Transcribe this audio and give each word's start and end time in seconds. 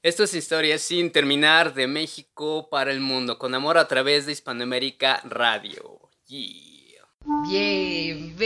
Esto 0.00 0.22
es 0.22 0.32
Historia 0.32 0.78
sin 0.78 1.10
terminar 1.10 1.74
de 1.74 1.88
México 1.88 2.68
para 2.70 2.92
el 2.92 3.00
mundo, 3.00 3.36
con 3.36 3.52
amor 3.56 3.78
a 3.78 3.88
través 3.88 4.26
de 4.26 4.32
Hispanoamérica 4.32 5.20
Radio. 5.24 6.08
Yeah. 6.28 7.02
Bienvenidos 7.50 8.38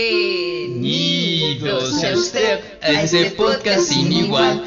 a 2.05 2.15
usted 2.15 2.59
a 2.81 3.03
este 3.03 3.33
podcast 3.33 3.83
sin 3.83 4.11
igual. 4.11 4.67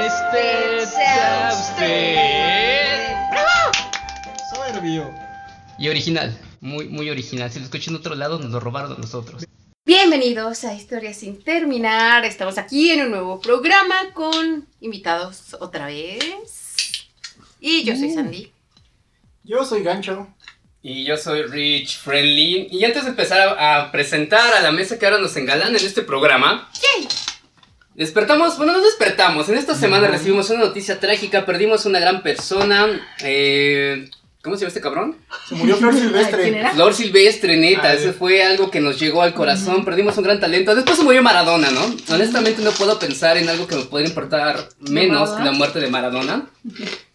sea 0.85 1.51
usted. 1.53 3.15
Soberbio. 4.53 5.13
Y 5.77 5.89
original, 5.89 6.37
muy, 6.59 6.87
muy 6.87 7.09
original. 7.09 7.51
Si 7.51 7.59
lo 7.59 7.65
escuchan 7.65 7.93
en 7.93 7.99
otro 7.99 8.15
lado, 8.15 8.39
nos 8.39 8.51
lo 8.51 8.59
robaron 8.59 8.93
a 8.93 8.97
nosotros. 8.97 9.45
Bienvenidos 9.85 10.63
a 10.63 10.73
Historia 10.73 11.13
sin 11.13 11.41
terminar. 11.43 12.25
Estamos 12.25 12.57
aquí 12.57 12.91
en 12.91 13.01
un 13.01 13.11
nuevo 13.11 13.39
programa 13.41 13.95
con 14.13 14.67
invitados 14.79 15.55
otra 15.59 15.87
vez. 15.87 17.09
Y 17.59 17.83
yo 17.83 17.95
soy 17.95 18.11
Sandy. 18.11 18.51
Yo 19.43 19.65
soy 19.65 19.83
Gancho. 19.83 20.27
Y 20.83 21.03
yo 21.05 21.17
soy 21.17 21.43
Rich 21.43 21.99
Friendly. 21.99 22.67
Y 22.71 22.83
antes 22.85 23.03
de 23.03 23.09
empezar 23.09 23.39
a, 23.39 23.81
a 23.85 23.91
presentar 23.91 24.53
a 24.53 24.61
la 24.61 24.71
mesa 24.71 24.97
que 24.97 25.05
ahora 25.05 25.19
nos 25.19 25.35
engalana 25.35 25.77
en 25.77 25.85
este 25.85 26.01
programa, 26.01 26.69
despertamos, 27.95 28.57
bueno, 28.57 28.73
no 28.73 28.81
despertamos. 28.81 29.49
En 29.49 29.57
esta 29.57 29.75
semana 29.75 30.07
recibimos 30.07 30.49
una 30.49 30.59
noticia 30.61 30.99
trágica. 30.99 31.45
Perdimos 31.45 31.85
una 31.85 31.99
gran 31.99 32.21
persona. 32.23 32.87
Eh, 33.23 34.09
¿Cómo 34.43 34.55
se 34.55 34.61
llama 34.61 34.69
este 34.69 34.81
cabrón? 34.81 35.17
Se 35.47 35.53
murió 35.53 35.77
Flor 35.77 35.91
¿Quién 35.93 36.03
Silvestre. 36.07 36.57
era? 36.59 36.71
Flor 36.71 36.93
Silvestre, 36.95 37.57
neta, 37.57 37.89
Ah, 37.89 37.93
ese 37.93 38.05
bien. 38.05 38.15
fue 38.15 38.43
algo 38.43 38.71
que 38.71 38.79
nos 38.79 38.99
llegó 38.99 39.21
al 39.21 39.35
corazón, 39.35 39.85
perdimos 39.85 40.17
un 40.17 40.23
gran 40.23 40.39
talento. 40.39 40.73
Después 40.73 40.97
se 40.97 41.03
murió 41.03 41.21
Maradona, 41.21 41.69
¿no? 41.69 41.81
Honestamente 42.09 42.63
no 42.63 42.71
puedo 42.71 42.97
pensar 42.97 43.37
en 43.37 43.47
algo 43.49 43.67
que 43.67 43.75
me 43.75 43.83
pudiera 43.83 44.09
importar 44.09 44.67
menos 44.79 45.29
que 45.29 45.43
la 45.43 45.51
muerte 45.51 45.79
de 45.79 45.89
Maradona. 45.91 46.47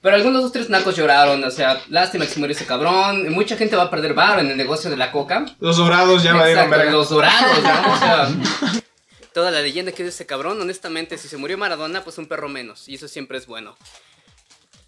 Pero 0.00 0.14
algunos 0.14 0.40
dos 0.42 0.52
tres 0.52 0.70
nacos 0.70 0.94
lloraron, 0.94 1.42
o 1.42 1.50
sea, 1.50 1.80
lástima 1.88 2.26
que 2.26 2.30
se 2.34 2.38
murió 2.38 2.54
ese 2.54 2.64
cabrón. 2.64 3.28
Mucha 3.32 3.56
gente 3.56 3.74
va 3.74 3.84
a 3.84 3.90
perder 3.90 4.14
bar 4.14 4.38
en 4.38 4.48
el 4.52 4.56
negocio 4.56 4.88
de 4.88 4.96
la 4.96 5.10
coca. 5.10 5.46
Los 5.58 5.78
dorados 5.78 6.22
ya 6.22 6.30
Exacto, 6.30 6.70
verga. 6.70 6.92
los 6.92 7.08
dorados, 7.08 7.60
¿no? 7.60 7.92
O 7.92 7.98
sea, 7.98 8.28
toda 9.36 9.50
la 9.50 9.60
leyenda 9.60 9.92
que 9.92 10.02
es 10.02 10.14
ese 10.14 10.24
cabrón, 10.24 10.58
honestamente, 10.62 11.18
si 11.18 11.28
se 11.28 11.36
murió 11.36 11.58
Maradona, 11.58 12.02
pues 12.02 12.16
un 12.16 12.24
perro 12.24 12.48
menos, 12.48 12.88
y 12.88 12.94
eso 12.94 13.06
siempre 13.06 13.36
es 13.36 13.46
bueno. 13.46 13.76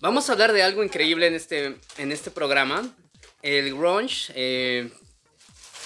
Vamos 0.00 0.30
a 0.30 0.32
hablar 0.32 0.54
de 0.54 0.62
algo 0.62 0.82
increíble 0.82 1.26
en 1.26 1.34
este, 1.34 1.76
en 1.98 2.12
este 2.12 2.30
programa, 2.30 2.96
el 3.42 3.74
grunge, 3.76 4.32
eh, 4.34 4.90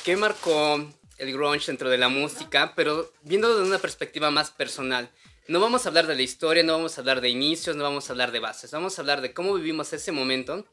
¿qué 0.04 0.16
marcó 0.16 0.76
el 1.18 1.32
grunge 1.32 1.66
dentro 1.66 1.90
de 1.90 1.98
la 1.98 2.08
música? 2.08 2.72
Pero 2.76 3.10
viéndolo 3.22 3.58
de 3.58 3.64
una 3.64 3.80
perspectiva 3.80 4.30
más 4.30 4.52
personal. 4.52 5.10
No 5.48 5.58
vamos 5.58 5.84
a 5.84 5.88
hablar 5.88 6.06
de 6.06 6.14
la 6.14 6.22
historia, 6.22 6.62
no 6.62 6.74
vamos 6.74 6.96
a 6.96 7.00
hablar 7.00 7.20
de 7.20 7.30
inicios, 7.30 7.74
no 7.74 7.82
vamos 7.82 8.08
a 8.08 8.12
hablar 8.12 8.30
de 8.30 8.38
bases, 8.38 8.70
vamos 8.70 8.96
a 8.96 9.02
hablar 9.02 9.22
de 9.22 9.34
cómo 9.34 9.54
vivimos 9.54 9.92
ese 9.92 10.12
momento 10.12 10.64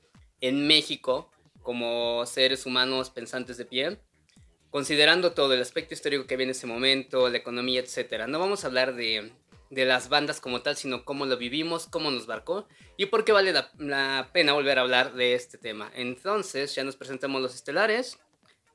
en 0.41 0.67
México 0.67 1.31
como 1.63 2.23
seres 2.27 2.67
humanos 2.67 3.09
pensantes 3.09 3.57
de 3.57 3.65
pie 3.65 3.99
considerando 4.69 5.31
todo 5.31 5.53
el 5.53 5.61
aspecto 5.61 5.93
histórico 5.93 6.25
que 6.25 6.35
había 6.35 6.45
en 6.45 6.51
ese 6.51 6.67
momento, 6.67 7.29
la 7.29 7.37
economía, 7.37 7.79
etcétera. 7.79 8.27
No 8.27 8.39
vamos 8.39 8.63
a 8.63 8.67
hablar 8.67 8.95
de, 8.95 9.31
de 9.69 9.85
las 9.85 10.09
bandas 10.09 10.39
como 10.39 10.61
tal, 10.61 10.75
sino 10.75 11.05
cómo 11.05 11.25
lo 11.25 11.37
vivimos, 11.37 11.87
cómo 11.87 12.11
nos 12.11 12.27
marcó 12.27 12.67
y 12.97 13.07
por 13.07 13.23
qué 13.25 13.31
vale 13.31 13.53
la, 13.53 13.71
la 13.77 14.29
pena 14.33 14.53
volver 14.53 14.77
a 14.77 14.81
hablar 14.81 15.13
de 15.13 15.33
este 15.33 15.57
tema. 15.57 15.91
Entonces, 15.95 16.75
ya 16.75 16.83
nos 16.83 16.95
presentamos 16.95 17.41
los 17.41 17.55
estelares, 17.55 18.19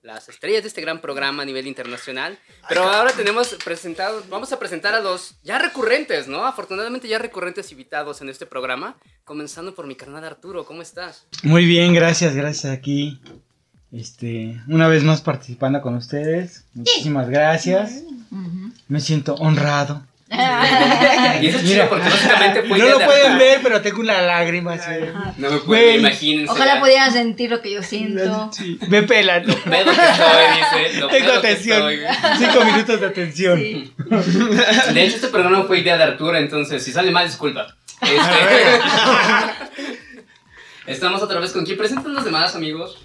las 0.03 0.29
estrellas 0.29 0.63
de 0.63 0.69
este 0.69 0.83
gran 0.83 1.01
programa 1.01 1.45
a 1.45 1.47
nivel 1.47 1.67
internacional, 1.67 2.39
pero 2.69 2.83
ahora 2.83 3.11
tenemos 3.13 3.57
presentados, 3.65 4.29
vamos 4.29 4.53
a 4.53 4.59
presentar 4.59 4.95
a 4.95 5.01
los 5.01 5.41
ya 5.43 5.59
recurrentes, 5.59 6.29
¿no? 6.29 6.45
Afortunadamente 6.45 7.09
ya 7.09 7.19
recurrentes 7.19 7.73
invitados 7.73 8.21
en 8.21 8.29
este 8.29 8.45
programa, 8.45 8.99
comenzando 9.25 9.75
por 9.75 9.87
mi 9.87 9.95
carnal 9.95 10.25
Arturo, 10.25 10.67
¿cómo 10.67 10.83
estás? 10.83 11.27
Muy 11.43 11.65
bien, 11.65 11.95
gracias, 11.95 12.37
gracias 12.37 12.71
aquí. 12.71 13.19
Este, 13.95 14.61
una 14.67 14.89
vez 14.89 15.05
más 15.05 15.21
participando 15.21 15.81
con 15.81 15.95
ustedes. 15.95 16.65
Muchísimas 16.75 17.29
gracias. 17.29 18.03
Me 18.89 19.01
siento 19.01 19.35
honrado. 19.37 20.03
Y 21.41 21.47
eso 21.49 21.59
es 21.59 21.65
Mira. 21.65 21.75
chido 21.85 21.89
porque 21.91 22.09
básicamente 22.09 22.63
fue 22.65 22.79
no 22.79 22.89
lo 22.89 22.99
de 22.99 23.05
pueden 23.05 23.39
ver, 23.39 23.61
pero 23.63 23.81
tengo 23.83 24.01
una 24.01 24.21
lágrima. 24.23 24.73
así. 24.73 24.91
No 25.37 25.51
me 25.51 25.59
pueden, 25.59 26.01
imagínense. 26.01 26.51
Ojalá 26.51 26.81
pudieran 26.81 27.13
sentir 27.13 27.51
lo 27.51 27.61
que 27.63 27.71
yo 27.73 27.83
siento. 27.83 28.51
Sí, 28.53 28.79
me 28.89 29.03
pelan. 29.05 29.45
Pedo 29.45 29.55
que 29.65 29.91
estoy, 29.91 30.87
dice. 30.87 31.01
Lo 31.01 31.09
Tengo 31.09 31.27
pedo 31.31 31.41
que 31.41 31.49
atención. 31.49 31.91
estoy. 31.91 32.37
Cinco 32.39 32.65
minutos 32.65 33.01
de 33.01 33.07
atención. 33.07 33.59
Sí. 33.59 33.93
De 34.93 35.05
hecho, 35.05 35.17
este 35.17 35.29
programa 35.29 35.65
fue 35.65 35.79
idea 35.81 35.97
de 35.97 36.03
Arturo, 36.05 36.37
entonces 36.37 36.83
si 36.83 36.91
sale 36.91 37.11
mal, 37.13 37.27
disculpa. 37.27 37.77
Este... 38.01 38.19
Estamos 40.93 41.23
otra 41.23 41.41
vez 41.41 41.53
con 41.53 41.65
quién 41.65 41.79
presentan 41.79 42.13
los 42.13 42.25
demás, 42.25 42.55
amigos. 42.57 43.04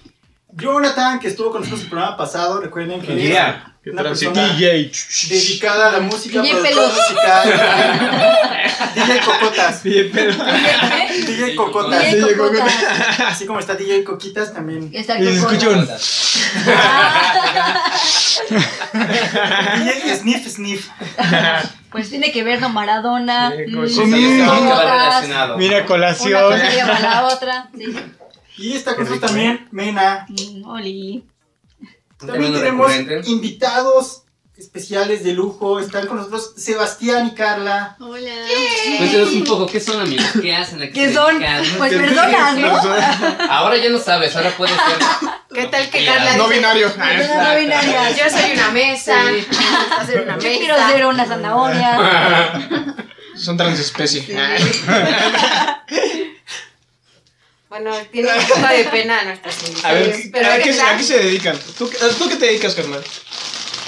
Jonathan, 0.52 1.20
que 1.20 1.28
estuvo 1.28 1.50
con 1.50 1.60
nosotros 1.60 1.82
el 1.84 1.88
programa 1.90 2.16
pasado, 2.16 2.60
recuerden 2.60 3.00
que 3.00 3.14
Yeah. 3.14 3.74
es 3.84 3.92
una 3.92 4.02
persona 4.02 4.52
DJ. 4.54 4.90
dedicada 5.28 5.88
a 5.88 5.92
la 5.92 6.00
música, 6.00 6.42
DJ 6.42 6.54
productora 6.60 6.86
musical. 6.88 7.52
DJ 8.94 9.20
Cocotas. 9.20 9.82
DJ 9.84 11.54
Cocotas. 11.56 12.02
DJ 12.12 12.36
Cocotas. 12.36 12.74
Así 13.28 13.46
como 13.46 13.58
está 13.60 13.74
DJ 13.74 14.02
Coquitas, 14.04 14.52
también. 14.52 14.90
Está 14.92 15.14
un- 15.14 15.24
DJ 19.78 20.16
Sniff 20.16 20.46
Sniff. 20.48 20.88
Pues 21.90 22.08
tiene 22.10 22.30
que 22.32 22.42
ver 22.44 22.60
con 22.60 22.72
Maradona. 22.72 23.50
Mm, 23.50 23.74
Cocotas. 24.46 25.26
Mira, 25.58 25.76
Una 25.78 25.86
colación. 25.86 26.42
cosa 26.52 26.70
lleva 26.70 26.96
a 26.96 27.00
la 27.00 27.24
otra. 27.26 27.68
Sí. 27.76 27.84
Y 28.60 28.74
está 28.74 28.94
con 28.94 29.04
nosotros 29.04 29.30
también 29.30 29.68
Mena. 29.70 30.26
Mm, 30.28 30.64
Oli. 30.68 31.24
También 32.18 32.52
tenemos 32.52 32.94
recurrente. 32.94 33.30
invitados 33.30 34.24
especiales 34.58 35.24
de 35.24 35.32
lujo. 35.32 35.80
Están 35.80 36.06
con 36.06 36.18
nosotros 36.18 36.52
Sebastián 36.56 37.26
y 37.28 37.34
Carla. 37.34 37.96
Hola. 37.98 38.30
Cuéntanos 38.98 39.32
un 39.32 39.44
poco, 39.44 39.66
¿qué 39.66 39.80
son, 39.80 40.02
amigos? 40.02 40.26
¿Qué 40.40 40.54
hacen 40.54 40.82
aquí? 40.82 40.92
¿Qué 40.92 41.12
son? 41.14 41.42
Pues 41.78 41.94
personas, 41.94 42.58
¿no? 42.58 42.68
Ahora 43.48 43.78
ya 43.78 43.88
no 43.88 43.98
sabes, 43.98 44.36
ahora 44.36 44.50
puede 44.50 44.72
ser. 44.72 45.30
¿Qué 45.54 45.66
tal 45.66 45.88
que 45.88 46.04
Carla 46.04 46.36
no 46.36 46.48
binario. 46.48 46.88
No 46.88 47.58
binarias. 47.58 48.16
Yo 48.18 48.30
soy 48.30 48.52
una 48.52 48.70
mesa, 48.70 49.16
hacer 49.98 50.22
una 50.22 50.34
Yo 50.38 50.50
quiero 50.58 50.76
ser 50.88 51.06
una 51.06 51.26
zanahoria. 51.26 52.94
Son 53.36 53.56
transespecie. 53.56 54.36
Bueno, 57.70 57.92
tiene 58.10 58.28
un 58.36 58.44
poco 58.46 58.66
de 58.66 58.84
pena 58.84 59.24
nuestras 59.24 59.84
A 59.84 59.92
ver, 59.92 60.06
invitadas. 60.14 60.30
Pero 60.32 60.52
¿a, 60.52 60.58
qué, 60.58 60.80
a 60.82 60.96
qué 60.98 61.02
se 61.04 61.18
dedican? 61.18 61.56
¿Tú, 61.78 61.88
qué- 61.88 61.96
¿Tú 62.18 62.28
qué 62.28 62.36
te 62.36 62.46
dedicas, 62.46 62.74
carnal? 62.74 63.00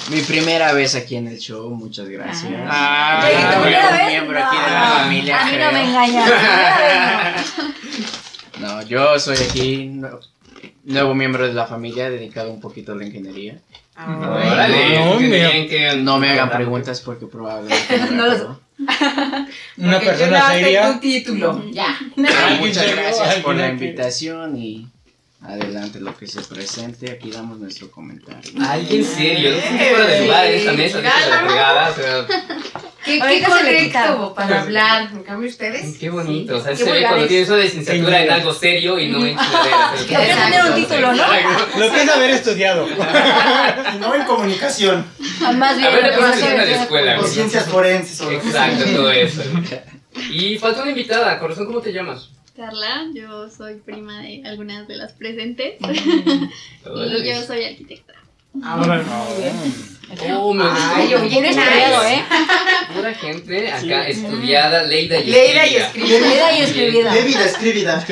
Mi 0.09 0.21
primera 0.21 0.73
vez 0.73 0.95
aquí 0.95 1.17
en 1.17 1.27
el 1.29 1.39
show, 1.39 1.69
muchas 1.71 2.09
gracias. 2.09 2.53
Ah, 2.69 3.23
Oye, 3.25 3.35
¿tu 3.37 3.43
nuevo 3.43 3.63
primera 3.63 3.91
vez? 3.91 4.07
miembro 4.09 4.39
aquí 4.45 4.57
de 4.57 4.63
la 4.71 4.83
familia, 4.99 5.41
A 5.41 5.45
mí 5.45 5.51
no 5.53 5.57
creo. 5.57 5.73
me 5.73 5.83
vez 5.93 6.25
no. 8.61 8.69
No, 8.69 8.83
yo 8.83 9.19
soy 9.19 9.37
aquí 9.39 9.77
nue- 9.93 10.19
nuevo 10.85 11.15
miembro 11.15 11.47
de 11.47 11.53
la 11.53 11.67
familia, 11.67 12.09
dedicado 12.11 12.51
un 12.51 12.61
poquito 12.61 12.93
a 12.93 12.95
la 12.97 13.05
ingeniería. 13.05 13.59
Órale, 13.97 14.99
No, 15.01 15.19
que- 15.69 15.97
No 15.99 16.19
me 16.19 16.31
hagan 16.31 16.51
preguntas 16.51 17.01
porque 17.01 17.27
probablemente 17.27 17.99
no, 18.11 18.11
No 18.13 18.27
lo 18.27 18.31
recuerdo. 18.33 18.61
Una 19.77 19.93
Porque 19.93 20.07
persona 20.07 20.53
seria. 20.53 20.91
un 20.91 21.01
título. 21.01 21.71
Ya. 21.71 21.99
Pero 22.17 22.29
Alguien 22.29 22.61
muchas 22.61 22.97
gracias 22.97 23.37
por 23.37 23.55
la 23.55 23.69
invitación 23.69 24.57
y 24.57 24.89
adelante 25.43 26.01
lo 26.01 26.17
que 26.17 26.27
se 26.27 26.41
presente. 26.43 27.13
Aquí 27.13 27.31
damos 27.31 27.59
nuestro 27.59 27.91
comentario. 27.91 28.53
Alguien 28.67 29.05
serio, 29.05 29.53
fuera 29.61 30.07
de 30.07 30.21
lugar 30.23 30.47
esta 30.47 30.73
mesa 30.73 30.99
de 30.99 31.05
la 31.05 31.93
¿Qué, 33.05 33.17
qué 33.17 33.23
Ahorita 33.23 33.59
se 33.59 33.65
le 33.65 33.85
quita. 33.87 34.03
correcto 34.07 34.35
para 34.35 34.63
hablar? 34.63 35.09
En 35.13 35.23
cambio, 35.25 35.49
ustedes. 35.49 35.99
qué 35.99 36.09
bonito, 36.11 36.57
o 36.57 36.61
sea, 36.61 36.71
Qué 36.71 36.77
se 36.85 36.93
ve 36.93 37.03
cuando 37.03 37.27
tienes 37.27 37.49
una 37.49 37.59
licenciatura 37.59 38.23
en 38.23 38.31
algo 38.31 38.53
serio 38.55 38.99
y 39.01 39.09
no 39.09 39.27
en 39.27 39.37
que 39.37 40.15
tener 40.17 40.65
un 40.69 40.75
título, 40.75 41.13
¿no? 41.13 41.25
Lo 41.79 41.91
que 41.93 42.03
es 42.03 42.09
haber 42.09 42.31
estudiado. 42.31 42.87
Y 43.95 43.99
no 43.99 44.15
en 44.15 44.23
comunicación. 44.25 45.05
Más 45.57 45.77
bien. 45.77 45.89
A 45.89 45.95
ver, 45.95 46.03
lo 46.05 46.09
que 46.11 46.15
¿cómo 46.17 46.29
vas 46.29 46.39
se 46.39 46.45
a 46.45 46.49
llama 46.51 46.59
ver 46.63 46.69
la 46.71 46.77
es- 46.77 46.83
escuela? 46.83 47.21
O 47.21 47.25
ciencias 47.25 47.65
forenses. 47.69 48.21
O 48.21 48.31
Exacto, 48.31 48.85
todo 48.95 49.11
eso. 49.11 49.43
Y 50.31 50.57
falta 50.59 50.83
una 50.83 50.91
invitada, 50.91 51.39
corazón, 51.39 51.67
¿cómo 51.67 51.81
te 51.81 51.93
llamas? 51.93 52.31
Carla, 52.57 53.07
yo 53.15 53.49
soy 53.49 53.77
prima 53.77 54.21
de 54.21 54.43
algunas 54.45 54.87
de 54.87 54.97
las 54.97 55.13
presentes 55.15 55.75
Órale. 56.85 57.19
y 57.19 57.31
yo 57.35 57.43
soy 57.43 57.65
arquitecta. 57.65 58.13
Ahora 58.63 59.03
Oh, 60.31 60.53
me. 60.53 60.65
Ay, 60.67 61.09
yo 61.09 61.21
bien 61.23 61.45
estudiado, 61.45 62.05
¿eh? 62.07 62.25
Pura 62.95 63.15
gente 63.15 63.73
acá 63.73 64.09
estudiada, 64.09 64.83
leída 64.83 65.19
y 65.19 65.25
Leída 65.25 65.67
y 65.67 65.77
escribida. 65.77 66.21
Leída 66.21 66.53
y 66.53 66.63
escribida. 66.63 67.99
Escribida. 67.99 68.05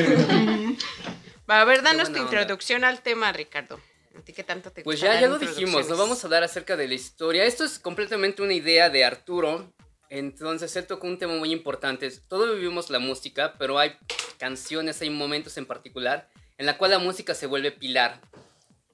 Va, 1.48 1.60
a 1.60 1.64
ver, 1.64 1.82
danos 1.82 2.08
tu 2.08 2.12
buena 2.12 2.26
onda. 2.26 2.40
introducción 2.40 2.84
al 2.84 3.02
tema, 3.02 3.32
Ricardo. 3.32 3.80
¿A 4.18 4.22
ti 4.22 4.32
qué 4.32 4.44
tanto 4.44 4.70
te 4.70 4.82
Pues 4.82 5.00
gusta 5.00 5.14
ya, 5.14 5.20
ya 5.20 5.28
lo 5.28 5.38
dijimos, 5.38 5.88
no 5.88 5.96
vamos 5.96 6.22
a 6.22 6.26
hablar 6.26 6.42
acerca 6.42 6.76
de 6.76 6.88
la 6.88 6.94
historia. 6.94 7.44
Esto 7.44 7.64
es 7.64 7.78
completamente 7.78 8.42
una 8.42 8.54
idea 8.54 8.90
de 8.90 9.04
Arturo. 9.04 9.72
Entonces 10.08 10.74
él 10.76 10.86
tocó 10.86 11.06
un 11.06 11.18
tema 11.18 11.34
muy 11.34 11.52
importante. 11.52 12.10
Todos 12.28 12.56
vivimos 12.56 12.90
la 12.90 12.98
música, 12.98 13.54
pero 13.58 13.78
hay 13.78 13.92
canciones, 14.38 15.00
hay 15.02 15.10
momentos 15.10 15.56
en 15.56 15.66
particular 15.66 16.28
en 16.60 16.66
la 16.66 16.76
cual 16.76 16.90
la 16.90 16.98
música 16.98 17.34
se 17.34 17.46
vuelve 17.46 17.72
pilar 17.72 18.20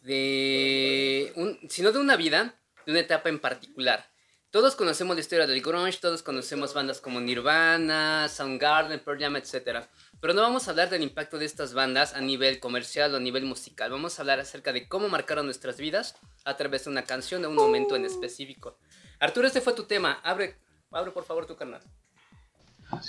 de, 0.02 1.32
un, 1.34 1.58
si 1.68 1.82
no 1.82 1.90
de 1.90 1.98
una 1.98 2.14
vida, 2.14 2.54
de 2.86 2.92
una 2.92 3.00
etapa 3.00 3.28
en 3.28 3.40
particular. 3.40 4.08
Todos 4.50 4.76
conocemos 4.76 5.16
la 5.16 5.20
historia 5.20 5.46
del 5.46 5.60
grunge, 5.60 5.98
todos 6.00 6.22
conocemos 6.22 6.72
bandas 6.72 7.00
como 7.00 7.20
Nirvana, 7.20 8.28
Soundgarden, 8.28 9.00
Pearl 9.00 9.20
Jam, 9.20 9.36
etc. 9.36 9.84
Pero 10.20 10.32
no 10.32 10.40
vamos 10.40 10.66
a 10.66 10.70
hablar 10.70 10.88
del 10.88 11.02
impacto 11.02 11.36
de 11.36 11.44
estas 11.44 11.74
bandas 11.74 12.14
a 12.14 12.20
nivel 12.20 12.60
comercial 12.60 13.12
o 13.12 13.16
a 13.18 13.20
nivel 13.20 13.44
musical. 13.44 13.90
Vamos 13.90 14.18
a 14.18 14.22
hablar 14.22 14.40
acerca 14.40 14.72
de 14.72 14.88
cómo 14.88 15.08
marcaron 15.08 15.44
nuestras 15.44 15.76
vidas 15.76 16.14
a 16.44 16.56
través 16.56 16.84
de 16.84 16.90
una 16.90 17.02
canción 17.02 17.44
o 17.44 17.50
un 17.50 17.56
momento 17.56 17.96
en 17.96 18.06
específico. 18.06 18.78
Arturo, 19.18 19.46
este 19.46 19.60
fue 19.60 19.74
tu 19.74 19.82
tema. 19.82 20.20
Abre, 20.22 20.56
abre 20.92 21.10
por 21.10 21.24
favor 21.24 21.44
tu 21.44 21.56
canal. 21.56 21.82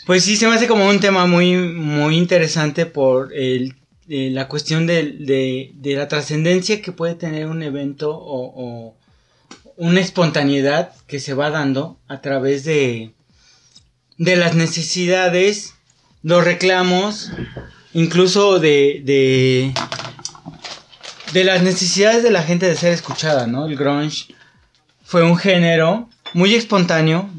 Pues 0.07 0.25
sí, 0.25 0.35
se 0.35 0.47
me 0.47 0.55
hace 0.55 0.67
como 0.67 0.89
un 0.89 0.99
tema 0.99 1.27
muy, 1.27 1.55
muy 1.55 2.17
interesante 2.17 2.87
por 2.87 3.31
el, 3.33 3.75
eh, 4.09 4.31
la 4.31 4.47
cuestión 4.47 4.87
de, 4.87 5.71
de 5.73 5.95
la 5.95 6.07
trascendencia 6.07 6.81
que 6.81 6.91
puede 6.91 7.13
tener 7.13 7.45
un 7.45 7.61
evento 7.61 8.09
o 8.11 8.97
una 9.77 10.01
espontaneidad 10.01 10.91
que 11.07 11.19
se 11.19 11.33
va 11.33 11.49
dando 11.49 11.97
a 12.07 12.19
través 12.21 12.63
de, 12.63 13.13
de 14.17 14.35
las 14.35 14.55
necesidades, 14.55 15.75
los 16.23 16.43
reclamos, 16.43 17.31
incluso 17.93 18.59
de, 18.59 19.01
de, 21.33 21.43
las 21.43 21.61
necesidades 21.63 22.23
de 22.23 22.31
la 22.31 22.43
gente 22.43 22.67
de 22.67 22.75
ser 22.75 22.91
escuchada, 22.93 23.47
¿no? 23.47 23.67
El 23.67 23.75
grunge 23.77 24.33
fue 25.03 25.23
un 25.23 25.37
género 25.37 26.09
muy 26.33 26.55
espontáneo, 26.55 27.29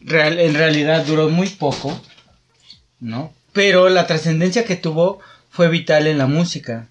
real- 0.00 0.38
en 0.38 0.54
realidad 0.54 1.06
duró 1.06 1.28
muy 1.28 1.48
poco, 1.48 1.98
¿no? 3.00 3.32
Pero 3.52 3.88
la 3.88 4.06
trascendencia 4.06 4.64
que 4.64 4.76
tuvo 4.76 5.20
fue 5.50 5.68
vital 5.68 6.06
en 6.06 6.18
la 6.18 6.26
música. 6.26 6.88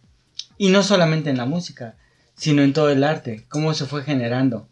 Y 0.57 0.69
no 0.69 0.81
solamente 0.83 1.29
en 1.29 1.37
la 1.37 1.45
música, 1.45 1.95
sino 2.37 2.63
en 2.63 2.73
todo 2.73 2.89
el 2.89 3.03
arte, 3.03 3.45
cómo 3.49 3.73
se 3.73 3.85
fue 3.85 4.03
generando. 4.03 4.67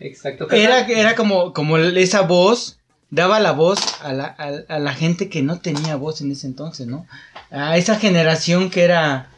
Exacto. 0.00 0.50
Era, 0.50 0.80
era 0.86 1.14
como, 1.14 1.52
como 1.52 1.78
esa 1.78 2.22
voz, 2.22 2.78
daba 3.10 3.40
la 3.40 3.52
voz 3.52 3.78
a 4.02 4.12
la, 4.12 4.26
a- 4.38 4.74
a 4.74 4.78
la 4.78 4.92
gente 4.94 5.28
que 5.28 5.42
no 5.42 5.60
tenía 5.60 5.96
voz 5.96 6.20
en 6.20 6.32
ese 6.32 6.46
entonces, 6.46 6.86
¿no? 6.86 7.06
A 7.50 7.76
esa 7.76 7.96
generación 7.96 8.70
que 8.70 8.82
era 8.82 9.30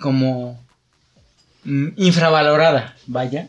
como 0.00 0.58
mm, 1.64 1.88
infravalorada, 1.96 2.96
vaya. 3.06 3.48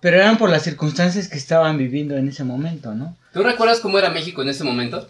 Pero 0.00 0.16
eran 0.18 0.38
por 0.38 0.50
las 0.50 0.62
circunstancias 0.62 1.28
que 1.28 1.38
estaban 1.38 1.78
viviendo 1.78 2.16
en 2.16 2.28
ese 2.28 2.44
momento, 2.44 2.94
¿no? 2.94 3.16
¿Tú 3.32 3.42
recuerdas 3.42 3.80
cómo 3.80 3.98
era 3.98 4.10
México 4.10 4.42
en 4.42 4.48
ese 4.50 4.64
momento? 4.64 5.08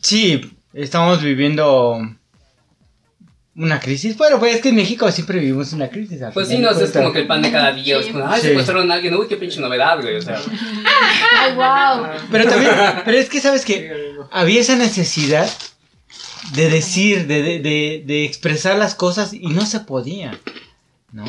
Sí, 0.00 0.56
estamos 0.72 1.22
viviendo 1.22 1.98
una 3.56 3.80
crisis. 3.80 4.16
Bueno, 4.16 4.38
pues 4.38 4.56
es 4.56 4.60
que 4.62 4.68
en 4.68 4.76
México 4.76 5.10
siempre 5.10 5.38
vivimos 5.38 5.72
una 5.72 5.88
crisis. 5.88 6.20
Pues 6.34 6.48
sí, 6.48 6.58
no, 6.58 6.70
es 6.70 6.90
como 6.90 7.12
que 7.12 7.20
el 7.20 7.26
pan 7.26 7.42
de 7.42 7.50
cada 7.50 7.72
día. 7.72 7.98
Es 7.98 8.06
como, 8.08 8.26
ay, 8.26 8.40
Sí. 8.40 8.48
secuestraron 8.48 8.90
a 8.90 8.94
alguien. 8.94 9.14
Uy, 9.14 9.26
qué 9.28 9.36
pinche 9.36 9.60
novedad, 9.60 10.00
güey. 10.00 10.16
O 10.16 10.22
sea, 10.22 10.38
Ay, 11.40 11.54
wow. 11.54 12.06
Pero 12.30 12.48
también, 12.48 12.72
pero 13.04 13.16
es 13.18 13.28
que 13.28 13.40
sabes 13.40 13.64
que 13.64 14.14
había 14.30 14.60
esa 14.60 14.76
necesidad 14.76 15.48
de 16.52 16.70
decir, 16.70 17.26
de, 17.26 17.42
de, 17.42 17.58
de, 17.60 18.02
de 18.06 18.24
expresar 18.24 18.76
las 18.78 18.94
cosas 18.94 19.32
y 19.32 19.48
no 19.48 19.66
se 19.66 19.80
podía, 19.80 20.38
¿no? 21.12 21.24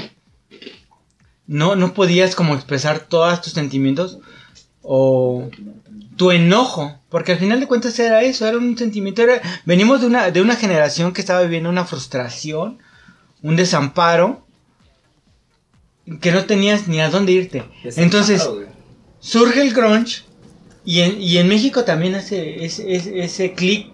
No, 1.47 1.75
no 1.75 1.93
podías 1.93 2.35
como 2.35 2.53
expresar 2.55 2.99
todos 2.99 3.41
tus 3.41 3.53
sentimientos 3.53 4.19
o 4.81 5.49
tu 6.17 6.31
enojo, 6.31 6.99
porque 7.09 7.31
al 7.31 7.37
final 7.37 7.59
de 7.59 7.67
cuentas 7.67 7.97
era 7.99 8.21
eso, 8.23 8.45
era 8.45 8.57
un 8.57 8.77
sentimiento, 8.77 9.21
era, 9.21 9.41
venimos 9.65 10.01
de 10.01 10.07
una, 10.07 10.31
de 10.31 10.41
una 10.41 10.55
generación 10.55 11.13
que 11.13 11.21
estaba 11.21 11.41
viviendo 11.43 11.69
una 11.69 11.85
frustración, 11.85 12.79
un 13.41 13.55
desamparo, 13.55 14.45
que 16.19 16.31
no 16.31 16.45
tenías 16.45 16.87
ni 16.87 16.99
a 16.99 17.09
dónde 17.09 17.33
irte. 17.33 17.63
Entonces, 17.83 18.45
güey. 18.47 18.65
surge 19.19 19.61
el 19.61 19.73
grunge 19.73 20.23
y 20.83 21.01
en, 21.01 21.21
y 21.21 21.37
en 21.37 21.47
México 21.47 21.83
también 21.83 22.15
hace 22.15 22.65
ese, 22.65 22.95
ese, 22.95 23.19
ese 23.23 23.53
clic 23.53 23.91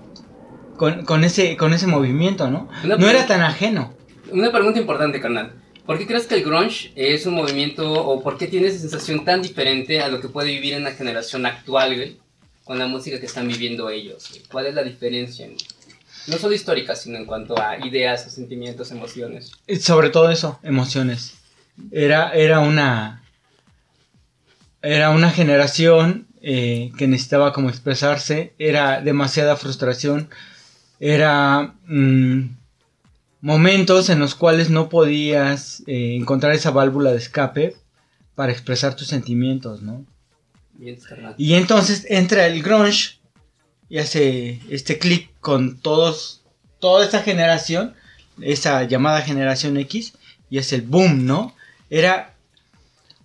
con, 0.77 1.05
con, 1.05 1.23
ese, 1.23 1.57
con 1.57 1.73
ese 1.73 1.87
movimiento, 1.87 2.49
¿no? 2.49 2.69
Una 2.83 2.97
No 2.97 3.07
era 3.07 3.25
tan 3.27 3.41
ajeno. 3.41 3.93
Una 4.31 4.51
pregunta 4.51 4.79
importante, 4.79 5.19
carnal. 5.19 5.53
¿Por 5.85 5.97
qué 5.97 6.07
crees 6.07 6.25
que 6.27 6.35
el 6.35 6.43
grunge 6.43 6.91
es 6.95 7.25
un 7.25 7.33
movimiento 7.35 7.91
o 7.91 8.23
por 8.23 8.37
qué 8.37 8.47
tiene 8.47 8.67
esa 8.67 8.79
sensación 8.79 9.25
tan 9.25 9.41
diferente 9.41 9.99
a 10.01 10.07
lo 10.07 10.21
que 10.21 10.29
puede 10.29 10.49
vivir 10.51 10.73
en 10.73 10.83
la 10.85 10.91
generación 10.93 11.45
actual, 11.45 12.15
con 12.63 12.79
la 12.79 12.87
música 12.87 13.19
que 13.19 13.25
están 13.25 13.47
viviendo 13.47 13.89
ellos? 13.89 14.39
¿Cuál 14.51 14.67
es 14.67 14.73
la 14.75 14.83
diferencia? 14.83 15.45
en- 15.45 15.57
no 16.27 16.37
solo 16.37 16.55
histórica, 16.55 16.95
sino 16.95 17.17
en 17.17 17.25
cuanto 17.25 17.59
a 17.61 17.85
ideas, 17.85 18.31
sentimientos, 18.33 18.91
emociones. 18.91 19.51
Sobre 19.81 20.09
todo 20.09 20.31
eso, 20.31 20.57
emociones. 20.63 21.33
Era, 21.91 22.31
era 22.31 22.61
una. 22.61 23.21
Era 24.81 25.09
una 25.09 25.31
generación 25.31 26.27
eh, 26.41 26.91
que 26.97 27.07
necesitaba 27.07 27.51
como 27.51 27.69
expresarse. 27.69 28.53
Era 28.57 29.01
demasiada 29.01 29.57
frustración. 29.57 30.29
Era 31.01 31.73
mm, 31.87 32.43
momentos 33.43 34.09
en 34.09 34.19
los 34.19 34.35
cuales 34.35 34.69
no 34.69 34.87
podías 34.87 35.83
eh, 35.85 36.15
encontrar 36.15 36.53
esa 36.53 36.71
válvula 36.71 37.11
de 37.11 37.17
escape 37.17 37.75
para 38.35 38.53
expresar 38.53 38.95
tus 38.95 39.09
sentimientos, 39.09 39.81
¿no? 39.81 40.05
Bien. 40.75 40.97
Y 41.37 41.55
entonces 41.55 42.07
entra 42.09 42.47
el 42.47 42.63
grunge 42.63 43.19
y 43.89 43.97
hace 43.97 44.61
este 44.69 44.97
clic 44.97 45.29
con 45.41 45.77
todos, 45.77 46.45
toda 46.79 47.05
esa 47.05 47.21
generación, 47.21 47.95
esa 48.39 48.81
llamada 48.85 49.21
generación 49.21 49.75
X, 49.75 50.13
y 50.49 50.57
es 50.57 50.71
el 50.71 50.83
boom, 50.83 51.25
¿no? 51.25 51.53
Era 51.89 52.35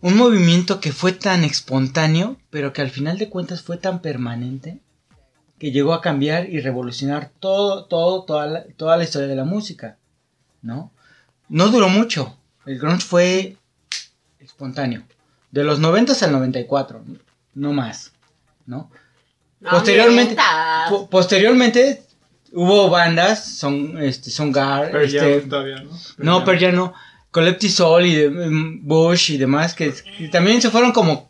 un 0.01 0.17
movimiento 0.17 0.81
que 0.81 0.91
fue 0.91 1.13
tan 1.13 1.45
espontáneo, 1.45 2.39
pero 2.51 2.73
que 2.73 2.83
al 2.83 2.91
final 2.91 3.19
de 3.19 3.31
cuentas 3.31 3.63
fue 3.63 3.77
tan 3.77 4.03
permanente, 4.03 4.81
que 5.61 5.71
llegó 5.71 5.95
a 5.95 6.01
cambiar 6.01 6.51
y 6.51 6.59
revolucionar 6.59 7.31
todo, 7.39 7.85
todo, 7.85 8.25
toda 8.25 8.47
la, 8.49 8.65
toda 8.77 8.97
la 8.97 9.05
historia 9.05 9.29
de 9.29 9.37
la 9.37 9.45
música, 9.45 9.97
¿no? 10.63 10.91
No 11.49 11.69
duró 11.69 11.89
mucho, 11.89 12.37
el 12.67 12.79
grunge 12.79 13.05
fue 13.05 13.57
espontáneo, 14.41 15.03
de 15.51 15.65
los 15.65 15.79
90 15.81 16.13
al 16.25 16.33
94, 16.33 17.03
no 17.55 17.73
más, 17.73 18.13
¿no? 18.67 18.91
No 19.61 19.71
Posteriormente, 19.71 20.37
po- 20.89 21.09
posteriormente 21.11 22.03
hubo 22.53 22.89
bandas, 22.91 23.45
son 23.45 24.01
este 24.03 24.31
son 24.31 24.53
Gar, 24.53 24.91
Pero 24.93 25.05
ya 25.05 25.27
este, 25.27 25.49
todavía, 25.49 25.83
¿no? 25.83 25.91
no, 26.19 26.45
pero 26.45 26.59
ya 26.59 26.71
no, 26.73 26.95
Collective 27.31 27.73
Soul 27.73 28.07
y 28.07 28.15
de- 28.15 28.31
mm, 28.31 28.87
Bush 28.87 29.33
y 29.33 29.39
demás 29.39 29.75
que, 29.75 29.93
que 30.17 30.29
también 30.29 30.63
se 30.63 30.71
fueron 30.71 30.93
como 30.93 31.29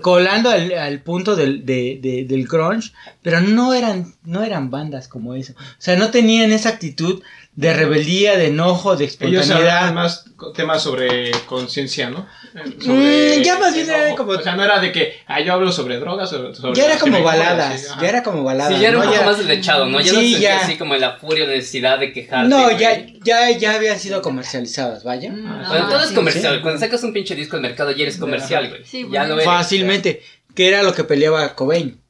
colando 0.00 0.50
al, 0.50 0.72
al 0.72 1.00
punto 1.02 1.36
del, 1.36 1.64
de- 1.66 1.98
de- 2.02 2.24
del 2.24 2.46
grunge, 2.48 2.92
pero 3.22 3.40
no 3.40 3.74
eran 3.74 4.14
no 4.24 4.42
eran 4.42 4.70
bandas 4.70 5.08
como 5.08 5.34
eso, 5.34 5.52
o 5.52 5.56
sea, 5.78 5.94
no 5.96 6.10
tenían 6.10 6.50
esa 6.52 6.70
actitud 6.70 7.22
de 7.58 7.74
rebeldía, 7.74 8.36
de 8.36 8.46
enojo, 8.46 8.94
de 8.94 9.06
Ellos 9.06 9.14
espontaneidad. 9.42 9.92
más 9.92 10.26
co- 10.36 10.52
temas 10.52 10.80
sobre 10.80 11.32
conciencia, 11.46 12.08
¿no? 12.08 12.24
Mm, 12.54 13.42
ya 13.42 13.58
más 13.58 13.74
bien 13.74 13.90
era 13.90 14.14
como- 14.14 14.30
O 14.30 14.40
sea, 14.40 14.54
no 14.54 14.62
era 14.62 14.78
de 14.78 14.92
que, 14.92 15.14
ah, 15.26 15.40
yo 15.40 15.54
hablo 15.54 15.72
sobre 15.72 15.98
drogas, 15.98 16.30
sobre, 16.30 16.54
sobre 16.54 16.74
Ya 16.78 16.86
era 16.86 16.98
como 17.00 17.20
baladas, 17.20 17.80
sí, 17.82 17.86
ya 18.00 18.08
era 18.08 18.22
como 18.22 18.44
baladas. 18.44 18.74
Sí, 18.76 18.80
ya 18.80 18.90
era 18.90 18.98
un 18.98 19.04
¿no? 19.06 19.10
poco 19.10 19.24
más 19.24 19.38
deslechado, 19.38 19.86
¿no? 19.86 20.00
Ya 20.00 20.12
no 20.12 20.20
Sí, 20.20 20.30
sentía 20.30 20.50
ya. 20.56 20.60
así 20.64 20.78
como 20.78 20.94
la 20.94 21.16
furia 21.18 21.44
o 21.44 21.46
la 21.48 21.54
necesidad 21.54 21.98
de 21.98 22.12
quejarte. 22.12 22.48
No, 22.48 22.62
güey. 22.62 22.78
ya, 22.78 23.04
ya, 23.24 23.50
ya 23.50 23.74
habían 23.74 23.98
sido 23.98 24.22
comercializadas, 24.22 25.02
vaya. 25.02 25.32
Bueno, 25.32 25.88
todo 25.88 26.00
es 26.00 26.10
sí, 26.10 26.14
comercial. 26.14 26.54
sí. 26.56 26.62
Cuando 26.62 26.78
sacas 26.78 27.02
un 27.02 27.12
pinche 27.12 27.34
disco 27.34 27.56
al 27.56 27.62
mercado 27.62 27.90
ya 27.90 28.02
eres 28.04 28.18
comercial, 28.18 28.68
güey. 28.68 28.84
Sí, 28.84 29.04
ya 29.10 29.24
lo 29.24 29.34
eres. 29.34 29.44
Fácilmente. 29.46 30.22
Que 30.54 30.68
era 30.68 30.84
lo 30.84 30.94
que 30.94 31.02
peleaba 31.02 31.56
Cobain. 31.56 32.00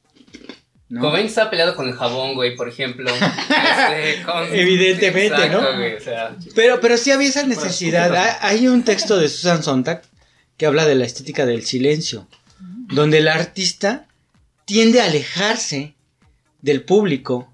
¿No? 0.89 1.01
Cobain 1.01 1.25
está 1.27 1.49
peleado 1.49 1.75
con 1.75 1.87
el 1.87 1.93
jabón, 1.95 2.33
güey, 2.35 2.55
por 2.55 2.67
ejemplo. 2.67 3.09
Este, 3.89 4.23
con- 4.23 4.53
Evidentemente, 4.53 5.27
Exacto, 5.35 5.61
¿no? 5.71 5.77
güey, 5.77 5.95
o 5.95 5.99
sea, 6.01 6.35
Pero, 6.55 6.79
pero 6.81 6.97
sí 6.97 7.11
había 7.11 7.29
esa 7.29 7.43
necesidad. 7.45 8.15
Ha- 8.15 8.39
Hay 8.47 8.67
un 8.67 8.83
texto 8.83 9.17
de 9.17 9.29
Susan 9.29 9.63
Sontag 9.63 10.01
que 10.57 10.65
habla 10.65 10.85
de 10.85 10.95
la 10.95 11.05
estética 11.05 11.45
del 11.45 11.63
silencio, 11.65 12.27
donde 12.91 13.19
el 13.19 13.27
artista 13.27 14.07
tiende 14.65 14.99
a 15.01 15.05
alejarse 15.05 15.93
del 16.61 16.83
público, 16.83 17.53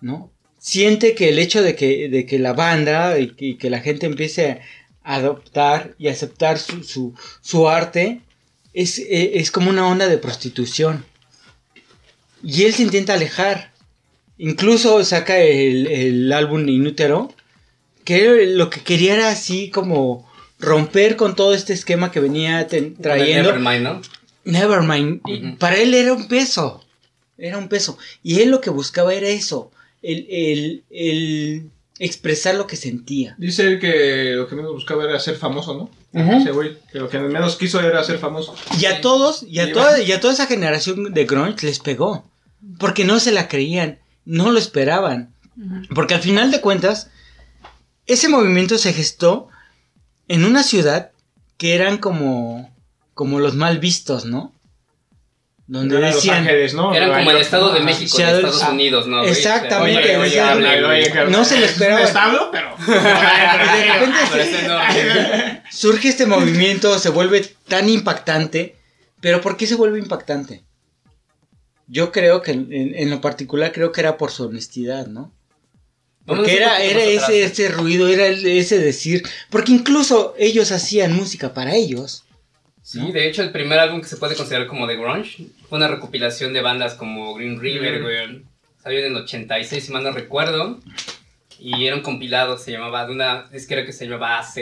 ¿no? 0.00 0.30
siente 0.58 1.14
que 1.14 1.28
el 1.28 1.38
hecho 1.38 1.62
de 1.62 1.76
que, 1.76 2.08
de 2.08 2.24
que 2.24 2.38
la 2.38 2.54
banda 2.54 3.18
y 3.18 3.28
que, 3.34 3.44
y 3.44 3.54
que 3.58 3.68
la 3.68 3.80
gente 3.80 4.06
empiece 4.06 4.62
a 5.02 5.16
adoptar 5.16 5.94
y 5.98 6.08
aceptar 6.08 6.58
su, 6.58 6.82
su, 6.82 7.14
su 7.42 7.68
arte 7.68 8.22
es, 8.72 8.98
eh, 8.98 9.32
es 9.34 9.50
como 9.50 9.68
una 9.68 9.86
onda 9.86 10.08
de 10.08 10.16
prostitución. 10.16 11.04
Y 12.44 12.64
él 12.64 12.74
se 12.74 12.82
intenta 12.82 13.14
alejar. 13.14 13.72
Incluso 14.38 15.02
saca 15.04 15.38
el, 15.38 15.86
el 15.86 16.32
álbum 16.32 16.68
Inútero, 16.68 17.32
que 18.04 18.46
lo 18.46 18.68
que 18.70 18.80
quería 18.80 19.14
era 19.14 19.28
así 19.30 19.70
como 19.70 20.28
romper 20.58 21.16
con 21.16 21.36
todo 21.36 21.54
este 21.54 21.72
esquema 21.72 22.10
que 22.10 22.20
venía 22.20 22.66
ten- 22.66 22.96
trayendo. 22.96 23.52
Nevermind, 23.52 23.82
¿no? 23.82 24.02
Nevermind. 24.44 25.20
Ujú. 25.24 25.58
Para 25.58 25.76
él 25.76 25.94
era 25.94 26.12
un 26.12 26.28
peso. 26.28 26.84
Era 27.38 27.58
un 27.58 27.68
peso. 27.68 27.96
Y 28.22 28.40
él 28.40 28.50
lo 28.50 28.60
que 28.60 28.70
buscaba 28.70 29.14
era 29.14 29.28
eso. 29.28 29.70
El, 30.02 30.26
el, 30.28 30.82
el 30.90 31.70
expresar 31.98 32.56
lo 32.56 32.66
que 32.66 32.76
sentía. 32.76 33.34
Dice 33.38 33.62
él 33.66 33.78
que 33.80 34.32
lo 34.36 34.46
que 34.48 34.54
menos 34.56 34.72
buscaba 34.72 35.04
era 35.04 35.18
ser 35.18 35.36
famoso, 35.36 35.74
¿no? 36.12 36.20
Ujú. 36.20 36.40
Ese 36.40 36.50
güey, 36.50 36.76
que 36.92 36.98
lo 36.98 37.08
que 37.08 37.18
menos 37.18 37.56
quiso 37.56 37.80
era 37.80 38.04
ser 38.04 38.18
famoso. 38.18 38.54
Y 38.78 38.84
a 38.86 39.00
todos, 39.00 39.44
y 39.48 39.60
a, 39.60 39.68
Y 39.68 39.72
toda, 39.72 40.00
y 40.02 40.12
a 40.12 40.20
toda 40.20 40.34
esa 40.34 40.46
generación 40.46 41.12
de 41.14 41.24
grunge 41.24 41.66
les 41.66 41.78
pegó. 41.78 42.24
Porque 42.78 43.04
no 43.04 43.20
se 43.20 43.32
la 43.32 43.48
creían. 43.48 43.98
No 44.24 44.50
lo 44.50 44.58
esperaban. 44.58 45.34
Porque 45.94 46.14
al 46.14 46.20
final 46.20 46.50
de 46.50 46.60
cuentas, 46.60 47.10
ese 48.06 48.28
movimiento 48.28 48.78
se 48.78 48.92
gestó 48.92 49.48
en 50.28 50.44
una 50.44 50.62
ciudad 50.62 51.12
que 51.58 51.74
eran 51.74 51.98
como, 51.98 52.74
como 53.14 53.38
los 53.38 53.54
mal 53.54 53.78
vistos, 53.78 54.24
¿no? 54.24 54.52
Donde 55.66 55.96
Era 55.96 56.08
Los 56.08 56.16
decían, 56.16 56.38
Ángeles, 56.38 56.74
¿no? 56.74 56.92
Eran 56.94 57.10
como 57.10 57.30
el. 57.30 57.38
Estado 57.38 57.72
de 57.72 57.80
México 57.80 58.18
de 58.18 58.24
Estados 58.24 58.62
ah, 58.62 58.70
Unidos, 58.72 59.06
¿no? 59.06 59.22
exactamente, 59.24 59.98
Oye, 60.02 60.16
oye, 60.18 60.24
decían- 60.36 60.84
oye, 60.84 61.30
No 61.30 61.44
se 61.44 61.58
lo 61.58 61.64
es 61.64 61.70
un 61.70 61.74
esperaban. 61.74 62.04
establo, 62.04 62.50
pero. 62.52 62.76
de 62.86 63.92
repente 63.92 64.18
Pero 64.30 64.42
es 64.42 64.62
enorme. 64.62 65.62
surge 65.70 66.08
este 66.08 66.26
movimiento, 66.26 66.98
se 66.98 67.08
vuelve 67.08 67.40
tan 67.66 67.88
impactante, 67.88 68.76
pero 69.20 69.40
¿por 69.40 69.56
qué 69.56 69.66
se 69.66 69.76
vuelve 69.76 69.98
impactante? 69.98 70.64
Yo 71.86 72.12
creo 72.12 72.40
que 72.42 72.52
en, 72.52 72.68
en- 72.72 73.10
lo 73.10 73.20
particular 73.20 73.72
creo 73.72 73.92
que 73.92 74.00
era 74.00 74.16
por 74.16 74.30
su 74.30 74.44
honestidad, 74.46 75.06
¿no? 75.06 75.32
Porque 76.26 76.56
era, 76.56 76.82
era 76.82 77.02
ese, 77.04 77.44
ese 77.44 77.68
ruido, 77.68 78.08
era 78.08 78.26
ese 78.28 78.78
decir, 78.78 79.22
porque 79.50 79.72
incluso 79.72 80.34
ellos 80.38 80.72
hacían 80.72 81.12
música 81.14 81.52
para 81.52 81.74
ellos. 81.74 82.24
Sí, 82.82 83.12
de 83.12 83.28
hecho, 83.28 83.42
el 83.42 83.52
primer 83.52 83.78
álbum 83.78 84.00
que 84.00 84.06
se 84.08 84.16
puede 84.16 84.34
considerar 84.34 84.66
como 84.66 84.86
de 84.86 84.96
grunge 84.96 85.46
fue 85.68 85.76
una 85.78 85.88
recopilación 85.88 86.52
de 86.54 86.62
bandas 86.62 86.94
como 86.94 87.34
Green 87.34 87.60
River, 87.60 88.02
güey. 88.02 88.42
Salió 88.82 89.00
en 89.00 89.06
el 89.06 89.16
86, 89.16 89.84
si 89.84 89.92
mal 89.92 90.02
no 90.02 90.12
recuerdo. 90.12 90.80
Y 91.58 91.86
era 91.86 91.96
un 91.96 92.02
compilado 92.02 92.58
se 92.58 92.72
llamaba, 92.72 93.06
de 93.06 93.12
una 93.12 93.48
disquera 93.50 93.84
que 93.86 93.92
se 93.92 94.04
llamaba 94.06 94.38
AZ, 94.38 94.56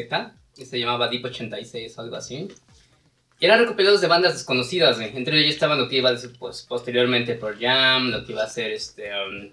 y 0.57 0.64
se 0.67 0.79
llamaba 0.79 1.09
Deep 1.09 1.25
86 1.25 1.97
o 1.97 2.00
algo 2.00 2.17
así. 2.17 2.49
Y 3.43 3.47
eran 3.47 3.59
recopilados 3.59 4.01
de 4.01 4.07
bandas 4.07 4.35
desconocidas, 4.35 4.99
güey. 4.99 5.17
Entre 5.17 5.37
ellos 5.37 5.55
estaban 5.55 5.77
lo 5.77 5.89
que 5.89 5.97
iba 5.97 6.11
a 6.11 6.13
decir, 6.13 6.31
pues, 6.39 6.63
posteriormente 6.63 7.35
por 7.35 7.59
Jam, 7.59 8.13
lo 8.13 8.25
que 8.25 8.31
iba 8.31 8.45
a 8.45 8.49
ser 8.49 8.71
este... 8.71 9.11
um, 9.11 9.51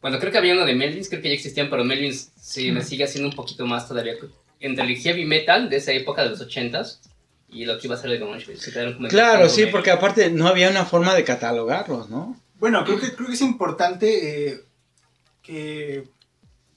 bueno, 0.00 0.20
creo 0.20 0.30
que 0.30 0.38
había 0.38 0.52
uno 0.52 0.64
de 0.64 0.76
Melvins, 0.76 1.08
creo 1.08 1.20
que 1.20 1.30
ya 1.30 1.34
existían, 1.34 1.68
pero 1.68 1.82
Melvins 1.82 2.30
sí 2.40 2.70
me 2.70 2.84
sigue 2.84 3.02
haciendo 3.02 3.28
un 3.28 3.34
poquito 3.34 3.66
más 3.66 3.88
todavía. 3.88 4.14
Entre 4.60 4.84
el 4.84 4.96
heavy 4.96 5.24
metal 5.24 5.68
de 5.68 5.78
esa 5.78 5.90
época 5.90 6.22
de 6.22 6.30
los 6.30 6.40
80s 6.40 7.00
y 7.48 7.64
lo 7.64 7.76
que 7.80 7.88
iba 7.88 7.96
a 7.96 7.98
ser 7.98 8.10
de 8.10 8.18
grunge. 8.18 8.56
Se 8.58 8.70
quedaron 8.70 8.94
como 8.94 9.06
el 9.06 9.10
Claro, 9.10 9.48
sí, 9.48 9.66
porque 9.72 9.90
aparte 9.90 10.30
no 10.30 10.46
había 10.46 10.70
una 10.70 10.84
forma 10.84 11.12
de 11.16 11.24
catalogarlos, 11.24 12.08
¿no? 12.08 12.40
Bueno, 12.60 12.84
creo 12.84 13.00
que, 13.00 13.12
creo 13.12 13.26
que 13.26 13.34
es 13.34 13.42
importante 13.42 14.50
eh, 14.50 14.60
que 15.42 16.04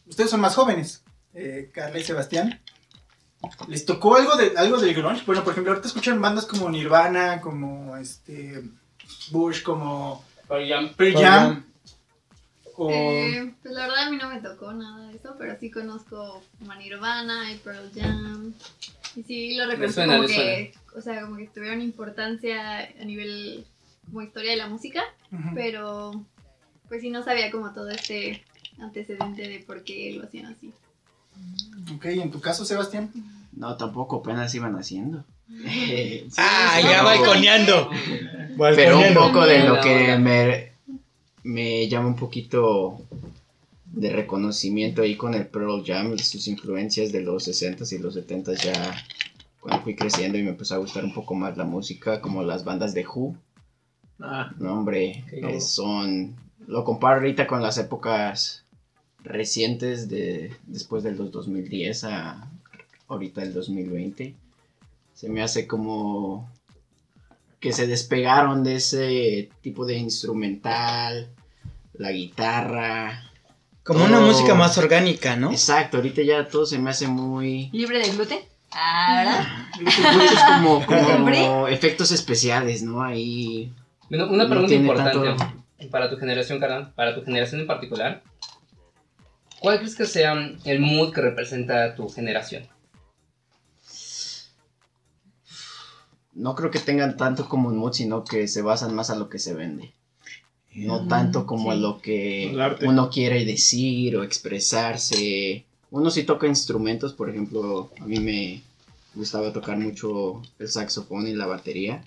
ustedes 0.08 0.32
son 0.32 0.42
más 0.42 0.56
jóvenes, 0.56 1.04
eh, 1.36 1.70
Carla 1.72 2.00
y 2.00 2.04
Sebastián. 2.04 2.60
¿Les 3.68 3.86
tocó 3.86 4.16
algo, 4.16 4.36
de, 4.36 4.54
algo 4.58 4.78
del 4.78 4.94
grunge? 4.94 5.24
Bueno, 5.26 5.44
por 5.44 5.54
ejemplo, 5.54 5.72
ahorita 5.72 5.88
escuchan 5.88 6.22
bandas 6.22 6.46
como 6.46 6.70
Nirvana, 6.70 7.40
como 7.40 7.96
este 7.96 8.64
Bush, 9.32 9.64
como 9.64 10.24
Pearl 10.48 10.68
Jam. 10.68 10.94
Pearl 10.96 11.14
Pearl 11.14 11.26
Jam. 11.26 11.54
Jam. 11.54 11.66
O... 12.76 12.90
Eh, 12.92 13.54
pues 13.62 13.74
la 13.74 13.88
verdad 13.88 14.08
a 14.08 14.10
mí 14.10 14.18
no 14.18 14.30
me 14.30 14.42
tocó 14.42 14.74
nada 14.74 15.08
de 15.08 15.18
eso, 15.18 15.36
pero 15.38 15.58
sí 15.60 15.70
conozco 15.72 16.42
como 16.60 16.76
Nirvana 16.76 17.52
y 17.52 17.58
Pearl 17.58 17.92
Jam. 17.96 18.54
Y 19.16 19.24
sí 19.24 19.56
lo 19.56 19.68
recuerdo 19.68 19.94
suena, 19.94 20.18
como 20.18 20.28
que, 20.28 20.74
o 20.96 21.02
sea, 21.02 21.22
como 21.22 21.38
que 21.38 21.48
tuvieron 21.48 21.82
importancia 21.82 22.80
a 22.80 23.06
nivel 23.06 23.66
como 24.06 24.22
historia 24.22 24.52
de 24.52 24.58
la 24.58 24.68
música, 24.68 25.04
pero 25.54 26.26
pues 26.88 27.02
sí 27.02 27.10
no 27.10 27.24
sabía 27.24 27.52
como 27.52 27.74
todo 27.74 27.90
este 27.90 28.44
antecedente 28.80 29.48
de 29.48 29.60
por 29.60 29.84
qué 29.84 30.14
lo 30.16 30.24
hacían 30.24 30.48
así. 30.48 30.74
Ok, 31.96 32.06
en 32.06 32.32
tu 32.32 32.40
caso, 32.40 32.66
Sebastián. 32.66 33.12
No, 33.54 33.76
tampoco 33.78 34.18
apenas 34.18 34.54
iban 34.56 34.76
haciendo. 34.76 35.24
Eh, 35.66 36.26
sí, 36.30 36.36
Ah, 36.38 36.78
sí, 36.82 36.88
ya 36.88 37.04
balconeando. 37.04 37.90
Pero 38.76 39.00
un 39.00 39.14
poco 39.14 39.46
de 39.46 39.64
lo 39.64 39.80
que 39.82 40.18
me, 40.18 40.72
me 41.44 41.88
llama 41.88 42.08
un 42.10 42.16
poquito 42.16 43.02
de 43.92 44.12
reconocimiento 44.12 45.02
ahí 45.02 45.16
con 45.16 45.34
el 45.34 45.48
Pearl 45.48 45.84
Jam, 45.86 46.18
sus 46.20 46.48
influencias 46.48 47.12
de 47.12 47.22
los 47.22 47.48
60s 47.48 47.92
y 47.94 47.98
los 47.98 48.16
70s 48.16 48.64
ya 48.64 48.96
cuando 49.60 49.84
fui 49.84 49.96
creciendo 49.96 50.38
y 50.38 50.44
me 50.44 50.52
empezó 50.52 50.76
a 50.76 50.80
gustar 50.80 51.04
un 51.04 51.14
poco 51.14 51.34
más 51.36 51.58
la 51.58 51.66
música, 51.66 52.22
como 52.22 52.44
las 52.44 52.64
bandas 52.64 52.94
de 52.94 53.06
Who. 53.06 53.36
Ah, 54.22 54.52
No, 54.58 54.74
hombre, 54.74 55.24
eh, 55.32 55.60
son... 55.60 56.36
Lo 56.68 56.84
comparo 56.84 57.16
ahorita 57.18 57.48
con 57.48 57.62
las 57.64 57.78
épocas 57.78 58.64
recientes 59.24 60.10
de 60.10 60.56
después 60.68 61.04
del 61.04 61.18
2010 61.18 62.04
a 62.06 62.50
ahorita 63.08 63.42
el 63.44 63.54
2020. 63.54 64.36
Se 65.14 65.30
me 65.30 65.42
hace 65.42 65.68
como 65.68 66.50
que 67.60 67.74
se 67.74 67.88
despegaron 67.88 68.64
de 68.64 68.76
ese 68.76 69.50
tipo 69.62 69.86
de 69.86 69.98
instrumental, 69.98 71.30
la 71.94 72.12
guitarra. 72.12 73.24
Como 73.84 74.06
una 74.06 74.20
música 74.20 74.56
más 74.56 74.78
orgánica, 74.78 75.36
¿no? 75.36 75.52
Exacto, 75.52 75.98
ahorita 75.98 76.22
ya 76.22 76.48
todo 76.48 76.66
se 76.66 76.80
me 76.80 76.92
hace 76.92 77.08
muy... 77.08 77.70
¿Libre 77.74 78.00
de 78.00 78.12
gluten? 78.12 78.40
Ah, 78.72 79.68
¿verdad? 79.82 80.14
Muchos 80.14 80.86
como, 80.86 81.68
efectos 81.68 82.12
especiales, 82.12 82.84
¿no? 82.84 83.02
Ahí... 83.02 83.74
Bueno, 84.10 84.30
una 84.30 84.48
pregunta 84.48 84.74
importante 84.74 85.18
tanto- 85.20 85.90
para 85.92 86.10
tu 86.10 86.18
generación, 86.18 86.60
Carla, 86.60 86.92
para 86.96 87.16
tu 87.16 87.24
generación 87.24 87.62
en 87.62 87.68
particular. 87.68 88.22
¿Cuál 89.60 89.78
crees 89.80 89.96
que 89.96 90.06
sea 90.06 90.34
el 90.64 90.80
mood 90.80 91.14
que 91.14 91.22
representa 91.22 91.96
tu 91.96 92.10
generación? 92.10 92.68
no 96.34 96.56
creo 96.56 96.72
que 96.72 96.80
tengan 96.80 97.18
tanto 97.18 97.50
como 97.50 97.68
un 97.68 97.78
mood, 97.78 97.92
sino 97.92 98.24
que 98.24 98.48
se 98.48 98.62
basan 98.62 98.96
más 98.96 99.10
a 99.10 99.16
lo 99.16 99.28
que 99.28 99.40
se 99.40 99.54
vende. 99.54 99.92
No 100.74 101.02
Mm, 101.02 101.08
tanto 101.10 101.46
como 101.46 101.72
a 101.72 101.76
lo 101.76 102.00
que 102.02 102.56
arte. 102.58 102.88
uno 102.88 103.10
quiere 103.10 103.44
decir 103.44 104.16
o 104.16 104.24
expresarse. 104.24 105.66
Uno 105.92 106.10
sí 106.12 106.24
toca 106.24 106.48
instrumentos, 106.48 107.12
por 107.14 107.30
ejemplo, 107.30 107.92
a 108.00 108.06
mí 108.06 108.20
me 108.20 108.62
gustaba 109.16 109.52
tocar 109.52 109.78
mucho 109.78 110.42
el 110.60 110.70
saxofón 110.70 111.28
y 111.28 111.34
la 111.34 111.48
batería. 111.48 112.06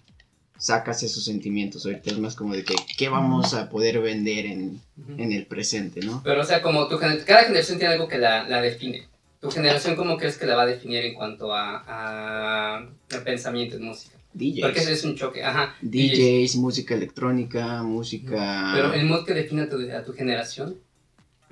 Sacas 0.62 1.02
esos 1.02 1.24
sentimientos, 1.24 1.84
ahorita 1.84 2.10
es 2.12 2.18
más 2.18 2.36
como 2.36 2.54
de 2.54 2.62
que, 2.62 2.76
¿qué 2.96 3.08
vamos 3.08 3.52
a 3.52 3.68
poder 3.68 4.00
vender 4.00 4.46
en, 4.46 4.80
en 5.18 5.32
el 5.32 5.46
presente, 5.46 5.98
no? 6.02 6.20
Pero, 6.22 6.40
o 6.40 6.44
sea, 6.44 6.62
como 6.62 6.86
tu 6.86 6.98
gener- 6.98 7.24
cada 7.24 7.42
generación 7.42 7.78
tiene 7.78 7.94
algo 7.94 8.06
que 8.06 8.18
la, 8.18 8.48
la 8.48 8.62
define. 8.62 9.08
¿Tu 9.40 9.50
generación 9.50 9.96
cómo 9.96 10.16
crees 10.16 10.38
que 10.38 10.46
la 10.46 10.54
va 10.54 10.62
a 10.62 10.66
definir 10.66 11.04
en 11.04 11.14
cuanto 11.14 11.52
a, 11.52 11.82
a, 11.84 12.76
a 12.78 13.24
pensamiento 13.24 13.74
en 13.74 13.86
música? 13.86 14.16
Porque 14.32 14.78
ese 14.78 14.90
DJs. 14.90 14.98
es 14.98 15.04
un 15.04 15.16
choque, 15.16 15.42
ajá. 15.42 15.74
DJs, 15.82 16.54
música 16.56 16.94
electrónica, 16.94 17.82
música... 17.82 18.70
Pero 18.72 18.94
el 18.94 19.04
mood 19.04 19.24
que 19.26 19.34
define 19.34 19.62
a 19.62 19.68
tu, 19.68 19.76
a 19.90 20.04
tu 20.04 20.12
generación. 20.12 20.76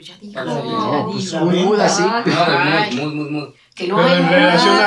Pues 0.00 0.09
ya 0.09 0.16
¿Cuál 0.33 0.47
dijo. 0.62 0.71
No, 0.78 0.99
ya 0.99 1.04
pues 1.12 1.30
dijo. 1.30 1.45
un 1.45 1.64
mood 1.66 1.80
así. 1.80 2.02
Ah, 2.07 2.88
No, 2.95 3.02
mood, 3.02 3.12
mood, 3.12 3.30
mood. 3.30 3.49
Que 3.75 3.85
Pero 3.85 4.00
en 4.00 4.25
hay. 4.25 4.35
relación 4.35 4.78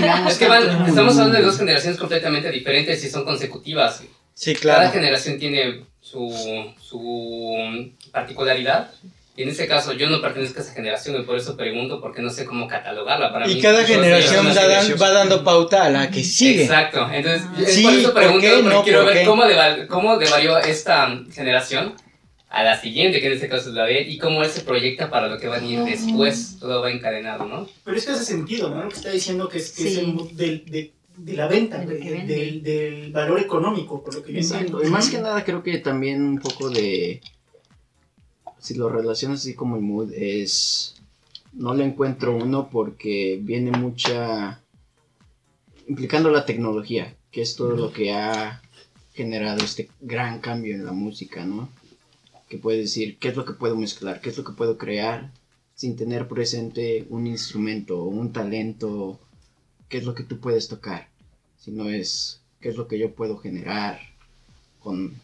tengamos 0.00 0.32
es 0.32 0.38
que 0.38 0.48
van- 0.48 0.86
estamos 0.86 1.14
hablando 1.18 1.36
de 1.38 1.42
dos 1.44 1.58
generaciones 1.58 1.98
completamente 1.98 2.50
diferentes 2.52 3.04
y 3.04 3.10
son 3.10 3.24
consecutivas. 3.24 4.02
Sí, 4.34 4.54
Cada 4.54 4.76
claro. 4.76 4.92
generación 4.92 5.38
tiene 5.40 5.82
su, 6.00 6.28
su 6.80 7.90
particularidad. 8.12 8.90
Y 9.36 9.42
en 9.42 9.48
este 9.50 9.66
caso 9.68 9.92
yo 9.92 10.08
no 10.08 10.20
pertenezco 10.20 10.58
a 10.60 10.62
esa 10.62 10.72
generación 10.74 11.20
y 11.20 11.24
por 11.24 11.36
eso 11.36 11.56
pregunto 11.56 12.00
porque 12.00 12.22
no 12.22 12.30
sé 12.30 12.44
cómo 12.44 12.66
catalogarla. 12.68 13.32
Para 13.32 13.48
Y 13.48 13.54
mí, 13.56 13.60
cada 13.60 13.84
generación 13.84 14.52
da- 14.54 14.66
dan- 14.68 14.94
va 15.00 15.10
dando 15.10 15.42
pauta 15.44 15.84
a 15.84 15.90
la 15.90 16.08
que 16.10 16.22
sigue. 16.22 16.62
Exacto. 16.64 17.08
Entonces, 17.12 17.42
es 17.60 17.74
Sí, 17.74 17.82
por 17.82 17.92
eso 17.94 18.02
¿por 18.12 18.14
pregunto 18.14 18.40
qué? 18.40 18.50
porque 18.62 18.68
No, 18.76 18.82
quiero 18.84 18.98
¿por 19.00 19.08
ver 19.08 19.18
qué? 19.18 19.24
cómo, 19.26 19.44
deva- 19.44 19.86
cómo 19.88 20.16
devarió 20.18 20.58
esta 20.58 21.08
generación 21.32 21.94
a 22.50 22.62
la 22.64 22.80
siguiente, 22.80 23.20
que 23.20 23.26
en 23.26 23.32
este 23.34 23.48
caso 23.48 23.68
es 23.68 23.74
la 23.74 23.84
de 23.84 24.00
él, 24.02 24.08
y 24.10 24.18
cómo 24.18 24.42
él 24.42 24.48
se 24.50 24.62
proyecta 24.62 25.10
para 25.10 25.28
lo 25.28 25.38
que 25.38 25.48
va 25.48 25.56
a 25.56 25.60
venir 25.60 25.80
después. 25.84 26.56
Todo 26.58 26.80
va 26.80 26.90
encadenado, 26.90 27.46
¿no? 27.46 27.68
Pero 27.84 27.96
es 27.96 28.06
que 28.06 28.12
hace 28.12 28.24
sentido, 28.24 28.70
¿no? 28.70 28.82
Lo 28.84 28.88
que 28.88 28.96
está 28.96 29.10
diciendo 29.10 29.48
que 29.48 29.58
es, 29.58 29.72
que 29.72 29.88
es 29.88 29.98
el 29.98 30.08
mood 30.14 30.30
del- 30.32 30.64
de, 30.64 30.92
de 31.16 31.32
la 31.34 31.46
venta, 31.46 31.78
De 31.78 31.98
de- 31.98 32.24
del, 32.26 32.62
del 32.62 33.12
valor 33.12 33.38
económico, 33.40 34.02
por 34.02 34.14
lo 34.14 34.22
que 34.22 34.32
yo 34.32 34.38
entiendo. 34.38 34.82
Y 34.82 34.88
más 34.88 35.10
que 35.10 35.18
nada 35.18 35.44
creo 35.44 35.62
que 35.62 35.78
también 35.78 36.22
un 36.22 36.38
poco 36.38 36.70
de 36.70 37.20
si 38.60 38.74
lo 38.74 38.88
relacionas 38.88 39.40
así 39.40 39.54
como 39.54 39.76
el 39.76 39.82
mood, 39.82 40.12
es. 40.14 40.94
No 41.52 41.74
le 41.74 41.84
encuentro 41.84 42.36
uno 42.36 42.68
porque 42.70 43.38
viene 43.42 43.72
mucha. 43.72 44.60
implicando 45.88 46.30
la 46.30 46.44
tecnología, 46.46 47.14
que 47.30 47.42
es 47.42 47.56
todo 47.56 47.76
lo 47.76 47.92
que 47.92 48.12
ha 48.12 48.60
generado 49.14 49.64
este 49.64 49.88
gran 50.00 50.38
cambio 50.40 50.74
en 50.74 50.84
la 50.84 50.92
música, 50.92 51.44
¿no? 51.44 51.68
Que 52.48 52.58
puede 52.58 52.78
decir 52.78 53.18
qué 53.18 53.28
es 53.28 53.36
lo 53.36 53.44
que 53.44 53.52
puedo 53.52 53.76
mezclar, 53.76 54.20
qué 54.20 54.30
es 54.30 54.38
lo 54.38 54.44
que 54.44 54.52
puedo 54.52 54.78
crear 54.78 55.30
sin 55.74 55.96
tener 55.96 56.26
presente 56.26 57.06
un 57.08 57.26
instrumento 57.26 58.02
o 58.02 58.08
un 58.08 58.32
talento, 58.32 59.20
qué 59.88 59.98
es 59.98 60.04
lo 60.04 60.14
que 60.14 60.24
tú 60.24 60.40
puedes 60.40 60.68
tocar, 60.68 61.08
sino 61.58 61.88
es 61.88 62.40
qué 62.60 62.70
es 62.70 62.76
lo 62.76 62.88
que 62.88 62.98
yo 62.98 63.14
puedo 63.14 63.38
generar 63.38 64.00
con 64.80 65.14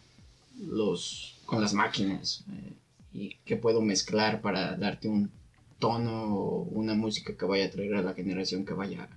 los 0.61 1.35
con 1.47 1.61
las 1.61 1.75
máquinas 1.75 2.45
eh, 2.51 2.73
y 3.13 3.37
qué 3.45 3.57
puedo 3.57 3.81
mezclar 3.83 4.41
para 4.41 4.77
darte 4.77 5.09
un 5.09 5.31
tono 5.79 6.35
o 6.35 6.63
una 6.63 6.95
música 6.95 7.37
que 7.37 7.45
vaya 7.45 7.67
a 7.67 7.71
traer 7.71 7.95
a 7.97 8.03
la 8.03 8.15
generación 8.15 8.65
que 8.65 8.75
vaya 8.75 9.05
a 9.05 9.09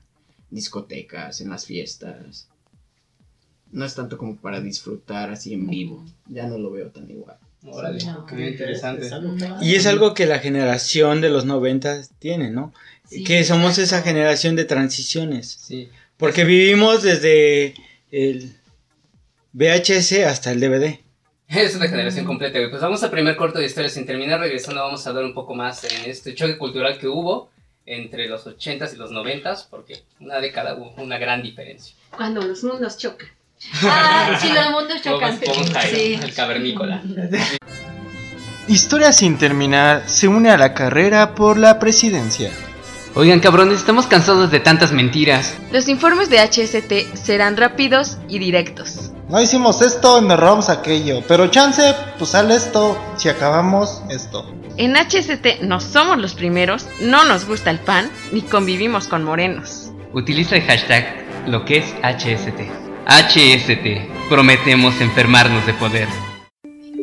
discotecas, 0.50 1.42
en 1.42 1.50
las 1.50 1.66
fiestas. 1.66 2.48
No 3.72 3.86
es 3.86 3.96
tanto 3.96 4.18
como 4.18 4.38
para 4.38 4.62
disfrutar 4.62 5.30
así 5.30 5.54
en 5.54 5.68
vivo, 5.68 6.06
ya 6.28 6.48
no 6.48 6.58
lo 6.58 6.72
veo 6.72 6.90
tan 6.90 7.10
igual. 7.10 7.38
Órale, 7.72 8.04
No. 8.04 8.26
qué 8.26 8.50
interesante. 8.50 9.10
Y 9.62 9.76
es 9.76 9.86
algo 9.86 10.14
que 10.14 10.26
la 10.26 10.40
generación 10.40 11.22
de 11.22 11.30
los 11.30 11.46
90 11.46 12.02
tiene, 12.20 12.50
¿no? 12.50 12.74
Sí, 13.10 13.24
que 13.24 13.44
somos 13.44 13.78
exacto. 13.78 13.84
esa 13.84 14.02
generación 14.04 14.56
de 14.56 14.66
transiciones. 14.66 15.48
Sí. 15.62 15.90
Porque 16.18 16.44
vivimos 16.44 17.04
desde 17.04 17.76
el 18.12 18.54
VHS 19.54 20.24
hasta 20.26 20.52
el 20.52 20.60
DVD. 20.60 21.00
Es 21.48 21.76
una 21.76 21.88
generación 21.88 22.26
completa. 22.26 22.60
Pues 22.70 22.82
vamos 22.82 23.02
al 23.04 23.12
primer 23.12 23.38
corto 23.38 23.60
de 23.60 23.66
historia 23.66 23.90
sin 23.90 24.06
terminar. 24.06 24.40
Regresando, 24.40 24.82
vamos 24.82 25.06
a 25.06 25.10
hablar 25.10 25.24
un 25.26 25.34
poco 25.34 25.56
más 25.56 25.84
en 25.86 26.10
este 26.10 26.36
choque 26.36 26.58
cultural 26.58 26.98
que 27.00 27.08
hubo 27.08 27.50
entre 27.86 28.28
los 28.28 28.46
80s 28.46 28.94
y 28.94 28.98
los 28.98 29.12
90s, 29.12 29.68
porque 29.70 30.04
una 30.20 30.42
década 30.42 30.76
hubo 30.76 30.94
una 31.02 31.18
gran 31.18 31.42
diferencia. 31.42 31.96
Cuando 32.12 32.42
los 32.42 32.62
mundos 32.66 32.98
chocan. 32.98 33.30
Ah, 33.84 34.38
sí, 34.40 34.50
los 34.52 34.72
mundos 34.72 35.02
chocan. 35.02 35.40
Sí. 35.90 36.20
el 36.22 36.34
cavernícola. 36.34 37.02
Historia 38.68 39.14
sin 39.14 39.38
terminar 39.38 40.04
se 40.08 40.28
une 40.28 40.50
a 40.50 40.58
la 40.58 40.74
carrera 40.74 41.36
por 41.36 41.58
la 41.58 41.80
presidencia. 41.80 42.52
Oigan, 43.16 43.40
cabrones, 43.40 43.80
estamos 43.80 44.06
cansados 44.06 44.52
de 44.52 44.60
tantas 44.60 44.92
mentiras. 44.92 45.56
Los 45.72 45.88
informes 45.88 46.30
de 46.30 46.40
HST 46.40 47.16
serán 47.16 47.58
rápidos 47.58 48.18
y 48.28 48.38
directos. 48.38 49.12
No 49.30 49.42
hicimos 49.42 49.82
esto, 49.82 50.22
nos 50.22 50.40
robamos 50.40 50.70
aquello, 50.70 51.24
pero 51.28 51.48
chance, 51.48 51.96
pues 52.20 52.32
sale 52.32 52.56
esto, 52.56 52.98
si 53.18 53.28
acabamos 53.28 54.04
esto. 54.10 54.46
En 54.78 54.96
HST 54.96 55.62
no 55.64 55.80
somos 55.80 56.20
los 56.20 56.36
primeros, 56.36 56.88
no 57.02 57.26
nos 57.26 57.46
gusta 57.46 57.72
el 57.72 57.80
pan, 57.80 58.10
ni 58.32 58.42
convivimos 58.42 59.08
con 59.08 59.24
morenos. 59.24 59.92
Utiliza 60.14 60.56
el 60.56 60.64
hashtag 60.64 61.26
lo 61.48 61.66
que 61.66 61.78
es 61.78 61.96
HST. 62.04 62.87
HST. 63.10 64.28
Prometemos 64.30 65.00
enfermarnos 65.00 65.66
de 65.66 65.74
poder. 65.76 66.10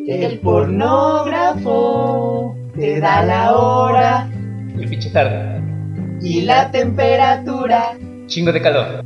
El 0.07 0.39
pornógrafo 0.39 1.65
te 2.75 2.99
da 2.99 3.23
la 3.23 3.55
hora 3.55 4.29
El 4.77 4.87
pinche 4.87 5.09
tarde. 5.09 5.63
y 6.21 6.41
la 6.41 6.69
temperatura. 6.69 7.97
Chingo 8.27 8.51
de 8.51 8.61
calor. 8.61 9.03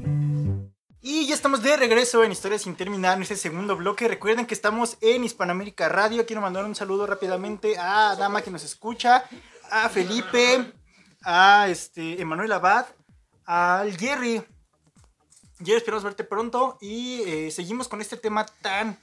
Y 1.02 1.26
ya 1.26 1.36
estamos 1.36 1.64
de 1.64 1.78
regreso 1.78 2.22
en 2.26 2.34
Historia 2.34 2.60
sin 2.60 2.76
terminar 2.76 3.16
en 3.16 3.22
este 3.24 3.38
segundo 3.38 3.78
bloque. 3.78 4.10
Recuerden 4.10 4.46
que 4.46 4.54
estamos 4.54 4.98
en 5.00 5.24
Hispanoamérica 5.24 5.88
Radio. 5.88 6.26
Quiero 6.26 6.42
mandar 6.42 6.66
un 6.66 6.76
saludo 6.76 7.08
rápidamente 7.08 7.78
a 7.80 8.18
Dama 8.20 8.42
que 8.42 8.52
nos 8.52 8.66
escucha, 8.66 9.24
a 9.72 9.88
Felipe, 9.88 10.66
a 11.24 11.68
este 11.70 12.22
Emanuel 12.22 12.52
Abad, 12.52 12.88
al 13.46 13.96
Jerry. 13.98 14.42
Jerry, 15.60 15.78
esperamos 15.78 16.04
verte 16.04 16.24
pronto 16.24 16.78
y 16.82 17.22
eh, 17.26 17.52
seguimos 17.52 17.88
con 17.88 18.02
este 18.02 18.18
tema 18.18 18.46
tan 18.62 18.98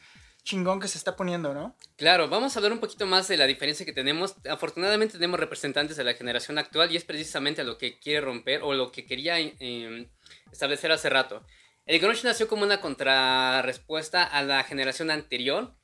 chingón 0.47 0.81
que 0.81 0.88
se 0.88 0.97
está 0.97 1.16
poniendo, 1.16 1.53
¿no? 1.53 1.77
Claro, 1.97 2.29
vamos 2.29 2.55
a 2.57 2.59
hablar 2.61 2.73
un 2.73 2.79
poquito 2.79 3.05
más 3.05 3.29
de 3.29 3.37
la 3.37 3.47
diferencia 3.47 3.85
que 3.85 3.92
tenemos. 3.92 4.37
Afortunadamente 4.49 5.14
tenemos 5.14 5.38
representantes 5.38 5.97
de 5.97 6.05
la 6.05 6.14
generación 6.14 6.57
actual 6.57 6.90
y 6.92 6.97
es 6.97 7.05
precisamente 7.05 7.61
a 7.61 7.64
lo 7.64 7.77
que 7.77 7.99
quiere 7.99 8.21
romper 8.23 8.62
o 8.62 8.73
lo 8.73 8.90
que 8.92 9.05
quería 9.05 9.38
eh, 9.38 10.09
establecer 10.51 10.92
hace 10.92 11.11
rato. 11.11 11.45
El 11.85 12.01
grunge 12.01 12.25
nació 12.25 12.49
como 12.49 12.64
una 12.64 12.81
contrarrespuesta 12.81 14.25
a 14.25 14.42
la 14.42 14.64
generación 14.64 15.11
anterior, 15.11 15.75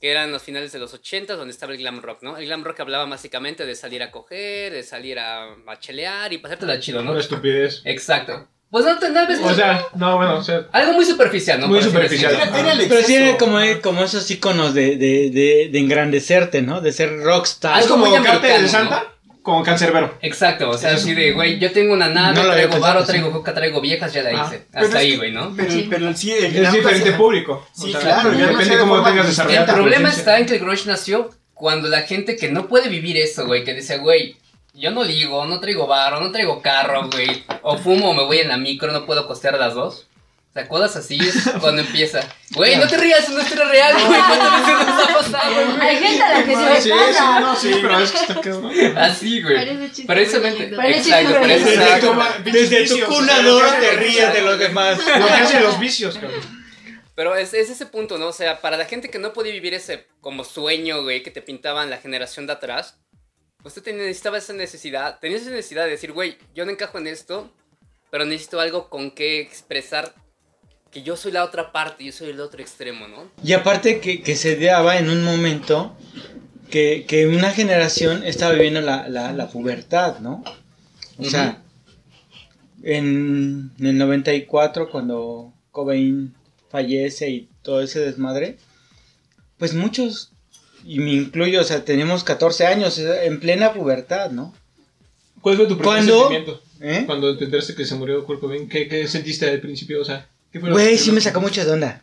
que 0.00 0.10
eran 0.10 0.32
los 0.32 0.42
finales 0.42 0.72
de 0.72 0.78
los 0.78 0.94
80, 0.94 1.36
donde 1.36 1.52
estaba 1.52 1.72
el 1.72 1.78
glam 1.78 2.00
rock, 2.00 2.22
¿no? 2.22 2.36
El 2.36 2.46
glam 2.46 2.64
rock 2.64 2.80
hablaba 2.80 3.04
básicamente 3.06 3.66
de 3.66 3.74
salir 3.74 4.02
a 4.02 4.10
coger, 4.10 4.72
de 4.72 4.82
salir 4.82 5.18
a, 5.18 5.52
a 5.66 5.78
chelear 5.78 6.32
y 6.32 6.38
pasártela 6.38 6.80
chido, 6.80 7.02
¿no? 7.02 7.12
Una 7.12 7.20
estupidez. 7.20 7.82
Exacto. 7.84 8.48
Pues 8.72 8.86
no, 8.86 8.98
tal 8.98 9.26
vez 9.26 9.38
O 9.44 9.54
sea, 9.54 9.84
no, 9.96 10.16
bueno, 10.16 10.38
o 10.38 10.42
sea, 10.42 10.66
algo 10.72 10.94
muy 10.94 11.04
superficial, 11.04 11.60
¿no? 11.60 11.68
Muy 11.68 11.82
superficial. 11.82 12.32
Era 12.34 12.50
Pero 12.50 12.70
exceso. 12.70 13.06
tiene 13.06 13.36
como, 13.36 13.58
como 13.82 14.02
esos 14.02 14.30
iconos 14.30 14.72
de, 14.72 14.96
de, 14.96 15.30
de, 15.30 15.68
de 15.70 15.78
engrandecerte, 15.78 16.62
¿no? 16.62 16.80
De 16.80 16.90
ser 16.90 17.20
rockstar. 17.20 17.78
es 17.80 17.86
como 17.86 18.06
americano, 18.06 18.40
de 18.40 18.68
Santa 18.68 19.12
con 19.42 19.62
Cancerbero. 19.62 20.14
Exacto, 20.22 20.70
o 20.70 20.78
sea, 20.78 20.94
así 20.94 21.12
de, 21.14 21.32
güey, 21.32 21.58
yo 21.58 21.70
tengo 21.70 21.92
una 21.92 22.08
nave, 22.08 22.34
No 22.34 22.50
traigo 22.50 22.72
sí. 22.72 23.06
traigo 23.06 23.30
coca, 23.30 23.52
traigo 23.52 23.80
viejas, 23.82 24.10
ya 24.10 24.22
la 24.22 24.32
hice. 24.32 24.66
Hasta 24.72 24.98
ahí, 24.98 25.16
güey, 25.16 25.32
¿no? 25.32 25.52
Pero, 25.54 25.70
Sí. 25.70 25.86
pero 25.90 26.16
sí, 26.16 26.32
el 26.32 26.56
Es 26.56 26.72
diferente 26.72 27.12
público. 27.12 27.66
Sí, 27.74 27.92
claro, 27.92 28.32
ya 28.32 28.46
no 28.46 28.52
Depende 28.52 28.74
de 28.76 28.80
cómo 28.80 29.02
tengas 29.02 29.26
distinta. 29.26 29.48
desarrollada 29.50 29.66
El 29.66 29.74
problema 29.74 30.08
está 30.08 30.38
en 30.38 30.46
que 30.46 30.54
el 30.54 30.60
grunge 30.60 30.86
nació 30.86 31.30
cuando 31.52 31.88
la 31.88 32.02
gente 32.02 32.36
que 32.36 32.50
no 32.50 32.68
puede 32.68 32.88
vivir 32.88 33.18
eso, 33.18 33.44
güey, 33.46 33.64
que 33.64 33.74
dice, 33.74 33.98
güey, 33.98 34.36
yo 34.74 34.90
no 34.90 35.04
ligo, 35.04 35.44
no 35.46 35.60
traigo 35.60 35.86
varo, 35.86 36.20
no 36.20 36.32
traigo 36.32 36.62
carro, 36.62 37.08
güey, 37.10 37.44
o 37.62 37.76
fumo 37.76 38.10
o 38.10 38.14
me 38.14 38.24
voy 38.24 38.38
en 38.38 38.48
la 38.48 38.56
micro, 38.56 38.90
no 38.92 39.06
puedo 39.06 39.26
costear 39.26 39.58
las 39.58 39.74
dos. 39.74 40.06
O 40.50 40.52
sea, 40.52 40.68
cosas 40.68 40.96
así 40.96 41.18
es 41.18 41.48
cuando 41.60 41.80
empieza. 41.80 42.20
Güey, 42.50 42.76
no 42.76 42.86
te 42.86 42.98
rías, 42.98 43.20
es 43.20 43.30
una 43.30 43.42
historia 43.42 43.64
real, 43.64 43.94
güey, 43.94 44.20
¿cuántas 44.20 44.60
veces 44.60 44.86
nos 44.86 45.04
ha 45.04 45.14
pasado, 45.14 45.80
Hay 45.80 45.96
gente 45.96 46.22
a 46.22 46.38
la 46.38 46.44
que 46.44 46.54
se 46.54 46.64
le 46.66 46.80
Sí, 46.82 46.90
no, 47.40 47.56
sí, 47.56 47.78
pero 47.80 47.98
es 48.00 48.12
que 48.12 48.18
está 48.18 48.34
cabrón. 48.42 48.98
Así, 48.98 49.40
güey. 49.40 49.54
Parece 49.54 50.06
Precisamente. 50.06 50.76
Parece 50.76 51.08
exacto, 51.08 51.48
exacto. 51.48 52.18
Desde 52.44 52.86
tu 52.86 53.00
cuna 53.06 53.42
de 53.42 53.50
oro 53.50 53.70
te 53.80 53.92
ríes 53.92 54.32
de 54.34 54.42
los 54.42 54.58
demás. 54.58 54.98
Lo 55.18 55.26
que 55.26 55.32
hacen 55.32 55.62
los 55.62 55.78
vicios, 55.78 56.18
cabrón. 56.18 56.62
Pero 57.14 57.34
es, 57.34 57.54
es 57.54 57.70
ese 57.70 57.86
punto, 57.86 58.18
¿no? 58.18 58.28
O 58.28 58.32
sea, 58.32 58.60
para 58.60 58.76
la 58.76 58.84
gente 58.84 59.10
que 59.10 59.18
no 59.18 59.32
podía 59.32 59.52
vivir 59.52 59.72
ese 59.72 60.06
como 60.20 60.44
sueño, 60.44 61.02
güey, 61.02 61.22
que 61.22 61.30
te 61.30 61.40
pintaban 61.40 61.88
la 61.88 61.98
generación 61.98 62.46
de 62.46 62.54
atrás, 62.54 62.98
pues 63.62 63.74
tú 63.74 63.80
te- 63.80 63.92
necesitaba 63.92 64.38
esa 64.38 64.52
necesidad, 64.52 65.18
tenías 65.20 65.42
esa 65.42 65.50
necesidad 65.50 65.84
de 65.84 65.90
decir, 65.92 66.12
güey, 66.12 66.36
yo 66.54 66.64
no 66.64 66.70
encajo 66.72 66.98
en 66.98 67.06
esto, 67.06 67.50
pero 68.10 68.24
necesito 68.24 68.60
algo 68.60 68.88
con 68.90 69.10
que 69.10 69.40
expresar 69.40 70.14
que 70.90 71.02
yo 71.02 71.16
soy 71.16 71.32
la 71.32 71.44
otra 71.44 71.72
parte, 71.72 72.04
yo 72.04 72.12
soy 72.12 72.30
el 72.30 72.40
otro 72.40 72.60
extremo, 72.60 73.08
¿no? 73.08 73.30
Y 73.42 73.54
aparte 73.54 74.00
que, 74.00 74.22
que 74.22 74.36
se 74.36 74.56
daba 74.56 74.98
en 74.98 75.08
un 75.08 75.24
momento 75.24 75.96
que, 76.70 77.04
que 77.08 77.26
una 77.26 77.50
generación 77.50 78.24
estaba 78.24 78.52
viviendo 78.52 78.80
la, 78.82 79.08
la, 79.08 79.32
la 79.32 79.48
pubertad, 79.48 80.18
¿no? 80.18 80.44
O 81.18 81.24
sea, 81.24 81.62
en, 82.82 83.70
en 83.78 83.86
el 83.86 83.98
94 83.98 84.90
cuando 84.90 85.52
Cobain 85.70 86.34
fallece 86.70 87.30
y 87.30 87.48
todo 87.62 87.80
ese 87.82 88.00
desmadre, 88.00 88.58
pues 89.58 89.74
muchos, 89.74 90.31
y 90.84 90.98
me 90.98 91.12
incluyo, 91.12 91.60
o 91.60 91.64
sea, 91.64 91.84
tenemos 91.84 92.24
14 92.24 92.66
años 92.66 92.98
en 92.98 93.40
plena 93.40 93.72
pubertad, 93.72 94.30
¿no? 94.30 94.54
¿Cuál 95.40 95.56
fue 95.56 95.66
tu 95.66 95.76
primer 95.76 95.96
¿Cuándo? 95.96 96.18
sentimiento? 96.28 96.62
¿Eh? 96.80 97.04
Cuando 97.06 97.36
te 97.36 97.44
enteraste 97.44 97.74
que 97.74 97.84
se 97.84 97.94
murió 97.94 98.24
Kurt 98.24 98.40
Cobain, 98.40 98.68
¿qué, 98.68 98.88
qué 98.88 99.06
sentiste 99.06 99.48
al 99.48 99.60
principio? 99.60 100.00
O 100.00 100.04
sea, 100.04 100.28
¿qué 100.52 100.60
fue 100.60 100.68
lo 100.68 100.74
Güey, 100.74 100.98
sí 100.98 101.12
me 101.12 101.20
sacó 101.20 101.40
mucho 101.40 101.64
de 101.64 101.70
onda. 101.70 102.00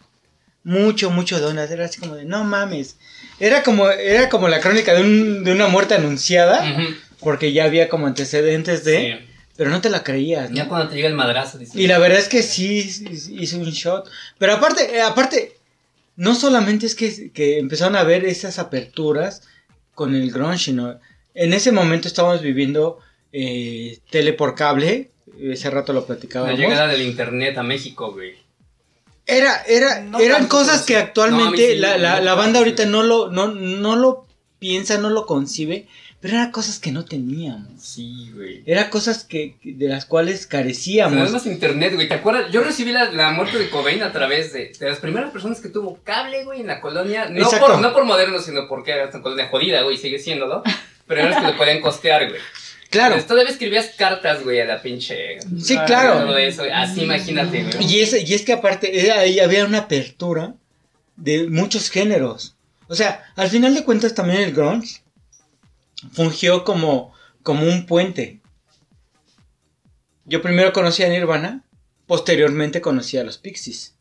Mucho, 0.63 1.09
mucho 1.09 1.39
de 1.39 1.45
onda. 1.45 1.63
Era 1.63 1.85
así 1.85 1.99
como 1.99 2.15
de, 2.15 2.25
no 2.25 2.43
mames. 2.43 2.97
Era 3.39 3.63
como, 3.63 3.89
era 3.89 4.29
como 4.29 4.47
la 4.47 4.59
crónica 4.59 4.93
de, 4.93 5.01
un, 5.01 5.43
de 5.43 5.51
una 5.51 5.67
muerte 5.67 5.95
anunciada. 5.95 6.69
Ujú. 6.71 6.95
Porque 7.19 7.51
ya 7.51 7.65
había 7.65 7.89
como 7.89 8.07
antecedentes 8.07 8.83
de. 8.83 9.19
Sí. 9.19 9.25
Pero 9.57 9.71
no 9.71 9.81
te 9.81 9.89
la 9.89 10.03
creías, 10.03 10.49
Ya 10.53 10.69
cuando 10.69 10.87
te 10.87 10.95
llega 10.95 11.09
el 11.09 11.15
madrazo, 11.15 11.57
dices, 11.57 11.75
Y 11.75 11.87
la 11.87 11.99
verdad 11.99 12.19
es 12.19 12.29
que 12.29 12.43
sí 12.43 12.89
hizo 13.37 13.57
un 13.57 13.69
shot. 13.71 14.09
Pero 14.37 14.53
aparte, 14.53 14.95
eh, 14.95 15.01
aparte, 15.01 15.57
no 16.19 16.35
solamente 16.35 16.85
es 16.85 16.95
que, 16.95 17.31
que 17.31 17.59
empezaron 17.59 17.95
a 17.95 18.03
ver 18.03 18.25
esas 18.25 18.59
aperturas 18.59 19.43
con 19.95 20.13
el 20.15 20.31
grunge, 20.31 20.65
sino 20.65 20.99
en 21.33 21.53
ese 21.53 21.71
momento 21.71 22.09
estábamos 22.09 22.41
viviendo 22.41 22.99
eh, 23.31 23.99
tele 24.09 24.33
por 24.33 24.53
cable. 24.53 25.11
Ese 25.39 25.69
rato 25.69 25.93
lo 25.93 26.01
la 26.01 26.07
platicábamos. 26.07 26.59
llegada 26.59 26.87
del 26.89 27.03
internet 27.03 27.57
a 27.57 27.63
México, 27.63 28.11
güey. 28.11 28.33
Era, 29.25 29.63
era, 29.65 30.01
No 30.01 30.19
eran 30.19 30.47
cosas 30.47 30.83
pero 30.83 30.85
que 30.87 30.97
actualmente 30.97 31.61
No, 31.61 31.73
sí, 31.73 31.75
la, 31.79 31.97
la, 31.97 32.17
no 32.17 32.25
la 32.25 32.35
banda 32.35 32.59
ahorita 32.59 32.85
no 32.85 33.01
lo, 33.01 33.31
no, 33.31 33.47
no 33.47 33.95
lo 33.95 34.27
piensa, 34.59 34.97
no 34.97 35.09
lo 35.09 35.25
concibe, 35.25 35.87
pero 36.21 36.35
eran 36.35 36.51
cosas 36.51 36.79
que 36.79 36.91
no 36.91 37.05
teníamos. 37.05 37.81
Sí, 37.81 38.31
güey. 38.35 38.61
Eran 38.65 38.89
cosas 38.89 39.23
que, 39.23 39.55
que- 39.61 39.73
de 39.73 39.87
las 39.87 40.05
cuales 40.05 40.45
carecíamos. 40.47 41.17
Además 41.19 41.45
internet, 41.45 41.93
güey. 41.95 42.07
¿Te 42.07 42.15
acuerdas? 42.15 42.51
Yo 42.51 42.61
recibí 42.61 42.91
la, 42.91 43.11
la 43.11 43.31
muerte 43.31 43.57
de 43.57 43.69
Cobain 43.69 44.03
a 44.03 44.11
través 44.11 44.51
de, 44.51 44.73
de 44.77 44.89
las 44.89 44.99
primeras 44.99 45.31
personas 45.31 45.61
que 45.61 45.69
tuvo 45.69 45.97
cable, 46.03 46.43
güey, 46.43 46.61
en 46.61 46.67
la 46.67 46.81
colonia. 46.81 47.29
No 47.29 47.43
Exacto. 47.43 47.67
por, 47.67 47.79
no 47.81 47.93
por 47.93 48.03
moderno, 48.05 48.39
sino 48.39 48.67
porque 48.67 48.91
era 48.91 49.09
una 49.09 49.21
colonia 49.21 49.47
jodida, 49.49 49.81
güey, 49.83 49.97
sigue 49.97 50.19
siendo, 50.19 50.47
¿no? 50.47 50.61
Pero 51.07 51.21
eran 51.21 51.33
los 51.33 51.41
que 51.41 51.51
lo 51.51 51.57
podían 51.57 51.81
costear, 51.81 52.27
güey. 52.29 52.41
Claro. 52.89 53.13
Entonces, 53.13 53.27
todavía 53.27 53.51
escribías 53.51 53.91
cartas, 53.97 54.43
güey, 54.43 54.59
a 54.61 54.65
la 54.65 54.81
pinche. 54.81 55.39
Sí, 55.61 55.77
claro. 55.85 56.25
Todo 56.25 56.37
eso, 56.37 56.63
así 56.73 57.03
imagínate, 57.03 57.63
güey. 57.63 57.85
Y 57.85 57.99
es, 57.99 58.13
y 58.27 58.33
es 58.33 58.41
que 58.41 58.53
aparte 58.53 59.11
ahí 59.11 59.39
había 59.39 59.63
una 59.63 59.77
apertura 59.79 60.55
de 61.15 61.47
muchos 61.49 61.89
géneros. 61.91 62.55
O 62.87 62.95
sea, 62.95 63.23
al 63.35 63.47
final 63.49 63.75
de 63.75 63.83
cuentas 63.83 64.15
también 64.15 64.41
el 64.41 64.53
grunge 64.53 65.01
fungió 66.11 66.63
como, 66.63 67.13
como 67.43 67.65
un 67.65 67.85
puente. 67.85 68.41
Yo 70.25 70.41
primero 70.41 70.73
conocí 70.73 71.03
a 71.03 71.09
Nirvana, 71.09 71.63
posteriormente 72.07 72.81
conocí 72.81 73.17
a 73.17 73.23
los 73.23 73.37
Pixies. 73.37 73.95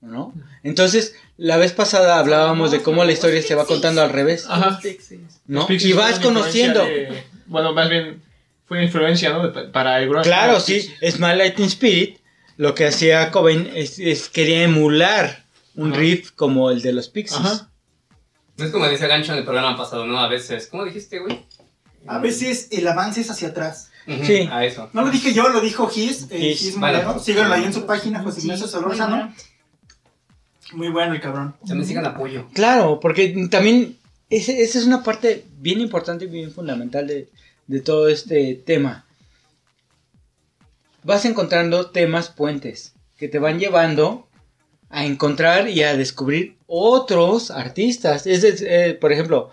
¿No? 0.00 0.32
Entonces, 0.62 1.16
la 1.36 1.56
vez 1.56 1.72
pasada 1.72 2.20
hablábamos 2.20 2.70
de 2.70 2.82
cómo 2.82 3.02
la 3.04 3.10
historia 3.10 3.42
se 3.42 3.56
va 3.56 3.66
contando 3.66 4.00
al 4.00 4.10
revés. 4.10 4.46
Ajá. 4.48 4.78
¿No? 5.46 5.66
Y 5.68 5.92
vas 5.92 6.20
conociendo. 6.20 6.84
de- 6.84 7.24
bueno, 7.46 7.72
más 7.72 7.88
bien 7.90 8.22
fue 8.66 8.84
influencia, 8.84 9.30
¿no? 9.32 9.48
De- 9.48 9.64
para 9.64 9.98
el 10.00 10.08
grunge. 10.08 10.28
Claro, 10.28 10.60
sí, 10.60 10.74
Pixies. 10.74 11.14
Smile 11.14 11.36
Lightning 11.36 11.66
Spirit, 11.66 12.18
lo 12.58 12.76
que 12.76 12.86
hacía 12.86 13.32
Cobain 13.32 13.68
es, 13.74 13.98
es- 13.98 14.28
quería 14.28 14.62
emular 14.62 15.42
un 15.74 15.90
Ajá. 15.90 16.00
riff 16.00 16.30
como 16.30 16.70
el 16.70 16.80
de 16.80 16.92
los 16.92 17.08
Pixies. 17.08 17.40
Ajá. 17.40 17.70
No 18.58 18.64
es 18.64 18.70
como 18.72 18.86
decía 18.86 19.06
Gancho 19.06 19.32
en 19.32 19.38
el 19.38 19.44
programa 19.44 19.76
pasado, 19.76 20.06
¿no? 20.06 20.18
A 20.18 20.28
veces. 20.28 20.66
¿Cómo 20.66 20.84
dijiste, 20.84 21.20
güey? 21.20 21.44
A 22.06 22.18
veces 22.18 22.68
el 22.72 22.86
avance 22.88 23.20
es 23.20 23.30
hacia 23.30 23.48
atrás. 23.48 23.90
Sí. 24.06 24.48
A 24.50 24.64
eso. 24.64 24.88
No 24.94 25.02
lo 25.02 25.10
dije 25.10 25.32
yo, 25.34 25.48
lo 25.50 25.60
dijo 25.60 25.86
Gis, 25.88 26.26
eh, 26.30 26.38
Gis, 26.38 26.58
Gis 26.60 26.80
vale. 26.80 26.98
Moreno. 27.02 27.20
Síganlo 27.20 27.54
ahí 27.54 27.64
en 27.64 27.72
su 27.74 27.84
página, 27.86 28.22
José 28.22 28.40
Ignacio 28.40 28.66
Sí, 28.66 28.72
Solórzano. 28.72 29.34
muy 30.72 30.88
bueno. 30.88 31.12
El 31.14 31.20
cabrón. 31.20 31.54
También 31.66 31.86
sigan 31.86 32.06
apoyo. 32.06 32.46
Claro, 32.54 33.00
porque 33.00 33.48
también 33.50 33.96
ese- 34.30 34.62
esa 34.62 34.78
es 34.78 34.86
una 34.86 35.02
parte 35.02 35.44
bien 35.58 35.80
importante 35.80 36.24
y 36.24 36.28
bien 36.28 36.50
fundamental 36.52 37.06
de, 37.06 37.28
de 37.66 37.80
todo 37.80 38.08
este 38.08 38.54
tema. 38.54 39.04
Vas 41.04 41.24
encontrando 41.24 41.90
temas 41.90 42.28
puentes 42.28 42.94
que 43.16 43.28
te 43.28 43.38
van 43.38 43.58
llevando 43.58 44.27
a 44.90 45.04
encontrar 45.04 45.68
y 45.68 45.82
a 45.82 45.96
descubrir 45.96 46.56
otros 46.66 47.50
artistas. 47.50 48.26
Es, 48.26 48.44
es, 48.44 48.62
eh, 48.62 48.96
por 48.98 49.12
ejemplo, 49.12 49.50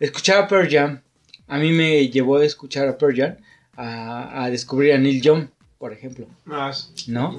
escuchar 0.00 0.38
a 0.38 0.48
Pearl 0.48 0.68
Jam. 0.70 1.02
A 1.46 1.58
mí 1.58 1.72
me 1.72 2.08
llevó 2.08 2.38
a 2.38 2.44
escuchar 2.44 2.88
a 2.88 2.96
Pearl 2.96 3.16
Jam 3.16 3.36
a, 3.76 4.44
a 4.44 4.50
descubrir 4.50 4.92
a 4.92 4.98
Neil 4.98 5.20
Young, 5.20 5.48
por 5.78 5.92
ejemplo. 5.92 6.26
Más. 6.44 6.92
¿no? 7.06 7.38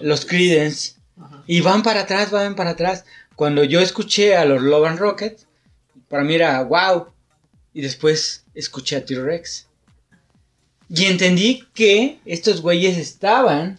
Los 0.00 0.24
Creedence. 0.24 0.94
Ajá. 1.20 1.42
Y 1.46 1.60
van 1.60 1.82
para 1.82 2.00
atrás, 2.00 2.30
van 2.30 2.54
para 2.54 2.70
atrás. 2.70 3.04
Cuando 3.34 3.64
yo 3.64 3.80
escuché 3.80 4.36
a 4.36 4.44
los 4.44 4.62
Love 4.62 4.86
and 4.86 4.98
Rockets, 4.98 5.46
para 6.08 6.24
mí 6.24 6.34
era 6.34 6.62
wow. 6.62 7.08
Y 7.72 7.82
después 7.82 8.44
escuché 8.54 8.96
a 8.96 9.04
T-Rex. 9.04 9.66
Y 10.88 11.04
entendí 11.06 11.64
que 11.74 12.20
estos 12.24 12.62
güeyes 12.62 12.96
estaban 12.96 13.78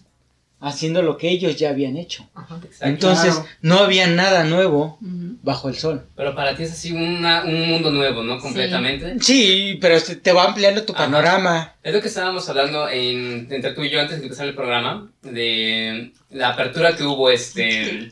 haciendo 0.60 1.04
lo 1.04 1.17
que 1.17 1.30
ellos 1.30 1.56
ya 1.56 1.70
habían 1.70 1.98
hecho. 1.98 2.28
Exacto. 2.36 2.67
Entonces 2.82 3.36
Claro. 3.36 3.50
no 3.62 3.78
había 3.80 4.08
nada 4.08 4.43
nuevo 4.43 4.98
bajo 5.02 5.70
el 5.70 5.76
sol. 5.76 6.06
Pero 6.15 6.34
para 6.36 6.56
ti 6.56 6.63
es 6.63 6.72
así 6.72 6.91
una- 6.93 7.43
un 7.43 7.67
mundo 7.70 7.91
nuevo, 7.91 8.24
¿no? 8.24 8.39
Completamente. 8.39 9.17
Sí, 9.22 9.78
pero 9.80 10.00
se- 10.00 10.15
te 10.15 10.32
va 10.32 10.46
ampliando 10.46 10.84
tu 10.84 10.93
Ajá. 10.93 11.04
panorama. 11.06 11.76
Es 11.84 11.93
lo 11.93 12.02
que 12.02 12.08
estábamos 12.08 12.50
hablando 12.50 12.89
en, 12.89 13.48
entre 13.52 13.74
tú 13.74 13.84
y 13.84 13.89
yo 13.91 14.00
antes 14.02 14.17
de 14.17 14.24
empezar 14.24 14.48
el 14.48 14.56
programa, 14.56 15.12
de 15.22 16.12
la 16.32 16.50
apertura 16.50 16.96
que 16.96 17.04
hubo 17.04 17.30
este 17.30 18.12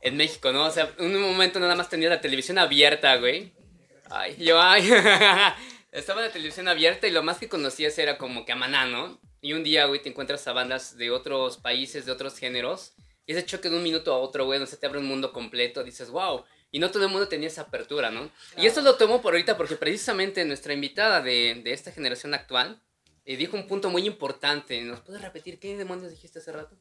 en 0.00 0.16
México, 0.16 0.52
¿no? 0.52 0.64
O 0.66 0.70
sea, 0.70 0.90
en 0.98 1.14
un 1.16 1.22
momento 1.22 1.60
nada 1.60 1.74
más 1.76 1.88
tenía 1.88 2.08
la 2.08 2.20
televisión 2.20 2.58
abierta, 2.58 3.16
güey. 3.16 3.52
Ay, 4.10 4.36
yo, 4.38 4.60
ay. 4.60 4.82
Estaba 5.92 6.20
la 6.22 6.30
televisión 6.30 6.68
abierta 6.68 7.06
y 7.06 7.10
lo 7.12 7.22
más 7.22 7.38
que 7.38 7.48
conocías 7.48 7.98
era 7.98 8.18
como 8.18 8.44
que 8.44 8.52
a 8.52 8.56
Maná, 8.56 8.86
¿no? 8.86 9.18
Y 9.40 9.52
un 9.52 9.62
día, 9.64 9.86
güey, 9.86 10.02
te 10.02 10.08
encuentras 10.08 10.46
a 10.48 10.52
bandas 10.52 10.96
de 10.96 11.10
otros 11.10 11.58
países, 11.58 12.06
de 12.06 12.12
otros 12.12 12.36
géneros. 12.38 12.92
Y 13.26 13.32
ese 13.32 13.44
choque 13.44 13.68
de 13.70 13.76
un 13.76 13.82
minuto 13.82 14.12
a 14.12 14.18
otro, 14.18 14.46
güey, 14.46 14.58
no 14.58 14.66
se 14.66 14.76
te 14.76 14.86
abre 14.86 14.98
un 14.98 15.06
mundo 15.06 15.32
completo. 15.32 15.84
Dices, 15.84 16.10
wow. 16.10 16.44
Y 16.70 16.78
no 16.80 16.90
todo 16.90 17.04
el 17.04 17.10
mundo 17.10 17.28
tenía 17.28 17.48
esa 17.48 17.62
apertura, 17.62 18.10
¿no? 18.10 18.30
Y 18.56 18.66
esto 18.66 18.80
lo 18.82 18.96
tomo 18.96 19.22
por 19.22 19.32
ahorita 19.34 19.56
porque 19.56 19.76
precisamente 19.76 20.44
nuestra 20.44 20.72
invitada 20.74 21.22
de, 21.22 21.60
de 21.64 21.72
esta 21.72 21.92
generación 21.92 22.34
actual 22.34 22.80
eh, 23.24 23.36
dijo 23.36 23.56
un 23.56 23.66
punto 23.66 23.90
muy 23.90 24.06
importante. 24.06 24.80
¿Nos 24.82 25.00
puedes 25.00 25.20
repetir 25.20 25.58
qué 25.60 25.76
demonios 25.76 26.10
dijiste 26.10 26.38
hace 26.38 26.50
rato? 26.52 26.76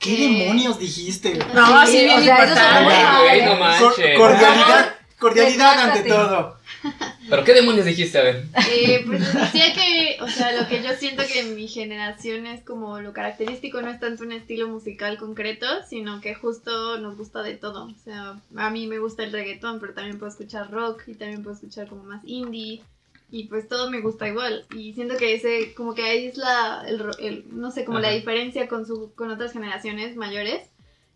¿Qué 0.00 0.16
demonios 0.16 0.78
dijiste? 0.78 1.34
No, 1.54 1.86
sí, 1.86 2.08
o 2.08 2.20
sea, 2.20 2.44
eso 2.44 2.52
está 2.54 2.80
muy 2.80 2.92
Ay, 2.92 3.22
güey, 3.40 3.44
no 3.44 3.56
manches. 3.60 4.18
cordialidad, 4.18 4.96
cordialidad 5.22 5.78
ante 5.78 6.08
todo. 6.08 6.58
¿Pero 7.30 7.44
qué 7.44 7.54
demonios 7.54 7.86
dijiste? 7.86 8.18
A 8.18 8.22
ver. 8.24 8.44
Eh, 8.70 9.02
pues 9.06 9.20
decía 9.32 9.72
que, 9.72 10.18
o 10.20 10.28
sea, 10.28 10.52
lo 10.60 10.68
que 10.68 10.82
yo 10.82 10.90
siento 10.98 11.22
que 11.32 11.40
en 11.40 11.54
mi 11.54 11.68
generación 11.68 12.46
es 12.46 12.62
como 12.64 13.00
lo 13.00 13.12
característico 13.12 13.80
no 13.80 13.90
es 13.90 14.00
tanto 14.00 14.24
un 14.24 14.32
estilo 14.32 14.68
musical 14.68 15.16
concreto, 15.16 15.66
sino 15.88 16.20
que 16.20 16.34
justo 16.34 16.98
nos 16.98 17.16
gusta 17.16 17.42
de 17.42 17.54
todo. 17.54 17.84
O 17.86 17.94
sea, 18.04 18.36
a 18.56 18.70
mí 18.70 18.86
me 18.88 18.98
gusta 18.98 19.22
el 19.22 19.32
reggaetón, 19.32 19.78
pero 19.80 19.94
también 19.94 20.18
puedo 20.18 20.30
escuchar 20.32 20.70
rock 20.70 21.04
y 21.06 21.14
también 21.14 21.42
puedo 21.42 21.54
escuchar 21.54 21.86
como 21.88 22.02
más 22.02 22.22
indie. 22.26 22.82
Y 23.30 23.44
pues 23.44 23.66
todo 23.66 23.88
me 23.90 24.00
gusta 24.00 24.28
igual. 24.28 24.66
Y 24.76 24.92
siento 24.92 25.16
que 25.16 25.32
ese, 25.34 25.72
como 25.74 25.94
que 25.94 26.02
ahí 26.02 26.26
es 26.26 26.36
la, 26.36 26.84
el, 26.86 27.02
el- 27.18 27.44
no 27.52 27.70
sé, 27.70 27.84
como 27.86 27.98
la 28.00 28.08
Ajá. 28.08 28.16
diferencia 28.16 28.68
con, 28.68 28.86
su, 28.86 29.12
con 29.14 29.30
otras 29.30 29.52
generaciones 29.52 30.16
mayores, 30.16 30.68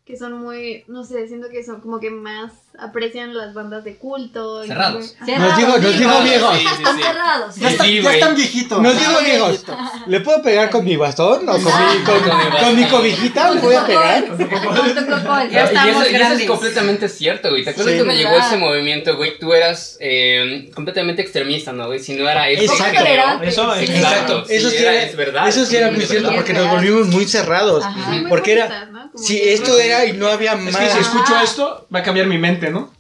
que 0.07 0.17
son 0.17 0.35
muy, 0.35 0.85
no 0.87 1.03
sé, 1.03 1.27
siento 1.27 1.49
que 1.49 1.65
son 1.65 1.81
como 1.81 1.99
que 1.99 2.11
más 2.11 2.53
aprecian 2.79 3.35
las 3.35 3.55
bandas 3.55 3.83
de 3.83 3.97
culto. 3.97 4.63
y 4.65 4.69
Cerrados. 4.69 5.15
como- 5.19 5.27
Cerrados, 5.27 5.49
Nos 5.49 5.59
dijo, 5.59 5.79
nos 5.79 5.93
sí. 5.93 5.99
dijo 5.99 6.21
viejos. 6.23 6.55
Sí, 6.55 6.61
sí, 6.61 6.75
Están 6.77 6.97
sí. 6.97 7.03
cerrados. 7.03 7.57
Ya, 7.57 7.69
Sí, 7.69 7.73
está- 7.75 7.85
sí, 7.85 8.03
ya 8.03 8.13
están 8.15 8.35
viejitos. 8.37 8.83
Nos 8.83 8.95
Ya 8.95 9.01
dijo 9.01 9.13
están 9.21 9.25
viejos. 9.25 9.65
¿Le 10.07 10.21
puedo 10.21 10.43
pegar 10.43 10.71
con 10.71 10.85
mi 10.85 10.95
bastón 10.97 11.49
o 11.49 11.53
con, 11.53 11.65
mi, 11.65 12.05
con, 12.05 12.61
con 12.65 12.77
mi 12.77 12.85
cobijita? 12.85 13.51
¿Le 13.51 13.61
voy 13.61 13.75
a 13.75 13.87
pegar? 13.87 14.27
Con 14.29 14.39
tu 14.39 14.49
cocol. 14.49 15.49
Y 15.49 15.53
Ya 15.55 15.65
eso- 15.65 15.73
estamos 15.73 16.11
y 16.11 16.15
eso 16.15 16.33
es 16.35 16.45
completamente 16.47 17.09
cierto, 17.09 17.51
güey. 17.51 17.65
¿Te 17.65 17.71
acuerdas 17.71 17.95
Sí. 17.95 17.99
cuando 18.05 18.15
llegó 18.15 18.37
ese 18.39 18.57
movimiento, 18.59 19.17
güey? 19.17 19.39
Tú 19.41 19.53
eras 19.55 19.97
eh, 20.01 20.71
completamente 20.75 21.23
extremista, 21.23 21.73
¿no, 21.73 21.87
güey? 21.87 21.99
Si 21.99 22.15
no 22.15 22.29
era 22.29 22.49
eso. 22.49 22.63
Exacto. 22.75 23.43
Eso, 23.43 23.75
Sí. 23.75 23.85
Exacto, 23.93 24.45
eso 24.49 24.71
sí 24.71 24.77
era- 24.77 24.93
era, 24.93 25.03
es 25.03 25.17
verdad, 25.17 25.49
eso 25.49 25.65
sí 25.67 25.77
era 25.77 25.91
muy 25.91 26.03
es 26.05 26.11
cierto 26.11 26.31
porque 26.33 26.53
Es 26.53 26.59
nos 26.59 26.71
volvimos 26.71 27.09
muy 27.09 27.25
cerrados. 27.27 27.83
Porque 28.29 28.53
era- 28.53 28.91
Si 29.17 29.41
esto 29.41 29.79
era 29.79 29.96
y 30.05 30.13
no 30.13 30.27
había 30.29 30.53
Es 30.55 30.73
más. 30.73 30.77
que 30.77 30.91
si 30.91 30.99
escucho 30.99 31.39
esto, 31.43 31.87
va 31.95 32.01
a 32.01 32.03
cambiar 32.03 32.27
mi 32.27 32.39
mente, 32.39 32.71
¿no? 32.71 32.91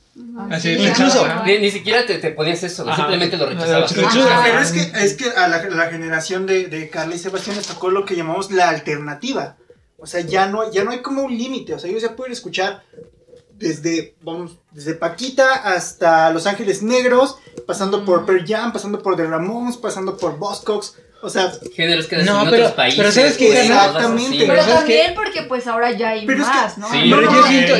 Así 0.50 0.70
es. 0.70 0.80
Incluso-. 0.80 1.26
Ni, 1.44 1.58
ni 1.58 1.70
siquiera 1.70 2.06
te, 2.06 2.18
te 2.18 2.30
ponías 2.30 2.62
eso, 2.62 2.82
Ajá. 2.88 2.96
simplemente 2.96 3.36
lo 3.36 3.46
rechazabas. 3.46 3.92
Pero 3.92 4.60
es 4.60 4.72
que, 4.72 4.80
es 5.04 5.14
que 5.14 5.30
a 5.30 5.48
la, 5.48 5.62
la 5.64 5.86
generación 5.90 6.46
de, 6.46 6.66
de 6.66 6.88
Carla 6.88 7.14
y 7.14 7.18
Sebastián 7.18 7.56
les 7.56 7.66
tocó 7.66 7.90
lo 7.90 8.04
que 8.04 8.16
llamamos 8.16 8.50
la 8.50 8.68
alternativa. 8.70 9.56
O 9.98 10.06
sea, 10.06 10.20
ya 10.20 10.46
no, 10.46 10.70
ya 10.70 10.84
no 10.84 10.90
hay 10.90 11.00
como 11.00 11.22
un 11.22 11.36
límite. 11.36 11.74
O 11.74 11.78
sea, 11.78 11.90
ellos 11.90 12.02
ya 12.02 12.16
pueden 12.16 12.32
escuchar 12.32 12.82
desde, 13.58 14.14
vamos, 14.22 14.58
desde 14.72 14.94
Paquita 14.94 15.54
hasta 15.54 16.30
Los 16.30 16.46
Ángeles 16.46 16.82
Negros, 16.82 17.38
pasando 17.66 18.04
por 18.04 18.26
Pearl 18.26 18.44
Jam, 18.46 18.72
pasando 18.72 19.02
por 19.02 19.16
The 19.16 19.24
Ramones, 19.26 19.76
pasando 19.78 20.16
por 20.16 20.38
Buzzcocks. 20.38 20.96
O 21.26 21.30
sea, 21.30 21.52
Géneros 21.74 22.06
que 22.06 22.18
No, 22.18 22.42
en 22.44 22.50
pero- 22.50 22.62
otros 22.64 22.76
países. 22.76 22.98
pero 22.98 23.10
¿sabes 23.12 23.36
güey, 23.36 23.50
Exactamente. 23.50 24.36
Pero 24.38 24.46
Pero 24.46 24.62
¿sabes 24.62 24.78
también 24.78 25.14
porque 25.14 25.42
pues 25.42 25.66
ahora 25.66 25.90
ya 25.90 26.10
hay 26.10 26.24
Pero 26.24 26.42
es 26.42 26.48
que- 26.48 26.54
más, 26.54 26.78
¿no? 26.78 26.88
Sí, 26.90 26.98
pero 27.10 27.22
yo 27.22 27.30
No, 27.32 27.46
siento- 27.46 27.74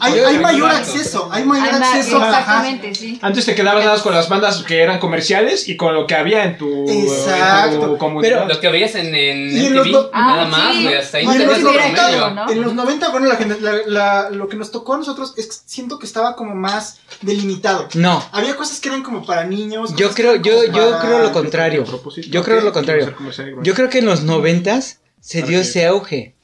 hay 0.00 0.38
mayor 0.38 0.70
yo- 0.70 0.76
acceso, 0.76 1.28
hay 1.32 1.44
mayor 1.44 1.72
más- 1.80 1.82
acceso. 1.94 2.16
ajá. 2.18 2.28
Exactamente, 2.38 2.94
sí. 2.94 3.18
Antes 3.20 3.46
te 3.46 3.54
quedabas 3.54 3.82
nada 3.82 3.94
más 3.96 4.02
con 4.02 4.14
las 4.14 4.28
bandas 4.28 4.62
que 4.62 4.80
eran 4.80 4.98
comerciales 5.00 5.68
y 5.68 5.76
con 5.76 5.94
lo 5.94 6.06
que 6.06 6.14
había 6.14 6.44
en 6.44 6.56
tu, 6.58 6.88
Exacto. 6.88 7.74
en 7.74 7.80
tu 7.80 7.98
comunidad. 7.98 8.48
Lo 8.48 8.60
que 8.60 8.68
veías 8.68 8.94
en, 8.94 9.06
en 9.14 9.56
en 9.56 9.74
los 9.74 9.86
no- 9.88 10.10
nada 10.12 10.42
Ah, 10.42 10.46
más, 10.46 10.76
sí. 10.76 10.82
güey, 10.84 10.94
hasta 10.96 11.18
ahí 11.18 11.24
en 11.26 11.46
los 11.46 11.58
un 11.58 11.64
90, 11.64 11.94
promedio. 12.06 12.30
¿no? 12.30 12.50
En 12.50 12.62
los 12.62 12.74
90, 12.74 13.08
bueno, 13.10 13.26
la, 13.26 13.38
la- 13.60 13.80
la- 13.86 14.30
lo 14.30 14.48
que 14.48 14.56
nos 14.56 14.70
tocó 14.70 14.94
a 14.94 14.98
nosotros 14.98 15.34
es 15.36 15.46
que 15.46 15.54
siento 15.66 15.98
que 15.98 16.06
estaba 16.06 16.36
como 16.36 16.54
más 16.54 16.98
delimitado. 17.22 17.88
No, 17.94 18.24
Había 18.32 18.56
cosas 18.56 18.80
que 18.80 18.88
eran 18.88 19.02
como 19.02 19.24
para 19.24 19.44
niños. 19.44 19.94
yo 19.96 20.08
que 20.10 20.14
creo, 20.14 20.36
yo, 20.36 20.64
yo 20.64 20.98
creo 21.00 21.18
lo 21.20 21.32
contrario. 21.32 21.84
Yo 22.30 22.42
creo 22.42 22.51
lo 22.60 22.72
contrario. 22.72 23.14
Yo 23.62 23.74
creo 23.74 23.88
que 23.88 23.98
en 23.98 24.06
los 24.06 24.22
noventas 24.24 25.00
se 25.20 25.42
dio 25.42 25.60
ese 25.60 25.86
auge. 25.86 26.34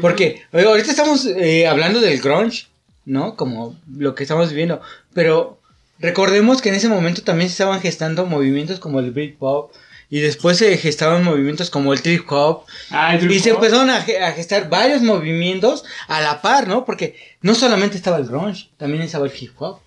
Porque 0.00 0.42
ahorita 0.52 0.90
estamos 0.90 1.26
eh, 1.26 1.66
hablando 1.66 2.00
del 2.00 2.20
grunge, 2.20 2.66
¿no? 3.04 3.36
Como 3.36 3.78
lo 3.96 4.14
que 4.14 4.24
estamos 4.24 4.48
viviendo. 4.50 4.80
Pero 5.12 5.60
recordemos 5.98 6.60
que 6.60 6.70
en 6.70 6.74
ese 6.74 6.88
momento 6.88 7.22
también 7.22 7.48
se 7.48 7.52
estaban 7.54 7.80
gestando 7.80 8.26
movimientos 8.26 8.80
como 8.80 9.00
el 9.00 9.10
Britpop. 9.10 9.72
Y 10.10 10.20
después 10.20 10.58
se 10.58 10.76
gestaban 10.76 11.24
movimientos 11.24 11.70
como 11.70 11.92
el 11.92 12.02
trip 12.02 12.30
hop. 12.30 12.64
Ah, 12.90 13.16
Y 13.16 13.38
se 13.40 13.50
empezaron 13.50 13.90
a, 13.90 13.96
a 13.96 14.32
gestar 14.32 14.68
varios 14.68 15.02
movimientos 15.02 15.82
a 16.08 16.20
la 16.20 16.40
par, 16.40 16.68
¿no? 16.68 16.84
Porque 16.84 17.16
no 17.40 17.54
solamente 17.54 17.96
estaba 17.96 18.18
el 18.18 18.26
grunge, 18.26 18.68
también 18.76 19.02
estaba 19.02 19.26
el 19.26 19.32
hip 19.36 19.52
hop. 19.58 19.80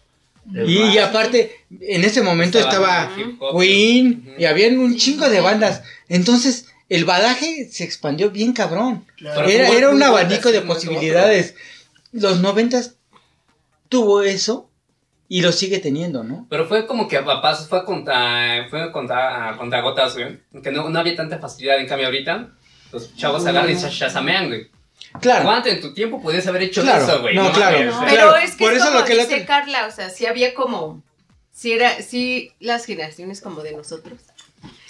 Y, 0.53 0.97
aparte, 0.97 1.65
en 1.81 2.03
ese 2.03 2.21
momento 2.21 2.57
Estaba. 2.57 3.12
Queen 3.57 4.36
y 4.38 4.45
habían 4.45 4.79
un 4.79 4.95
chingo 4.95 5.29
de 5.29 5.41
bandas. 5.41 5.83
Entonces, 6.07 6.67
el 6.89 7.05
badaje 7.05 7.67
se 7.69 7.83
expandió 7.83 8.31
bien 8.31 8.53
cabrón. 8.53 9.05
Claro. 9.17 9.47
Era, 9.47 9.69
era 9.69 9.89
un 9.89 10.01
abanico 10.01 10.51
de 10.51 10.62
posibilidades. 10.62 11.55
Los 12.13 12.39
noventas 12.39 12.95
tuvo 13.89 14.21
eso 14.21 14.69
y 15.29 15.41
lo 15.41 15.51
sigue 15.51 15.79
teniendo, 15.79 16.23
¿no? 16.23 16.47
Pero 16.49 16.65
fue 16.67 16.88
como 16.88 17.07
que 17.07 17.17
a 17.17 17.41
pasos, 17.41 17.67
fue 17.67 17.83
contra, 17.83 18.67
fue 18.69 18.91
contra, 18.91 19.55
contra 19.57 19.81
gotas, 19.81 20.15
güey. 20.15 20.39
Que 20.63 20.71
no, 20.71 20.89
no 20.89 20.99
había 20.99 21.15
tanta 21.15 21.39
facilidad. 21.39 21.79
En 21.79 21.88
cambio, 21.88 22.07
ahorita, 22.07 22.51
los 22.93 23.15
chavos 23.15 23.45
agarran 23.45 23.71
y 23.71 23.75
se 23.75 23.89
shazamean, 23.89 24.47
güey. 24.47 24.67
Claro. 25.21 25.43
¿Cuánto 25.45 25.69
en 25.69 25.82
tu 25.82 25.93
tiempo 25.93 26.21
podías 26.21 26.45
haber 26.47 26.63
hecho 26.63 26.82
Claro. 26.82 27.03
eso, 27.03 27.21
güey? 27.21 27.36
No, 27.36 27.51
claro. 27.51 27.84
No. 27.84 28.03
Pero 28.06 28.36
es 28.36 28.51
que 28.51 28.58
por 28.63 28.73
es 28.73 28.77
eso 28.80 28.88
como 28.88 28.99
lo 28.99 29.06
que 29.06 29.15
la 29.15 29.23
dice 29.23 29.36
otra- 29.43 29.45
Carla, 29.47 29.88
o 29.88 29.91
sea, 29.91 30.10
sí 30.10 30.25
había 30.25 30.53
como, 30.53 31.01
sí 31.51 31.73
era, 31.73 32.01
sí 32.01 32.51
las 32.60 32.86
generaciones 32.86 33.41
como 33.41 33.62
de 33.62 33.73
nosotros, 33.73 34.19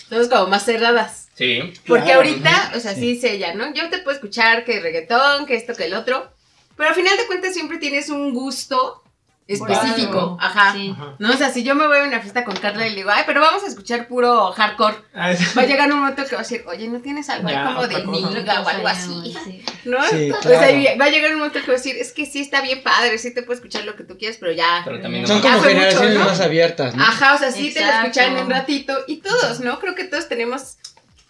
somos 0.09 0.27
como 0.27 0.47
más 0.47 0.63
cerradas. 0.65 1.27
Sí. 1.35 1.73
Porque 1.85 2.05
Claro, 2.05 2.19
ahorita, 2.21 2.71
o 2.75 2.79
sea, 2.79 2.93
sí 2.95 3.01
dice 3.13 3.33
ella, 3.33 3.53
¿no? 3.53 3.73
Yo 3.73 3.89
te 3.89 3.99
puedo 3.99 4.15
escuchar 4.15 4.63
que 4.65 4.79
reggaetón, 4.79 5.45
que 5.45 5.55
esto, 5.55 5.75
que 5.75 5.85
el 5.85 5.93
otro, 5.93 6.31
pero 6.75 6.89
al 6.89 6.95
final 6.95 7.15
de 7.17 7.25
cuentas 7.27 7.53
siempre 7.53 7.77
tienes 7.77 8.09
un 8.09 8.33
gusto 8.33 9.03
específico, 9.47 10.37
ajá. 10.41 10.73
Sí. 10.73 10.93
¿No? 11.19 11.29
O 11.31 11.37
sea, 11.37 11.49
si 11.51 11.63
yo 11.63 11.73
me 11.75 11.87
voy 11.87 11.99
a 11.99 12.03
una 12.03 12.19
fiesta 12.19 12.43
con 12.43 12.55
Carla 12.57 12.85
y 12.85 12.89
le 12.91 12.95
digo, 12.97 13.11
ay, 13.13 13.23
pero 13.25 13.39
vamos 13.41 13.63
a 13.63 13.67
escuchar 13.67 14.07
puro 14.07 14.51
hardcore, 14.51 14.97
Ah, 15.13 15.31
va 15.57 15.61
a 15.61 15.65
llegar 15.65 15.91
un 15.91 15.99
momento 15.99 16.25
que 16.25 16.35
va 16.35 16.41
a 16.41 16.43
decir, 16.43 16.63
oye, 16.67 16.87
¿no 16.89 16.99
tienes 16.99 17.29
algo 17.29 17.49
Ya, 17.49 17.63
como 17.65 17.87
de 17.87 18.05
nilga 18.05 18.61
o 18.61 18.67
algo 18.67 18.87
así? 18.87 19.35
Sí. 19.45 19.63
¿No? 19.85 19.97
Sí, 20.09 20.31
O 20.31 20.41
sea, 20.41 20.57
claro. 20.67 20.99
va 20.99 21.05
a 21.05 21.09
llegar 21.09 21.31
un 21.31 21.37
momento 21.39 21.59
que 21.61 21.67
va 21.67 21.73
a 21.73 21.77
decir, 21.77 21.95
es 21.97 22.11
que 22.13 22.25
sí 22.25 22.41
está 22.41 22.61
bien 22.61 22.83
padre, 22.83 23.17
sí 23.17 23.33
te 23.33 23.41
puedo 23.43 23.55
escuchar 23.57 23.85
lo 23.85 23.95
que 23.95 24.03
tú 24.03 24.17
quieras, 24.17 24.37
pero 24.39 24.51
ya. 24.51 24.81
Pero 24.85 25.01
también 25.01 25.25
Son 25.27 25.41
como 25.41 25.57
mucho, 25.57 25.69
generaciones 25.69 26.13
¿no? 26.19 26.25
más 26.25 26.39
abiertas, 26.39 26.95
¿no? 26.95 27.03
Ajá, 27.03 27.35
o 27.35 27.37
sea, 27.37 27.51
sí 27.51 27.73
te 27.73 27.81
lo 27.85 27.91
escuchan 27.91 28.35
un 28.37 28.49
ratito 28.49 28.97
y 29.07 29.17
todos, 29.17 29.59
¿no? 29.61 29.79
Creo 29.79 29.95
que 29.95 30.03
todos 30.05 30.27
tenemos 30.27 30.77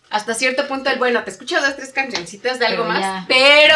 hasta 0.09 0.33
cierto 0.33 0.67
punto 0.67 0.89
el, 0.89 0.97
bueno, 0.99 1.23
te 1.23 1.31
escucho 1.31 1.59
dos, 1.59 1.75
tres 1.75 1.91
cancioncitas 1.93 2.59
de 2.59 2.65
algo 2.67 2.83
Pero 2.83 2.93
más, 2.93 3.01
ya. 3.01 3.25
pero 3.27 3.75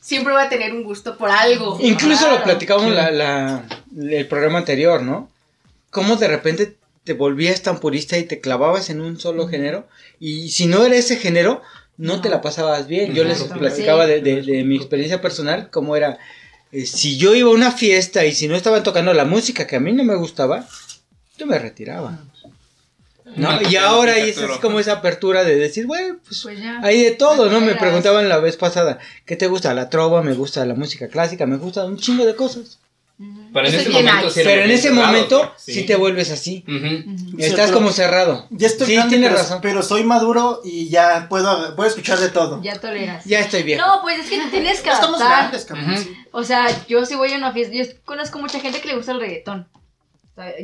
siempre 0.00 0.32
voy 0.32 0.42
a 0.42 0.48
tener 0.48 0.72
un 0.72 0.82
gusto 0.82 1.16
por 1.16 1.30
algo. 1.30 1.78
Incluso 1.80 2.22
Claro. 2.24 2.38
lo 2.38 2.44
platicamos 2.44 2.90
la, 2.92 3.10
la- 3.12 3.62
el 4.00 4.26
programa 4.26 4.58
anterior, 4.58 5.02
¿no? 5.02 5.30
Cómo 5.90 6.16
de 6.16 6.26
repente 6.28 6.76
te 7.04 7.12
volvías 7.12 7.62
tan 7.62 7.78
purista 7.80 8.16
y 8.16 8.24
te 8.24 8.40
clavabas 8.40 8.88
en 8.90 9.00
un 9.00 9.18
solo 9.20 9.48
género 9.48 9.86
y 10.20 10.50
si 10.50 10.66
no 10.66 10.84
era 10.84 10.94
ese 10.96 11.16
género 11.16 11.60
no 12.02 12.20
te 12.20 12.28
la 12.28 12.40
pasabas 12.40 12.86
bien. 12.88 13.14
Yo 13.14 13.24
les 13.24 13.42
platicaba 13.44 14.04
Sí. 14.06 14.10
de, 14.12 14.20
de- 14.20 14.42
de 14.42 14.64
mi 14.64 14.76
experiencia 14.76 15.20
personal 15.20 15.70
cómo 15.70 15.94
era 15.96 16.18
eh, 16.72 16.86
si 16.86 17.16
yo 17.18 17.34
iba 17.34 17.50
a 17.50 17.54
una 17.54 17.70
fiesta 17.70 18.24
y 18.24 18.32
si 18.32 18.48
no 18.48 18.56
estaban 18.56 18.82
tocando 18.82 19.12
la 19.14 19.24
música 19.24 19.66
que 19.66 19.76
a 19.76 19.80
mí 19.80 19.92
no 19.92 20.04
me 20.04 20.14
gustaba, 20.16 20.66
yo 21.38 21.46
me 21.46 21.58
retiraba. 21.58 22.18
¿no? 23.36 23.48
Y 23.70 23.76
ahora 23.76 24.16
es 24.18 24.36
así 24.38 24.58
como 24.60 24.78
esa 24.80 24.92
apertura 24.94 25.44
de 25.44 25.56
decir, 25.56 25.86
bueno, 25.86 26.18
pues 26.26 26.40
Pues 26.42 26.58
ya. 26.58 26.80
hay 26.82 27.02
de 27.02 27.12
todo, 27.12 27.48
¿no? 27.50 27.60
Me 27.60 27.74
preguntaban 27.76 28.28
la 28.28 28.38
vez 28.38 28.56
pasada, 28.56 28.98
¿qué 29.24 29.36
te 29.36 29.46
gusta? 29.46 29.72
La 29.74 29.88
trova, 29.88 30.22
me 30.22 30.34
gusta 30.34 30.66
la 30.66 30.74
música 30.74 31.08
clásica, 31.08 31.46
me 31.46 31.56
gusta 31.56 31.84
un 31.84 31.96
chingo 31.96 32.26
de 32.26 32.34
cosas. 32.34 32.78
Pero 33.52 33.66
en 33.68 33.74
ese 33.74 33.82
es 33.82 33.88
bien 33.88 34.04
momento 34.04 34.26
nice. 34.26 34.40
sí 34.40 34.48
Pero 34.48 34.62
en 34.62 34.70
ese 34.70 34.82
cerrado, 34.88 35.06
momento 35.06 35.52
sí. 35.56 35.82
te 35.84 35.96
vuelves 35.96 36.30
así. 36.30 36.64
Estás 37.38 37.72
como 37.72 37.90
cerrado. 37.90 38.46
Ya 38.50 38.66
estoy 38.66 38.86
sí, 38.86 38.94
grande, 38.94 39.10
tienes 39.10 39.30
pero, 39.30 39.42
razón. 39.42 39.58
pero 39.62 39.82
soy 39.82 40.04
maduro 40.04 40.60
y 40.64 40.88
ya 40.88 41.26
puedo, 41.28 41.76
puedo 41.76 41.88
escuchar 41.88 42.18
de 42.18 42.30
todo. 42.30 42.62
Ya 42.62 42.80
toleras. 42.80 43.24
Ya 43.24 43.40
estoy 43.40 43.62
viejo. 43.62 43.86
No, 43.86 44.00
pues 44.02 44.20
es 44.20 44.30
que 44.30 44.38
te 44.40 44.50
tienes 44.50 44.80
que 44.80 44.90
estamos 44.90 45.20
adaptar. 45.20 45.38
grandes, 45.38 45.64
cabrón. 45.64 45.98
Sí. 45.98 46.16
O 46.32 46.44
sea, 46.44 46.66
yo 46.86 47.04
si 47.04 47.14
voy 47.14 47.32
a 47.32 47.36
una 47.36 47.52
fiesta, 47.52 47.74
yo 47.74 47.84
conozco 48.04 48.38
mucha 48.38 48.60
gente 48.60 48.80
que 48.80 48.88
le 48.88 48.96
gusta 48.96 49.12
el 49.12 49.20
reggaetón. 49.20 49.68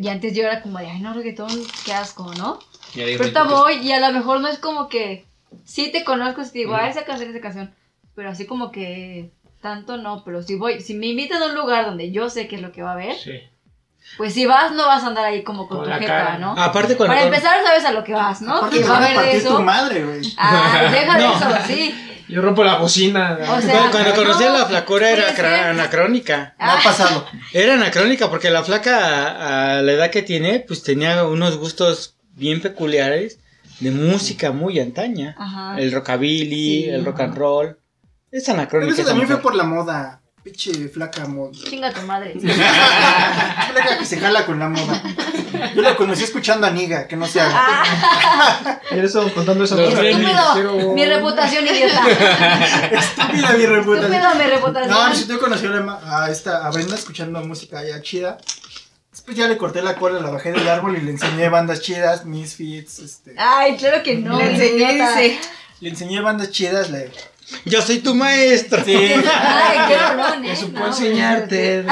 Y 0.00 0.08
antes 0.08 0.34
yo 0.34 0.44
era 0.44 0.62
como 0.62 0.78
de, 0.78 0.86
ay, 0.86 1.00
no, 1.00 1.12
reggaetón, 1.12 1.50
qué 1.84 1.92
asco, 1.92 2.32
¿no? 2.34 2.58
Ya 2.94 3.04
Pero 3.04 3.20
ahorita 3.22 3.42
voy 3.44 3.74
y 3.86 3.92
a 3.92 4.00
lo 4.00 4.12
mejor 4.18 4.40
no 4.40 4.48
es 4.48 4.58
como 4.58 4.88
que, 4.88 5.26
sí 5.64 5.90
te 5.92 6.04
conozco, 6.04 6.42
si 6.42 6.52
te 6.52 6.58
digo, 6.60 6.74
ah, 6.74 6.88
esa 6.88 7.04
canción, 7.04 7.30
esa 7.30 7.40
canción. 7.40 7.74
Pero 8.14 8.30
así 8.30 8.46
como 8.46 8.72
que, 8.72 9.30
tanto 9.60 9.96
no. 9.96 10.22
Pero 10.24 10.42
si 10.42 10.54
voy, 10.56 10.80
si 10.80 10.94
me 10.94 11.06
invitan 11.06 11.42
a 11.42 11.46
un 11.46 11.54
lugar 11.54 11.86
donde 11.86 12.10
yo 12.10 12.30
sé 12.30 12.48
qué 12.48 12.56
es 12.56 12.62
lo 12.62 12.72
que 12.72 12.82
va 12.82 12.90
a 12.90 12.94
haber, 12.94 13.14
Sí. 13.16 13.32
pues 14.16 14.32
si 14.34 14.46
vas, 14.46 14.72
no 14.72 14.86
vas 14.86 15.02
a 15.04 15.08
andar 15.08 15.24
ahí 15.26 15.42
como 15.44 15.68
con, 15.68 15.78
Con 15.78 15.86
tu 15.86 15.92
jeta, 15.94 16.06
cara. 16.06 16.38
¿no? 16.38 16.52
Aparte 16.58 16.96
cuando... 16.96 17.14
Para 17.14 17.26
empezar, 17.26 17.62
sabes 17.64 17.84
a 17.84 17.92
lo 17.92 18.02
que 18.04 18.12
vas, 18.14 18.40
¿no? 18.42 18.54
Aparte 18.56 18.78
Que 18.80 18.84
va 18.84 18.94
a 18.94 18.98
haber 18.98 19.08
de 19.10 19.14
partir 19.16 19.42
tu 19.42 19.48
eso. 19.48 19.62
madre, 19.62 20.04
güey. 20.04 20.20
Ah, 20.38 20.88
deja 20.92 21.16
de 21.18 21.24
No. 21.24 21.36
eso, 21.36 21.48
sí. 21.66 21.94
Yo 22.28 22.42
rompo 22.42 22.62
la 22.62 22.76
bocina. 22.76 23.38
O 23.40 23.60
sea, 23.60 23.72
cuando, 23.74 23.90
cuando 23.90 24.14
conocí 24.14 24.44
a 24.44 24.50
no, 24.50 24.58
la 24.58 24.66
flacura 24.66 25.10
era 25.10 25.70
anacrónica. 25.70 26.54
Me 26.58 26.64
ha 26.70 26.78
pasado. 26.82 27.26
Era 27.54 27.74
anacrónica 27.74 28.28
porque 28.28 28.50
la 28.50 28.62
flaca 28.62 29.76
a, 29.78 29.82
la 29.82 29.92
edad 29.92 30.10
que 30.10 30.20
tiene, 30.22 30.60
pues 30.60 30.82
tenía 30.82 31.24
unos 31.24 31.56
gustos 31.56 32.16
bien 32.34 32.60
peculiares 32.60 33.38
de 33.80 33.90
música 33.92 34.52
muy 34.52 34.78
antaña. 34.78 35.34
Aja. 35.38 35.76
El 35.78 35.90
rockabilly, 35.90 36.82
Sí. 36.82 36.88
el 36.90 37.04
rock 37.06 37.20
and 37.20 37.34
roll. 37.36 37.78
Es 38.30 38.44
Pero 38.44 38.58
anacrónica. 38.58 38.92
eso 38.94 39.04
también 39.04 39.26
fue 39.26 39.38
por 39.40 39.54
la 39.54 39.64
moda. 39.64 40.20
Pinche 40.42 40.88
flaca 40.88 41.26
moda. 41.26 41.52
Chinga 41.52 41.92
tu 41.92 42.02
madre. 42.02 42.32
flaca 42.40 43.98
que 43.98 44.04
se 44.06 44.18
jala 44.18 44.46
con 44.46 44.58
la 44.58 44.68
moda. 44.68 45.02
Yo 45.74 45.82
la 45.82 45.96
conocí 45.96 46.24
escuchando 46.24 46.66
a 46.66 46.70
Niga, 46.70 47.08
que 47.08 47.16
no 47.16 47.26
se 47.26 47.40
haga. 47.40 47.54
Ah, 47.56 48.80
estábamos 48.90 49.32
contando. 49.32 49.66
Gremlins. 49.66 50.30
estúpido. 50.30 50.94
Mi 50.94 51.04
reputación, 51.04 51.66
idiota. 51.66 52.02
Estúpida 52.92 53.52
mi 53.52 53.66
reputación. 53.66 54.14
Estúpido 54.14 54.34
mi 54.34 54.44
No, 54.44 54.50
reputación. 54.50 55.16
si 55.16 55.26
yo 55.26 55.38
conocí 55.40 55.66
a, 55.66 56.30
esta 56.30 56.66
a 56.66 56.70
Brenda 56.70 56.94
escuchando 56.94 57.40
música 57.44 57.82
ya 57.84 58.00
chida. 58.00 58.38
Después 59.10 59.36
ya 59.36 59.48
le 59.48 59.56
corté 59.56 59.82
la 59.82 59.96
cuerda, 59.96 60.20
la 60.20 60.30
bajé 60.30 60.52
del 60.52 60.68
árbol 60.68 60.96
y 60.96 61.00
le 61.00 61.10
enseñé 61.10 61.48
bandas 61.48 61.80
chidas, 61.80 62.24
Misfits, 62.24 63.00
este. 63.00 63.34
Ay, 63.36 63.76
claro 63.76 64.02
que 64.02 64.14
no. 64.16 64.38
Le 64.38 64.52
enseñé. 64.52 65.38
Le 65.80 65.88
enseñé 65.88 66.20
bandas 66.20 66.50
chidas, 66.50 66.90
le. 66.90 67.10
Yo 67.64 67.82
soy 67.82 67.98
tu 67.98 68.14
maestro. 68.14 68.84
Sí. 68.84 68.94
Ay, 68.94 69.78
qué 69.88 69.98
rolón, 69.98 70.44
¿eh? 70.44 70.52
Eso 70.52 70.68
No, 70.68 70.74
puedo 70.74 70.86
enseñarte. 70.88 71.84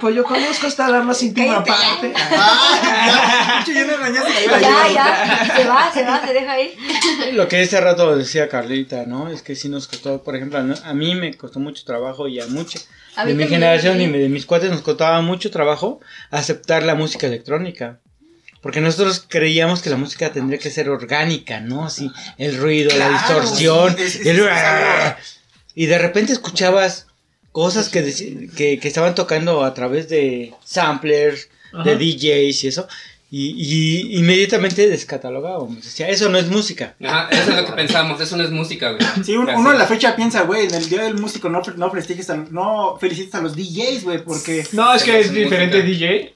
Pues 0.00 0.14
yo 0.14 0.24
conozco 0.24 0.66
hasta 0.66 0.88
la 0.88 1.02
más 1.02 1.22
íntima 1.22 1.64
parte. 1.64 2.12
¡Ah! 2.36 3.64
Ya, 3.66 3.74
ya 3.74 3.84
no 3.84 4.60
Ya, 4.60 4.92
ya. 4.92 5.56
Se 5.56 5.64
va, 5.64 5.92
se 5.92 6.04
va, 6.04 6.26
se 6.26 6.32
deja 6.32 6.52
ahí. 6.52 6.74
Lo 7.32 7.48
que 7.48 7.62
ese 7.62 7.80
rato 7.80 8.16
decía 8.16 8.48
Carlita, 8.48 9.04
¿no? 9.06 9.28
Es 9.28 9.42
que 9.42 9.56
sí 9.56 9.68
nos 9.68 9.88
costó, 9.88 10.22
por 10.22 10.36
ejemplo, 10.36 10.58
a 10.58 10.94
mí 10.94 11.14
me 11.14 11.34
costó 11.36 11.60
mucho 11.60 11.84
trabajo 11.84 12.28
y 12.28 12.40
a 12.40 12.46
mucha 12.46 12.78
A 13.16 13.24
de 13.24 13.34
mi 13.34 13.46
generación 13.46 14.00
y 14.00 14.06
de 14.06 14.28
mis 14.28 14.46
cuates 14.46 14.70
nos 14.70 14.82
costaba 14.82 15.20
mucho 15.22 15.50
trabajo 15.50 16.00
aceptar 16.30 16.82
la 16.82 16.94
música 16.94 17.26
electrónica. 17.26 18.00
Porque 18.60 18.80
nosotros 18.80 19.24
creíamos 19.26 19.80
que 19.80 19.88
la 19.90 19.96
música 19.96 20.32
tendría 20.32 20.58
que 20.58 20.70
ser 20.70 20.90
orgánica, 20.90 21.60
¿no? 21.60 21.86
Así, 21.86 22.10
el 22.36 22.58
ruido, 22.58 22.90
la 22.90 23.08
Claro, 23.08 23.12
distorsión, 23.40 23.96
sí, 23.96 24.02
es- 24.02 24.14
es- 24.16 24.26
el- 24.26 24.40
es 24.40 24.48
algo- 24.50 25.16
y 25.74 25.86
de 25.86 25.98
repente 25.98 26.32
escuchabas 26.32 27.06
cosas 27.52 27.88
que, 27.88 28.02
que, 28.56 28.78
que 28.78 28.88
estaban 28.88 29.14
tocando 29.14 29.64
a 29.64 29.72
través 29.74 30.08
de 30.08 30.52
samplers, 30.64 31.48
de 31.72 31.92
Ajá. 31.92 31.94
DJs 31.94 32.64
y 32.64 32.68
eso, 32.68 32.86
y, 33.30 33.54
y 33.56 34.18
inmediatamente 34.18 34.88
descatalogábamos. 34.88 35.82
Decía, 35.84 36.08
eso 36.08 36.28
no 36.28 36.36
es 36.36 36.48
música. 36.48 36.96
Ajá, 37.02 37.28
eso 37.30 37.50
es 37.52 37.56
lo 37.56 37.64
que 37.64 37.72
pensamos, 37.72 38.20
eso 38.20 38.36
no 38.36 38.42
es 38.44 38.50
música, 38.50 38.90
güey. 38.90 39.02
Sí, 39.24 39.36
un- 39.36 39.48
uno 39.48 39.72
en 39.72 39.78
la 39.78 39.86
fecha 39.86 40.14
piensa, 40.16 40.42
güey, 40.42 40.66
en 40.66 40.74
el 40.74 40.88
día 40.88 41.04
del 41.04 41.14
músico 41.14 41.48
no, 41.48 41.62
no 41.76 41.86
a, 41.86 41.90
no 42.56 42.98
felicites 42.98 43.34
a 43.34 43.40
los 43.40 43.56
DJs, 43.56 44.02
güey, 44.04 44.22
porque... 44.24 44.66
No, 44.72 44.92
es 44.94 45.02
que 45.04 45.18
es 45.20 45.28
Música. 45.28 45.44
diferente 45.44 45.82
DJ. 45.82 46.34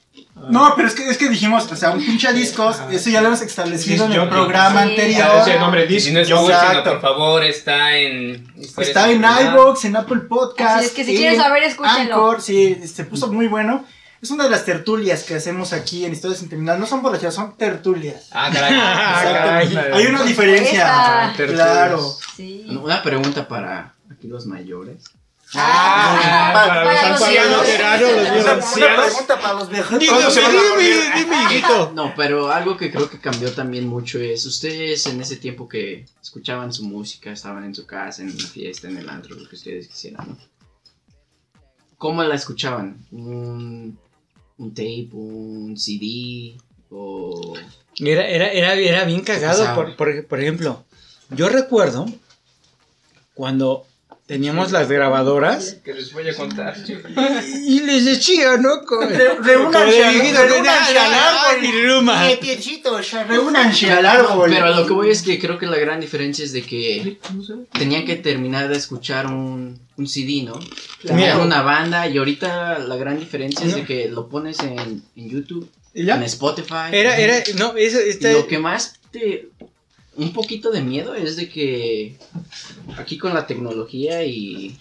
No, 0.49 0.73
pero 0.75 0.87
es 0.87 0.93
que, 0.95 1.09
es 1.09 1.17
que 1.17 1.29
dijimos, 1.29 1.71
o 1.71 1.75
sea, 1.75 1.91
un 1.91 2.05
pinche 2.05 2.31
discos, 2.33 2.77
eso 2.91 3.09
ya 3.09 3.21
lo 3.21 3.27
hemos 3.27 3.41
establecido 3.41 4.05
en 4.05 4.11
el 4.11 4.29
programa 4.29 4.83
Sí. 4.83 4.89
anterior. 4.89 5.27
Ah, 5.31 5.41
ese 5.41 5.59
nombre 5.59 5.87
disc. 5.87 6.07
si 6.07 6.13
no 6.13 6.19
es 6.19 6.29
por 6.29 7.01
favor, 7.01 7.43
está 7.43 7.95
en... 7.97 8.53
Está 8.77 9.09
en 9.11 9.23
iVoox, 9.23 9.85
en 9.85 9.95
Apple 9.95 10.21
Podcast. 10.29 10.77
Así 10.77 10.85
es 10.87 10.91
que 10.91 11.05
si 11.05 11.15
quieres 11.15 11.37
saber, 11.39 11.63
escúchenlo. 11.63 12.15
Anchor, 12.15 12.41
sí, 12.41 12.77
se 12.85 13.05
puso 13.05 13.31
muy 13.31 13.47
bueno. 13.47 13.85
Es 14.21 14.31
una 14.31 14.45
de 14.45 14.49
las 14.49 14.65
tertulias 14.65 15.23
que 15.23 15.35
hacemos 15.35 15.71
aquí 15.71 16.03
en 16.03 16.11
Historias 16.13 16.39
sin 16.39 16.49
terminar. 16.49 16.79
No 16.79 16.85
son 16.85 17.01
borracheras, 17.01 17.35
son 17.35 17.55
tertulias. 17.57 18.29
Ah, 18.31 18.49
caray. 18.51 18.73
Exactamente. 19.27 19.75
caray. 19.75 19.93
Hay 19.93 20.07
una 20.07 20.23
diferencia. 20.23 21.31
Esa. 21.33 21.45
Claro. 21.47 22.17
Sí. 22.35 22.65
Una 22.69 23.01
pregunta 23.03 23.47
para 23.47 23.93
aquí 24.11 24.27
los 24.27 24.45
mayores. 24.47 25.03
Ah, 25.57 26.51
para 26.53 26.83
los 26.83 26.93
para 26.93 27.11
los 27.11 27.21
ancianos. 27.21 28.35
los 28.35 28.45
ancianos. 28.47 29.05
pregunta 29.05 29.39
para 29.39 29.53
los 29.53 29.69
viejitos. 29.69 29.99
Dime, 29.99 30.11
¿Cuándo 30.11 30.31
se 30.31 30.41
van 30.41 30.49
a 30.49 30.53
dime, 30.53 30.69
morir? 30.69 30.95
dime, 31.15 31.35
hijito. 31.43 31.91
No, 31.93 32.13
pero 32.15 32.51
algo 32.51 32.77
que 32.77 32.91
creo 32.91 33.09
que 33.09 33.19
cambió 33.19 33.51
también 33.51 33.87
mucho 33.87 34.19
es 34.19 34.45
ustedes 34.45 35.05
en 35.07 35.21
ese 35.21 35.37
tiempo 35.37 35.67
que 35.67 36.05
escuchaban 36.21 36.71
su 36.73 36.83
música, 36.85 37.31
estaban 37.31 37.63
en 37.63 37.75
su 37.75 37.85
casa, 37.85 38.21
en 38.21 38.31
una 38.31 38.45
fiesta, 38.47 38.87
en 38.87 38.97
el 38.97 39.09
antro, 39.09 39.35
lo 39.35 39.47
que 39.47 39.55
ustedes 39.55 39.87
quisieran, 39.87 40.27
¿no? 40.29 40.37
¿Cómo 41.97 42.23
la 42.23 42.35
escuchaban? 42.35 43.05
¿Un, 43.11 43.97
un 44.57 44.73
tape, 44.73 45.09
un 45.13 45.75
CD 45.77 46.57
o 46.89 47.55
Era, 47.99 48.27
era, 48.27 48.47
era, 48.51 48.73
era 48.73 49.03
bien 49.05 49.21
cagado, 49.21 49.73
por, 49.73 49.95
por, 49.95 50.27
por 50.27 50.39
ejemplo, 50.41 50.83
yo 51.29 51.49
recuerdo 51.49 52.05
cuando 53.33 53.85
teníamos 54.25 54.71
las 54.71 54.89
grabadoras 54.89 55.77
Que 55.83 55.93
les 55.93 56.11
voy 56.11 56.27
a 56.27 56.33
contar. 56.35 56.75
y 57.67 57.79
les 57.81 58.05
decía, 58.05 58.57
¿no? 58.57 58.83
Con, 58.85 59.07
Re- 59.09 59.35
reúnanse 59.35 60.11
reúnanse 60.33 60.97
al 60.97 61.13
árbol. 61.13 62.31
y 62.31 62.35
piecitos, 62.37 63.11
reúnanse 63.27 63.91
al 63.91 64.05
árbol. 64.05 64.49
Pero 64.51 64.73
lo 64.75 64.85
que 64.87 64.93
voy 64.93 65.09
es 65.11 65.21
que 65.21 65.39
creo 65.39 65.57
que 65.59 65.67
la 65.67 65.77
gran 65.77 65.99
diferencia 65.99 66.43
es 66.43 66.53
de 66.53 66.63
que 66.63 67.19
tenían 67.77 68.05
que 68.05 68.15
terminar 68.15 68.67
de 68.67 68.77
escuchar 68.77 69.27
un, 69.27 69.79
un 69.97 70.07
CD, 70.07 70.43
¿no? 70.43 70.59
Tenían 71.03 71.39
una 71.39 71.61
banda 71.61 72.07
y 72.07 72.17
ahorita 72.17 72.79
la 72.79 72.95
gran 72.95 73.19
diferencia 73.19 73.65
es 73.65 73.75
de 73.75 73.83
que 73.85 74.09
lo 74.09 74.27
pones 74.27 74.59
en, 74.59 75.03
en 75.15 75.29
YouTube, 75.29 75.69
¿Y 75.93 76.03
ya? 76.05 76.15
en 76.15 76.23
Spotify. 76.23 76.89
Era, 76.91 77.17
era, 77.17 77.43
no, 77.57 77.75
eso, 77.77 77.99
Y 78.05 78.09
este, 78.09 78.33
lo 78.33 78.47
que 78.47 78.57
más 78.59 78.95
te... 79.11 79.49
Un 80.15 80.33
poquito 80.33 80.71
de 80.71 80.81
miedo 80.81 81.15
es 81.15 81.35
de 81.35 81.49
que 81.49 82.17
aquí 82.97 83.17
con 83.17 83.33
la 83.33 83.47
tecnología 83.47 84.23
y 84.23 84.77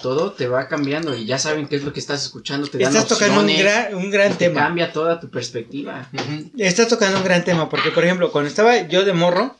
todo 0.00 0.32
te 0.32 0.46
va 0.46 0.68
cambiando 0.68 1.16
y 1.16 1.26
ya 1.26 1.38
saben 1.38 1.66
qué 1.66 1.76
es 1.76 1.84
lo 1.84 1.92
que 1.92 2.00
estás 2.00 2.22
escuchando, 2.22 2.68
te 2.68 2.78
dan 2.78 2.94
estás 2.94 3.08
tocando 3.08 3.40
un 3.40 3.56
gran, 3.56 3.94
un 3.94 4.10
gran 4.10 4.32
te 4.32 4.46
tema. 4.46 4.60
cambia 4.60 4.92
toda 4.92 5.18
tu 5.20 5.28
perspectiva. 5.28 6.08
Estás 6.56 6.88
tocando 6.88 7.18
un 7.18 7.24
gran 7.24 7.44
tema, 7.44 7.68
porque 7.68 7.90
por 7.90 8.04
ejemplo, 8.04 8.30
cuando 8.30 8.48
estaba 8.48 8.88
yo 8.88 9.04
de 9.04 9.12
morro, 9.12 9.56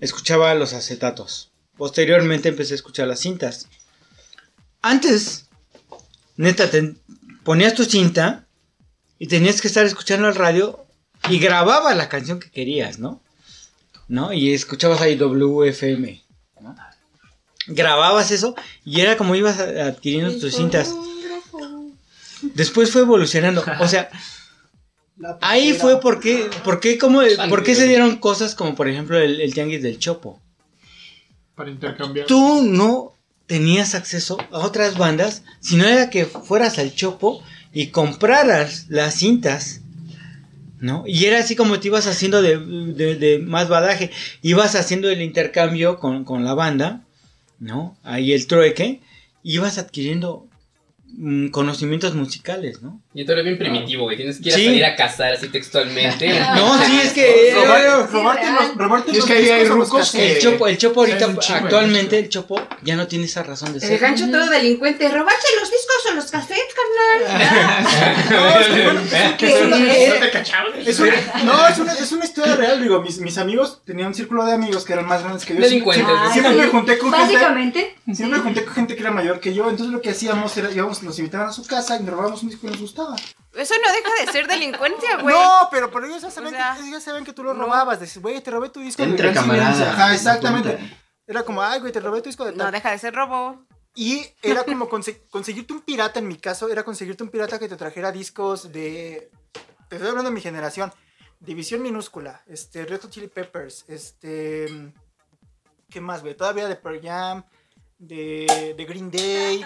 escuchaba 0.00 0.54
los 0.54 0.72
acetatos. 0.72 1.50
Posteriormente 1.76 2.48
empecé 2.48 2.74
a 2.74 2.76
escuchar 2.76 3.08
las 3.08 3.20
cintas. 3.20 3.68
Antes, 4.82 5.48
neta, 6.36 6.70
te 6.70 6.94
ponías 7.44 7.74
tu 7.74 7.84
cinta 7.84 8.46
y 9.18 9.26
tenías 9.26 9.60
que 9.60 9.68
estar 9.68 9.86
escuchando 9.86 10.28
el 10.28 10.34
radio 10.34 10.84
y 11.28 11.38
grababa 11.38 11.94
la 11.94 12.08
canción 12.08 12.40
que 12.40 12.50
querías, 12.50 12.98
¿no? 12.98 13.22
¿No? 14.12 14.30
Y 14.30 14.52
escuchabas 14.52 15.00
ahí 15.00 15.16
WFM. 15.16 16.22
¿no? 16.60 16.76
Grababas 17.66 18.30
eso 18.30 18.54
y 18.84 19.00
era 19.00 19.16
como 19.16 19.34
ibas 19.34 19.58
a- 19.58 19.86
adquiriendo 19.86 20.38
tus 20.38 20.54
cintas. 20.54 20.94
Después 22.42 22.90
fue 22.90 23.00
evolucionando. 23.02 23.64
O 23.80 23.88
sea, 23.88 24.10
Ahí 25.40 25.72
fue 25.74 26.00
porque, 26.00 26.50
porque, 26.64 26.98
como, 26.98 27.20
por 27.48 27.62
qué 27.62 27.74
se 27.74 27.86
dieron 27.86 28.16
cosas 28.16 28.54
como 28.56 28.74
por 28.74 28.88
ejemplo 28.88 29.18
el, 29.18 29.40
el 29.40 29.54
tianguis 29.54 29.82
del 29.82 29.98
Chopo. 29.98 30.40
Para 31.54 31.70
intercambiar. 31.70 32.26
Tú 32.26 32.62
no 32.64 33.12
tenías 33.46 33.94
acceso 33.94 34.36
a 34.50 34.58
otras 34.58 34.98
bandas, 34.98 35.42
sino 35.60 35.84
era 35.86 36.10
que 36.10 36.26
fueras 36.26 36.78
al 36.78 36.94
Chopo 36.94 37.42
y 37.72 37.88
compraras 37.88 38.86
las 38.88 39.14
cintas, 39.14 39.81
¿no? 40.82 41.04
Y 41.06 41.24
era 41.24 41.38
así 41.38 41.56
como 41.56 41.80
te 41.80 41.88
ibas 41.88 42.06
haciendo 42.06 42.42
de, 42.42 42.58
de- 42.58 43.16
de 43.16 43.38
más 43.38 43.68
badaje, 43.68 44.10
ibas 44.42 44.74
haciendo 44.74 45.08
el 45.08 45.22
intercambio 45.22 45.96
con, 45.98 46.24
con 46.24 46.44
la 46.44 46.54
banda, 46.54 47.04
¿no? 47.58 47.96
Ahí 48.02 48.32
el 48.32 48.46
trueque, 48.46 49.00
ibas 49.42 49.78
adquiriendo 49.78 50.46
mm, 51.16 51.48
conocimientos 51.48 52.14
musicales, 52.14 52.82
¿no? 52.82 53.00
Y 53.14 53.26
tú 53.26 53.32
eres 53.32 53.44
bien 53.44 53.58
primitivo, 53.58 54.04
güey. 54.04 54.16
Tienes 54.16 54.40
que 54.40 54.48
ir 54.48 54.54
a 54.54 54.56
Sí. 54.56 54.64
salir 54.64 54.84
a 54.86 54.96
cazar 54.96 55.34
así 55.34 55.48
textualmente. 55.48 56.28
No, 56.56 56.82
sí, 56.82 56.98
es 57.02 57.12
que... 57.12 57.54
Robar- 57.54 58.08
robarte 58.10 58.46
los, 58.50 58.74
robarte 58.76 59.10
Y 59.10 59.12
es 59.12 59.18
los 59.18 59.26
que 59.26 59.32
ahí 59.34 59.48
hay 59.50 59.66
los 59.66 59.76
rucos. 59.76 60.14
El 60.14 60.38
Chopo, 60.38 60.66
el 60.66 60.78
Chopo 60.78 61.00
ahorita, 61.00 61.26
actualmente 61.50 62.18
el 62.18 62.28
Chopo 62.30 62.58
ya 62.82 62.96
no 62.96 63.06
tiene 63.06 63.26
esa 63.26 63.42
razón 63.42 63.72
de 63.74 63.80
El 63.80 63.86
ser. 63.86 63.98
gancho 63.98 64.30
todo 64.30 64.48
delincuente, 64.48 65.08
robarse 65.08 65.46
los 65.60 65.70
discos 65.70 66.06
o 66.10 66.14
los 66.14 66.30
cassettes, 66.30 66.74
carnal. 66.74 67.42
No, 68.30 68.58
es 71.68 71.78
una- 71.78 71.92
¿No 71.92 71.96
te 71.98 72.02
es 72.02 72.12
historia 72.32 72.56
real, 72.56 72.82
digo, 72.82 73.00
mis, 73.02 73.18
mis 73.18 73.36
amigos, 73.36 73.82
tenía 73.84 74.06
un 74.06 74.14
círculo 74.14 74.44
de 74.46 74.52
amigos 74.52 74.84
que 74.84 74.94
eran 74.94 75.06
más 75.06 75.22
grandes 75.22 75.44
que 75.44 75.54
yo. 75.54 75.60
Delincuentes, 75.60 76.06
Siempre, 76.32 76.54
me 76.54 76.66
junté 76.66 76.98
con 76.98 77.12
gente, 77.12 77.34
Básicamente, 77.34 77.96
siempre 78.14 78.38
me 78.38 78.44
junté 78.44 78.64
con 78.64 78.74
gente 78.74 78.94
que 78.96 79.00
era 79.02 79.10
mayor 79.10 79.38
que 79.40 79.52
yo, 79.52 79.68
entonces 79.68 79.92
lo 79.92 80.00
que 80.00 80.10
hacíamos 80.10 80.56
era, 80.56 80.70
íbamos, 80.70 81.02
nos 81.02 81.18
invitaban 81.18 81.48
a 81.48 81.52
su 81.52 81.66
casa 81.66 81.96
y 81.96 82.02
nos 82.04 82.10
robábamos 82.14 82.42
un 82.42 82.48
disco 82.48 82.66
que 82.66 82.72
nos 82.72 82.80
gustaba. 82.80 83.01
Eso 83.54 83.74
no 83.84 83.92
deja 83.92 84.24
de 84.26 84.32
ser 84.32 84.46
delincuencia, 84.46 85.16
güey. 85.22 85.34
No, 85.34 85.68
pero, 85.70 85.90
pero 85.90 86.06
ellos 86.06 86.22
ya 86.22 86.30
saben, 86.30 86.54
O 86.54 86.56
sea, 86.56 86.74
que, 86.74 86.80
ellos 86.80 86.92
ya 86.92 87.00
saben 87.00 87.24
que 87.24 87.32
tú 87.32 87.42
lo 87.42 87.52
no. 87.54 87.64
robabas, 87.64 88.00
dices, 88.00 88.20
güey, 88.22 88.40
te 88.40 88.50
robé 88.50 88.68
tu 88.70 88.80
disco 88.80 89.02
Entre 89.02 89.28
de 89.28 89.34
camaradas. 89.34 89.76
Silencio". 89.76 89.94
Ajá, 89.94 90.08
no 90.08 90.14
exactamente. 90.14 90.98
Era 91.26 91.42
como, 91.44 91.62
ay, 91.62 91.80
güey, 91.80 91.92
te 91.92 92.00
robé 92.00 92.20
tu 92.22 92.28
disco 92.28 92.44
de 92.44 92.52
No 92.52 92.64
tal. 92.64 92.72
deja 92.72 92.90
de 92.90 92.98
ser 92.98 93.14
robo. 93.14 93.64
Y 93.94 94.26
era 94.42 94.64
como 94.64 94.88
conse- 94.88 95.20
conseguirte 95.30 95.72
un 95.74 95.82
pirata, 95.82 96.18
en 96.18 96.26
mi 96.28 96.36
caso, 96.36 96.68
era 96.70 96.82
conseguirte 96.82 97.22
un 97.22 97.28
pirata 97.30 97.58
que 97.58 97.68
te 97.68 97.76
trajera 97.76 98.10
discos 98.10 98.72
de... 98.72 99.30
Te 99.88 99.96
estoy 99.96 100.08
hablando 100.08 100.30
de 100.30 100.34
mi 100.34 100.40
generación. 100.40 100.92
División 101.40 101.82
minúscula, 101.82 102.40
este, 102.46 102.86
Red 102.86 103.02
Hot 103.02 103.10
Chili 103.10 103.28
Peppers, 103.28 103.84
este... 103.88 104.92
¿Qué 105.90 106.00
más, 106.00 106.22
güey? 106.22 106.34
Todavía 106.34 106.68
de 106.68 106.76
Pearl 106.76 107.00
Jam, 107.02 107.44
de, 107.98 108.74
de 108.76 108.84
Green 108.86 109.10
Day. 109.10 109.62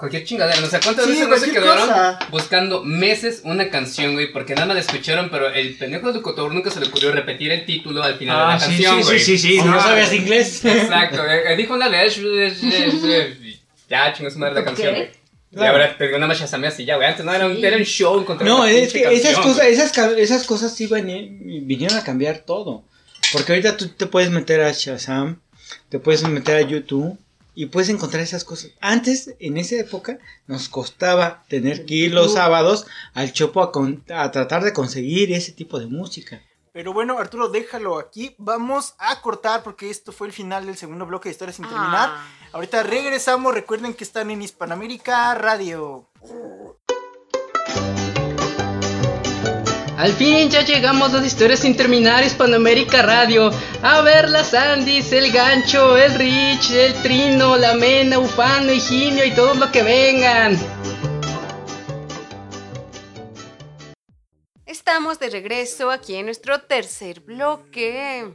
Cualquier 0.00 0.24
chingadera. 0.24 0.66
O 0.66 0.70
sea, 0.70 0.80
¿cuántas 0.80 1.04
Sí, 1.04 1.10
veces 1.12 1.28
no 1.28 1.36
se 1.36 1.50
quedaron 1.52 1.86
cosa. 1.86 2.18
buscando 2.30 2.82
meses 2.82 3.42
una 3.44 3.68
canción, 3.70 4.14
güey? 4.14 4.32
Porque 4.32 4.54
nada 4.54 4.66
más 4.66 4.74
la 4.76 4.80
escucharon, 4.80 5.28
pero 5.30 5.52
el 5.52 5.76
pendejo 5.76 6.12
de 6.12 6.22
Cotor 6.22 6.52
nunca 6.52 6.70
se 6.70 6.80
le 6.80 6.86
ocurrió 6.88 7.12
repetir 7.12 7.52
el 7.52 7.64
título 7.66 8.02
al 8.02 8.16
final 8.16 8.36
de 8.38 8.42
la 8.44 8.54
Ah, 8.54 8.58
sí, 8.58 8.66
canción, 8.66 8.96
sí, 8.98 9.02
güey. 9.04 9.18
sí, 9.20 9.38
sí, 9.38 9.58
sí, 9.58 9.62
no 9.64 9.74
Ah, 9.78 9.80
sabías 9.82 10.12
inglés. 10.14 10.64
Exacto, 10.64 11.22
eh, 11.24 11.54
dijo 11.56 11.74
una 11.74 11.88
de 11.88 12.06
y 13.42 13.60
ya 13.88 14.12
chingó 14.12 14.30
su 14.30 14.38
madre 14.38 14.54
la 14.54 14.60
¿Por 14.64 14.74
canción, 14.74 14.94
qué? 14.94 15.12
Y 15.52 15.58
ahora 15.64 15.96
te 15.98 16.08
más 16.28 16.38
chasamé 16.38 16.68
así 16.68 16.84
ya, 16.84 16.94
güey. 16.96 17.08
Antes 17.08 17.24
no 17.24 17.34
era 17.34 17.44
un, 17.46 17.62
era 17.64 17.76
un 17.76 17.82
show 17.82 18.20
encontrar 18.20 18.48
No, 18.48 18.60
una 18.60 18.70
es 18.70 18.92
que 18.92 19.02
esas 19.12 19.36
cosas, 19.38 19.66
esas, 19.66 19.92
esas 20.16 20.44
cosas 20.44 20.74
sí 20.74 20.86
vinieron 21.62 21.98
a 21.98 22.04
cambiar 22.04 22.38
todo. 22.38 22.84
Porque 23.32 23.52
ahorita 23.52 23.76
tú 23.76 23.88
te 23.88 24.06
puedes 24.06 24.30
meter 24.30 24.60
a 24.60 24.70
Shazam, 24.72 25.40
te 25.88 25.98
puedes 25.98 26.22
meter 26.22 26.56
a 26.56 26.60
YouTube 26.62 27.18
y 27.62 27.66
puedes 27.66 27.88
encontrar 27.90 28.22
esas 28.22 28.44
cosas. 28.44 28.70
Antes, 28.80 29.34
en 29.38 29.58
esa 29.58 29.76
época, 29.76 30.18
nos 30.46 30.68
costaba 30.68 31.44
tener 31.48 31.84
que 31.84 31.94
ir 31.94 32.14
los 32.14 32.32
sábados 32.32 32.86
al 33.12 33.32
Chopo 33.32 33.62
a, 33.62 33.70
con- 33.70 34.02
a 34.08 34.30
tratar 34.30 34.64
de 34.64 34.72
conseguir 34.72 35.30
ese 35.32 35.52
tipo 35.52 35.78
de 35.78 35.86
música. 35.86 36.40
Pero 36.72 36.92
bueno, 36.92 37.18
Arturo, 37.18 37.48
déjalo 37.48 37.98
aquí. 37.98 38.34
Vamos 38.38 38.94
a 38.98 39.20
cortar 39.20 39.62
porque 39.62 39.90
esto 39.90 40.12
fue 40.12 40.28
el 40.28 40.32
final 40.32 40.64
del 40.66 40.76
segundo 40.76 41.04
bloque 41.04 41.28
de 41.28 41.32
Historias 41.32 41.56
sin 41.56 41.64
terminar. 41.66 42.10
Ah. 42.12 42.26
Ahorita 42.52 42.82
regresamos. 42.82 43.52
Recuerden 43.52 43.92
que 43.92 44.04
están 44.04 44.30
en 44.30 44.40
Hispanoamérica 44.40 45.34
Radio. 45.34 46.08
Al 50.00 50.14
fin 50.14 50.48
ya 50.48 50.62
llegamos 50.62 51.12
a 51.12 51.18
las 51.18 51.26
historias 51.26 51.60
sin 51.60 51.76
terminar 51.76 52.24
Hispanoamérica 52.24 53.02
Radio. 53.02 53.50
A 53.82 54.00
ver 54.00 54.30
las 54.30 54.54
Andis, 54.54 55.12
el 55.12 55.30
gancho, 55.30 55.98
el 55.98 56.14
Rich, 56.14 56.70
el 56.70 56.94
Trino, 57.02 57.58
la 57.58 57.74
Mena, 57.74 58.18
Ufano, 58.18 58.72
Higinio 58.72 59.26
y 59.26 59.32
todos 59.32 59.58
los 59.58 59.68
que 59.68 59.82
vengan. 59.82 60.56
Estamos 64.64 65.18
de 65.18 65.28
regreso 65.28 65.90
aquí 65.90 66.16
en 66.16 66.24
nuestro 66.24 66.62
tercer 66.62 67.20
bloque. 67.20 68.26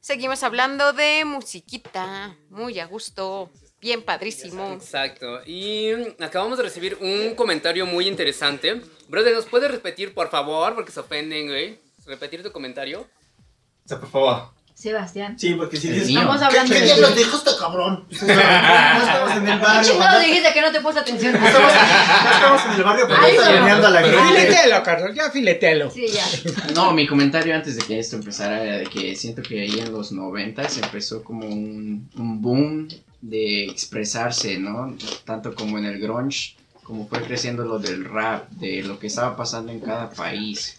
Seguimos 0.00 0.44
hablando 0.44 0.92
de 0.92 1.24
musiquita, 1.24 2.36
muy 2.48 2.78
a 2.78 2.86
gusto, 2.86 3.50
bien 3.82 4.02
padrísimo. 4.02 4.72
Exacto. 4.72 5.40
Y 5.44 5.90
mm, 5.94 6.22
acabamos 6.22 6.56
de 6.56 6.64
recibir 6.64 6.96
un 7.00 7.34
comentario 7.34 7.84
muy 7.84 8.06
interesante. 8.08 8.80
Brother, 9.08 9.34
¿nos 9.34 9.46
puedes 9.46 9.70
repetir, 9.70 10.14
por 10.14 10.30
favor? 10.30 10.74
Porque 10.74 10.92
se 10.92 11.00
ofenden, 11.00 11.48
güey. 11.48 11.78
Repetir 12.06 12.42
tu 12.42 12.52
comentario. 12.52 13.00
O 13.00 13.88
sea, 13.88 13.98
por 14.00 14.08
favor. 14.10 14.50
Sebastián. 14.74 15.38
Sí, 15.38 15.54
porque 15.54 15.76
si 15.76 15.88
dices. 15.88 16.08
Estamos 16.08 16.38
¿Qué, 16.38 16.44
hablando 16.44 16.72
qué 16.72 16.80
de. 16.80 16.86
diablos 16.86 17.14
dijo 17.14 17.36
este 17.36 17.50
cabrón? 17.58 18.06
No 18.10 18.26
estamos 18.26 19.36
en 19.36 19.48
el 19.48 19.58
barrio. 19.58 19.90
Chingado 19.92 20.12
¿verdad? 20.12 20.26
dijiste 20.26 20.52
que 20.54 20.60
no 20.62 20.72
te 20.72 20.80
puse 20.80 20.98
atención. 20.98 21.32
No 21.38 21.46
estamos, 21.46 21.72
no 21.72 22.30
estamos 22.32 22.64
en 22.64 22.72
el 22.72 22.82
barrio, 22.82 23.04
pero 23.08 23.20
Ay, 23.22 23.30
está 23.36 23.44
no. 23.44 23.50
planeando 23.56 23.86
a 23.86 23.90
la 23.90 24.02
gente. 24.02 24.18
filetelo, 24.18 24.82
Carlos, 24.82 25.10
ya 25.14 25.30
filetelo. 25.30 25.90
Sí, 25.90 26.06
ya. 26.08 26.24
No, 26.74 26.92
mi 26.92 27.06
comentario 27.06 27.54
antes 27.54 27.76
de 27.76 27.82
que 27.82 27.98
esto 27.98 28.16
empezara 28.16 28.62
era 28.64 28.78
de 28.78 28.86
que 28.86 29.14
siento 29.14 29.42
que 29.42 29.60
ahí 29.60 29.78
en 29.78 29.92
los 29.92 30.10
90 30.10 30.68
se 30.68 30.80
empezó 30.80 31.22
como 31.22 31.46
un, 31.46 32.10
un 32.16 32.40
boom 32.40 32.88
de 33.22 33.64
expresarse, 33.66 34.58
¿no? 34.58 34.94
Tanto 35.24 35.54
como 35.54 35.78
en 35.78 35.86
el 35.86 35.98
grunge, 35.98 36.56
como 36.82 37.06
fue 37.06 37.22
creciendo 37.22 37.64
lo 37.64 37.78
del 37.78 38.04
rap, 38.04 38.50
de 38.50 38.82
lo 38.82 38.98
que 38.98 39.06
estaba 39.06 39.36
pasando 39.36 39.72
en 39.72 39.80
cada 39.80 40.10
país. 40.10 40.78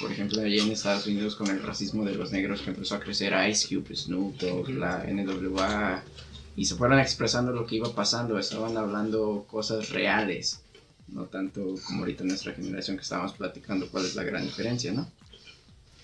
Por 0.00 0.10
ejemplo, 0.10 0.40
allá 0.40 0.62
en 0.62 0.72
Estados 0.72 1.06
Unidos 1.06 1.36
con 1.36 1.48
el 1.48 1.62
racismo 1.62 2.04
de 2.04 2.14
los 2.14 2.32
negros 2.32 2.62
que 2.62 2.70
empezó 2.70 2.96
a 2.96 3.00
crecer 3.00 3.34
Ice 3.48 3.68
Cube, 3.68 3.94
Snoop 3.94 4.40
Dogg, 4.40 4.70
la 4.70 5.04
NWA, 5.06 6.02
y 6.56 6.64
se 6.64 6.74
fueron 6.74 6.98
expresando 6.98 7.52
lo 7.52 7.66
que 7.66 7.76
iba 7.76 7.94
pasando, 7.94 8.38
estaban 8.38 8.76
hablando 8.76 9.46
cosas 9.50 9.90
reales, 9.90 10.60
no 11.08 11.24
tanto 11.24 11.74
como 11.86 12.00
ahorita 12.00 12.24
nuestra 12.24 12.52
generación 12.52 12.96
que 12.96 13.02
estábamos 13.02 13.32
platicando 13.32 13.88
cuál 13.90 14.06
es 14.06 14.14
la 14.14 14.24
gran 14.24 14.44
diferencia, 14.44 14.92
¿no? 14.92 15.08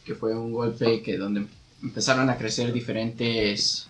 Que 0.05 0.14
fue 0.14 0.36
un 0.36 0.53
golpe 0.53 1.03
que 1.03 1.16
donde 1.16 1.47
empezaron 1.82 2.28
a 2.30 2.36
crecer 2.36 2.72
diferentes 2.72 3.88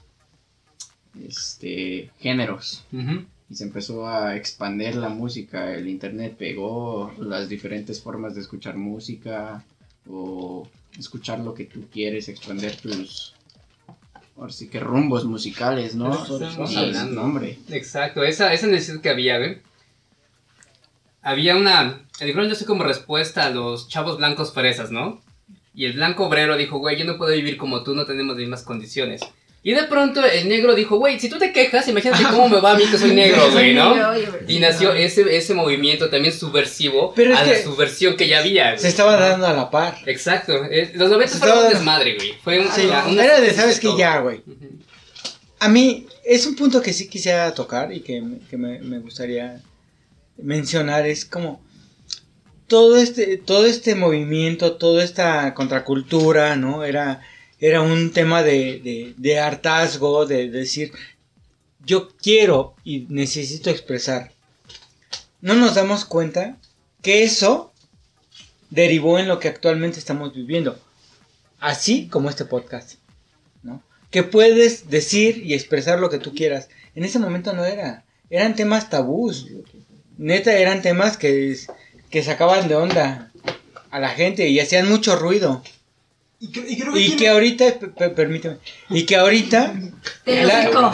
este, 1.27 2.11
géneros 2.19 2.85
y 3.51 3.55
se 3.55 3.64
empezó 3.64 4.07
a 4.07 4.37
expandir 4.37 4.97
la 4.97 5.09
música, 5.09 5.75
el 5.75 5.89
internet 5.89 6.37
pegó 6.37 7.12
las 7.19 7.49
diferentes 7.49 8.01
formas 8.01 8.35
de 8.35 8.43
escuchar 8.43 8.77
música 8.77 9.64
o 10.09 10.69
escuchar 10.99 11.41
lo 11.41 11.55
que 11.55 11.64
tú 11.64 11.87
quieres, 11.91 12.29
expandir 12.29 12.77
tus 12.77 13.35
ahora 14.39 14.53
sí 14.53 14.69
que 14.69 14.81
rumbos 14.81 15.25
musicales, 15.25 15.95
¿no? 15.95 16.12
Estamos 16.12 16.77
hablando. 16.77 17.14
no, 17.14 17.23
hombre. 17.23 17.59
Exacto, 17.71 18.23
esa, 18.23 18.53
esa 18.53 18.66
necesidad 18.66 19.01
que 19.01 19.11
había. 19.11 19.61
Había 21.23 21.57
una. 21.57 22.01
El 22.21 22.33
grunge 22.33 22.53
así 22.53 22.64
como 22.64 22.85
respuesta 22.85 23.47
a 23.47 23.51
los 23.51 23.89
chavos 23.89 24.19
blancos 24.19 24.53
fresas, 24.53 24.91
¿no? 24.91 25.21
Y 25.75 25.87
el 25.87 25.95
blanco 25.95 26.27
obrero 26.27 26.57
dijo, 26.57 26.79
güey, 26.79 26.99
yo 26.99 27.05
no 27.05 27.19
puedo 27.19 27.33
vivir 27.33 27.57
como 27.57 27.83
tú, 27.83 27.95
no 27.95 28.07
tenemos 28.07 28.35
las 28.35 28.41
mismas 28.41 28.62
condiciones. 28.62 29.21
Y 29.62 29.72
de 29.72 29.82
pronto 29.84 30.24
el 30.24 30.48
negro 30.48 30.74
dijo, 30.74 30.96
güey, 30.98 31.18
si 31.18 31.28
tú 31.28 31.36
te 31.38 31.52
quejas, 31.52 31.86
imagínate 31.88 32.22
cómo 32.24 32.48
me 32.48 32.61
va 32.61 32.72
a 32.72 32.74
mí 32.76 32.84
que 32.86 32.96
soy 32.96 33.12
negro, 33.12 33.50
güey, 33.52 33.74
¿no? 33.74 33.92
Y 34.46 34.61
nació 34.61 34.92
ese, 34.94 35.36
ese 35.36 35.52
movimiento 35.52 36.09
también 36.09 36.32
subversivo 36.32 37.12
Pero 37.14 37.32
es 37.34 37.38
a 37.40 37.44
la 37.44 37.52
que- 37.52 37.62
subversión 37.64 38.16
que 38.16 38.28
ya 38.28 38.38
había. 38.38 38.68
güey. 38.70 38.78
Se 38.80 38.88
estaba 38.88 39.16
dando 39.16 39.46
a 39.46 39.52
la 39.52 39.68
par. 39.70 39.98
Exacto. 40.06 40.52
eh, 40.70 40.92
Los 40.94 41.11
90 41.11 41.32
Se 41.34 41.38
fueron 41.40 41.59
un 41.59 41.64
estaba- 41.64 41.78
desmadre, 41.78 42.14
güey. 42.14 42.34
Fue 42.42 42.61
un, 42.61 42.70
Sí, 42.72 42.82
una- 42.86 43.06
una 43.09 43.24
era 43.24 43.40
de, 43.40 43.52
¿sabes 43.52 43.80
que 43.80 43.88
todo. 43.88 43.98
Ya, 43.98 44.20
güey. 44.20 44.42
A 45.59 45.68
mí 45.68 46.06
es 46.24 46.46
un 46.46 46.54
punto 46.54 46.80
que 46.80 46.92
sí 46.92 47.09
quisiera 47.09 47.52
tocar 47.52 47.92
y 47.92 48.00
que, 48.00 48.22
me- 48.22 48.38
que 48.48 48.56
me, 48.56 48.78
me 48.78 49.00
gustaría 49.00 49.61
mencionar. 50.36 51.04
Es 51.06 51.24
como 51.24 51.61
todo 52.68 52.96
este, 52.96 53.38
todo 53.38 53.66
este 53.66 53.94
movimiento, 53.96 54.76
toda 54.76 55.02
esta 55.02 55.52
contracultura, 55.54 56.54
¿no? 56.56 56.84
Era, 56.84 57.22
era 57.61 57.80
un 57.80 58.12
tema 58.12 58.42
de, 58.42 59.14
de, 59.16 59.38
hartazgo, 59.38 60.26
de, 60.26 60.48
decir, 60.48 60.92
yo 61.84 62.09
quiero 62.16 62.74
y 62.84 63.06
necesito 63.09 63.70
expresar. 63.70 64.32
No 65.40 65.54
nos 65.54 65.74
damos 65.74 66.04
cuenta 66.04 66.56
que 67.02 67.24
eso 67.24 67.72
derivó 68.70 69.18
en 69.18 69.28
lo 69.28 69.40
que 69.40 69.48
actualmente 69.48 69.98
estamos 69.98 70.34
viviendo. 70.34 70.78
Así 71.59 72.09
como 72.09 72.30
este 72.30 72.44
podcast. 72.44 72.94
¿no? 73.62 73.82
Que 74.11 74.22
puedes 74.22 74.88
decir 74.88 75.44
y 75.44 75.54
expresar 75.54 75.98
lo 75.98 76.11
que 76.11 76.18
tú 76.18 76.34
quieras. 76.34 76.68
En 76.94 77.04
ese 77.04 77.18
momento 77.18 77.52
no 77.52 77.64
era. 77.64 78.04
Eran 78.30 78.54
temas 78.54 78.90
tabús. 78.90 79.46
Neta, 80.16 80.56
eran 80.56 80.82
temas 80.82 81.16
que, 81.16 81.56
que 82.11 82.22
sacaban 82.22 82.68
de 82.68 82.76
onda 82.76 83.32
a 83.90 83.98
la 83.98 84.11
gente 84.11 84.48
y 84.48 84.61
hacían 84.61 84.88
mucho 84.88 85.16
ruido. 85.16 85.62
Y, 86.41 86.49
que- 86.53 86.64
y 86.68 86.78
creo 86.78 86.93
que 86.93 87.01
Y 87.01 87.05
tiene- 87.07 87.16
que 87.20 87.28
ahorita, 87.28 87.78
pe- 87.80 87.89
pe- 87.89 88.11
permíteme, 88.11 88.59
y 88.91 89.05
que 89.05 89.16
ahorita... 89.16 89.74
Te 90.24 90.43
lo 90.45 90.49
hocico. 90.84 90.93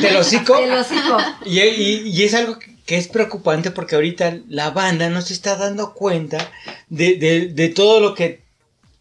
Te 0.00 0.10
lo 0.12 0.20
hocico. 0.20 0.56
Te 0.56 0.66
lo 0.68 0.80
hocico. 0.80 1.16
Y, 1.46 1.60
y- 1.60 2.02
y 2.10 2.22
es 2.22 2.34
algo 2.34 2.58
que- 2.58 2.96
es 2.96 3.08
preocupante 3.08 3.70
porque 3.70 3.94
ahorita 3.96 4.38
la 4.48 4.70
banda 4.70 5.08
no 5.10 5.20
se 5.22 5.32
está 5.32 5.56
dando 5.56 5.94
cuenta 5.94 6.52
de, 6.88 7.16
de- 7.16 7.48
de 7.48 7.68
todo 7.70 7.98
lo 8.00 8.14
que 8.14 8.42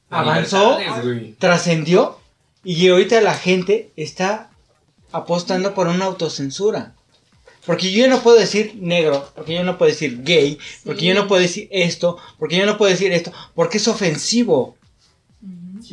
avanzó, 0.10 0.78
trascendió 1.38 2.18
y 2.64 2.88
ahorita 2.88 3.20
la 3.22 3.34
gente 3.36 3.90
está 3.96 4.50
apostando 5.12 5.74
por 5.76 5.88
una 5.88 6.06
autocensura. 6.06 6.94
Porque 7.66 7.92
yo 7.92 8.08
no 8.08 8.22
puedo 8.22 8.38
decir 8.38 8.74
negro, 8.78 9.30
porque 9.36 9.54
yo 9.54 9.64
no 9.64 9.78
puedo 9.78 9.92
decir 9.92 10.24
gay, 10.24 10.58
porque 10.86 11.06
yo 11.06 11.14
no 11.14 11.28
puedo 11.28 11.42
decir 11.42 11.68
esto, 11.72 12.18
porque 12.40 12.58
yo 12.58 12.66
no 12.66 12.78
puedo 12.78 12.92
decir 12.92 13.12
esto, 13.14 13.32
porque 13.54 13.78
es 13.78 13.88
ofensivo. 13.88 14.76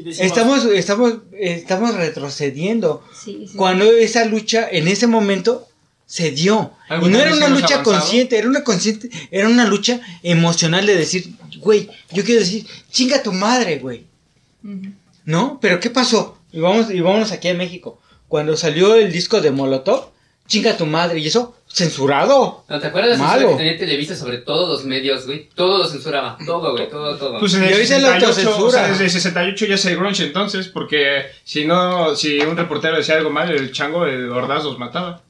Decimos- 0.02 0.18
Estamos, 0.26 0.64
estamos, 0.66 1.14
estamos 1.38 1.94
retrocediendo. 1.94 3.02
Sí, 3.12 3.46
sí. 3.50 3.56
Cuando 3.56 3.84
esa 3.90 4.24
lucha 4.24 4.68
en 4.70 4.88
ese 4.88 5.06
momento 5.06 5.66
se 6.06 6.30
dio. 6.32 6.72
Y 6.88 6.92
¿Alguna 6.94 7.12
no 7.18 7.22
era 7.24 7.34
una 7.34 7.48
lucha 7.48 7.74
avanzado? 7.74 7.98
consciente, 7.98 8.36
era 8.38 8.48
una 8.48 8.64
consciente, 8.64 9.10
era 9.30 9.48
una 9.48 9.64
lucha 9.66 10.00
emocional 10.22 10.86
de 10.86 10.96
decir, 10.96 11.32
güey, 11.58 11.88
yo 12.12 12.24
quiero 12.24 12.40
decir, 12.40 12.66
chinga 12.90 13.22
tu 13.22 13.32
madre, 13.32 13.78
güey. 13.78 14.04
¿No? 15.24 15.58
Pero 15.60 15.80
¿qué 15.80 15.90
pasó? 15.90 16.38
Y 16.52 16.60
vamos, 16.60 16.90
y 16.90 17.00
vámonos 17.00 17.32
aquí 17.32 17.48
a 17.48 17.54
México. 17.54 18.00
Cuando 18.28 18.56
salió 18.56 18.94
el 18.94 19.12
disco 19.12 19.40
de 19.40 19.50
Molotov, 19.50 20.10
chinga 20.48 20.76
tu 20.76 20.86
madre, 20.86 21.20
y 21.20 21.26
eso, 21.26 21.54
censurado. 21.72 22.64
¿No 22.68 22.80
te 22.80 22.86
acuerdas 22.88 23.12
de 23.12 23.16
Malo. 23.18 23.32
censura 23.40 23.56
que 23.56 23.64
tenía 23.64 23.78
Televisa 23.78 24.16
sobre 24.16 24.38
todos 24.38 24.68
los 24.68 24.84
medios, 24.84 25.26
güey? 25.26 25.48
Todo 25.54 25.78
lo 25.78 25.86
censuraba. 25.88 26.36
Todo, 26.44 26.72
güey. 26.72 26.88
Todo, 26.90 27.16
todo. 27.16 27.38
Pues 27.38 27.54
en 27.54 27.64
Y 27.64 27.66
el 27.68 27.72
es 27.80 27.90
la 27.90 27.96
68, 28.18 28.24
o 28.24 28.28
autocensura. 28.28 28.70
sea, 28.72 28.88
desde 28.88 29.04
el 29.04 29.10
68 29.10 29.66
ya 29.66 29.74
es 29.76 29.84
el 29.86 29.96
grunge 29.96 30.24
entonces, 30.24 30.68
porque 30.68 31.26
si 31.44 31.64
no, 31.64 32.14
si 32.16 32.38
un 32.40 32.56
reportero 32.56 32.96
decía 32.96 33.16
algo 33.16 33.30
mal, 33.30 33.50
el 33.50 33.72
chango 33.72 34.04
de 34.04 34.28
Ordaz 34.28 34.64
los 34.64 34.78
mataba. 34.78 35.22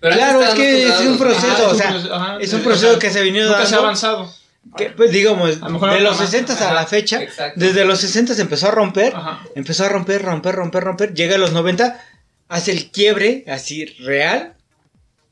Pero 0.00 0.16
claro, 0.16 0.42
es 0.42 0.50
que 0.50 0.86
es 0.88 1.00
un 1.00 1.16
proceso, 1.18 1.68
o 1.70 1.74
sea, 1.74 1.90
Ajá, 2.12 2.38
es 2.40 2.52
un 2.52 2.60
o 2.60 2.64
proceso 2.64 2.98
que 2.98 3.10
se 3.10 3.22
venido 3.22 3.46
Nunca 3.48 3.60
se 3.66 3.74
ha 3.74 3.76
dando. 3.76 3.82
avanzado. 3.84 4.34
Que, 4.76 4.86
pues, 4.90 5.10
digamos, 5.10 5.56
A 5.60 5.66
lo 5.66 5.70
mejor 5.70 5.92
de 5.94 6.00
los 6.00 6.18
más. 6.20 6.30
60 6.30 6.70
a 6.70 6.72
la 6.74 6.86
fecha, 6.86 7.20
exacto. 7.22 7.58
desde 7.58 7.84
los 7.84 7.98
60 8.00 8.34
se 8.34 8.42
empezó 8.42 8.68
a 8.68 8.70
romper, 8.72 9.14
Ajá. 9.14 9.40
empezó 9.56 9.84
a 9.84 9.88
romper, 9.88 10.22
romper, 10.22 10.54
romper, 10.54 10.84
romper, 10.84 11.14
llega 11.14 11.34
a 11.34 11.38
los 11.38 11.52
90, 11.52 12.00
hace 12.48 12.70
el 12.72 12.90
quiebre 12.90 13.44
así 13.48 13.86
real, 14.00 14.54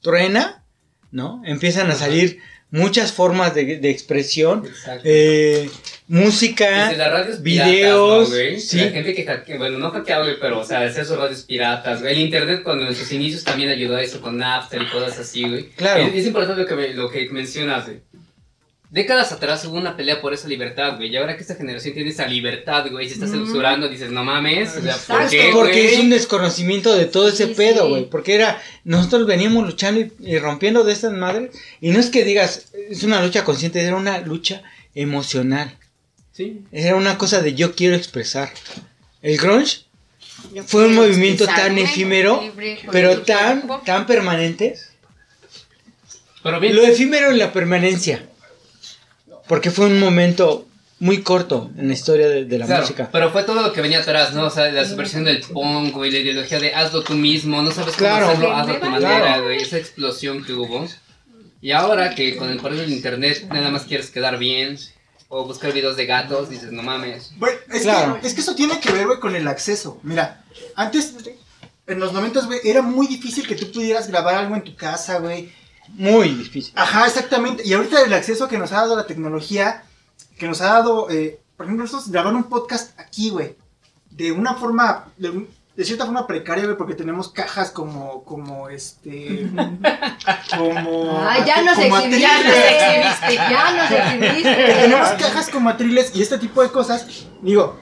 truena, 0.00 0.64
¿no? 1.10 1.42
Empiezan 1.44 1.90
a 1.90 1.94
salir 1.94 2.38
muchas 2.70 3.12
formas 3.12 3.54
de, 3.54 3.78
de 3.78 3.90
expresión, 3.90 4.64
Exacto. 4.66 5.02
eh, 5.04 5.68
música, 6.06 6.92
las 6.92 7.10
radios 7.12 7.42
videos, 7.42 8.30
piratas, 8.30 8.52
¿no, 8.54 8.60
sí. 8.60 8.76
La 8.78 8.90
gente 8.90 9.14
que 9.14 9.24
hackea, 9.24 9.58
bueno, 9.58 9.78
no 9.78 9.90
hackeaba, 9.90 10.26
pero, 10.40 10.60
o 10.60 10.64
sea, 10.64 10.82
hacía 10.82 11.04
sus 11.04 11.16
radios 11.16 11.42
piratas, 11.42 12.00
güey. 12.00 12.12
El 12.14 12.20
internet, 12.20 12.62
cuando 12.62 12.86
en 12.86 12.94
sus 12.94 13.10
inicios 13.12 13.42
también 13.44 13.70
ayudó 13.70 13.96
a 13.96 14.02
eso 14.02 14.20
con 14.20 14.36
Napster 14.38 14.82
y 14.82 14.86
cosas 14.86 15.18
así, 15.18 15.48
güey. 15.48 15.68
Claro. 15.70 16.02
Es, 16.04 16.14
es 16.14 16.26
importante 16.26 16.62
lo 16.62 16.68
que, 16.68 16.74
me- 16.76 16.94
lo 16.94 17.10
que 17.10 17.28
mencionas, 17.30 17.86
güey. 17.86 18.00
Décadas 18.90 19.30
atrás 19.30 19.64
hubo 19.66 19.76
una 19.76 19.96
pelea 19.96 20.20
por 20.20 20.34
esa 20.34 20.48
libertad, 20.48 20.96
güey. 20.96 21.10
Y 21.10 21.16
ahora 21.16 21.36
que 21.36 21.42
esta 21.42 21.54
generación 21.54 21.94
tiene 21.94 22.10
esa 22.10 22.26
libertad, 22.26 22.90
güey, 22.90 23.06
se 23.06 23.14
está 23.14 23.28
censurando, 23.28 23.88
dices, 23.88 24.10
no 24.10 24.24
mames. 24.24 24.76
O 24.76 24.82
sea, 24.82 24.96
¿por 25.06 25.28
qué, 25.28 25.50
Porque 25.54 25.82
güey? 25.82 25.94
es 25.94 26.00
un 26.00 26.10
desconocimiento 26.10 26.92
de 26.96 27.04
todo 27.06 27.28
ese 27.28 27.46
Sí, 27.46 27.54
pedo, 27.54 27.84
sí. 27.84 27.88
güey. 27.90 28.10
Porque 28.10 28.34
era, 28.34 28.60
nosotros 28.82 29.26
veníamos 29.28 29.64
luchando 29.64 30.00
y, 30.00 30.12
y 30.18 30.38
rompiendo 30.38 30.82
de 30.82 30.92
estas 30.92 31.12
madres. 31.12 31.50
Y 31.80 31.90
no 31.90 32.00
es 32.00 32.10
que 32.10 32.24
digas, 32.24 32.72
es 32.90 33.04
una 33.04 33.22
lucha 33.22 33.44
consciente, 33.44 33.80
era 33.80 33.94
una 33.94 34.18
lucha 34.18 34.62
emocional. 34.96 35.76
Sí. 36.32 36.62
Era 36.72 36.96
una 36.96 37.16
cosa 37.16 37.42
de 37.42 37.54
yo 37.54 37.76
quiero 37.76 37.94
expresar. 37.94 38.50
El 39.22 39.36
grunge 39.38 39.82
Yo 40.52 40.64
fue 40.64 40.86
un 40.86 40.94
movimiento 40.96 41.46
tan 41.46 41.78
efímero, 41.78 42.40
libre 42.42 42.80
pero 42.90 43.22
tan, 43.22 43.68
tan 43.84 44.06
permanente. 44.06 44.74
Pero 46.42 46.58
bien, 46.58 46.74
Lo 46.74 46.82
efímero 46.82 47.30
en 47.30 47.38
la 47.38 47.52
permanencia. 47.52 48.26
Porque 49.50 49.70
fue 49.72 49.86
un 49.86 49.98
momento 49.98 50.68
muy 51.00 51.22
corto 51.22 51.70
en 51.76 51.88
la 51.88 51.94
historia 51.94 52.28
de, 52.28 52.44
de 52.44 52.56
la 52.58 52.66
Claro, 52.66 52.82
música. 52.82 53.08
pero 53.10 53.30
fue 53.32 53.42
todo 53.42 53.62
lo 53.62 53.72
que 53.72 53.80
venía 53.80 53.98
atrás, 53.98 54.32
¿no? 54.32 54.44
O 54.44 54.50
sea, 54.50 54.70
la 54.70 54.84
subversión 54.84 55.24
del 55.24 55.40
punk, 55.40 55.92
güey, 55.92 56.12
la 56.12 56.18
ideología 56.18 56.60
de 56.60 56.72
hazlo 56.72 57.02
tú 57.02 57.14
mismo, 57.14 57.60
no 57.60 57.70
sabes 57.72 57.96
cómo 57.96 58.08
Claro. 58.10 58.26
hacerlo, 58.28 58.52
hazlo 58.56 58.74
a 58.74 58.80
tu 58.80 58.86
manera, 58.90 59.40
güey, 59.40 59.60
esa 59.60 59.76
explosión 59.76 60.44
que 60.44 60.52
hubo. 60.52 60.86
Y 61.60 61.72
ahora 61.72 62.14
que 62.14 62.36
con 62.36 62.48
el 62.48 62.58
poder 62.58 62.78
del 62.78 62.92
internet 62.92 63.44
nada 63.50 63.70
más 63.70 63.82
quieres 63.82 64.10
quedar 64.10 64.38
bien 64.38 64.78
o 65.28 65.44
buscar 65.46 65.72
videos 65.72 65.96
de 65.96 66.06
gatos, 66.06 66.48
dices, 66.48 66.70
no 66.70 66.82
mames. 66.84 67.32
Güey, 67.36 67.54
es, 67.72 67.82
Claro. 67.82 68.20
que, 68.20 68.26
es 68.28 68.34
que 68.34 68.40
eso 68.42 68.54
tiene 68.54 68.78
que 68.78 68.92
ver, 68.92 69.06
güey, 69.06 69.18
con 69.18 69.34
el 69.34 69.48
acceso. 69.48 69.98
Mira, 70.04 70.44
antes, 70.76 71.14
en 71.88 71.98
los 71.98 72.12
90, 72.12 72.42
güey, 72.46 72.60
era 72.62 72.82
muy 72.82 73.08
difícil 73.08 73.48
que 73.48 73.56
tú 73.56 73.72
pudieras 73.72 74.06
grabar 74.06 74.36
algo 74.36 74.54
en 74.54 74.62
tu 74.62 74.76
casa, 74.76 75.18
güey. 75.18 75.50
Muy 75.94 76.28
difícil. 76.30 76.72
Ajá, 76.76 77.06
exactamente. 77.06 77.62
Y 77.66 77.72
ahorita 77.74 78.02
el 78.02 78.12
acceso 78.14 78.48
que 78.48 78.58
nos 78.58 78.72
ha 78.72 78.76
dado 78.76 78.96
la 78.96 79.06
tecnología, 79.06 79.82
que 80.38 80.46
nos 80.48 80.60
ha 80.60 80.66
dado, 80.66 81.10
eh, 81.10 81.40
por 81.56 81.66
ejemplo, 81.66 81.84
nosotros 81.84 82.10
grabar 82.10 82.34
un 82.34 82.44
podcast 82.44 82.98
aquí, 82.98 83.30
güey, 83.30 83.56
de 84.10 84.32
una 84.32 84.54
forma, 84.54 85.06
de, 85.18 85.30
un- 85.30 85.48
de 85.76 85.84
cierta 85.84 86.04
forma 86.04 86.26
precaria, 86.26 86.64
güey, 86.64 86.76
porque 86.76 86.94
tenemos 86.94 87.28
cajas 87.30 87.70
como, 87.70 88.24
como, 88.24 88.68
este, 88.68 89.50
como... 90.56 91.20
Ay, 91.26 91.42
ya 91.46 91.62
nos 91.62 91.74
como 91.78 91.96
exhibiste, 91.98 92.20
ya 92.20 92.42
nos 92.42 92.54
exhibiste, 92.56 93.34
ya 93.36 93.72
nos 93.72 93.90
exhibiste. 93.90 94.74
tenemos 94.80 95.08
cajas 95.10 95.48
como 95.50 95.68
atriles 95.68 96.12
y 96.14 96.22
este 96.22 96.38
tipo 96.38 96.62
de 96.62 96.70
cosas. 96.70 97.06
Digo, 97.42 97.78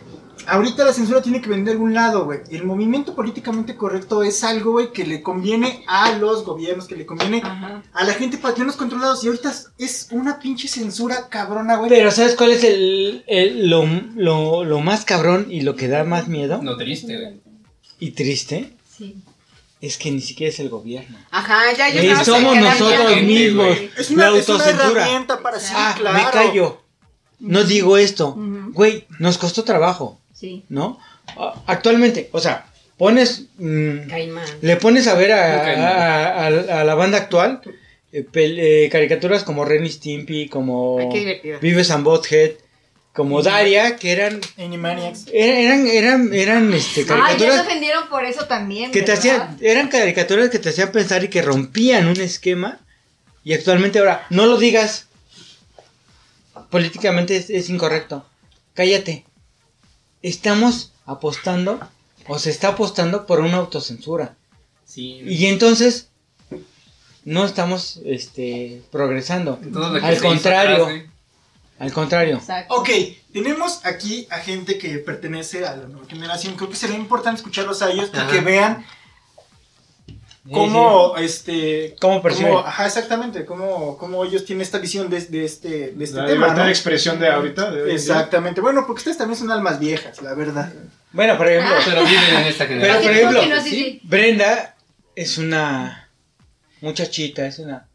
ahorita 0.49 0.85
la 0.85 0.93
censura 0.93 1.23
tiene 1.23 1.41
que 1.41 1.49
venir 1.49 1.65
de 1.67 1.73
algún 1.73 1.95
lado, 1.95 2.25
güey. 2.25 2.41
El 2.51 2.65
movimiento 2.65 3.15
políticamente 3.15 3.77
correcto 3.77 4.23
es 4.23 4.43
algo, 4.45 4.73
güey, 4.73 4.93
que 4.93 5.07
le 5.07 5.23
conviene 5.23 5.85
a 5.87 6.13
los 6.19 6.45
gobiernos, 6.45 6.87
que 6.89 6.97
le 6.97 7.07
conviene 7.07 7.41
Ajá. 7.45 7.83
a 7.93 8.05
la 8.05 8.15
gente 8.15 8.39
para 8.39 8.55
tenerlos 8.55 8.77
controlados. 8.77 9.23
Y 9.25 9.29
ahorita 9.29 9.53
es- 9.79 10.09
una 10.11 10.39
pinche 10.41 10.67
censura 10.69 11.29
cabrona, 11.29 11.77
güey. 11.77 11.89
Pero 11.91 12.11
¿sabes 12.11 12.35
cuál 12.35 12.51
es 12.53 12.65
el, 12.65 13.23
el- 13.27 13.69
lo, 13.71 13.85
lo- 14.17 14.65
lo 14.65 14.81
más 14.81 15.05
cabrón 15.05 15.47
y 15.51 15.61
lo 15.61 15.77
que 15.77 15.89
da 15.89 16.05
más 16.05 16.29
miedo 16.29 16.63
No 16.63 16.77
triste, 16.77 17.17
güey. 17.19 17.41
y 18.01 18.11
triste? 18.13 18.73
Sí. 18.97 19.17
Es 19.81 19.97
que 19.97 20.11
ni 20.11 20.21
siquiera 20.21 20.53
es 20.53 20.59
el 20.59 20.71
gobierno. 20.71 21.17
Ajá, 21.31 21.73
ya 21.77 21.89
yo 21.91 22.01
Eh, 22.01 22.09
no 22.13 22.25
somos 22.25 22.57
nosotros 22.57 23.15
bien. 23.15 23.27
mismos. 23.27 23.77
Es 23.97 24.11
una, 24.11 24.31
la 24.31 24.37
es 24.39 24.49
una 24.49 24.57
autocensura. 24.59 24.91
herramienta 25.05 25.41
para 25.41 25.61
sí, 25.61 25.73
ah, 25.77 25.95
claro. 25.97 26.19
me 26.19 26.31
callo. 26.33 26.83
No 27.39 27.63
digo 27.63 27.97
esto. 27.97 28.35
Güey, 28.73 29.07
nos 29.21 29.39
costó 29.39 29.63
trabajo, 29.63 30.19
Sí. 30.39 30.65
¿no? 30.69 30.99
Ah, 31.37 31.55
Actualmente, 31.67 32.29
o 32.33 32.41
sea, 32.41 32.67
pones... 32.97 33.47
mm, 33.59 34.09
Caimán. 34.09 34.45
le 34.61 34.77
pones 34.77 35.07
a 35.09 35.15
ver 35.15 35.33
a, 35.33 35.57
Ok. 35.61 35.79
a- 35.79 36.47
a- 36.47 36.81
a 36.81 36.85
la 36.85 36.95
banda 36.95 37.19
actual 37.19 37.61
eh, 38.13 38.25
eh, 38.35 38.89
caricaturas 38.91 39.43
como 39.45 39.65
Ren 39.65 39.85
y 39.85 39.91
Stimpy, 39.91 40.49
como 40.49 40.99
Ay, 40.99 41.09
qué 41.13 41.19
divertido. 41.21 41.59
Vives 41.61 41.91
and 41.91 42.05
Bothead, 42.05 42.53
como 43.13 43.43
Daria, 43.43 43.97
que 43.97 44.13
eran 44.13 44.41
Animaniacs. 44.59 45.27
eran 45.33 45.87
eran 45.87 46.33
eran 46.33 46.73
este 46.73 47.01
Ay, 47.01 47.07
ya 47.07 47.15
se 47.17 47.23
caricaturas 47.23 47.61
ofendieron 47.67 48.09
por 48.09 48.25
eso 48.25 48.47
también. 48.47 48.93
que 48.93 49.03
te 49.03 49.13
hacían 49.13 49.59
eran 49.61 49.89
caricaturas 49.89 50.49
que 50.51 50.59
te 50.61 50.69
hacían 50.71 50.93
pensar 50.93 51.25
y 51.25 51.29
que 51.29 51.43
rompían 51.43 52.07
un 52.07 52.21
esquema 52.21 52.79
y 53.45 53.53
actualmente 53.55 53.99
ahora 53.99 54.25
no 54.31 54.47
lo 54.47 54.57
digas 54.57 55.09
políticamente 56.71 57.37
es, 57.37 57.51
es 57.51 57.69
incorrecto. 57.71 58.25
Cállate. 58.75 59.25
Estamos 60.23 60.93
apostando 61.07 61.81
o 62.27 62.39
se 62.39 62.51
está 62.51 62.69
apostando 62.69 63.27
por 63.27 63.41
una 63.41 63.57
autocensura. 63.59 64.37
Sí. 64.85 65.23
Y 65.25 65.47
entonces 65.47 66.09
no 67.25 67.45
estamos 67.45 68.01
este 68.05 68.83
progresando. 68.91 69.59
Al 70.03 70.21
contrario, 70.21 70.85
atrás, 70.85 70.97
¿eh? 70.97 71.11
al 71.79 71.93
contrario. 71.93 72.37
Exacto. 72.37 72.75
Ok, 72.75 72.89
tenemos 73.33 73.85
aquí 73.85 74.27
a 74.31 74.39
gente 74.39 74.79
que 74.79 74.99
pertenece 74.99 75.67
a 75.67 75.77
la 75.77 75.89
nueva 75.89 76.07
generación. 76.09 76.57
Creo 76.57 76.71
que 76.71 76.77
sería 76.77 76.97
importante 76.97 77.39
escucharlos 77.41 77.83
a 77.83 77.91
ellos 77.91 78.11
para 78.11 78.25
Ajá. 78.25 78.33
que 78.33 78.41
vean 78.41 78.87
cómo, 80.53 81.17
este... 81.17 81.97
¿Cómo 82.01 82.23
perciben? 82.23 82.53
cómo- 82.53 82.67
ajá, 82.67 82.87
exactamente, 82.87 83.45
cómo, 83.45 83.97
cómo 83.99 84.25
ellos 84.25 84.45
tienen 84.45 84.63
esta 84.63 84.79
visión 84.79 85.09
de, 85.11 85.21
de 85.21 85.45
este, 85.45 85.93
de 85.93 86.05
este 86.05 86.17
La 86.17 86.27
tema, 86.27 86.35
libertad 86.47 86.57
¿no? 86.57 86.65
de 86.65 86.71
expresión 86.71 87.19
de 87.19 87.29
ahorita. 87.29 87.71
de. 87.71 87.95
Exactamente. 87.95 88.61
Bueno, 88.61 88.85
porque 88.87 88.99
ustedes 89.01 89.19
también 89.19 89.39
son 89.39 89.51
almas 89.51 89.79
viejas, 89.79 90.21
la 90.23 90.35
verdad. 90.35 90.73
Bueno, 91.13 91.37
por 91.39 91.49
ejemplo, 91.49 91.75
Pero 91.85 92.05
viven 92.05 92.35
en 92.37 92.47
esta 92.47 92.67
pero 92.69 93.01
por 93.01 93.11
ejemplo, 93.11 93.63
sí, 93.63 93.71
sí. 93.71 94.01
Brenda 94.05 94.77
es 95.17 95.39
una 95.39 96.09
muchachita, 96.81 97.47
es 97.47 97.59
una 97.59 97.89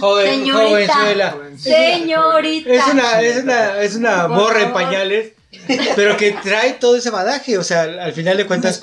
joven, 0.00 0.30
Señorita. 0.40 0.94
jovenzuela. 0.94 1.36
Señorita. 1.58 2.70
Es 2.72 2.86
una, 2.92 3.20
es 3.20 3.42
una, 3.44 3.80
es 3.82 3.94
una 3.96 4.26
borra 4.26 4.62
en 4.62 4.72
pañales, 4.72 5.32
pero 5.94 6.16
que 6.16 6.32
trae 6.32 6.72
todo 6.74 6.96
ese 6.96 7.10
badaje, 7.10 7.58
o 7.58 7.62
sea, 7.64 7.82
al 7.82 8.00
al 8.00 8.12
final 8.12 8.36
de 8.36 8.46
cuentas. 8.46 8.78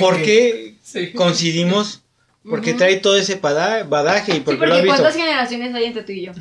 ¿por 0.00 0.16
qué 0.22 0.74
Sí. 0.82 1.12
coincidimos? 1.12 2.02
Porque 2.48 2.70
Ujú. 2.70 2.78
trae 2.78 2.96
todo 2.96 3.16
ese 3.16 3.36
badaje 3.36 4.32
y 4.32 4.34
Sí, 4.36 4.40
porque 4.40 4.66
lo 4.66 4.66
porque 4.74 4.82
visto 4.82 4.88
¿cuántas 5.02 5.16
generaciones 5.16 5.74
hay 5.74 5.84
entre 5.84 6.02
tú 6.02 6.12
y 6.12 6.26
yo? 6.26 6.32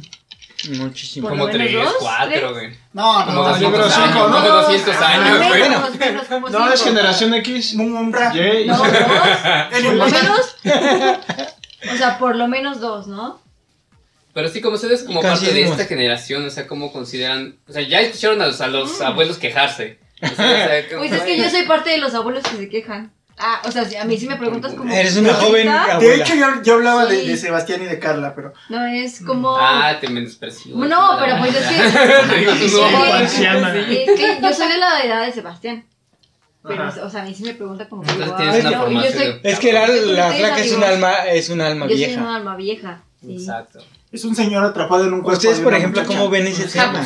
muchísimo. 0.78 1.28
Como 1.30 1.50
tres, 1.50 1.74
dos, 1.74 1.94
cuatro, 2.00 2.54
güey. 2.54 2.70
No, 2.94 3.26
Como 3.26 3.44
no, 3.50 3.60
yo 3.60 3.70
creo 3.72 3.84
200 3.84 3.94
cinco, 3.94 4.28
¿no? 4.30 4.36
como 4.36 4.48
200 4.62 4.96
Ah, 4.98 5.08
años, 5.08 5.38
güey. 5.48 5.62
menos, 5.62 5.96
menos, 6.00 6.26
como 6.28 6.50
No, 6.50 6.72
es 6.74 6.84
generación 6.84 7.34
X. 7.34 7.74
Mumra. 7.76 8.32
Y, 8.34 8.40
y- 8.64 8.68
No, 8.68 8.78
dos. 8.78 8.88
Por 9.72 9.94
lo 9.94 10.06
menos. 10.06 10.56
O 11.94 11.98
sea, 11.98 12.18
por 12.18 12.36
lo 12.38 12.48
menos 12.48 12.80
dos, 12.80 13.08
¿no? 13.08 13.42
Pero 14.34 14.48
sí, 14.48 14.62
como 14.62 14.76
ustedes, 14.76 15.04
como 15.04 15.20
Y 15.20 15.24
parte 15.24 15.52
de 15.54 15.64
esta 15.64 15.84
generación, 15.84 16.46
o 16.46 16.50
sea, 16.50 16.66
¿cómo 16.66 16.94
consideran? 16.94 17.58
O 17.68 17.74
sea, 17.74 17.82
ya 17.82 18.00
escucharon 18.00 18.42
a 18.42 18.48
los, 18.48 18.62
a 18.62 18.68
los 18.68 19.02
abuelos 19.02 19.38
quejarse. 19.38 20.00
O 20.22 20.28
sea, 20.28 20.34
o 20.34 20.38
sea, 20.38 20.84
Pues 20.98 21.12
es 21.12 21.22
que 21.24 21.38
yo 21.38 21.50
soy 21.50 21.64
parte 21.66 21.90
de 21.90 21.98
los 21.98 22.14
abuelos 22.16 22.42
que 22.44 22.56
se 22.56 22.70
quejan. 22.70 23.12
Ah, 23.38 23.62
o 23.66 23.72
sea, 23.72 23.84
si 23.86 23.96
a 23.96 24.06
mí 24.06 24.18
sí 24.18 24.28
me 24.28 24.36
preguntas 24.36 24.74
como. 24.74 24.94
Eres 24.94 25.18
una 25.18 25.34
joven 25.34 25.68
abuela. 25.68 26.00
De 26.00 26.16
hecho, 26.16 26.36
yo, 26.36 26.62
yo 26.64 26.74
hablaba 26.76 27.06
de, 27.06 27.22
Sí. 27.22 27.28
de 27.30 27.38
Sebastián 27.38 27.82
y 27.82 27.86
de 27.86 28.00
Carla, 28.00 28.34
pero... 28.36 28.54
No, 28.70 28.86
es 28.86 29.22
como. 29.26 29.58
Ah, 29.60 29.98
te 30.00 30.08
menospreció. 30.08 30.76
No, 30.76 31.18
pero 31.20 31.38
pues 31.40 31.56
es 31.56 31.68
que. 31.68 31.78
No, 32.28 32.34
que 32.34 32.46
yo 34.42 34.54
soy 34.54 34.68
de 34.72 34.78
la 34.78 35.02
edad 35.04 35.26
de 35.26 35.32
Sebastián. 35.34 35.86
Pero, 36.66 36.84
Ajá. 36.84 37.04
o 37.06 37.10
sea, 37.10 37.24
a 37.24 37.26
mí 37.26 37.34
sí 37.36 37.44
me 37.44 37.56
pregunta 37.56 37.90
como. 37.90 38.04
Entonces 38.04 38.26
digo, 38.26 38.38
tienes 38.38 38.66
ah, 38.66 38.86
una 38.86 39.04
yo- 39.04 39.10
yo 39.10 39.18
soy- 39.20 39.40
Es 39.44 39.60
que 39.60 39.74
la, 39.74 39.88
la 39.88 40.32
flaca 40.32 40.60
es 40.60 40.72
un 40.72 40.84
alma, 40.84 41.12
es 41.28 41.50
un 41.50 41.62
alma 41.62 41.86
Yo 41.88 41.90
soy 41.90 41.98
vieja. 42.06 42.22
una 42.22 42.36
alma 42.38 42.56
vieja. 42.56 43.02
sí. 43.22 43.34
Exacto. 43.34 43.80
Es 44.12 44.24
un 44.26 44.36
señor 44.36 44.64
atrapado 44.64 45.06
en 45.06 45.14
un 45.14 45.22
cuerpo 45.24 45.40
Ustedes, 45.40 45.58
de 45.58 45.64
por 45.64 45.74
ejemplo. 45.74 46.04
¿cómo 46.06 46.30
ven 46.30 46.46
ese 46.46 46.66
tema? 46.68 47.02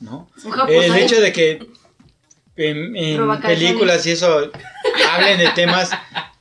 ¿No? 0.00 0.28
Un 0.44 0.50
japonés. 0.50 0.84
El 0.86 0.96
hecho 0.96 1.20
de 1.20 1.32
que 1.32 1.64
en, 2.58 2.96
en 2.96 3.40
películas 3.40 4.06
y 4.06 4.10
eso 4.10 4.50
hablen 5.12 5.38
de 5.38 5.48
temas 5.54 5.90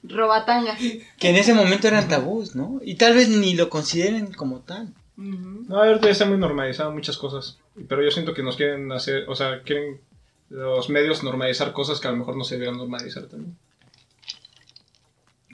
Robatangas. 0.03 0.79
que 0.79 1.29
en 1.29 1.35
ese 1.35 1.53
momento 1.53 1.87
eran 1.87 2.07
tabús, 2.07 2.55
¿no? 2.55 2.79
Y 2.83 2.95
tal 2.95 3.13
vez 3.13 3.29
ni 3.29 3.55
lo 3.55 3.69
consideren 3.69 4.33
como 4.33 4.59
tal. 4.59 4.93
Ujú. 5.17 5.65
No, 5.67 5.77
ahorita 5.83 6.05
ya 6.05 6.11
está 6.11 6.25
muy 6.25 6.37
normalizado 6.37 6.91
muchas 6.91 7.17
cosas. 7.17 7.57
Pero 7.87 8.03
yo 8.03 8.11
siento 8.11 8.33
que 8.33 8.43
nos 8.43 8.55
quieren 8.55 8.91
hacer, 8.91 9.25
o 9.27 9.35
sea, 9.35 9.61
quieren 9.63 9.99
los 10.49 10.89
medios 10.89 11.23
normalizar 11.23 11.73
cosas 11.73 11.99
que 11.99 12.07
a 12.07 12.11
lo 12.11 12.17
mejor 12.17 12.37
no 12.37 12.43
se 12.43 12.55
deberían 12.55 12.77
normalizar 12.77 13.23
también. 13.23 13.55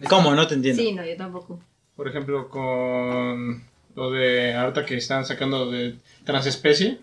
¿Cómo? 0.09 0.35
No 0.35 0.47
te 0.47 0.55
entiendo. 0.55 0.81
Sí, 0.81 0.91
no, 0.93 1.05
yo 1.05 1.15
tampoco. 1.15 1.59
Por 1.95 2.07
ejemplo, 2.07 2.49
con 2.49 3.63
lo 3.95 4.11
de 4.11 4.53
ahorita 4.53 4.85
que 4.85 4.97
están 4.97 5.25
sacando 5.25 5.69
de 5.69 5.95
transespecie. 6.25 6.99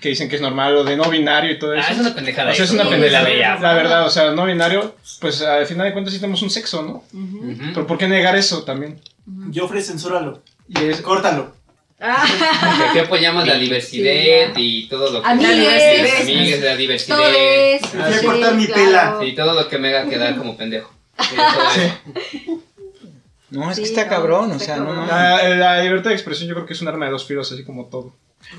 Que 0.00 0.10
dicen 0.10 0.28
que 0.28 0.36
es 0.36 0.42
normal, 0.42 0.72
lo 0.72 0.84
de 0.84 0.96
no 0.96 1.10
binario 1.10 1.50
y 1.50 1.58
todo 1.58 1.74
eso. 1.74 1.86
Ah, 1.88 1.92
es 1.92 1.98
una 1.98 2.14
pendejada. 2.14 2.52
O 2.52 2.54
sea, 2.54 2.64
es 2.64 2.70
una 2.70 2.88
pendejada. 2.88 3.22
La 3.22 3.28
veía. 3.28 3.58
La 3.60 3.74
verdad, 3.74 4.06
o 4.06 4.10
sea, 4.10 4.30
no 4.30 4.46
binario, 4.46 4.94
pues 5.20 5.42
al 5.42 5.66
final 5.66 5.86
de 5.86 5.92
cuentas 5.92 6.14
sí 6.14 6.20
tenemos 6.20 6.42
un 6.42 6.50
sexo, 6.50 6.82
¿no? 6.82 7.04
Pero 7.74 7.86
¿por 7.86 7.98
qué 7.98 8.06
negar 8.06 8.36
eso 8.36 8.62
también? 8.62 9.00
Joffrey, 9.52 9.82
censúralo. 9.82 10.42
Y 10.68 10.78
es, 10.84 11.00
Córtalo. 11.00 11.52
Ah, 12.00 12.86
aquí 12.90 12.98
apoyamos 12.98 13.46
la 13.46 13.54
diversidad 13.54 14.52
y 14.56 14.88
todo 14.88 15.10
lo 15.10 15.22
que... 15.22 15.28
Amigues. 15.28 16.20
Amigues, 16.22 16.62
la 16.62 16.76
diversidad. 16.76 17.18
Fui 17.80 18.14
a 18.14 18.22
cortar 18.22 18.54
mi 18.54 18.66
pela. 18.66 19.18
Sí, 19.20 19.32
todo 19.32 19.54
lo 19.54 19.68
que 19.68 19.78
me 19.78 19.88
haga 19.88 20.08
quedar 20.08 20.36
como 20.36 20.56
pendejo. 20.56 20.92
No, 23.50 23.70
es 23.70 23.76
Sí, 23.76 23.82
que 23.82 23.88
está 23.88 24.04
no, 24.04 24.10
cabrón, 24.10 24.52
o 24.52 24.58
sea, 24.58 24.76
no 24.78 25.06
la 25.06 25.80
libertad 25.82 26.10
de 26.10 26.16
expresión 26.16 26.48
yo 26.48 26.54
creo 26.54 26.66
que 26.66 26.72
es 26.72 26.82
un 26.82 26.88
arma 26.88 27.06
de 27.06 27.12
dos 27.12 27.24
filos, 27.24 27.50
así 27.52 27.64
como 27.64 27.86
todo. 27.86 28.12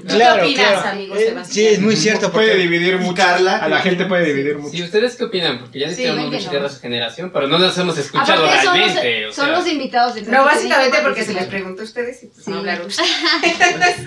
Claro, 0.07 0.41
¿Qué 0.43 0.47
opinas, 0.53 0.71
claro. 0.71 0.89
amigo 0.89 1.15
Eh, 1.15 1.25
Sebastián? 1.27 1.53
sí, 1.53 1.67
es 1.67 1.79
muy 1.79 1.95
cierto. 1.95 2.31
Puede 2.31 2.55
dividir 2.57 2.95
Y 2.95 2.97
mucho. 2.97 3.15
Carla. 3.15 3.57
A 3.57 3.69
la 3.69 3.79
gente 3.79 4.05
puede 4.05 4.25
dividir 4.25 4.57
mucho. 4.57 4.75
Sí, 4.75 4.83
¿ustedes 4.83 5.15
qué 5.15 5.23
opinan? 5.23 5.59
Porque 5.59 5.79
ya 5.79 5.95
que 5.95 6.11
mucho 6.11 6.51
era 6.51 6.69
su 6.69 6.79
generación, 6.81 7.31
pero 7.31 7.47
no 7.47 7.57
las 7.57 7.77
hemos 7.77 7.97
escuchado 7.97 8.45
Aparte 8.45 8.65
son 8.65 8.77
los, 8.79 8.87
realmente. 8.93 9.25
o 9.27 9.31
son 9.33 9.45
sea. 9.45 9.57
los 9.57 9.67
invitados. 9.67 10.21
No, 10.27 10.43
básicamente 10.43 10.97
porque 11.01 11.23
se 11.23 11.33
les 11.33 11.45
preguntó 11.45 11.81
a 11.81 11.85
ustedes 11.85 12.23
y 12.23 12.27
pues 12.27 12.43
Sí. 12.43 12.51
no 12.51 12.57
hablaron 12.57 12.87
ustedes. 12.87 13.07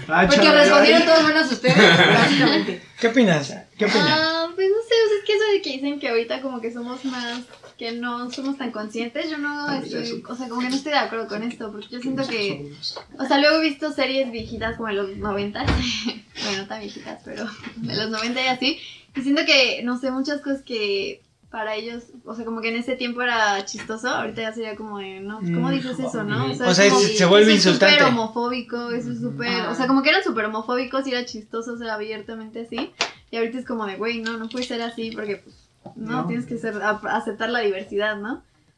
Ah, 0.09 0.24
Porque 0.26 0.37
chaval, 0.45 0.59
respondieron 0.61 1.05
todos 1.05 1.24
menos 1.24 1.53
ustedes, 1.53 1.76
básicamente. 2.20 2.83
¿Qué 3.01 3.07
opinas? 3.09 3.55
¿Qué 3.79 3.85
opinas? 3.85 4.11
Ah, 4.11 4.49
pues 4.55 4.68
no 4.70 4.76
sé, 4.83 4.95
o 5.05 5.09
sea, 5.09 5.18
es 5.18 5.24
que 5.24 5.33
eso 5.35 5.45
de 5.53 5.62
que 5.62 5.70
dicen 5.72 6.01
que 6.01 6.09
ahorita 6.09 6.43
como 6.43 6.61
que 6.61 6.72
somos 6.72 7.05
más, 7.05 7.43
que 7.79 7.93
no 7.93 8.31
somos 8.31 8.59
tan 8.59 8.72
conscientes, 8.72 9.31
yo 9.31 9.39
no 9.39 9.70
estoy, 9.72 10.22
o 10.29 10.35
sea, 10.35 10.49
como 10.49 10.61
que 10.62 10.68
no 10.68 10.74
estoy 10.76 10.93
de 10.93 10.99
acuerdo 10.99 11.29
con 11.29 11.43
esto, 11.45 11.70
porque 11.70 11.87
yo 11.89 12.01
siento 12.01 12.26
que, 12.26 12.72
o 13.18 13.24
sea, 13.24 13.39
luego 13.39 13.59
he 13.59 13.68
visto 13.68 13.93
series 13.93 14.31
viejitas 14.33 14.76
como 14.76 14.89
de 14.89 14.95
los 14.95 15.16
90, 15.16 15.64
bueno, 16.45 16.62
no 16.62 16.66
tan 16.66 16.81
viejitas, 16.81 17.20
pero 17.24 17.47
de 17.76 17.97
los 17.97 18.11
90 18.11 18.43
y 18.43 18.47
así, 18.49 18.79
y 19.14 19.20
siento 19.22 19.43
que, 19.47 19.81
no 19.85 19.97
sé, 19.99 20.11
muchas 20.11 20.41
cosas 20.41 20.62
que 20.62 21.22
para 21.51 21.76
ellos, 21.76 22.03
o 22.26 22.35
sea, 22.35 22.45
como 22.45 22.61
que 22.61 22.68
en 22.68 22.76
ese 22.76 22.95
tiempo 22.97 23.22
era 23.22 23.64
chistoso, 23.64 24.09
ahorita 24.11 24.43
ya 24.43 24.53
sería 24.53 24.76
como 24.76 24.99
de, 24.99 25.20
no, 25.20 25.39
¿cómo 25.39 25.68
Mm, 25.68 25.72
dices 25.72 25.99
eso, 25.99 26.22
no? 26.24 26.45
ujú. 26.53 26.62
O 26.64 26.74
sea, 26.74 26.89
como- 26.91 27.01
se- 27.01 27.16
se 27.16 27.24
vuelve 27.24 27.53
eso 27.55 27.61
es 27.61 27.66
insultante. 27.66 27.95
súper 28.01 28.12
homofóbico, 28.12 28.91
eso 28.91 29.12
es 29.12 29.20
súper, 29.20 29.49
Ah. 29.49 29.70
o 29.70 29.74
sea, 29.74 29.87
como 29.87 30.03
que 30.03 30.11
eran 30.11 30.22
súper 30.22 30.45
homofóbicos 30.45 31.07
y 31.07 31.12
era 31.12 31.24
chistoso 31.24 31.79
ser 31.79 31.89
abiertamente 31.89 32.61
así, 32.66 32.91
y 33.31 33.37
ahorita 33.37 33.59
es 33.59 33.64
como 33.66 33.87
de, 33.87 33.97
güey, 33.97 34.20
no, 34.20 34.37
no 34.37 34.49
puede 34.49 34.64
ser 34.64 34.83
así 34.83 35.11
porque, 35.11 35.37
pues, 35.37 35.57
no, 35.97 36.22
No. 36.22 36.26
tienes 36.26 36.47
que 36.47 36.59
ser, 36.59 36.81
a- 36.83 37.01
aceptar 37.16 37.51
la 37.51 37.61
diversidad, 37.61 38.16
¿no? 38.16 38.35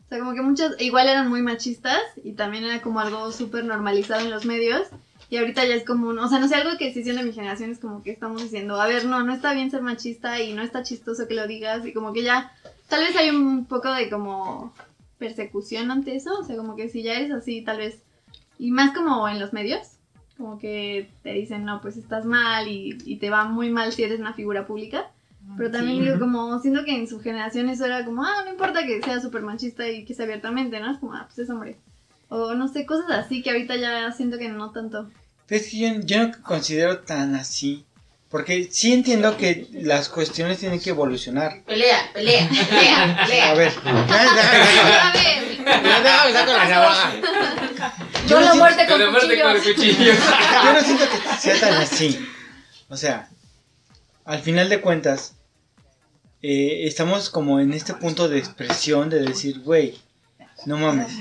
O 0.07 0.09
sea, 0.09 0.19
como 0.19 0.35
que 0.35 0.43
muchas, 0.43 0.73
igual 0.81 1.09
eran 1.09 1.29
muy 1.29 1.41
machistas 1.43 2.01
y 2.25 2.33
también 2.33 2.65
era 2.65 2.83
como 2.83 3.01
algo 3.01 3.31
súper 3.33 3.65
normalizado 3.65 4.23
en 4.25 4.31
los 4.31 4.45
medios. 4.45 4.89
Y 5.29 5.37
ahorita 5.37 5.65
ya 5.65 5.75
es 5.77 5.85
como, 5.85 6.09
un- 6.09 6.19
o 6.19 6.29
sea, 6.29 6.41
no 6.41 6.49
sé, 6.49 6.57
algo 6.57 6.77
que 6.77 6.93
sí 6.93 7.05
siendo 7.05 7.23
mi 7.23 7.33
generación 7.33 7.71
es 7.71 7.79
como 7.79 8.03
que 8.03 8.11
estamos 8.11 8.43
diciendo, 8.43 8.81
a 8.81 8.89
ver, 8.89 9.05
no, 9.05 9.23
no 9.23 9.33
está 9.33 9.53
bien 9.53 9.71
ser 9.71 9.83
machista 9.83 10.41
y 10.41 10.53
no 10.53 10.63
está 10.63 10.83
chistoso 10.83 11.29
que 11.29 11.35
lo 11.35 11.47
digas 11.47 11.87
y 11.87 11.93
como 11.93 12.13
que 12.13 12.25
ya, 12.25 12.51
tal 12.89 13.05
vez 13.05 13.15
hay 13.17 13.31
un 13.31 13.65
poco 13.67 13.93
de 13.93 14.11
como 14.11 14.75
persecución 15.19 15.91
ante 15.93 16.17
eso, 16.17 16.37
o 16.41 16.45
sea, 16.45 16.57
como 16.57 16.75
que 16.75 16.89
si 16.89 17.03
ya 17.03 17.15
eres 17.15 17.31
así, 17.31 17.63
tal 17.63 17.79
vez, 17.79 18.03
y 18.59 18.73
más 18.73 18.93
como 18.93 19.29
en 19.29 19.39
los 19.39 19.53
medios, 19.53 19.87
como 20.41 20.59
que 20.59 21.09
te 21.23 21.33
dicen, 21.33 21.65
no, 21.65 21.81
pues 21.81 21.97
estás 21.97 22.25
mal 22.25 22.67
y, 22.67 22.97
y 23.05 23.17
te 23.17 23.31
va 23.31 23.45
muy 23.45 23.71
mal 23.71 23.93
si 23.93 24.03
eres 24.03 24.19
una 24.19 24.33
figura 24.33 24.67
pública. 24.67 25.11
Pero 25.57 25.71
también 25.71 26.03
digo, 26.03 26.19
como, 26.21 26.59
siento 26.61 26.85
que 26.85 26.97
en 26.97 27.07
su 27.07 27.21
generación 27.21 27.69
eso 27.69 27.85
era 27.85 28.05
como, 28.05 28.25
ah, 28.25 28.43
no 28.45 28.51
importa 28.51 28.87
que 28.87 29.03
sea 29.03 29.21
súper 29.21 29.43
machista 29.43 29.89
y 29.89 30.05
que 30.05 30.15
sea 30.15 30.25
abiertamente, 30.25 30.81
¿no? 30.81 30.91
Es 30.93 30.99
como, 30.99 31.15
ah, 31.15 31.27
pues 31.27 31.39
es 31.39 31.51
hombre. 31.51 31.77
O 32.29 32.55
no 32.55 32.69
sé, 32.69 32.87
cosas 32.87 33.11
así 33.11 33.43
que 33.43 33.51
ahorita 33.51 33.77
ya 33.77 34.11
siento 34.13 34.39
que 34.39 34.49
no 34.49 34.71
tanto. 34.71 35.11
Es 35.49 35.69
que 35.69 35.79
yo, 35.79 35.89
yo 36.05 36.27
no 36.27 36.33
considero 36.43 37.01
tan 37.01 37.35
así. 37.35 37.85
Porque 38.31 38.69
sí 38.71 38.93
entiendo 38.93 39.37
que 39.37 39.67
las 39.73 40.09
cuestiones 40.09 40.59
tienen 40.59 40.79
que 40.79 40.91
evolucionar. 40.91 41.65
Pelea, 41.65 41.99
pelea, 42.15 42.49
pelea, 42.49 43.25
pelea. 43.27 43.51
A 43.51 43.55
ver. 43.55 43.73
A 43.85 45.15
ver, 47.93 48.10
Yo 48.31 48.41
la 48.41 48.53
sí- 48.53 48.59
muerte 48.59 48.87
con 48.87 48.89
Con 48.89 49.01
la 49.01 49.11
muerte 49.11 49.41
con 49.41 49.51
el 49.57 49.63
cuchillo. 49.63 50.13
Yo 50.65 50.73
no 50.73 50.81
siento 50.81 51.05
que 51.11 51.41
sea 51.41 51.61
tan 51.61 51.75
así. 51.75 52.27
O 52.89 52.97
sea, 52.97 53.29
al 54.25 54.41
final 54.41 54.69
de 54.69 54.81
cuentas, 54.81 55.35
eh, 56.43 56.87
estamos 56.87 57.31
como 57.31 57.61
en 57.61 57.73
este 57.73 57.95
punto 57.95 58.29
de 58.29 58.39
expresión 58.39 59.11
de 59.11 59.21
decir, 59.21 59.61
güey, 59.61 59.99
no 60.67 60.77
mames. 60.79 61.13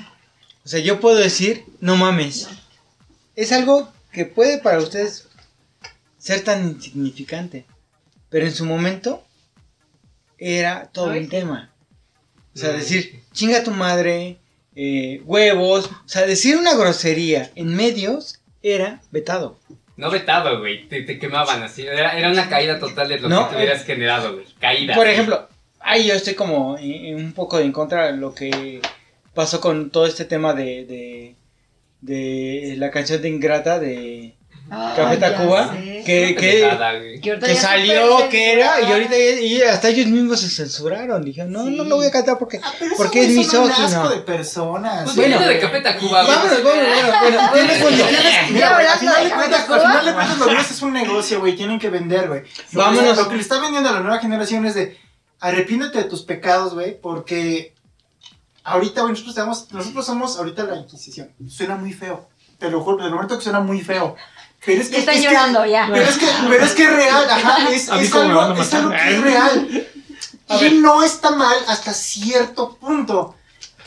O 0.66 0.70
sea, 0.70 0.80
yo 0.80 1.00
puedo 1.00 1.18
decir, 1.18 1.66
no 1.80 1.96
mames. 1.98 2.48
Es 3.36 3.52
algo 3.52 3.92
que 4.12 4.26
puede 4.26 4.58
para 4.58 4.80
ustedes 4.80 5.28
ser 6.18 6.44
tan 6.44 6.68
insignificante. 6.70 7.66
Pero 8.30 8.46
en 8.46 8.54
su 8.54 8.66
momento 8.66 9.24
era 10.38 10.88
todo 10.92 11.12
un 11.12 11.30
tema. 11.30 11.72
O 12.56 12.58
sea, 12.58 12.72
decir, 12.72 13.24
chinga 13.32 13.64
tu 13.64 13.72
madre, 13.72 14.39
eh, 14.82 15.22
huevos, 15.26 15.88
o 15.88 16.08
sea, 16.08 16.26
decir 16.26 16.56
una 16.56 16.74
grosería 16.74 17.52
en 17.56 17.76
medios 17.76 18.40
era 18.64 19.02
vetado. 19.12 19.60
No 19.98 20.10
vetado, 20.10 20.60
güey. 20.60 20.88
Te, 20.88 21.02
te 21.02 21.20
quemaban 21.20 21.62
así. 21.64 21.86
Era, 21.86 22.18
era 22.18 22.32
una 22.32 22.48
caída 22.48 22.80
total 22.80 23.10
de 23.10 23.20
lo 23.20 23.28
No, 23.28 23.50
que 23.50 23.56
te 23.56 23.62
hubieras 23.62 23.84
generado, 23.84 24.36
güey. 24.36 24.46
Caída. 24.58 24.96
Por 24.96 25.06
ejemplo, 25.06 25.50
ahí 25.82 26.08
yo 26.08 26.14
estoy 26.14 26.36
como 26.36 26.76
un 26.76 27.34
poco 27.34 27.60
en 27.60 27.74
contra 27.74 28.10
de 28.10 28.16
lo 28.18 28.34
que 28.34 28.80
pasó 29.34 29.60
con 29.60 29.90
todo 29.90 30.06
este 30.06 30.24
tema 30.24 30.54
de, 30.54 30.86
de, 30.86 31.36
de 32.00 32.76
la 32.78 32.90
canción 32.90 33.22
de 33.22 33.28
Ingrata 33.28 33.80
de 33.80 34.36
Café 34.70 35.20
ya 35.20 35.20
Tacuba, 35.20 35.72
que, 35.74 36.36
que. 36.36 36.70
Que 37.22 37.56
salió, 37.56 38.30
que 38.30 38.54
era, 38.54 38.82
y 38.82 38.92
ahorita 38.92 39.18
y 39.18 39.62
hasta 39.64 39.90
ellos 39.90 40.08
mismos 40.08 40.40
se 40.42 40.50
censuraron. 40.50 41.24
Dijeron, 41.24 41.52
no, 41.52 41.64
no 41.66 41.84
lo 41.84 41.96
voy 41.98 42.06
a 42.06 42.12
cantar 42.12 42.38
porque, 42.38 42.60
Ah, 42.64 42.72
porque 42.98 43.24
es 43.24 43.30
misógino. 43.30 44.10
de 44.10 44.18
personas. 44.22 45.04
Pues 45.04 45.16
Bueno. 45.16 45.38
bueno, 45.38 45.52
de 45.52 45.60
Café 45.60 45.82
Tacuba, 45.82 46.24
güey. 46.24 46.36
Vámonos, 46.36 46.64
vámonos, 46.64 47.54
tienes. 47.54 48.52
Mira, 48.52 48.74
güey, 48.76 48.88
al 48.88 49.00
final 49.00 49.24
de 49.24 49.30
cuentas, 49.32 49.62
Café 49.66 49.74
al 49.74 49.82
final 49.82 50.06
de 50.06 50.12
Tacuba. 50.12 50.26
cuentas, 50.38 50.54
lo 50.54 50.60
es 50.76 50.82
un 50.82 50.94
negocio, 50.94 51.40
güey. 51.40 51.56
Tienen 51.56 51.80
que 51.80 51.90
vender, 51.90 52.28
güey. 52.28 52.42
Lo 52.42 52.48
que- 52.48 52.78
Vámonos. 52.78 53.18
Lo 53.18 53.28
que 53.30 53.36
le 53.36 53.42
está 53.42 53.60
vendiendo 53.60 53.90
a 53.90 53.94
la 53.94 54.00
nueva 54.02 54.20
generación 54.20 54.66
es 54.66 54.76
de 54.76 54.98
arrepiéntete 55.40 55.98
de 56.00 56.04
tus 56.06 56.22
pecados, 56.24 56.74
güey, 56.74 57.00
porque 57.00 57.74
ahorita, 58.64 59.02
güey, 59.02 59.14
nosotros, 59.14 59.68
nosotros 59.72 60.06
somos 60.06 60.38
ahorita 60.38 60.64
la 60.64 60.78
Inquisición. 60.78 61.32
Suena 61.50 61.76
muy 61.76 61.94
feo. 61.94 62.28
Te 62.58 62.70
lo 62.70 62.82
juro, 62.82 63.04
de 63.04 63.10
momento 63.10 63.38
que 63.38 63.44
suena 63.44 63.62
muy 63.62 63.80
feo. 63.82 64.16
Pero 64.66 64.82
es 64.82 64.88
que. 64.90 64.94
Ya 64.94 65.00
están 65.00 65.16
es 65.16 65.22
que- 65.22 65.28
llorando, 65.28 65.66
ya. 65.66 65.88
Pero 65.92 66.06
es 66.06 66.18
que, 66.18 66.26
pero 66.50 66.64
es 66.66 66.72
que 66.74 66.84
es 66.84 66.94
real, 66.94 67.30
ajá, 67.30 67.70
es, 67.72 67.90
A 67.90 67.96
mí 67.96 68.02
es 68.04 68.14
algo, 68.14 68.62
es 68.62 68.74
algo 68.74 68.90
que 68.92 69.16
es 69.16 69.22
real. 69.22 69.88
Y 70.62 70.70
no 70.76 71.04
está 71.04 71.32
mal 71.32 71.56
hasta 71.68 71.94
cierto 71.94 72.76
punto. 72.76 73.36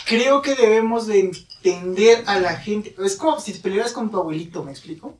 Creo 0.06 0.42
que 0.42 0.54
debemos 0.54 1.06
de 1.06 1.20
entender 1.20 2.24
a 2.26 2.38
la 2.40 2.56
gente. 2.56 2.94
Es 3.04 3.16
como 3.16 3.38
si 3.40 3.52
te 3.52 3.58
pelearas 3.60 3.92
con 3.92 4.10
tu 4.10 4.18
abuelito, 4.18 4.62
¿me 4.64 4.70
explico? 4.72 5.16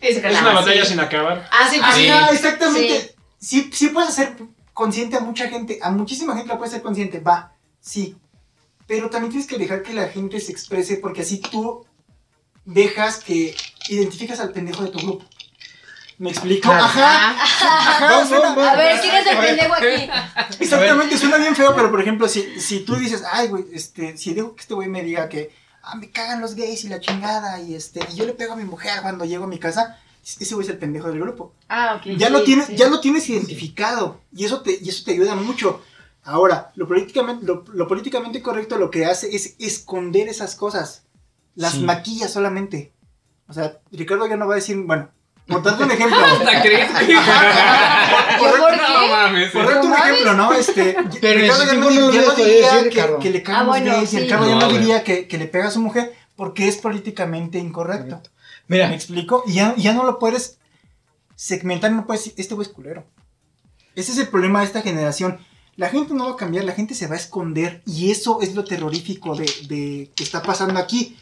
Es, 0.00 0.16
Es 0.18 0.40
una 0.40 0.52
batalla 0.52 0.84
sin 0.84 1.00
acabar. 1.00 1.48
Ah, 1.50 1.68
sí, 1.70 1.78
pues 1.80 1.94
Sí. 1.94 2.02
sí. 2.02 2.08
Ah, 2.10 2.28
exactamente. 2.32 3.14
Sí. 3.38 3.70
sí, 3.72 3.88
puedes 3.88 4.10
hacer 4.10 4.36
consciente 4.74 5.16
a 5.16 5.20
mucha 5.20 5.48
gente, 5.48 5.78
a 5.82 5.90
muchísima 5.90 6.34
gente 6.34 6.48
la 6.50 6.58
puedes 6.58 6.72
hacer 6.74 6.82
consciente, 6.82 7.20
va, 7.20 7.52
sí. 7.80 8.16
Pero 8.86 9.08
también 9.08 9.30
tienes 9.30 9.48
que 9.48 9.56
dejar 9.56 9.82
que 9.82 9.94
la 9.94 10.08
gente 10.08 10.38
se 10.40 10.52
exprese 10.52 10.96
porque 10.96 11.22
así 11.22 11.38
tú 11.38 11.86
dejas 12.64 13.18
que 13.18 13.54
identificas 13.88 14.40
al 14.40 14.50
pendejo 14.52 14.82
de 14.84 14.90
tu 14.90 14.98
grupo. 14.98 15.24
¿Me 16.18 16.30
explico? 16.30 16.68
Claro. 16.68 16.84
Ajá. 16.84 17.30
Ajá, 17.32 18.06
Vamos, 18.08 18.28
suena- 18.28 18.54
vamos, 18.54 18.64
A 18.64 18.76
ver, 18.76 19.00
¿quién 19.00 19.14
es 19.16 19.26
el 19.26 19.36
pendejo 19.38 19.74
aquí? 19.74 20.10
Exactamente, 20.60 21.18
suena 21.18 21.36
bien 21.38 21.56
feo, 21.56 21.74
pero 21.74 21.90
por 21.90 22.00
ejemplo, 22.00 22.28
si, 22.28 22.60
si 22.60 22.80
tú 22.80 22.94
dices, 22.96 23.24
ay, 23.30 23.48
güey, 23.48 23.64
este, 23.72 24.16
si 24.16 24.32
dejo 24.32 24.54
que 24.54 24.62
este 24.62 24.74
güey 24.74 24.88
me 24.88 25.02
diga 25.02 25.28
que, 25.28 25.52
ah, 25.82 25.96
me 25.96 26.10
cagan 26.10 26.40
los 26.40 26.54
gays 26.54 26.84
y 26.84 26.88
la 26.88 27.00
chingada, 27.00 27.60
y 27.60 27.74
este, 27.74 28.00
y 28.12 28.16
yo 28.16 28.26
le 28.26 28.32
pego 28.32 28.52
a 28.52 28.56
mi 28.56 28.64
mujer 28.64 29.00
cuando 29.02 29.24
llego 29.24 29.44
a 29.44 29.48
mi 29.48 29.58
casa, 29.58 29.98
ese 30.24 30.54
güey 30.54 30.64
es 30.66 30.72
el 30.72 30.78
pendejo 30.78 31.08
del 31.08 31.20
grupo. 31.20 31.52
Ah, 31.68 31.96
ok. 31.98 32.16
Ya 32.16 32.28
sí, 32.28 32.32
lo 32.32 32.44
tienes, 32.44 32.66
sí. 32.66 32.76
ya 32.76 32.88
lo 32.88 33.00
tienes 33.00 33.28
identificado, 33.28 34.20
y 34.32 34.44
eso 34.44 34.60
te, 34.62 34.78
y 34.80 34.88
eso 34.88 35.02
te 35.04 35.12
ayuda 35.12 35.34
mucho. 35.34 35.82
Ahora, 36.22 36.70
lo 36.76 36.86
políticamente, 36.86 37.44
lo, 37.44 37.64
lo 37.74 37.88
políticamente 37.88 38.40
correcto 38.40 38.78
lo 38.78 38.90
que 38.90 39.04
hace 39.04 39.34
es 39.34 39.56
esconder 39.58 40.28
esas 40.28 40.54
cosas. 40.54 41.02
Las 41.54 41.72
Sí. 41.72 41.80
maquilla 41.84 42.28
solamente. 42.28 42.92
O 43.48 43.52
sea, 43.52 43.78
Ricardo 43.92 44.26
ya 44.26 44.36
no 44.36 44.46
va 44.46 44.54
a 44.54 44.56
decir, 44.56 44.76
bueno, 44.78 45.08
por 45.46 45.62
darte 45.62 45.84
un 45.84 45.90
ejemplo. 45.90 46.16
¿Hasta 46.24 46.62
crees? 46.62 46.88
¿Yo 47.08 47.20
por 48.40 48.70
qué? 48.70 48.76
No 48.76 49.08
mames. 49.08 49.50
Por 49.50 49.66
darte 49.66 49.86
un 49.86 49.90
¿No 49.90 49.96
ejemplo, 49.98 50.32
¿no? 50.34 50.52
Este, 50.54 50.96
Pero 51.20 51.40
Ricardo 51.40 51.64
ya 51.66 51.74
no, 51.74 51.90
no 51.90 52.12
ya 52.12 52.34
diría 52.34 52.74
decir, 52.74 52.90
que, 52.90 53.18
que 53.20 53.30
le 53.30 53.44
Ah, 53.46 54.04
sí. 54.06 54.18
Ricardo 54.20 54.48
ya 54.48 54.54
No, 54.56 54.68
diría 54.68 55.04
que, 55.04 55.28
que 55.28 55.38
le 55.38 55.46
pega 55.46 55.68
a 55.68 55.70
su 55.70 55.80
mujer 55.80 56.14
porque 56.36 56.66
es 56.68 56.76
políticamente 56.78 57.58
incorrecto. 57.58 58.20
¿Me 58.66 58.76
Mira, 58.78 58.94
explico? 58.94 59.44
Y 59.46 59.54
ya, 59.54 59.74
ya 59.76 59.92
no 59.92 60.04
lo 60.04 60.18
puedes 60.18 60.58
segmentar, 61.36 61.92
no 61.92 62.06
puedes 62.06 62.24
decir, 62.24 62.34
este 62.40 62.54
güey 62.54 62.66
es 62.66 62.72
culero. 62.72 63.04
Ese 63.94 64.12
es 64.12 64.18
el 64.18 64.28
problema 64.28 64.60
de 64.60 64.66
esta 64.66 64.82
generación. 64.82 65.38
La 65.76 65.88
gente 65.90 66.14
no 66.14 66.26
va 66.26 66.32
a 66.32 66.36
cambiar, 66.36 66.64
la 66.64 66.72
gente 66.72 66.94
se 66.94 67.06
va 67.06 67.14
a 67.14 67.18
esconder 67.18 67.82
y 67.86 68.10
eso 68.10 68.38
es 68.40 68.54
lo 68.54 68.64
terrorífico 68.64 69.34
de, 69.36 69.44
de 69.68 70.10
que 70.16 70.24
está 70.24 70.42
pasando 70.42 70.80
aquí. 70.80 71.16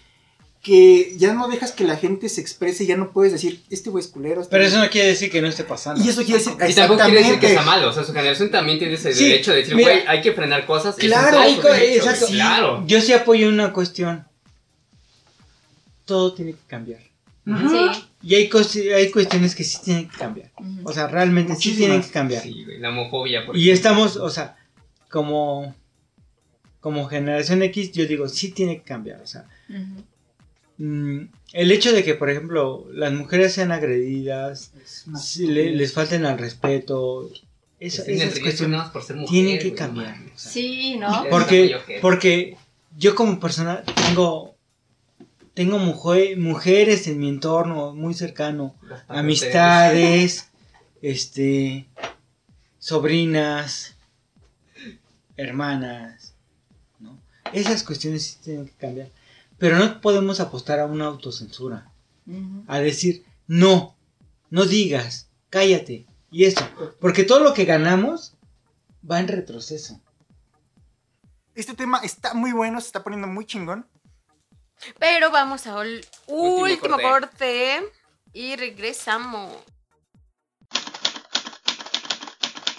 Que 0.62 1.14
ya 1.18 1.34
no 1.34 1.48
dejas 1.48 1.72
que 1.72 1.82
la 1.82 1.96
gente 1.96 2.28
se 2.28 2.40
exprese, 2.40 2.86
ya 2.86 2.96
no 2.96 3.10
puedes 3.12 3.32
decir, 3.32 3.64
este 3.68 3.90
güey 3.90 4.04
es 4.04 4.08
culero. 4.08 4.42
este 4.42 4.52
pero 4.52 4.64
eso 4.64 4.78
no 4.78 4.88
quiere 4.90 5.08
decir 5.08 5.28
que 5.28 5.42
no 5.42 5.48
esté 5.48 5.64
pasando. 5.64 6.04
Y 6.04 6.08
eso 6.08 6.22
quiere 6.24 6.38
decir, 6.38 6.52
Y 6.68 6.72
tampoco 6.72 7.02
quiere 7.02 7.18
decir 7.18 7.40
que 7.40 7.48
está 7.48 7.62
malo. 7.62 7.88
O 7.90 7.92
sea, 7.92 8.04
su 8.04 8.12
generación 8.12 8.48
también 8.52 8.78
tiene 8.78 8.94
ese 8.94 9.12
Sí, 9.12 9.24
derecho 9.24 9.50
de 9.50 9.56
decir, 9.58 9.74
güey, 9.74 10.04
hay 10.06 10.20
que 10.22 10.32
frenar 10.32 10.64
cosas. 10.64 10.94
Claro, 10.94 11.40
hay 11.40 11.56
co- 11.56 11.66
derecho, 11.66 11.96
exacto. 12.04 12.26
güey, 12.26 12.36
Claro. 12.38 12.84
Yo 12.86 13.00
sí 13.00 13.12
apoyo 13.12 13.48
una 13.48 13.72
cuestión. 13.72 14.24
Todo 16.04 16.32
tiene 16.34 16.52
que 16.52 16.62
cambiar. 16.66 17.00
Sí. 17.44 18.04
Y 18.22 18.34
hay, 18.36 18.50
hay 18.94 19.10
cuestiones 19.10 19.54
que 19.56 19.64
sí 19.64 19.78
tienen 19.84 20.08
que 20.08 20.16
cambiar. 20.16 20.52
O 20.84 20.92
sea, 20.92 21.08
realmente 21.08 21.54
sí 21.56 21.70
Muchísimas. 21.70 21.78
tienen 21.78 22.02
que 22.02 22.10
cambiar. 22.10 22.42
Sí, 22.44 22.64
güey, 22.64 22.78
la 22.78 22.90
homofobia. 22.90 23.44
por 23.44 23.56
Y 23.56 23.62
ejemplo. 23.70 23.74
estamos, 23.74 24.16
o 24.16 24.30
sea, 24.30 24.56
como, 25.10 25.74
como 26.78 27.06
generación 27.08 27.62
X, 27.64 27.90
yo 27.90 28.06
digo, 28.06 28.28
sí 28.28 28.52
tiene 28.52 28.76
que 28.76 28.82
cambiar. 28.84 29.20
O 29.22 29.26
sea, 29.26 29.46
Ujú. 29.68 29.78
mm, 29.78 29.96
el 31.52 31.70
hecho 31.70 31.92
de 31.92 32.02
que, 32.02 32.14
por 32.14 32.28
ejemplo, 32.30 32.86
las 32.92 33.12
mujeres 33.12 33.52
sean 33.52 33.70
agredidas, 33.72 34.72
le- 35.38 35.70
les 35.76 35.92
falten 35.92 36.24
al 36.26 36.38
respeto, 36.38 37.30
eso, 37.78 38.02
esas 38.06 38.38
cuestiones 38.40 38.70
nada 38.72 38.84
más 38.84 38.92
por 38.92 39.02
ser 39.02 39.16
mujer, 39.16 39.30
tienen 39.30 39.58
que 39.58 39.74
cambiar. 39.74 40.14
o 40.34 40.38
sea. 40.38 40.50
Sí, 40.52 40.96
¿no? 40.98 41.24
Porque, 41.30 41.76
porque 42.00 42.56
yo 42.96 43.14
como 43.14 43.38
persona 43.40 43.82
tengo, 44.08 44.56
tengo 45.54 45.78
mujer- 45.78 46.36
mujeres 46.38 47.06
en 47.06 47.18
mi 47.18 47.28
entorno 47.28 47.94
muy 47.94 48.14
cercano, 48.14 48.74
amistades, 49.08 50.48
este, 51.02 51.86
sobrinas, 52.78 53.96
hermanas, 55.36 56.34
¿no? 57.00 57.18
Esas 57.52 57.82
cuestiones 57.82 58.22
sí 58.24 58.36
tienen 58.44 58.66
que 58.66 58.72
cambiar. 58.72 59.08
Pero 59.62 59.78
no 59.78 60.00
podemos 60.00 60.40
apostar 60.40 60.80
a 60.80 60.86
una 60.86 61.04
autocensura, 61.06 61.88
a 62.66 62.80
decir, 62.80 63.24
no, 63.46 63.94
no 64.50 64.64
digas, 64.64 65.28
cállate, 65.50 66.04
y 66.32 66.46
eso, 66.46 66.68
porque 67.00 67.22
todo 67.22 67.38
lo 67.38 67.54
que 67.54 67.64
ganamos 67.64 68.32
va 69.08 69.20
en 69.20 69.28
retroceso. 69.28 70.00
Este 71.54 71.74
tema 71.74 72.00
está 72.02 72.34
muy 72.34 72.50
bueno, 72.50 72.80
se 72.80 72.88
está 72.88 73.04
poniendo 73.04 73.28
muy 73.28 73.46
chingón. 73.46 73.86
Pero 74.98 75.30
vamos 75.30 75.64
a 75.68 75.76
ul- 75.76 76.04
Último 76.26 76.62
último, 76.62 76.96
corte. 77.00 77.78
corte. 77.78 77.92
y 78.32 78.56
regresamos. 78.56 79.58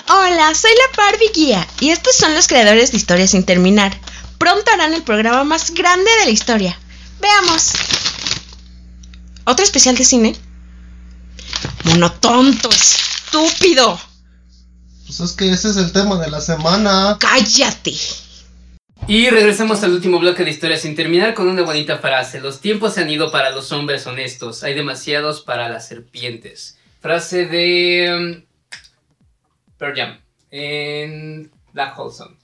Hola, 0.09 0.53
soy 0.53 0.71
la 0.71 0.97
Barbie 1.01 1.31
Guía 1.33 1.65
y 1.79 1.91
estos 1.91 2.17
son 2.17 2.33
los 2.35 2.49
creadores 2.49 2.91
de 2.91 2.97
Historia 2.97 3.25
sin 3.25 3.45
terminar. 3.45 3.97
Pronto 4.43 4.71
harán 4.73 4.93
el 4.93 5.03
programa 5.03 5.45
más 5.45 5.73
grande 5.73 6.11
de 6.19 6.25
la 6.25 6.31
historia. 6.31 6.77
Veamos. 7.21 7.71
¿Otro 9.45 9.63
especial 9.63 9.95
de 9.95 10.03
cine? 10.03 10.35
Monotonto, 11.85 12.69
estúpido. 12.69 13.97
Pues 15.05 15.21
es 15.21 15.31
que 15.31 15.49
ese 15.49 15.69
es 15.69 15.77
el 15.77 15.93
tema 15.93 16.19
de 16.19 16.29
la 16.29 16.41
semana. 16.41 17.15
Cállate. 17.21 17.93
Y 19.07 19.29
regresamos 19.29 19.81
al 19.81 19.93
último 19.93 20.19
bloque 20.19 20.43
de 20.43 20.51
historia 20.51 20.75
sin 20.75 20.93
terminar 20.93 21.35
con 21.35 21.47
una 21.47 21.61
bonita 21.61 21.99
frase. 21.99 22.41
Los 22.41 22.59
tiempos 22.59 22.95
se 22.95 23.01
han 23.01 23.09
ido 23.09 23.31
para 23.31 23.49
los 23.49 23.71
hombres 23.71 24.05
honestos. 24.07 24.61
Hay 24.63 24.73
demasiados 24.73 25.39
para 25.39 25.69
las 25.69 25.87
serpientes. 25.87 26.77
Frase 26.99 27.45
de 27.45 28.13
um, 28.13 28.43
Pearl 29.77 29.95
Jam 29.95 30.19
en 30.51 31.49
Black 31.71 31.97
Hole 31.97 32.13
Sun. 32.13 32.42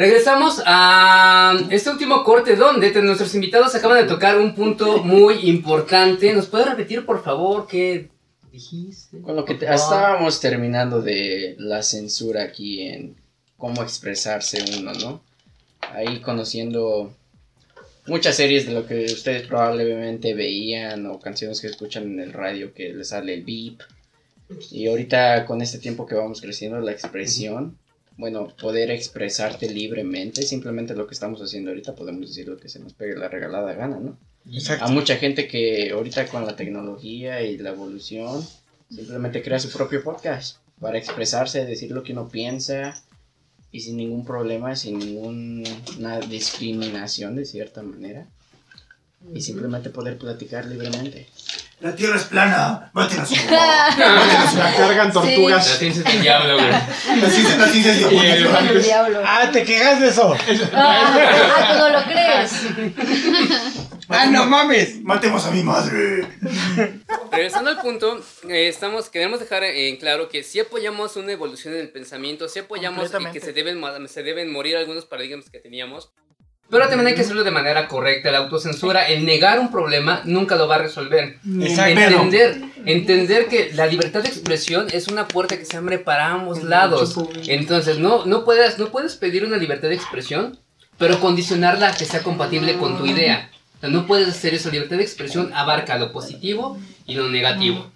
Regresamos 0.00 0.62
a 0.64 1.58
este 1.68 1.90
último 1.90 2.24
corte 2.24 2.56
donde 2.56 2.90
nuestros 3.02 3.34
invitados 3.34 3.74
acaban 3.74 3.98
de 3.98 4.08
tocar 4.08 4.38
un 4.38 4.54
punto 4.54 5.02
muy 5.04 5.34
importante. 5.46 6.32
¿Nos 6.32 6.46
puede 6.46 6.64
repetir, 6.64 7.04
por 7.04 7.22
favor, 7.22 7.66
qué 7.66 8.08
dijiste? 8.50 9.20
Con 9.20 9.36
lo 9.36 9.44
que 9.44 9.56
te- 9.56 9.66
estábamos 9.66 10.40
terminando 10.40 11.02
de 11.02 11.54
la 11.58 11.82
censura 11.82 12.44
aquí 12.44 12.80
en 12.80 13.14
cómo 13.58 13.82
expresarse 13.82 14.64
uno, 14.78 14.92
¿no? 14.94 15.22
Ahí 15.92 16.20
conociendo 16.20 17.14
muchas 18.06 18.36
series 18.36 18.66
de 18.66 18.72
lo 18.72 18.86
que 18.86 19.04
ustedes 19.04 19.46
probablemente 19.46 20.32
veían 20.32 21.04
o 21.08 21.20
canciones 21.20 21.60
que 21.60 21.66
escuchan 21.66 22.04
en 22.04 22.20
el 22.20 22.32
radio 22.32 22.72
que 22.72 22.94
les 22.94 23.08
sale 23.08 23.34
el 23.34 23.44
beep. 23.44 23.80
Y 24.70 24.86
ahorita 24.88 25.44
con 25.44 25.60
este 25.60 25.76
tiempo 25.76 26.06
que 26.06 26.14
vamos 26.14 26.40
creciendo, 26.40 26.80
la 26.80 26.92
expresión, 26.92 27.76
bueno, 28.20 28.48
poder 28.60 28.90
expresarte 28.90 29.68
libremente, 29.68 30.42
simplemente 30.42 30.94
lo 30.94 31.06
que 31.06 31.14
estamos 31.14 31.40
haciendo 31.40 31.70
ahorita, 31.70 31.94
podemos 31.94 32.28
decir 32.28 32.46
lo 32.46 32.58
que 32.58 32.68
se 32.68 32.78
nos 32.78 32.92
pegue 32.92 33.16
la 33.16 33.28
regalada 33.28 33.72
gana, 33.72 33.98
¿no? 33.98 34.16
Exacto. 34.50 34.84
A 34.84 34.88
mucha 34.88 35.16
gente 35.16 35.48
que 35.48 35.90
ahorita 35.90 36.28
con 36.28 36.46
la 36.46 36.54
tecnología 36.54 37.42
y 37.42 37.58
la 37.58 37.70
evolución 37.70 38.44
Simplemente 38.90 39.40
crea 39.40 39.60
su 39.60 39.70
propio 39.70 40.02
podcast 40.02 40.56
para 40.80 40.98
expresarse, 40.98 41.64
decir 41.64 41.92
lo 41.92 42.02
que 42.02 42.12
uno 42.12 42.28
piensa 42.28 43.00
y 43.70 43.80
sin 43.80 43.96
ningún 43.96 44.24
problema, 44.24 44.74
sin 44.74 44.98
ninguna 44.98 46.18
discriminación 46.28 47.36
de 47.36 47.44
cierta 47.44 47.82
manera. 47.82 48.26
Y 49.34 49.40
simplemente 49.42 49.90
poder 49.90 50.16
platicar 50.18 50.64
libremente. 50.64 51.28
La 51.80 51.94
tierra 51.94 52.16
es 52.16 52.24
plana. 52.24 52.90
Maten 52.92 53.20
a 53.20 53.26
su 53.26 53.34
La 53.46 54.74
cargan 54.76 55.12
tortugas. 55.12 55.66
La 55.68 55.76
ciencia 55.76 56.02
es 56.06 56.14
el 56.14 56.22
diablo, 56.22 56.54
güey. 56.54 56.70
La 56.70 57.30
ciencia, 57.30 57.56
la 57.56 57.66
ciencia 57.68 57.92
es 57.92 58.12
Y 58.12 58.16
el- 58.18 58.46
Con 58.48 58.66
el 58.68 58.82
diablo. 58.82 59.22
Ah, 59.24 59.50
te 59.52 59.62
quejas 59.64 60.00
de 60.00 60.08
eso. 60.08 60.34
Ah, 60.72 61.14
ah, 61.14 61.68
tú 61.72 61.78
no 61.78 61.88
lo 61.90 62.04
crees. 62.04 63.80
Ah, 64.12 64.26
no 64.26 64.44
mames. 64.44 65.00
Matemos 65.02 65.46
a 65.46 65.52
mi 65.52 65.62
madre. 65.62 66.26
Regresando 67.30 67.70
al 67.70 67.80
punto, 67.80 68.20
eh, 68.48 68.66
estamos, 68.66 69.08
queremos 69.08 69.38
dejar 69.38 69.62
en 69.62 69.98
claro 69.98 70.28
que 70.28 70.42
sí 70.42 70.58
apoyamos 70.58 71.14
una 71.14 71.30
evolución 71.30 71.74
en 71.74 71.80
el 71.80 71.90
pensamiento, 71.90 72.48
sí 72.48 72.58
apoyamos 72.58 73.08
y 73.08 73.24
que 73.32 73.38
se 73.38 73.52
deben, 73.52 73.80
se 74.08 74.24
deben 74.24 74.50
morir 74.50 74.76
algunos 74.76 75.06
paradigmas 75.06 75.48
que 75.48 75.60
teníamos. 75.60 76.10
Pero 76.70 76.88
también 76.88 77.08
hay 77.08 77.14
que 77.14 77.22
hacerlo 77.22 77.42
de 77.42 77.50
manera 77.50 77.88
correcta. 77.88 78.30
La 78.30 78.38
autocensura, 78.38 79.08
el 79.08 79.24
negar 79.24 79.58
un 79.58 79.72
problema, 79.72 80.22
nunca 80.24 80.54
lo 80.54 80.68
va 80.68 80.76
a 80.76 80.78
resolver. 80.78 81.38
Exacto. 81.60 82.00
Entender, 82.00 82.62
entender 82.86 83.46
que 83.46 83.72
la 83.74 83.86
libertad 83.86 84.22
de 84.22 84.28
expresión 84.28 84.86
es 84.92 85.08
una 85.08 85.26
puerta 85.26 85.58
que 85.58 85.64
se 85.64 85.76
abre 85.76 85.98
para 85.98 86.28
ambos 86.28 86.62
lados. 86.62 87.16
Entonces, 87.48 87.98
no, 87.98 88.24
no, 88.24 88.44
puedes, 88.44 88.78
no 88.78 88.90
puedes 88.90 89.16
pedir 89.16 89.44
una 89.44 89.56
libertad 89.56 89.88
de 89.88 89.96
expresión, 89.96 90.58
pero 90.96 91.18
condicionarla 91.18 91.88
a 91.88 91.94
que 91.94 92.04
sea 92.04 92.22
compatible 92.22 92.78
con 92.78 92.96
tu 92.96 93.04
idea. 93.04 93.50
O 93.78 93.80
sea, 93.80 93.88
no 93.90 94.06
puedes 94.06 94.28
hacer 94.28 94.54
eso. 94.54 94.70
Libertad 94.70 94.98
de 94.98 95.02
expresión 95.02 95.52
abarca 95.54 95.98
lo 95.98 96.12
positivo 96.12 96.78
y 97.04 97.14
lo 97.14 97.28
negativo. 97.28 97.90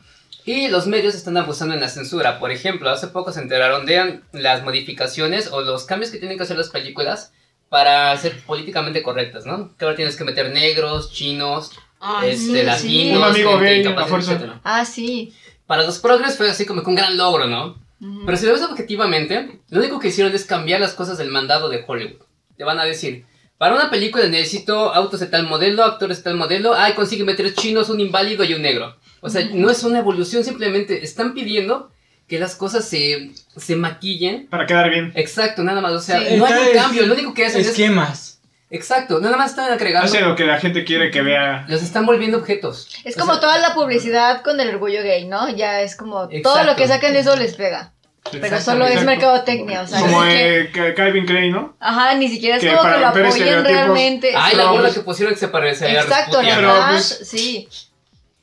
Y 0.45 0.67
los 0.69 0.89
medios 0.89 1.15
están 1.15 1.37
abusando 1.37 1.75
en 1.75 1.81
la 1.81 1.89
censura. 1.89 2.41
Por 2.41 2.51
ejemplo, 2.51 2.91
hace 2.91 3.07
poco 3.07 3.33
se 3.33 3.41
enteraron 3.41 3.87
de 3.87 4.21
las 4.33 4.65
modificaciones 4.65 5.53
o 5.53 5.61
los 5.61 5.85
cambios 5.85 6.11
que 6.11 6.19
tienen 6.19 6.37
que 6.37 6.43
hacer 6.43 6.59
las 6.59 6.71
películas 6.71 7.33
para 7.75 8.17
ser 8.19 8.41
políticamente 8.43 9.03
correctas, 9.03 9.47
¿no? 9.47 9.77
Que 9.77 9.85
ahora 9.85 9.97
tienes 9.97 10.15
que 10.15 10.23
meter 10.23 10.53
negros, 10.53 11.11
chinos, 11.11 11.73
Ay, 11.99 12.31
este, 12.31 12.61
sí, 12.61 12.63
latinos, 12.63 13.19
Un 13.19 13.25
amigo 13.25 13.59
gente 13.59 13.93
gay, 13.93 14.07
fuerza. 14.07 14.61
Ah, 14.63 14.85
sí. 14.85 15.35
Para 15.67 15.83
los 15.83 15.99
progres 15.99 16.37
fue 16.37 16.49
así 16.49 16.67
como 16.67 16.85
que 16.85 16.91
un 16.91 16.95
gran 16.95 17.17
logro, 17.17 17.49
¿no? 17.49 17.83
Pero 18.25 18.39
si 18.39 18.47
lo 18.47 18.53
ves 18.53 18.63
objetivamente, 18.63 19.59
lo 19.71 19.81
único 19.81 19.99
que 19.99 20.07
hicieron 20.07 20.33
es 20.33 20.45
cambiar 20.45 20.81
las 20.81 20.93
cosas 20.93 21.19
del 21.19 21.31
mandado 21.33 21.69
de 21.69 21.83
Hollywood. 21.85 22.23
Te 22.57 22.63
van 22.63 22.79
a 22.79 22.85
decir, 22.85 23.27
para 23.59 23.75
una 23.75 23.91
película 23.91 24.25
necesito 24.29 24.95
autos 24.95 25.19
de 25.19 25.27
tal 25.27 25.49
modelo, 25.49 25.83
actores 25.83 26.19
de 26.19 26.23
tal 26.23 26.37
modelo, 26.37 26.75
ay, 26.75 26.93
consígueme 26.93 27.35
tres 27.35 27.57
chinos, 27.57 27.91
un 27.91 27.99
inválido 27.99 28.45
y 28.45 28.55
un 28.55 28.63
negro. 28.63 28.95
O 29.21 29.29
sea, 29.29 29.49
no 29.53 29.69
es 29.69 29.83
una 29.83 29.99
evolución, 29.99 30.45
simplemente 30.45 31.03
están 31.03 31.35
pidiendo 31.35 31.91
que 32.29 32.39
las 32.39 32.55
cosas 32.57 32.85
se, 32.89 33.33
se 33.57 33.77
maquillen. 33.77 34.47
Para 34.49 34.67
quedar 34.67 34.91
bien. 34.91 35.13
Exacto, 35.15 35.63
nada 35.63 35.81
más, 35.81 35.93
o 35.93 36.01
sea, 36.01 36.21
Sí, 36.21 36.37
no 36.37 36.47
hay 36.47 36.53
un 36.69 36.73
cambio, 36.75 37.07
lo 37.07 37.15
único 37.15 37.35
que 37.35 37.47
hacen 37.47 37.61
es... 37.61 37.69
Esquemas. 37.69 38.41
Exacto, 38.71 39.21
nada 39.21 39.37
más 39.37 39.51
están 39.51 39.71
agregando... 39.71 40.07
Hace 40.07 40.21
lo 40.21 40.35
que 40.35 40.45
la 40.45 40.59
gente 40.59 40.85
quiere 40.85 41.11
que 41.11 41.23
vea. 41.23 41.65
Los 41.69 41.83
están 41.83 42.07
volviendo 42.07 42.39
objetos. 42.39 42.89
Es 43.05 43.17
O 43.17 43.21
como 43.21 43.33
sea, 43.35 43.41
toda 43.43 43.59
la 43.59 43.75
publicidad 43.75 44.43
con 44.43 44.59
el 44.59 44.69
orgullo 44.71 45.03
gay, 45.03 45.27
¿no? 45.27 45.49
Ya 45.55 45.83
es 45.83 45.95
como 45.97 46.29
todo 46.43 46.65
lo 46.65 46.75
que 46.75 46.89
sacan 46.89 47.13
de 47.13 47.21
eso 47.21 47.37
les 47.37 47.55
pega. 47.55 47.93
Pero 48.33 48.59
solo 48.59 48.87
es 48.87 49.05
mercadotecnia, 49.05 49.83
o 49.83 49.87
sea, 49.87 50.01
Como 50.01 50.25
eh, 50.25 50.71
Ca- 50.73 50.95
Calvin 50.95 51.27
Klein, 51.27 51.53
¿no? 51.53 51.77
Ajá, 51.79 52.15
ni 52.15 52.29
siquiera 52.29 52.57
es 52.57 52.63
que 52.63 52.71
como 52.71 52.83
para 52.83 52.95
que 52.95 53.01
lo 53.01 53.07
apoyen 53.27 53.65
realmente. 53.65 54.33
Ay, 54.35 54.57
la 54.57 54.65
gorda 54.65 54.83
pues- 54.85 54.95
que 54.95 55.01
pusieron 55.01 55.35
que 55.35 55.41
se 55.41 55.49
parecía 55.49 55.87
a 55.89 55.93
Exacto, 56.03 56.39
verdad, 56.41 56.91
pues- 56.93 57.21
sí. 57.25 57.69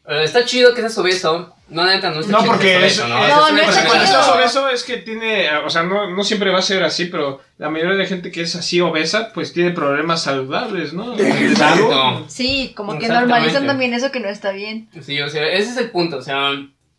Eh, 0.07 0.21
Está 0.23 0.45
chido 0.45 0.73
que 0.75 0.81
seas 0.81 0.97
obeso. 0.99 1.55
No, 1.71 1.85
neta, 1.85 2.11
no 2.11 2.19
está 2.19 2.31
No, 2.33 2.45
porque 2.45 2.67
que 2.77 2.85
es, 2.85 2.95
seas 2.95 3.07
obeso, 3.09 3.17
es- 3.17 3.29
Esa 3.29 3.35
No, 3.35 3.45
es 3.47 3.51
una 3.53 3.61
no 3.63 3.69
está 3.69 3.85
cuando 3.85 4.03
estás 4.03 4.29
obeso 4.29 4.69
es 4.69 4.83
que 4.83 4.97
tiene, 4.97 5.49
o 5.57 5.69
sea, 5.69 5.83
no, 5.83 6.09
no 6.09 6.23
siempre 6.23 6.51
va 6.51 6.59
a 6.59 6.61
ser 6.61 6.83
así, 6.83 7.05
pero 7.05 7.41
la 7.57 7.69
mayoría 7.69 7.95
de 7.95 8.05
gente 8.05 8.29
que 8.31 8.41
es 8.41 8.55
así 8.55 8.81
obesa, 8.81 9.31
pues 9.33 9.53
tiene 9.53 9.71
problemas 9.71 10.21
saludables, 10.23 10.93
¿no? 10.93 11.13
Exacto. 11.19 12.25
Sí, 12.27 12.73
como 12.75 12.99
que 12.99 13.07
normalizan 13.07 13.65
también 13.65 13.93
eso 13.93 14.11
que 14.11 14.19
no 14.19 14.27
está 14.29 14.51
bien. 14.51 14.89
Sí, 15.01 15.19
o 15.21 15.29
sea, 15.29 15.47
ese 15.47 15.71
es 15.71 15.77
el 15.77 15.91
punto. 15.91 16.17
O 16.17 16.21
sea, 16.21 16.51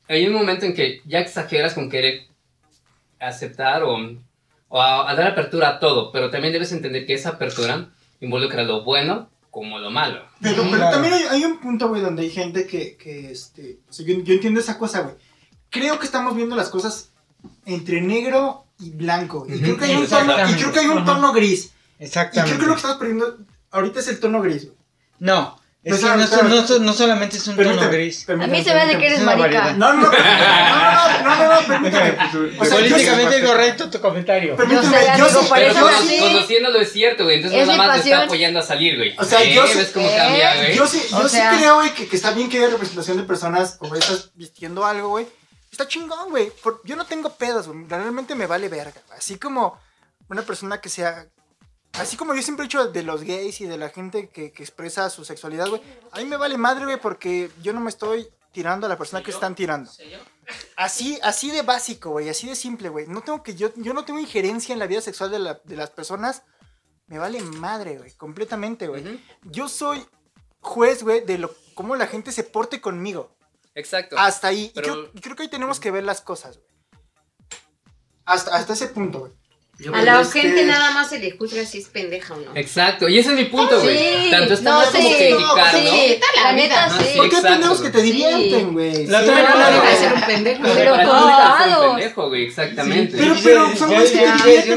hay 0.09 0.27
un 0.27 0.33
momento 0.33 0.65
en 0.67 0.75
que 0.75 1.01
ya 1.05 1.19
exageras 1.21 1.75
con 1.75 1.91
querer 1.91 2.23
aceptar 3.21 3.83
o, 3.83 3.97
o 4.69 4.81
a, 4.83 5.11
a 5.11 5.15
dar 5.15 5.29
apertura 5.29 5.69
a 5.69 5.79
todo, 5.81 6.11
pero 6.13 6.31
también 6.31 6.53
debes 6.53 6.73
entender 6.73 7.07
que 7.07 7.15
esa 7.15 7.31
apertura 7.31 7.89
involucra 8.21 8.63
lo 8.63 8.85
bueno 8.85 9.29
como 9.53 9.79
lo 9.79 9.91
malo. 9.91 10.25
Pero, 10.41 10.63
pero 10.65 10.77
Claro. 10.77 10.91
también 10.93 11.13
hay, 11.15 11.23
hay 11.25 11.45
un 11.45 11.59
punto, 11.61 11.87
güey, 11.89 12.01
donde 12.03 12.23
hay 12.23 12.31
gente 12.31 12.67
que, 12.67 12.97
que 12.97 13.31
este, 13.31 13.79
o 13.89 13.93
sea, 13.93 14.05
yo, 14.05 14.15
yo 14.21 14.33
entiendo 14.35 14.59
esa 14.59 14.79
cosa, 14.79 15.03
güey. 15.03 15.15
Creo 15.71 15.99
que 16.01 16.07
estamos 16.07 16.35
viendo 16.35 16.57
las 16.57 16.71
cosas 16.71 17.11
entre 17.67 18.01
negro 18.01 18.65
y 18.81 18.91
blanco. 18.91 19.47
Y 19.49 19.61
creo 19.61 19.77
que 19.77 19.85
hay 19.85 19.97
un 19.97 20.09
tono, 20.09 20.33
y 20.51 20.55
creo 20.55 20.73
que 20.73 20.81
hay 20.81 20.89
un 20.89 21.05
tono 21.05 21.33
gris. 21.33 21.71
Y 22.01 22.05
Exactamente. 22.05 22.51
creo 22.57 22.61
que 22.61 22.67
lo 22.67 22.73
que 22.73 22.77
estamos 22.79 22.97
perdiendo 22.97 23.39
ahorita 23.71 24.01
es 24.01 24.09
el 24.09 24.19
tono 24.21 24.41
gris, 24.43 24.65
güey. 24.65 24.77
No, 25.21 25.57
es 25.85 25.99
que 25.99 26.07
no, 26.07 26.17
no, 26.17 26.79
no 26.79 26.93
solamente 26.93 27.39
es 27.39 27.47
un 27.49 27.57
tono 27.57 27.69
Permíteme, 27.71 27.93
gris. 27.97 28.29
A 28.29 28.35
mí 28.47 28.63
se 28.63 28.73
me 28.73 28.81
hace 28.83 28.99
que 28.99 29.07
eres 29.07 29.21
marica. 29.23 29.73
No, 29.73 29.93
no, 29.95 30.03
no, 30.03 30.11
no, 30.13 31.23
no, 31.25 31.37
no, 31.37 31.61
no, 31.61 31.67
permíteme. 31.67 32.17
O 32.61 32.65
sea, 32.65 32.77
Políticamente 32.77 33.39
incorrecto 33.41 33.91
tu 33.91 34.01
comentario. 34.01 34.55
Permíteme, 34.55 34.97
Yo 35.19 35.29
sé, 35.29 35.35
yo 35.41 35.49
por 35.49 35.59
Pero 35.59 35.75
yo 35.75 36.03
sí- 36.07 36.21
conociéndolo 36.21 36.81
es 36.81 36.93
cierto, 36.93 37.25
güey. 37.25 37.37
Entonces 37.37 37.61
Es 37.63 37.67
nada 37.67 37.79
más 37.79 38.03
te 38.03 38.11
está 38.11 38.23
apoyando 38.25 38.61
a 38.61 38.63
salir, 38.63 38.97
güey. 38.97 39.15
O 39.19 39.25
sea, 39.25 39.43
¿Eh? 39.43 39.55
yo 39.55 39.67
sí- 39.67 39.79
¿Ves 39.79 39.91
cómo 39.93 40.07
¿Eh? 40.09 40.15
cambia, 40.17 40.55
güey? 40.57 40.77
Yo 40.77 40.87
sí, 40.87 41.03
O 41.15 41.23
yo 41.23 41.29
sea- 41.29 41.51
sí 41.53 41.57
creo, 41.59 41.75
güey, 41.77 41.95
que, 41.95 42.07
que 42.09 42.15
está 42.17 42.31
bien 42.31 42.49
que 42.49 42.59
haya 42.59 42.69
representación 42.69 43.17
de 43.17 43.25
personas 43.25 43.77
obesas 43.81 44.31
vistiendo 44.35 44.87
algo, 44.87 45.09
güey. 45.09 45.27
Está 45.73 45.89
chingón, 45.89 46.31
güey. 46.31 46.51
Por- 46.63 46.81
Yo 46.85 46.95
no 46.95 47.07
tengo 47.07 47.31
pedos, 47.35 47.67
güey. 47.67 47.85
Realmente 47.89 48.37
me 48.37 48.47
vale 48.47 48.69
verga. 48.69 49.01
güey. 49.09 49.19
Así 49.19 49.37
como 49.37 49.81
una 50.29 50.43
persona 50.43 50.81
que 50.81 50.89
sea... 50.89 51.27
Así 51.95 52.17
como 52.17 52.35
yo 52.35 52.43
siempre 52.43 52.65
he 52.65 52.69
dicho 52.69 52.87
de 52.91 53.03
los 53.03 53.23
gays 53.23 53.61
y 53.61 53.67
de 53.67 53.77
la 53.77 53.91
gente 53.91 54.29
que, 54.31 54.51
que 54.53 54.63
expresa 54.63 55.11
su 55.11 55.25
sexualidad, 55.25 55.69
güey. 55.69 55.83
A 56.13 56.19
mí 56.19 56.25
me 56.25 56.37
vale 56.37 56.57
madre, 56.57 56.85
güey, 56.85 56.99
porque 57.01 57.51
yo 57.63 57.73
no 57.73 57.81
me 57.81 57.91
estoy 57.91 58.29
tirando 58.51 58.87
a 58.87 58.89
la 58.89 58.97
persona 58.97 59.23
que 59.23 59.31
están 59.31 59.55
tirando. 59.55 59.91
Así, 60.77 61.19
así 61.23 61.51
de 61.51 61.63
básico, 61.63 62.11
güey. 62.11 62.29
Así 62.29 62.49
de 62.49 62.57
simple, 62.57 62.89
güey. 62.89 63.07
No 63.07 63.21
tengo 63.23 63.43
que... 63.43 63.55
Yo, 63.55 63.73
yo 63.77 63.93
no 63.95 64.05
tengo 64.05 64.19
injerencia 64.21 64.73
en 64.73 64.79
la 64.79 64.87
vida 64.87 65.01
sexual 65.03 65.31
de, 65.31 65.39
la- 65.39 65.61
de 65.65 65.77
las 65.77 65.91
personas. 65.91 66.43
Me 67.07 67.19
vale 67.19 67.41
madre, 67.43 67.99
güey. 67.99 68.13
Completamente, 68.13 68.89
güey. 68.89 69.21
Yo 69.43 69.69
soy 69.69 70.07
juez, 70.61 71.03
güey, 71.03 71.25
de 71.25 71.39
lo, 71.39 71.55
cómo 71.75 71.95
la 71.97 72.07
gente 72.07 72.33
se 72.33 72.43
porte 72.45 72.81
conmigo. 72.81 73.35
Exacto. 73.75 74.17
Hasta 74.19 74.49
ahí. 74.49 74.65
Y 74.65 74.73
Pero- 74.75 74.93
creo, 74.93 75.11
y 75.15 75.21
creo 75.21 75.37
que 75.37 75.43
ahí 75.45 75.49
tenemos 75.51 75.79
que 75.79 75.91
ver 75.91 76.05
las 76.05 76.21
cosas, 76.23 76.57
güey. 76.59 76.69
Hasta, 78.25 78.55
hasta 78.57 78.73
ese 78.73 78.89
punto, 78.89 79.21
güey. 79.21 79.33
Yo 79.79 79.93
A 79.95 80.03
la 80.03 80.23
gente 80.25 80.65
nada 80.67 80.91
más 80.91 81.09
se 81.09 81.19
le 81.19 81.31
juzga 81.31 81.65
si 81.65 81.79
es 81.79 81.89
pendeja 81.89 82.35
o 82.35 82.37
no. 82.37 82.55
Exacto, 82.55 83.09
y 83.09 83.19
ese 83.19 83.31
es 83.31 83.37
mi 83.37 83.47
punto, 83.47 83.81
güey. 83.81 83.97
Sí, 83.99 84.31
Tanto 84.31 84.53
está 84.53 84.71
no, 84.71 84.77
mal 84.77 84.87
como 84.93 85.09
sí, 85.09 85.15
criticar, 85.17 85.75
sí, 85.75 86.19
¿no? 86.21 86.43
la 86.43 86.43
la 86.45 86.53
neta 86.53 86.91
sí. 86.91 87.05
Sí, 87.05 87.19
hay 87.19 87.27
exacto, 87.27 87.49
pendejos 87.49 87.81
que 87.81 87.91
te 87.91 88.03
divierten, 88.03 88.73
güey. 88.75 89.07
La 89.07 89.23
Sí, 89.23 89.31
otra 89.31 89.43
no 89.43 89.49
no, 89.59 89.71
deja 89.71 89.91
no, 89.93 89.99
ser 89.99 90.13
un 90.13 90.21
pendejo. 90.21 90.63
Pero 90.63 90.97
no 90.97 90.97
ser 90.97 91.09
un 91.09 91.75
todos. 91.75 91.87
pendejo, 91.97 92.29
güey, 92.29 92.45
exactamente. 92.45 93.17
Pero, 93.17 93.35
Sí, 93.35 93.41
pero 93.45 93.71
sí, 93.71 93.77
son 93.79 93.89
güeyes 93.89 94.11
que 94.13 94.25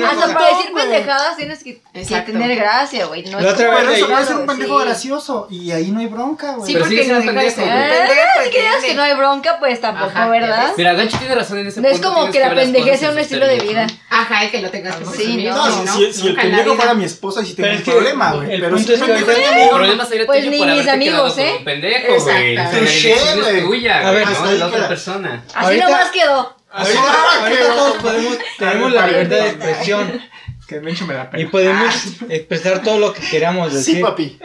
Hasta 0.06 0.34
para 0.34 0.58
decir 0.58 0.74
pendejadas 0.74 1.38
tienes 1.38 1.64
que, 1.64 1.82
tener 2.22 2.56
gracia, 2.56 3.06
güey. 3.06 3.24
No 3.26 3.40
es 3.40 3.54
puede 3.54 4.26
ser 4.26 4.36
un 4.38 4.46
pendejo 4.48 4.80
sí. 4.80 4.86
gracioso. 4.86 5.48
Y 5.52 5.72
ahí 5.72 5.92
no 5.92 6.00
hay 6.00 6.08
bronca, 6.08 6.54
güey. 6.54 6.72
Sí, 6.72 6.80
porque 6.80 7.06
no 7.06 7.18
pendejo, 7.20 7.50
si 7.50 8.50
creas 8.50 8.84
que 8.84 8.94
no 8.96 9.04
hay 9.04 9.14
bronca, 9.14 9.58
pues 9.60 9.82
tampoco, 9.82 10.30
¿verdad? 10.30 10.72
Mira, 10.78 10.94
Gancho 10.94 11.18
tiene 11.20 11.36
razón 11.36 11.60
en 11.60 11.68
ese 11.68 11.82
No 11.82 11.90
es 11.90 12.00
punto. 12.00 12.14
como 12.14 12.32
que 12.32 12.40
la 12.40 12.56
pendejez 12.56 13.02
sea 13.02 13.12
un 13.12 13.20
estilo 13.20 13.46
de 13.46 13.60
vida. 13.60 13.88
Ajá, 14.10 14.46
el 14.46 14.52
que 14.52 14.62
lo 14.62 14.72
tengas 14.72 14.85
que 14.92 15.06
Sí, 15.06 15.12
presumir. 15.12 15.50
no. 15.52 15.56
No, 15.56 15.66
sí, 15.66 15.78
si, 15.80 15.86
¿no? 15.86 15.94
si- 15.94 16.14
si 16.22 16.28
el 16.28 16.36
la 16.36 16.42
pendejo 16.42 16.76
fuera 16.76 16.94
mi 16.94 17.04
esposa, 17.06 17.46
sí 17.46 17.54
tengo 17.54 17.70
un 17.76 17.82
problema, 17.84 18.34
güey. 18.34 18.60
Pero 18.62 18.78
si 18.78 18.94
es 18.94 19.02
que 19.02 19.12
El 19.12 19.44
amigo, 19.46 19.70
problema 19.76 20.06
sería 20.06 20.26
Pues 20.26 20.40
tuyo 20.40 20.52
ni 20.52 20.58
por 20.60 20.68
mis 20.68 20.88
amigos, 20.88 21.38
¿eh? 21.38 21.52
pendejo, 21.64 22.08
Exacto. 22.14 22.32
güey. 22.32 22.56
La 22.56 22.72
es 22.72 23.64
tuya, 23.66 23.98
A 24.00 24.12
güey, 24.12 24.16
ver, 24.26 24.28
no 24.30 24.48
de 24.48 24.58
la 24.60 24.68
otra 24.68 24.88
persona. 24.88 25.44
Así 25.54 25.78
nomás 25.78 26.10
quedó. 26.12 26.56
Ahorita, 26.72 27.14
ahorita 27.42 27.68
todos 27.76 27.96
podemos, 28.02 28.38
tenemos 28.60 28.92
la 28.92 29.08
libertad 29.08 29.36
de 29.38 29.48
expresión 29.50 30.22
Que 30.68 30.82
me 30.82 30.92
y 31.34 31.46
pena. 31.46 31.52
podemos 31.52 31.96
expresar 32.28 32.82
todo 32.82 32.98
lo 33.00 33.14
que 33.14 33.22
queramos 33.22 33.72
decir. 33.72 33.98
Sí, 33.98 34.02
papi. 34.02 34.38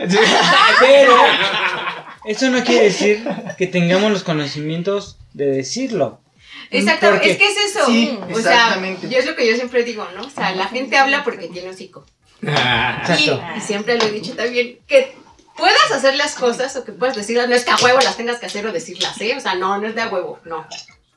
Pero 0.80 1.16
eso 2.26 2.51
no 2.51 2.62
quiere 2.62 2.84
decir 2.84 3.26
que 3.57 3.66
tengamos 3.66 4.12
los 4.12 4.22
conocimientos 4.22 5.16
de 5.32 5.47
decirlo. 5.47 6.20
Exacto, 6.70 7.10
Porque- 7.10 7.32
es 7.32 7.36
que 7.38 7.46
es 7.48 7.56
eso. 7.56 7.86
Sí, 7.86 8.18
o 8.22 8.26
sea, 8.40 8.52
exactamente. 8.52 9.08
yo 9.08 9.18
es 9.18 9.26
lo 9.26 9.34
que 9.34 9.46
yo 9.48 9.54
siempre 9.56 9.82
digo, 9.82 10.06
¿no? 10.16 10.22
O 10.26 10.30
sea, 10.30 10.54
la 10.54 10.66
gente 10.68 10.96
habla 10.96 11.24
porque 11.24 11.48
tiene 11.48 11.68
hocico. 11.70 12.04
Y, 12.42 12.48
Exacto. 12.48 13.42
y 13.56 13.60
siempre 13.60 13.96
lo 13.98 14.04
he 14.04 14.10
dicho 14.12 14.34
también, 14.34 14.78
que 14.86 15.14
puedas 15.56 15.90
hacer 15.90 16.14
las 16.16 16.34
cosas 16.34 16.74
o 16.76 16.84
que 16.84 16.92
puedas 16.92 17.16
decirlas, 17.16 17.48
no 17.48 17.54
es 17.54 17.64
que 17.64 17.70
a 17.72 17.76
huevo 17.76 17.98
las 18.00 18.16
tengas 18.16 18.38
que 18.38 18.46
hacer 18.46 18.66
o 18.66 18.72
decirlas, 18.72 19.20
¿eh? 19.20 19.34
O 19.36 19.40
sea, 19.40 19.54
no, 19.56 19.78
no 19.78 19.86
es 19.88 19.94
de 19.94 20.00
a 20.02 20.08
huevo, 20.08 20.38
no. 20.44 20.66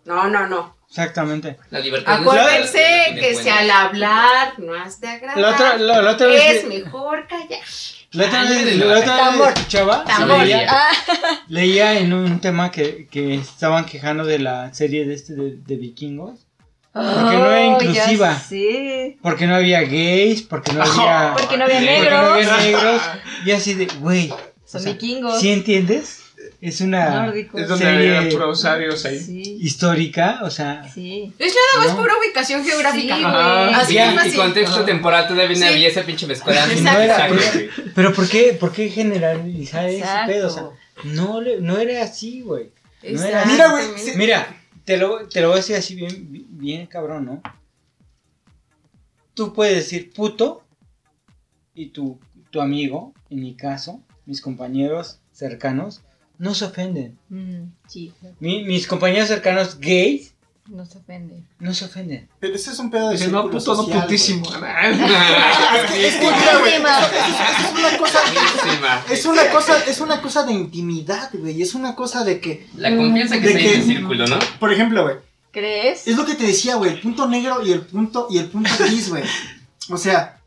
No, 0.06 0.28
no, 0.28 0.48
no. 0.48 0.76
Exactamente. 0.96 1.58
La 1.72 1.80
libertad 1.80 2.22
Acuérdense 2.22 3.16
que 3.20 3.34
si 3.36 3.50
al 3.50 3.68
hablar 3.72 4.60
no 4.60 4.76
has 4.76 5.02
de 5.02 5.08
agradar, 5.08 5.40
La 5.40 5.50
otra, 5.50 5.78
la, 5.78 6.02
la 6.04 6.12
otra 6.12 6.28
vez. 6.28 6.44
es 6.58 6.62
que- 6.62 6.68
mejor 6.68 7.28
callar. 7.28 7.60
La 8.12 8.26
otra 8.28 8.44
vez, 8.44 8.76
la 8.78 8.86
otra 8.86 8.96
vez 8.96 9.06
tambor. 9.06 9.54
escuchaba, 9.56 10.04
Tambor. 10.06 10.38
leía, 10.44 10.68
Ah. 10.70 10.90
leía 11.48 11.98
en 11.98 12.14
un 12.14 12.40
tema 12.42 12.70
que, 12.70 13.08
que 13.10 13.34
estaban 13.34 13.86
quejando 13.86 14.24
de 14.24 14.38
la 14.38 14.72
serie 14.72 15.08
de 15.08 15.16
este 15.16 15.34
de, 15.34 15.56
de 15.58 15.76
vikingos. 15.78 16.46
Porque 16.92 17.10
no 17.10 17.46
era 17.52 17.66
inclusiva. 17.66 18.34
ya 18.34 18.40
sé. 18.40 19.18
Porque 19.24 19.48
no 19.48 19.56
había 19.56 19.82
gays, 19.82 20.44
porque 20.44 20.74
no 20.74 20.84
había. 20.84 21.34
Porque 21.40 21.58
no 21.58 21.64
había 21.64 21.78
porque 21.80 21.92
negros. 21.92 22.22
no 22.22 22.34
había 22.36 22.58
negros. 22.58 23.02
Y 23.48 23.52
así 23.52 23.74
de, 23.74 23.88
güey. 24.00 24.28
Son 24.64 24.80
o 24.82 24.84
sea, 24.84 24.92
vikingos. 24.94 25.42
¿Sí 25.42 25.50
entiendes? 25.52 26.20
Es 26.66 26.80
una 26.80 27.26
Nórdicos. 27.26 27.60
Es 27.62 27.68
donde 27.68 27.84
serie 27.86 28.18
arios 28.70 29.04
ahí. 29.06 29.20
Sí, 29.20 29.58
histórica, 29.60 30.40
o 30.44 30.50
sea. 30.50 30.90
sí. 30.94 31.34
Es 31.38 31.54
nada 31.54 31.86
más 31.88 31.96
No. 31.98 32.02
pura 32.02 32.14
ubicación 32.18 32.64
geográfica. 32.64 33.18
Sí, 33.18 33.24
Ajá. 33.26 33.64
güey. 33.66 33.74
Así 33.76 33.94
Ya, 33.96 34.08
de 34.08 34.14
y 34.14 34.18
fácil. 34.18 34.36
contexto 34.38 34.86
temporal 34.86 35.28
todavía 35.28 35.50
no 35.58 35.68
Sí. 35.68 35.74
había 35.74 35.88
esa 35.90 36.04
pinche 36.04 36.26
mezcolanza. 36.26 36.74
No 36.94 37.00
era-. 37.02 37.28
Pero 37.94 38.14
¿por 38.14 38.30
qué, 38.30 38.56
por 38.58 38.72
qué 38.72 38.88
generalizar 38.90 39.86
ese 39.90 39.98
Exacto. 40.00 40.32
pedo? 40.32 40.48
O 40.48 40.52
sea, 40.52 40.64
no, 41.04 41.42
le- 41.42 41.60
no 41.60 41.78
era 41.80 42.02
así, 42.02 42.42
güey. 42.42 42.72
No 43.04 43.22
era 43.24 43.42
así. 43.42 43.52
Mira, 43.52 43.70
güey. 43.70 43.86
Mira, 44.16 44.58
te 44.86 44.96
lo, 44.96 45.28
te 45.28 45.42
lo 45.42 45.48
voy 45.50 45.56
a 45.56 45.58
decir 45.60 45.76
así 45.76 45.96
bien, 45.96 46.28
bien 46.52 46.86
cabrón, 46.88 47.26
¿no? 47.26 47.42
Tú 49.34 49.52
puedes 49.54 49.76
decir 49.76 50.14
puto 50.14 50.64
y 51.74 51.88
tu, 51.88 52.20
tu 52.52 52.62
amigo, 52.62 53.14
en 53.30 53.42
mi 53.42 53.56
caso, 53.56 54.02
mis 54.26 54.40
compañeros 54.42 55.20
cercanos, 55.32 56.02
no 56.44 56.54
se 56.54 56.66
ofenden. 56.66 57.18
Mm, 57.30 57.72
sí, 57.88 58.12
Mi- 58.42 58.66
mis 58.66 58.86
compañeros 58.86 59.30
cercanos 59.30 59.80
gays 59.80 60.34
no 60.68 60.86
se 60.86 60.98
ofende. 60.98 61.42
no 61.60 61.74
se 61.74 61.86
ofenden. 61.86 62.28
Pero 62.42 62.54
ese 62.56 62.72
es 62.72 62.80
un 62.80 62.92
pedo 62.92 63.08
de 63.10 63.14
Dice, 63.14 63.28
no, 63.30 63.44
círculo 63.44 63.60
puto, 63.60 63.76
no 63.76 63.84
social, 63.84 64.02
putísimo. 64.04 64.46
Es 64.52 64.56
que, 65.92 66.08
es 66.08 66.16
mira, 66.20 66.58
güey, 66.60 66.80
una 66.80 67.98
cosa, 67.98 68.20
es 69.10 69.26
una 69.26 69.50
cosa, 69.52 69.86
es 69.86 70.02
una 70.02 70.22
cosa 70.22 70.44
de 70.44 70.52
intimidad, 70.54 71.30
güey, 71.34 71.62
es 71.62 71.74
una 71.76 71.96
cosa 71.96 72.26
de 72.26 72.42
que, 72.42 72.68
La 72.76 72.94
confianza 72.96 73.36
que 73.40 73.48
De 73.48 73.54
se 73.54 73.60
hay 73.60 73.68
en 73.68 73.80
el 73.82 73.84
círculo, 73.86 74.28
¿no? 74.28 74.38
por 74.60 74.74
ejemplo, 74.74 75.04
güey, 75.04 75.16
¿Crees? 75.52 76.08
es 76.08 76.18
lo 76.18 76.26
que 76.26 76.36
te 76.36 76.46
decía, 76.46 76.76
güey, 76.76 76.92
el 76.92 77.00
punto 77.02 77.26
negro 77.28 77.66
y 77.66 77.72
el 77.72 77.82
punto 77.82 78.28
y 78.30 78.38
el 78.40 78.48
punto 78.48 78.70
gris, 78.80 79.10
güey. 79.10 79.24
O 79.90 79.98
sea, 79.98 80.42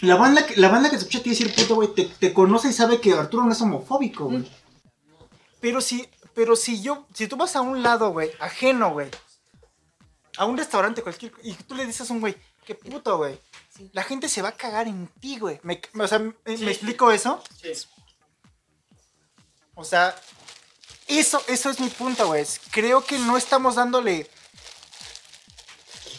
la 0.00 0.16
banda 0.16 0.44
que, 0.46 0.56
la 0.60 0.68
banda 0.68 0.90
que 0.90 0.96
te 0.96 1.00
escucha 1.02 1.18
a 1.18 1.22
ti 1.22 1.30
decir 1.30 1.54
puto, 1.54 1.74
güey, 1.76 1.88
te, 1.94 2.04
te 2.04 2.32
conoce 2.34 2.68
y 2.68 2.72
sabe 2.72 3.00
que 3.00 3.12
Arturo 3.12 3.44
no 3.44 3.52
es 3.52 3.60
homofóbico, 3.62 4.26
güey. 4.26 4.44
Pero 5.64 5.80
si, 5.80 6.06
pero 6.34 6.56
si 6.56 6.82
yo, 6.82 7.06
si 7.14 7.26
tú 7.26 7.38
vas 7.38 7.56
a 7.56 7.62
un 7.62 7.82
lado, 7.82 8.10
güey, 8.10 8.30
ajeno, 8.38 8.92
güey, 8.92 9.08
a 10.36 10.44
un 10.44 10.58
restaurante 10.58 11.00
cualquier, 11.00 11.32
y 11.42 11.54
tú 11.54 11.74
le 11.74 11.86
dices 11.86 12.10
a 12.10 12.12
un 12.12 12.20
güey, 12.20 12.36
qué 12.66 12.74
puto, 12.74 13.16
güey, 13.16 13.40
la 13.92 14.02
gente 14.02 14.28
se 14.28 14.42
va 14.42 14.50
a 14.50 14.56
cagar 14.58 14.88
en 14.88 15.06
ti, 15.06 15.38
güey. 15.38 15.60
Me, 15.62 15.80
o 15.98 16.06
sea, 16.06 16.18
¿me, 16.18 16.34
me 16.44 16.70
explico 16.70 17.10
eso? 17.10 17.42
O 19.74 19.84
sea, 19.84 20.14
eso, 21.08 21.42
eso 21.48 21.70
es 21.70 21.80
mi 21.80 21.88
punto, 21.88 22.26
güey. 22.26 22.44
Creo 22.70 23.02
que 23.02 23.18
no 23.18 23.38
estamos 23.38 23.76
dándole 23.76 24.28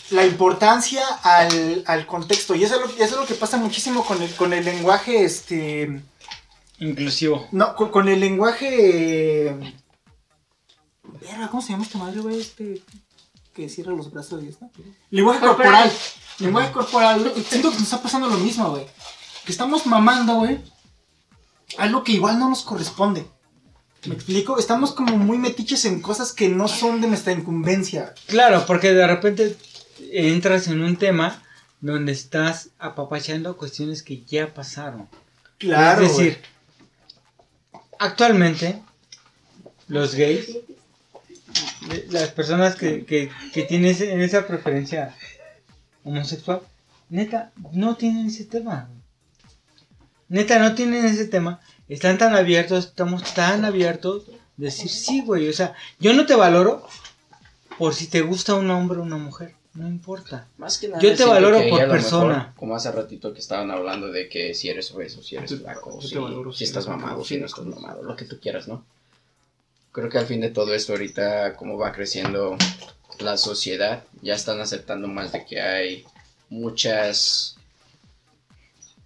la 0.10 0.26
importancia 0.26 1.06
al, 1.22 1.84
al 1.86 2.08
contexto. 2.08 2.56
Y 2.56 2.64
eso 2.64 2.78
es, 2.78 2.82
lo, 2.82 2.88
eso 2.88 3.14
es 3.14 3.22
lo 3.22 3.28
que 3.28 3.36
pasa 3.36 3.58
muchísimo 3.58 4.04
con 4.08 4.24
el, 4.24 4.36
con 4.36 4.54
el 4.54 4.66
lenguaje, 4.66 5.24
este... 5.24 6.02
Inclusivo. 6.80 7.47
No, 7.51 7.76
con, 7.76 7.89
con 7.89 8.07
el 8.09 8.19
lenguaje... 8.19 9.47
eh, 9.49 9.76
verga, 11.21 11.47
¿Cómo 11.49 11.61
se 11.61 11.71
llama 11.71 11.84
esta 11.84 11.97
madre, 11.97 12.21
güey? 12.21 12.39
Este... 12.39 12.82
Que 13.53 13.69
cierra 13.69 13.93
los 13.93 14.11
brazos 14.11 14.43
y 14.43 14.49
esto. 14.49 14.69
Lenguaje 15.11 15.39
corporal. 15.39 15.71
Corporal. 15.71 15.91
Lenguaje 16.39 16.71
corporal. 16.73 17.34
Siento 17.47 17.69
que 17.69 17.76
nos 17.76 17.84
está 17.84 18.01
pasando 18.01 18.28
lo 18.28 18.38
mismo, 18.38 18.69
güey. 18.71 18.86
Que 19.45 19.51
estamos 19.53 19.86
mamando, 19.86 20.36
güey. 20.36 20.59
Algo 21.78 22.03
que 22.03 22.11
igual 22.11 22.38
no 22.38 22.49
nos 22.49 22.63
corresponde. 22.63 23.26
¿Me 24.05 24.15
explico? 24.15 24.59
Estamos 24.59 24.91
como 24.91 25.17
muy 25.17 25.38
metiches 25.38 25.86
en 25.86 26.01
cosas 26.01 26.34
que 26.34 26.49
no 26.49 26.67
son 26.67 26.99
de 26.99 27.07
nuestra 27.07 27.32
incumbencia. 27.32 28.13
Claro, 28.28 28.65
porque 28.67 28.93
de 28.93 29.07
repente 29.07 29.57
entras 30.11 30.67
en 30.67 30.82
un 30.82 30.97
tema 30.97 31.41
donde 31.80 32.11
estás 32.11 32.71
apapachando 32.78 33.55
cuestiones 33.57 34.03
que 34.03 34.23
ya 34.26 34.53
pasaron. 34.53 35.07
Claro. 35.57 36.03
es 36.03 36.17
decir, 36.17 36.41
actualmente 38.00 38.82
los 39.88 40.16
gays, 40.16 40.58
las 42.10 42.30
personas 42.30 42.76
que, 42.76 43.06
que, 43.06 43.32
que 43.54 43.64
tienen 43.64 43.96
esa 44.22 44.48
preferencia 44.48 45.16
homosexual, 46.04 46.62
neta, 47.10 47.52
no 47.72 47.96
tienen 47.96 48.28
ese 48.28 48.46
tema. 48.46 48.89
Neta, 50.28 50.60
no 50.60 50.74
tienen 50.74 51.06
ese 51.06 51.26
tema. 51.26 51.60
Están 51.88 52.18
tan 52.18 52.36
abiertos, 52.36 52.86
estamos 52.86 53.34
tan 53.34 53.64
abiertos 53.64 54.26
de 54.58 54.66
decir 54.66 54.89
sí, 54.89 55.22
güey. 55.22 55.48
O 55.50 55.54
sea, 55.54 55.74
yo 56.00 56.14
no 56.14 56.26
te 56.26 56.36
valoro 56.36 56.88
por 57.78 57.93
si 57.93 58.08
te 58.08 58.22
gusta 58.22 58.56
un 58.56 58.70
hombre 58.72 59.00
o 59.00 59.04
una 59.04 59.18
mujer. 59.18 59.56
No 59.76 59.89
importa. 59.89 60.47
Más 60.57 60.78
que 60.78 60.88
nada, 60.88 61.01
Yo 61.01 61.13
te 61.15 61.26
valoro 61.26 61.61
por 61.67 61.82
lo 61.82 61.89
persona. 61.89 62.38
mejor, 62.38 62.53
como 62.55 62.76
hace 62.76 62.91
ratito 62.91 63.34
que 63.34 63.41
estaban 63.41 63.69
hablando 63.71 64.09
de 64.09 64.30
que 64.30 64.53
si 64.53 64.69
eres 64.69 64.89
obeso, 64.91 65.21
si 65.21 65.36
eres 65.36 65.53
flaco, 65.53 66.01
si, 66.01 66.15
si 66.53 66.63
estás 66.63 66.86
eres 66.86 66.88
mamado, 66.88 67.26
si 67.26 67.38
no 67.38 67.45
estás 67.45 67.65
mamado, 67.65 68.01
lo 68.01 68.15
que 68.15 68.23
tú 68.23 68.39
quieras, 68.39 68.69
¿no? 68.69 68.86
Creo 69.91 70.09
que 70.09 70.17
al 70.17 70.26
fin 70.26 70.39
de 70.39 70.49
todo 70.49 70.73
esto 70.73 70.93
ahorita, 70.93 71.55
como 71.57 71.78
va 71.78 71.91
creciendo 71.91 72.57
la 73.19 73.38
sociedad, 73.38 74.03
ya 74.21 74.36
están 74.36 74.61
aceptando 74.61 75.09
más 75.09 75.34
de 75.34 75.45
que 75.45 75.59
hay 75.59 76.05
muchas 76.49 77.57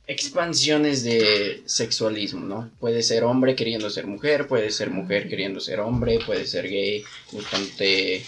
expansiones 0.05 1.03
de 1.03 1.63
sexualismo, 1.65 2.41
¿no? 2.45 2.70
Puede 2.80 3.01
ser 3.01 3.24
hombre 3.24 3.55
queriendo 3.55 3.89
ser 3.89 4.05
mujer, 4.05 4.47
puede 4.47 4.70
ser 4.70 4.91
mujer 4.91 5.28
queriendo 5.30 5.59
ser 5.59 5.80
hombre, 5.80 6.20
puede 6.24 6.45
ser 6.45 6.70
gay 6.70 7.03
gustante 7.32 8.24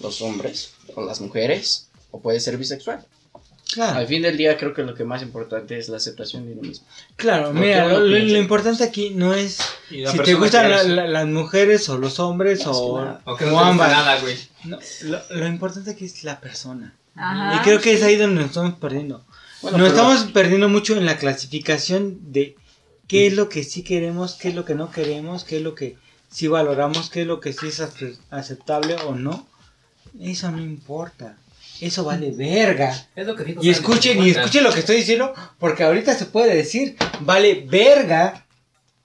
los 0.00 0.22
hombres 0.22 0.73
o 0.94 1.04
las 1.04 1.20
mujeres, 1.20 1.88
o 2.10 2.20
puede 2.20 2.40
ser 2.40 2.56
bisexual. 2.58 3.04
Claro. 3.72 3.98
Al 3.98 4.06
fin 4.06 4.22
del 4.22 4.36
día 4.36 4.56
creo 4.56 4.72
que 4.74 4.82
lo 4.82 4.94
que 4.94 5.04
más 5.04 5.22
importante 5.22 5.76
es 5.78 5.88
la 5.88 5.96
aceptación 5.96 6.46
de 6.46 6.52
uno 6.52 6.62
mismo. 6.62 6.86
Claro, 7.16 7.52
mira, 7.52 7.88
lo, 7.88 8.00
lo- 8.00 8.18
lo 8.18 8.38
importante 8.38 8.84
aquí 8.84 9.10
no 9.10 9.34
es 9.34 9.58
si 9.88 10.18
te 10.22 10.34
gustan 10.34 10.70
la- 10.70 10.82
la- 10.84 11.08
las 11.08 11.26
mujeres 11.26 11.88
o 11.88 11.98
los 11.98 12.20
hombres 12.20 12.60
que 12.60 12.68
o. 12.68 13.18
O 13.24 13.36
que 13.36 13.46
no 13.46 13.58
ambas. 13.58 13.90
nada, 13.90 14.20
güey. 14.20 14.36
No, 14.64 14.78
lo, 15.04 15.20
lo 15.30 15.46
importante 15.48 15.90
aquí 15.90 16.04
es 16.04 16.22
la 16.24 16.40
persona. 16.40 16.94
Ajá. 17.16 17.56
Y 17.56 17.64
creo 17.64 17.80
que 17.80 17.94
es 17.94 18.02
ahí 18.02 18.16
donde 18.16 18.36
nos 18.42 18.50
estamos 18.50 18.74
perdiendo. 18.74 19.24
Bueno, 19.62 19.78
nos 19.78 19.90
pero- 19.92 20.02
estamos 20.12 20.32
perdiendo 20.32 20.68
mucho 20.68 20.94
en 20.96 21.06
la 21.06 21.16
clasificación 21.18 22.32
de 22.32 22.56
qué 23.08 23.26
es 23.26 23.32
lo 23.34 23.48
que 23.48 23.64
sí 23.64 23.82
queremos, 23.82 24.34
qué 24.34 24.48
es 24.50 24.54
lo 24.54 24.64
que 24.64 24.74
no 24.74 24.90
queremos, 24.92 25.42
qué 25.42 25.56
es 25.56 25.62
lo 25.62 25.74
que 25.74 25.96
sí 26.30 26.46
valoramos, 26.48 27.10
qué 27.10 27.22
es 27.22 27.26
lo 27.26 27.40
que 27.40 27.52
sí 27.52 27.68
es 27.68 27.80
ace- 27.80 28.18
aceptable 28.30 28.96
o 29.06 29.14
no. 29.14 29.46
Eso 30.20 30.50
no 30.50 30.58
importa. 30.60 31.36
Eso 31.80 32.04
vale 32.04 32.30
verga. 32.30 32.94
Es 33.16 33.26
lo 33.26 33.34
que 33.34 33.44
dijo 33.44 33.60
Y 33.62 33.70
escuchen, 33.70 34.22
y 34.22 34.30
escuchen 34.30 34.62
lo 34.64 34.72
que 34.72 34.80
estoy 34.80 34.96
diciendo, 34.96 35.34
porque 35.58 35.82
ahorita 35.82 36.14
se 36.14 36.26
puede 36.26 36.54
decir, 36.54 36.96
vale 37.20 37.64
verga. 37.68 38.44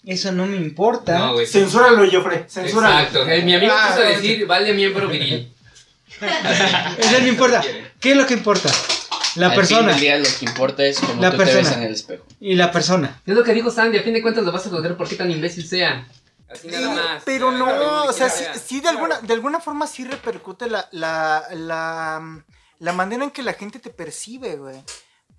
Eso 0.05 0.32
no 0.32 0.45
me 0.45 0.55
importa. 0.57 1.18
No, 1.20 1.34
güey. 1.34 1.45
Censúralo, 1.47 2.10
Joffre. 2.10 2.45
Censúralo. 2.47 2.97
Exacto. 2.99 3.28
Eh, 3.28 3.41
Mi 3.41 3.55
amigo 3.55 3.74
Ah, 3.76 3.89
quiso 3.89 4.03
no, 4.03 4.10
decir, 4.16 4.45
vale 4.45 4.74
miembro 4.74 5.07
viril. 5.07 5.51
Eso 6.97 7.20
no 7.22 7.28
importa. 7.28 7.62
¿Qué 7.99 8.12
es 8.12 8.18
lo 8.18 8.26
que 8.26 8.34
importa? 8.34 8.70
La 9.36 9.47
al 9.49 9.55
persona. 9.55 9.80
fin 9.82 9.88
del 9.91 9.99
día 9.99 10.18
lo 10.18 10.26
que 10.39 10.45
importa 10.45 10.84
es 10.86 10.99
cómo 10.99 11.22
La 11.22 11.32
tú 11.32 11.38
te 11.38 11.43
ves 11.45 11.53
persona. 11.55 11.78
en 11.78 11.84
el 11.88 11.93
espejo. 11.93 12.26
Y 12.39 12.55
la 12.55 12.72
persona. 12.72 13.22
Es 13.26 13.36
lo 13.36 13.43
que 13.43 13.53
dijo 13.53 13.70
Sandy, 13.72 13.97
a 13.97 14.03
fin 14.03 14.14
de 14.14 14.22
cuentas 14.22 14.43
lo 14.43 14.51
vas 14.51 14.66
a 14.66 14.70
juzgar 14.70 14.95
por 14.97 15.07
qué 15.07 15.16
tan 15.16 15.30
imbécil 15.30 15.68
sea. 15.68 16.07
Así 16.50 16.68
nada 16.68 16.89
más. 16.89 17.24
Pero 17.26 17.52
no, 17.52 18.04
o 18.06 18.14
sea, 18.14 18.30
sí, 18.30 18.43
sí 18.64 18.82
de 18.82 18.89
alguna, 18.89 19.20
de 19.22 19.34
alguna 19.34 19.60
forma 19.60 19.88
sí 19.88 20.04
repercute 20.06 20.70
la, 20.70 20.88
la, 20.91 21.47
la, 21.52 22.43
la 22.80 22.93
manera 22.93 23.24
en 23.24 23.32
que 23.32 23.43
la 23.43 23.54
gente 23.54 23.80
te 23.80 23.89
percibe, 23.89 24.56
güey. 24.56 24.84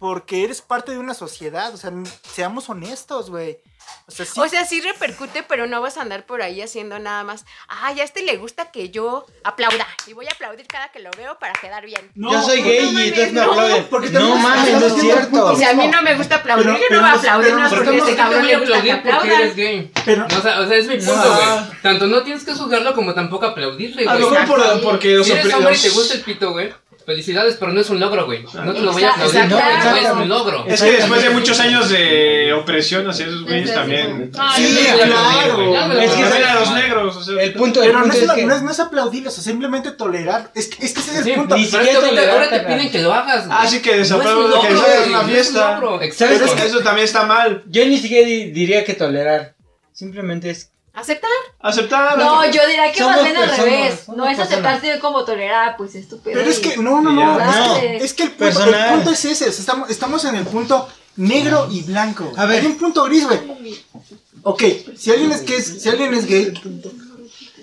Porque 0.01 0.43
eres 0.45 0.63
parte 0.63 0.91
de 0.93 0.99
una 0.99 1.13
sociedad, 1.15 1.73
o 1.73 1.77
sea, 1.77 1.93
seamos 2.23 2.69
honestos, 2.71 3.31
güey. 3.31 3.59
O 4.07 4.11
sea, 4.13 4.25
sí. 4.25 4.41
O 4.41 4.49
sea, 4.49 4.65
sí 4.65 4.81
repercute, 4.81 5.43
pero 5.43 5.67
no 5.67 5.81
vas 5.83 5.97
a 5.99 6.03
andar 6.03 6.25
por 6.25 6.41
ahí 6.43 6.63
haciendo 6.63 6.99
nada 6.99 7.23
más. 7.23 7.45
Ay, 7.69 8.01
a 8.01 8.05
este 8.05 8.23
le 8.23 8.37
gusta 8.39 8.71
que 8.71 8.89
yo 8.91 9.27
aplauda. 9.45 9.87
Y 10.07 10.13
voy 10.15 10.27
a 10.27 10.31
aplaudir 10.33 10.67
cada 10.67 10.91
que 10.91 11.01
lo 11.01 11.11
veo 11.19 11.39
para 11.39 11.53
quedar 11.55 11.85
bien. 11.85 12.11
No, 12.15 12.33
Yo 12.33 12.41
soy 12.43 12.63
gay 12.63 12.91
no 12.93 13.01
y 13.01 13.09
entonces 13.09 13.33
me 13.35 13.41
mames, 13.47 13.69
no, 13.69 13.77
aplauden. 13.99 14.13
No 14.15 14.37
mames, 14.37 14.81
no 14.81 14.87
es 14.87 14.95
cierto. 15.01 15.57
Si 15.57 15.65
a 15.65 15.75
mí 15.75 15.89
no 15.89 16.03
me 16.03 16.15
gusta 16.15 16.37
aplaudir, 16.37 16.65
Pero- 16.67 16.79
yo 16.79 16.85
pero 16.89 17.01
no 17.03 17.07
voy 17.07 17.17
a 17.17 17.19
aplaudir 17.21 17.55
no 17.55 17.69
porque 17.71 17.97
ese 17.99 18.17
cabrón 18.17 18.47
le 18.47 18.53
Yo 18.53 18.61
gusta 18.61 18.83
que 18.83 18.93
aplaudan. 18.93 19.31
eres 19.33 19.57
gay. 19.57 19.93
Pero, 20.05 20.29
No, 20.29 20.39
o, 20.39 20.41
sea, 20.41 20.61
o 20.61 20.67
sea, 20.69 20.77
es 20.79 20.87
mi 20.89 20.97
punto, 20.97 21.15
No. 21.25 21.35
güey. 21.37 21.81
Tanto 21.83 22.07
no 22.07 22.23
tienes 22.23 22.45
que 22.45 22.55
juzgarlo 22.55 22.95
como 22.95 23.13
tampoco 23.13 23.47
aplaudirle, 23.47 24.09
A 24.09 24.15
lo 24.15 24.29
güey. 24.31 24.41
mejor 24.41 24.57
por, 24.59 24.83
porque 24.83 25.23
Si 25.25 25.33
eres 25.33 25.53
hombre 25.53 25.75
y 25.77 25.79
te 25.81 25.91
gusta 25.91 26.15
el 26.15 26.21
pito, 26.23 26.53
güey. 26.53 26.73
Felicidades, 27.07 27.57
pero 27.59 27.73
no 27.73 27.81
es 27.81 27.89
un 27.91 27.99
logro, 27.99 28.27
güey. 28.27 28.45
No 28.55 28.73
te 28.73 28.81
lo 28.81 28.93
voy 28.93 29.03
a 29.03 29.11
aplaudir. 29.13 29.47
No, 29.47 29.59
es 29.97 30.11
un 30.11 30.29
logro. 30.29 30.65
Es 30.67 30.83
que 30.83 30.93
después 30.93 31.23
de 31.23 31.31
muchos 31.31 31.59
años 31.59 31.89
de 31.89 32.53
opresión 32.53 33.09
hacia 33.09 33.27
esos 33.27 33.43
güeyes 33.45 33.75
también. 33.75 34.31
Sí, 34.57 34.79
claro. 35.05 35.91
Es 36.01 36.11
que 36.13 36.23
También 36.23 36.45
a 36.45 36.55
los 36.61 36.73
negros, 36.75 37.17
o 37.17 37.23
sea. 37.23 37.43
El 37.43 37.53
punto, 37.55 37.83
el 37.83 37.89
Pero 37.91 38.01
no 38.07 38.13
es, 38.13 38.19
es 38.19 38.25
una- 38.25 38.35
que 38.35 38.45
no, 38.47 38.55
es, 38.55 38.63
no 38.63 38.71
es 38.71 38.81
aplaudirlos, 38.81 39.39
o 39.39 39.43
simplemente 39.43 39.93
tolerar. 39.93 40.51
Es 40.55 40.69
que, 40.69 40.85
es 40.85 40.93
que 40.93 41.01
ese 41.01 41.11
es 41.13 41.17
el 41.19 41.25
Sí, 41.25 41.33
punto. 41.33 41.57
ni 41.57 41.65
siquiera 41.65 41.85
es 41.85 41.91
que 41.99 42.05
ahorita- 42.07 42.33
ahora 42.33 42.51
te 42.51 42.61
piden 42.61 42.91
que 42.91 42.99
lo 42.99 43.13
hagas, 43.15 43.47
güey. 43.47 43.59
Ah, 43.61 43.67
sí, 43.67 43.81
que 43.81 43.91
es 43.93 43.97
desaplaudan, 43.99 44.51
logro, 44.51 44.61
que 44.69 44.75
una 44.75 44.87
es 44.87 45.09
un 45.25 45.31
fiesta. 45.31 45.75
logro. 45.81 45.91
¿Sabes 45.97 46.09
Exacto. 46.13 46.35
Pero 46.39 46.45
es 46.47 46.61
que 46.61 46.67
eso 46.69 46.81
también 46.81 47.05
está 47.07 47.25
mal. 47.25 47.63
yo 47.67 47.85
ni 47.87 47.99
siquiera 47.99 48.27
di- 48.27 48.51
diría 48.51 48.85
que 48.85 48.95
tolerar. 48.95 49.55
Simplemente 49.93 50.51
es 50.51 50.71
¿Aceptar? 50.93 51.31
Aceptar. 51.61 52.19
No, 52.19 52.45
yo 52.51 52.67
diría 52.67 52.91
que 52.93 52.99
Somos 52.99 53.17
más 53.17 53.25
bien 53.25 53.37
al 53.37 53.57
revés. 53.57 54.09
No 54.09 54.29
es 54.29 54.39
aceptar 54.39 54.81
sino 54.81 54.99
como 55.01 55.25
tolerar, 55.25 55.77
pues 55.77 55.95
es 55.95 56.09
tu 56.09 56.19
pedo 56.21 56.35
Pero 56.35 56.51
es 56.51 56.59
que, 56.59 56.77
no, 56.79 57.01
no, 57.01 57.13
no. 57.13 57.39
Es, 57.41 57.57
No. 57.57 57.81
que, 57.81 57.97
es 57.99 58.15
que 58.15 58.23
el 58.25 58.31
punto, 58.31 58.45
Personal. 58.45 58.89
el 58.89 58.95
punto 58.97 59.11
es 59.13 59.25
ese. 59.25 59.49
o 59.49 59.53
sea, 59.53 59.61
estamos, 59.61 59.91
estamos 59.91 60.25
en 60.25 60.35
el 60.35 60.47
punto 60.47 60.89
negro 61.17 61.69
y 61.71 61.83
blanco. 61.83 62.33
A 62.37 62.45
ver. 62.47 62.61
Hay 62.61 62.67
un 62.67 62.77
punto 62.77 63.05
gris, 63.05 63.25
güey. 63.27 63.39
Ok, 64.43 64.63
si 64.97 65.11
alguien 65.13 65.31
es, 65.33 65.43
que 65.43 65.57
es, 65.59 65.83
si 65.83 65.89
alguien 65.89 66.13
es 66.15 66.27
gay, 66.27 66.53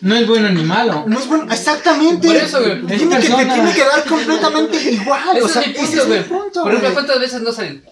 no 0.02 0.16
es 0.16 0.28
bueno 0.28 0.50
ni 0.50 0.64
malo. 0.64 1.04
no 1.08 1.20
es 1.20 1.28
bueno. 1.28 1.52
Exactamente. 1.52 2.28
Por 2.28 2.38
eso, 2.38 2.60
güey. 2.60 2.80
Es 2.82 2.98
Tiene 3.00 3.20
que, 3.20 3.28
te 3.28 3.46
tiene 3.46 3.74
que 3.74 3.84
dar 3.84 4.04
completamente 4.06 4.78
igual. 4.92 5.36
Ese 5.38 5.44
o 5.44 5.48
sea, 5.50 5.62
es 5.64 5.68
mi 5.68 5.74
ese 5.74 5.86
punto, 5.86 6.02
es 6.02 6.08
güey. 6.08 6.20
el 6.20 6.26
punto. 6.26 6.64
Por 6.64 6.72
ejemplo. 6.72 6.94
¿cuántas 6.94 7.20
veces 7.20 7.42
no 7.42 7.52
salen? 7.52 7.84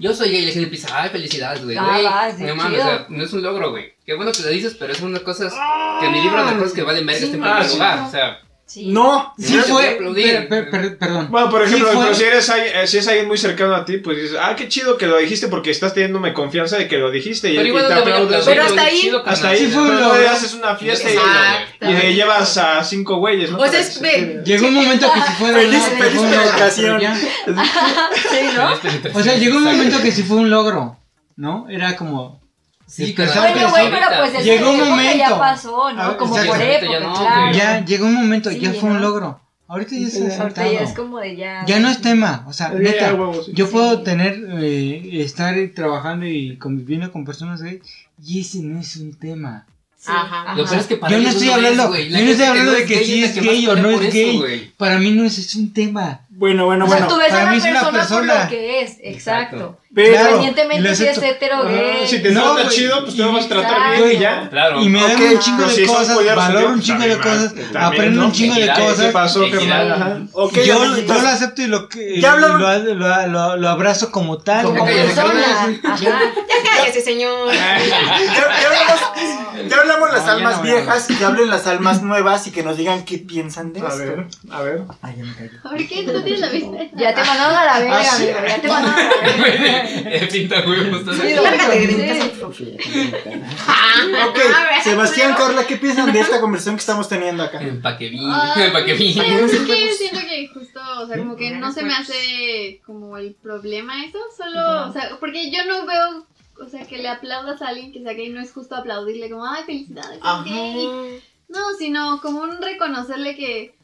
Yo 0.00 0.14
soy 0.14 0.30
gay 0.30 0.42
y 0.42 0.46
la 0.46 0.52
gente 0.52 0.64
empieza, 0.64 0.88
ay, 1.02 1.10
felicidades, 1.10 1.64
güey. 1.64 1.76
Ah, 1.76 2.30
sí, 2.36 2.44
no 2.44 2.54
mames, 2.54 2.80
o 2.80 2.82
sea, 2.82 3.06
no 3.08 3.24
es 3.24 3.32
un 3.32 3.42
logro, 3.42 3.70
güey. 3.72 3.94
Qué 4.06 4.14
bueno 4.14 4.30
que 4.30 4.42
lo 4.42 4.48
dices, 4.48 4.76
pero 4.78 4.92
es 4.92 5.00
una 5.00 5.18
cosa 5.18 5.50
que 5.98 6.06
en 6.06 6.12
mi 6.12 6.22
libro 6.22 6.46
de 6.46 6.54
cosas 6.56 6.72
que 6.72 6.82
valen 6.82 7.04
verga 7.04 7.26
Ah, 7.26 7.30
primer 7.30 7.68
lugar. 7.68 7.98
O 8.06 8.10
sea, 8.10 8.40
Sí. 8.68 8.88
No, 8.88 9.32
Sí 9.38 9.54
No 9.56 9.62
te 9.64 9.72
fue. 9.72 9.88
aplaudir. 9.94 10.46
per- 10.46 10.48
per- 10.48 10.70
per- 10.70 10.98
perdón. 10.98 11.28
Bueno, 11.30 11.48
por 11.50 11.62
ejemplo, 11.62 11.88
pero 11.90 12.14
si, 12.14 12.22
eres, 12.24 12.50
alguien- 12.50 12.76
eh, 12.76 12.86
si 12.86 12.98
es 12.98 13.08
alguien 13.08 13.26
muy 13.26 13.38
cercano 13.38 13.74
a 13.74 13.82
ti, 13.86 13.96
pues 13.96 14.18
dices, 14.20 14.36
ah, 14.38 14.54
qué 14.56 14.68
chido 14.68 14.98
que 14.98 15.06
lo 15.06 15.16
dijiste 15.16 15.48
porque 15.48 15.70
estás 15.70 15.94
teniéndome 15.94 16.34
confianza 16.34 16.76
de 16.76 16.86
que 16.86 16.98
lo 16.98 17.10
dijiste 17.10 17.50
y, 17.50 17.54
pero 17.56 17.64
y 17.64 17.68
igual 17.70 17.88
te 17.88 17.94
no 17.94 17.96
le 17.96 18.02
voy 18.02 18.12
a 18.12 18.14
aplaudes. 18.16 18.40
aplaudir, 18.40 18.62
Pero 18.62 18.68
hasta 18.68 18.82
ahí- 18.82 19.12
Hasta 19.24 19.48
ahí 19.48 19.58
Sí 19.58 19.66
fue 19.68 19.88
pero 19.88 20.18
le 20.18 20.28
haces 20.28 20.52
una 20.54 20.76
fiesta 20.76 21.08
y, 21.10 21.86
y 21.88 21.92
le 21.94 22.14
llevas 22.14 22.58
a 22.58 22.84
cinco 22.84 23.16
güeyes, 23.16 23.50
¿no? 23.50 23.58
O 23.58 23.66
sea, 23.68 23.80
es 23.80 23.98
ve-. 24.02 24.42
Llegó 24.44 24.68
un 24.68 24.74
momento 24.74 25.10
que 25.14 25.20
si 25.22 25.32
Feliz- 25.44 25.82
feliz 25.84 26.14
fue 26.14 26.26
un 26.26 26.30
logro, 26.30 26.44
penetración. 26.44 26.98
pero 26.98 27.00
ya- 27.00 27.18
Sí, 28.30 28.46
¿no? 28.54 29.18
O 29.18 29.22
sea, 29.22 29.34
llegó 29.36 29.56
un 29.56 29.64
momento 29.64 30.02
que 30.02 30.12
sí 30.12 30.22
fue 30.24 30.36
un 30.36 30.50
logro, 30.50 30.98
¿no? 31.36 31.66
Era 31.70 31.96
como 31.96 32.37
Sí. 32.88 33.14
Bueno, 33.16 33.70
güey, 33.70 33.90
pero 33.90 34.06
pues 34.18 34.30
esa 34.32 34.40
Llegó 34.42 34.70
un 34.70 34.76
época 34.76 34.90
momento. 34.90 35.18
ya 35.18 35.38
pasó, 35.38 35.92
¿no? 35.92 36.08
ver, 36.08 36.16
Como 36.16 36.30
por 36.34 36.40
Ahorita 36.46 36.64
ya 36.64 36.78
época, 36.78 37.00
no, 37.00 37.14
claro. 37.14 37.52
Ya 37.56 37.84
llegó 37.84 38.06
un 38.06 38.14
momento, 38.14 38.50
Sí, 38.50 38.58
ya 38.60 38.72
fue 38.72 38.90
un 38.90 39.00
logro. 39.02 39.40
Ahorita 39.68 39.94
ya 39.94 40.06
Ahorita 40.06 40.34
aceptado. 40.34 40.72
ya 40.72 40.80
es 40.80 40.92
como 40.94 41.18
de 41.18 41.36
ya. 41.36 41.64
Ya 41.66 41.78
no 41.80 41.90
es 41.90 42.00
tema, 42.00 42.44
o 42.48 42.54
sea, 42.54 42.70
neta, 42.70 43.14
yo 43.52 43.68
puedo 43.70 44.00
tener, 44.02 44.42
eh, 44.62 45.22
estar 45.22 45.54
trabajando 45.74 46.24
y 46.26 46.56
conviviendo 46.56 47.12
con 47.12 47.26
personas 47.26 47.60
gays 47.60 47.82
y 48.24 48.40
ese 48.40 48.62
no 48.62 48.80
es 48.80 48.96
un 48.96 49.12
tema. 49.12 49.66
Sí, 50.00 50.12
Ajá. 50.14 50.54
Lo 50.54 50.62
es 50.64 50.86
que 50.86 50.96
para 50.96 51.12
Yo 51.12 51.20
no 51.20 51.28
estoy 51.28 51.48
es, 51.48 51.54
hablando, 51.54 51.88
güey. 51.88 52.08
yo 52.08 52.18
no 52.24 52.30
estoy 52.30 52.46
hablando 52.46 52.70
de 52.70 52.84
que 52.86 53.04
si 53.04 53.24
es 53.24 53.32
que 53.32 53.40
gay 53.40 53.66
o 53.66 53.74
no 53.76 53.90
es 53.90 53.96
por 53.96 54.04
eso, 54.06 54.42
gay. 54.44 54.72
Para 54.76 54.98
mí 55.00 55.10
no 55.10 55.24
es, 55.24 55.38
es 55.38 55.54
un 55.56 55.72
tema. 55.72 56.20
Bueno, 56.30 56.66
bueno, 56.66 56.84
O 56.84 56.88
sea, 56.88 56.98
bueno. 56.98 57.12
tú 57.12 57.18
ves 57.20 57.28
para 57.30 57.48
a 57.48 57.50
mí 57.50 57.56
es 57.58 57.64
una 57.64 57.72
persona, 57.90 57.90
por 57.90 57.98
persona. 57.98 58.44
lo 58.44 58.48
que 58.50 58.80
es, 58.82 58.90
exacto. 59.02 59.08
Exacto. 59.08 59.78
Pero, 59.98 60.14
Independientemente 60.14 60.94
si 60.94 61.06
es 61.06 61.18
hetero 61.20 61.64
gay. 61.64 62.06
si 62.06 62.22
te 62.22 62.30
No, 62.30 62.54
trata 62.54 62.68
chido, 62.68 63.02
pues 63.04 63.16
te 63.16 63.24
vas 63.24 63.44
a 63.44 63.48
tratar 63.48 63.96
bien 63.96 64.12
y 64.12 64.18
ya. 64.20 64.48
Claro. 64.48 64.80
Y 64.80 64.88
me 64.88 65.02
dan 65.02 65.20
un 65.20 65.38
chingo 65.40 65.64
de 65.66 65.86
cosas, 65.86 66.34
valoro 66.36 66.68
un 66.68 66.80
chingo 66.80 67.02
de 67.02 67.18
cosas, 67.18 67.52
aprendo 67.76 68.24
un 68.26 68.32
chingo 68.32 68.54
de 68.54 68.60
Felicidades, 68.60 68.78
¿Qué 68.78 68.96
cosas. 68.96 69.12
pasó, 69.12 69.44
Yo, 70.64 70.96
yo 70.96 71.22
lo 71.22 71.28
acepto 71.28 71.62
y 71.62 71.66
lo, 71.66 71.88
lo, 71.88 72.94
lo, 72.94 73.26
lo- 73.26 73.56
lo 73.56 73.68
abrazo 73.68 74.12
como 74.12 74.38
tal. 74.38 74.64
Como 74.66 74.84
cállate, 74.84 75.04
persona. 75.14 75.78
Ajá. 75.84 75.96
Ya 76.00 76.70
cállese, 76.76 77.00
señor. 77.00 77.52
ya, 77.52 77.78
ya 77.84 77.98
hablamos, 78.66 79.00
ya 79.68 79.76
hablamos 79.78 80.12
las 80.12 80.20
No, 80.20 80.26
ya 80.26 80.32
almas 80.34 80.54
a 80.58 80.62
viejas, 80.62 81.06
que 81.08 81.24
hablen 81.24 81.50
las 81.50 81.66
almas 81.66 82.02
nuevas 82.02 82.46
y 82.46 82.50
que 82.52 82.62
nos 82.62 82.76
digan 82.76 83.04
qué 83.04 83.18
piensan 83.18 83.72
de 83.72 83.80
A 83.80 83.88
esto. 83.88 83.98
ver, 83.98 84.26
a 84.50 84.62
ver. 84.62 84.82
Ay, 85.02 85.14
ya 85.18 85.24
me 85.24 85.34
callo. 85.34 85.50
¿Por 85.62 85.76
qué 85.76 86.04
tú 86.04 86.22
tienes 86.22 86.40
la 86.40 86.48
vista? 86.48 86.76
Ya 86.96 87.14
te 87.14 87.24
mandaron 87.24 87.56
a 87.56 87.64
la 87.64 87.78
verga, 87.80 88.00
Ah, 88.02 88.14
amigo. 88.16 88.32
Ya 88.48 88.60
te 88.60 88.68
mandaron 88.68 89.00
a 89.00 89.26
la 89.26 89.42
verga. 89.44 89.87
Eh, 90.10 90.28
Pinta 90.30 90.60
huevos. 90.66 91.02
por 91.02 91.14
favor. 91.14 92.54
Ok, 94.28 94.38
Sebastián, 94.82 95.34
Carla, 95.36 95.66
¿qué 95.66 95.76
piensan 95.76 96.12
de 96.12 96.20
esta 96.20 96.40
conversación 96.42 96.76
que 96.76 96.80
estamos 96.80 97.08
teniendo 97.08 97.42
acá? 97.42 97.60
Empaque 97.60 98.08
bien, 98.08 98.24
Ah, 98.30 98.54
empaque 98.56 98.94
bien. 98.94 99.18
Pues 99.40 99.52
es 99.54 99.60
que 99.62 99.92
siento 99.94 100.20
que 100.20 100.48
justo, 100.48 100.80
o 101.00 101.06
sea, 101.06 101.18
como 101.18 101.36
que 101.36 101.50
no 101.52 101.72
se 101.72 101.82
me 101.82 101.94
hace 101.94 102.80
como 102.86 103.16
el 103.18 103.34
problema 103.34 104.04
eso, 104.04 104.18
solo, 104.36 104.88
o 104.88 104.92
sea, 104.92 105.16
porque 105.20 105.50
yo 105.50 105.64
no 105.66 105.86
veo, 105.86 106.26
o 106.64 106.68
sea, 106.68 106.86
que 106.86 106.98
le 106.98 107.08
aplaudas 107.08 107.60
a 107.62 107.68
alguien 107.68 107.92
que 107.92 108.00
sea 108.02 108.12
gay, 108.12 108.28
no 108.30 108.40
es 108.40 108.52
justo 108.52 108.76
aplaudirle 108.76 109.30
como, 109.30 109.46
ay, 109.46 109.64
felicidades, 109.64 110.18
es 110.18 110.44
gay. 110.44 111.22
No, 111.48 111.60
sino 111.78 112.20
como 112.20 112.40
un 112.42 112.60
reconocerle 112.60 113.34
que, 113.34 113.74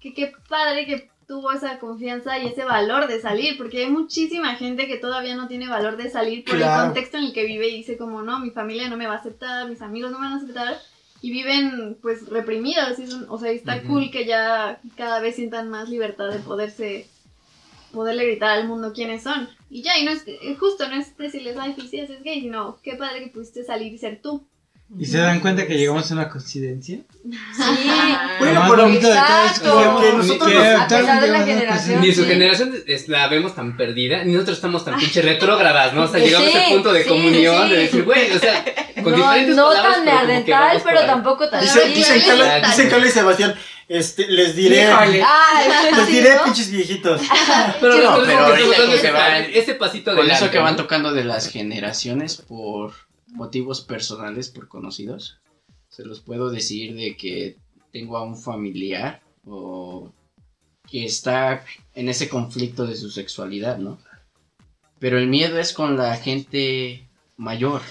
que 0.00 0.14
qué 0.14 0.32
padre 0.48 0.86
que 0.86 1.10
tuvo 1.32 1.50
esa 1.50 1.78
confianza 1.78 2.38
y 2.38 2.46
ese 2.48 2.62
valor 2.62 3.06
de 3.06 3.18
salir, 3.18 3.56
porque 3.56 3.84
hay 3.84 3.90
muchísima 3.90 4.54
gente 4.56 4.86
que 4.86 4.98
todavía 4.98 5.34
no 5.34 5.48
tiene 5.48 5.66
valor 5.66 5.96
de 5.96 6.10
salir 6.10 6.44
por 6.44 6.56
Claro. 6.58 6.82
el 6.82 6.86
contexto 6.88 7.16
en 7.16 7.24
el 7.24 7.32
que 7.32 7.46
vive 7.46 7.68
y 7.68 7.76
dice 7.78 7.96
como, 7.96 8.20
no, 8.20 8.38
mi 8.38 8.50
familia 8.50 8.90
no 8.90 8.98
me 8.98 9.06
va 9.06 9.14
a 9.14 9.16
aceptar, 9.16 9.66
mis 9.66 9.80
amigos 9.80 10.10
no 10.10 10.18
me 10.18 10.26
van 10.26 10.34
a 10.34 10.42
aceptar, 10.42 10.78
y 11.22 11.30
viven 11.30 11.96
pues 12.02 12.28
reprimidos, 12.28 12.98
y 12.98 13.04
es 13.04 13.14
un- 13.14 13.24
o 13.30 13.38
sea, 13.38 13.50
está 13.50 13.82
cool 13.84 14.10
que 14.10 14.26
ya 14.26 14.78
cada 14.94 15.20
vez 15.20 15.36
sientan 15.36 15.70
más 15.70 15.88
libertad 15.88 16.28
de 16.28 16.38
poderse, 16.40 17.06
poderle 17.92 18.26
gritar 18.26 18.50
al 18.50 18.68
mundo 18.68 18.92
quiénes 18.92 19.22
son. 19.22 19.48
Y 19.70 19.80
ya, 19.82 19.96
y 19.98 20.04
no 20.04 20.10
es, 20.10 20.24
eh, 20.26 20.54
justo, 20.60 20.86
no 20.86 20.96
es 20.96 21.16
decirles, 21.16 21.56
ay, 21.58 21.72
felicidades, 21.72 22.10
es 22.10 22.22
gay, 22.22 22.42
sino, 22.42 22.76
qué 22.82 22.94
padre 22.96 23.24
que 23.24 23.30
pudiste 23.30 23.64
salir 23.64 23.90
y 23.90 23.96
ser 23.98 24.20
tú. 24.20 24.44
¿Y 24.98 25.06
se 25.06 25.16
dan 25.18 25.40
cuenta 25.40 25.66
que 25.66 25.78
llegamos 25.78 26.10
a 26.10 26.14
una 26.14 26.28
coincidencia? 26.28 26.98
Sí. 27.56 27.62
Bueno, 28.38 28.62
pero- 28.68 28.88
de 28.88 28.98
todo 28.98 29.12
que 29.12 29.18
Exacto. 29.18 29.78
llegamos- 29.78 30.02
Porque 30.02 30.16
nosotros 30.18 30.48
que 30.50 30.54
nos- 30.54 30.62
A 30.66 30.68
pesar 30.68 30.82
actualmente 30.82 31.02
de 31.02 31.32
la 31.32 31.38
llegamos 31.38 31.40
a 31.40 31.44
una 31.44 31.46
generación. 31.60 32.00
Ni 32.02 32.12
su 32.12 32.22
Sí. 32.22 32.28
generación 32.28 32.74
es- 32.86 33.08
la 33.08 33.28
vemos 33.28 33.54
tan 33.54 33.76
perdida, 33.78 34.22
ni 34.24 34.32
nosotros 34.34 34.58
estamos 34.58 34.84
tan 34.84 34.98
pinche 34.98 35.22
retrógradas, 35.22 35.94
¿no? 35.94 36.02
O 36.02 36.08
sea, 36.08 36.20
llegamos 36.20 36.48
a 36.48 36.52
Sí, 36.52 36.58
ese 36.58 36.74
punto 36.74 36.92
de 36.92 37.02
sí, 37.04 37.08
comunión, 37.08 37.64
sí. 37.68 37.70
de 37.74 37.76
decir, 37.78 38.04
güey, 38.04 38.30
o 38.32 38.38
sea, 38.38 38.64
con 39.02 39.12
No, 39.12 39.16
diferentes 39.18 39.56
no 39.56 39.68
palabras, 39.68 39.94
tan 39.94 40.04
pero 40.04 40.16
neandertal, 40.16 40.82
pero 40.84 41.00
ahí. 41.00 41.06
tampoco 41.06 41.48
tan. 41.48 41.60
Dice, 41.62 41.84
dicen, 41.88 42.22
Carla, 42.26 42.60
dicen 42.60 42.90
Carla 42.90 43.06
y 43.06 43.10
Sebastián, 43.10 43.54
este, 43.88 44.26
les 44.28 44.54
diré. 44.56 44.84
Ah, 44.90 45.06
les 45.96 46.06
diré, 46.06 46.34
¿no? 46.36 46.44
pinches 46.44 46.70
viejitos. 46.70 47.20
Pero, 47.80 47.96
No, 47.96 48.16
pero 48.24 48.54
que 48.54 49.00
que 49.00 49.10
van- 49.10 49.44
ese- 49.52 49.74
pasito 49.74 50.10
Con 50.10 50.18
adelante, 50.20 50.44
eso 50.44 50.52
que 50.52 50.58
van 50.58 50.76
tocando 50.76 51.12
de 51.12 51.24
las 51.24 51.48
generaciones 51.48 52.36
por 52.36 52.92
motivos 53.32 53.80
personales, 53.80 54.48
por 54.50 54.68
conocidos, 54.68 55.38
se 55.88 56.04
los 56.04 56.20
puedo 56.20 56.50
decir 56.50 56.94
de 56.94 57.16
que 57.16 57.56
tengo 57.92 58.16
a 58.16 58.24
un 58.24 58.36
familiar 58.36 59.22
o 59.44 60.10
que 60.90 61.04
está 61.04 61.64
en 61.94 62.08
ese 62.08 62.28
conflicto 62.28 62.86
de 62.86 62.96
su 62.96 63.10
sexualidad, 63.10 63.78
¿no? 63.78 63.98
Pero 64.98 65.18
el 65.18 65.26
miedo 65.26 65.58
es 65.58 65.72
con 65.72 65.96
la 65.96 66.16
gente 66.16 67.08
mayor, 67.36 67.82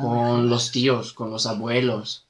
con 0.00 0.50
los 0.50 0.72
tíos, 0.72 1.12
con 1.12 1.30
los 1.30 1.46
abuelos, 1.46 2.26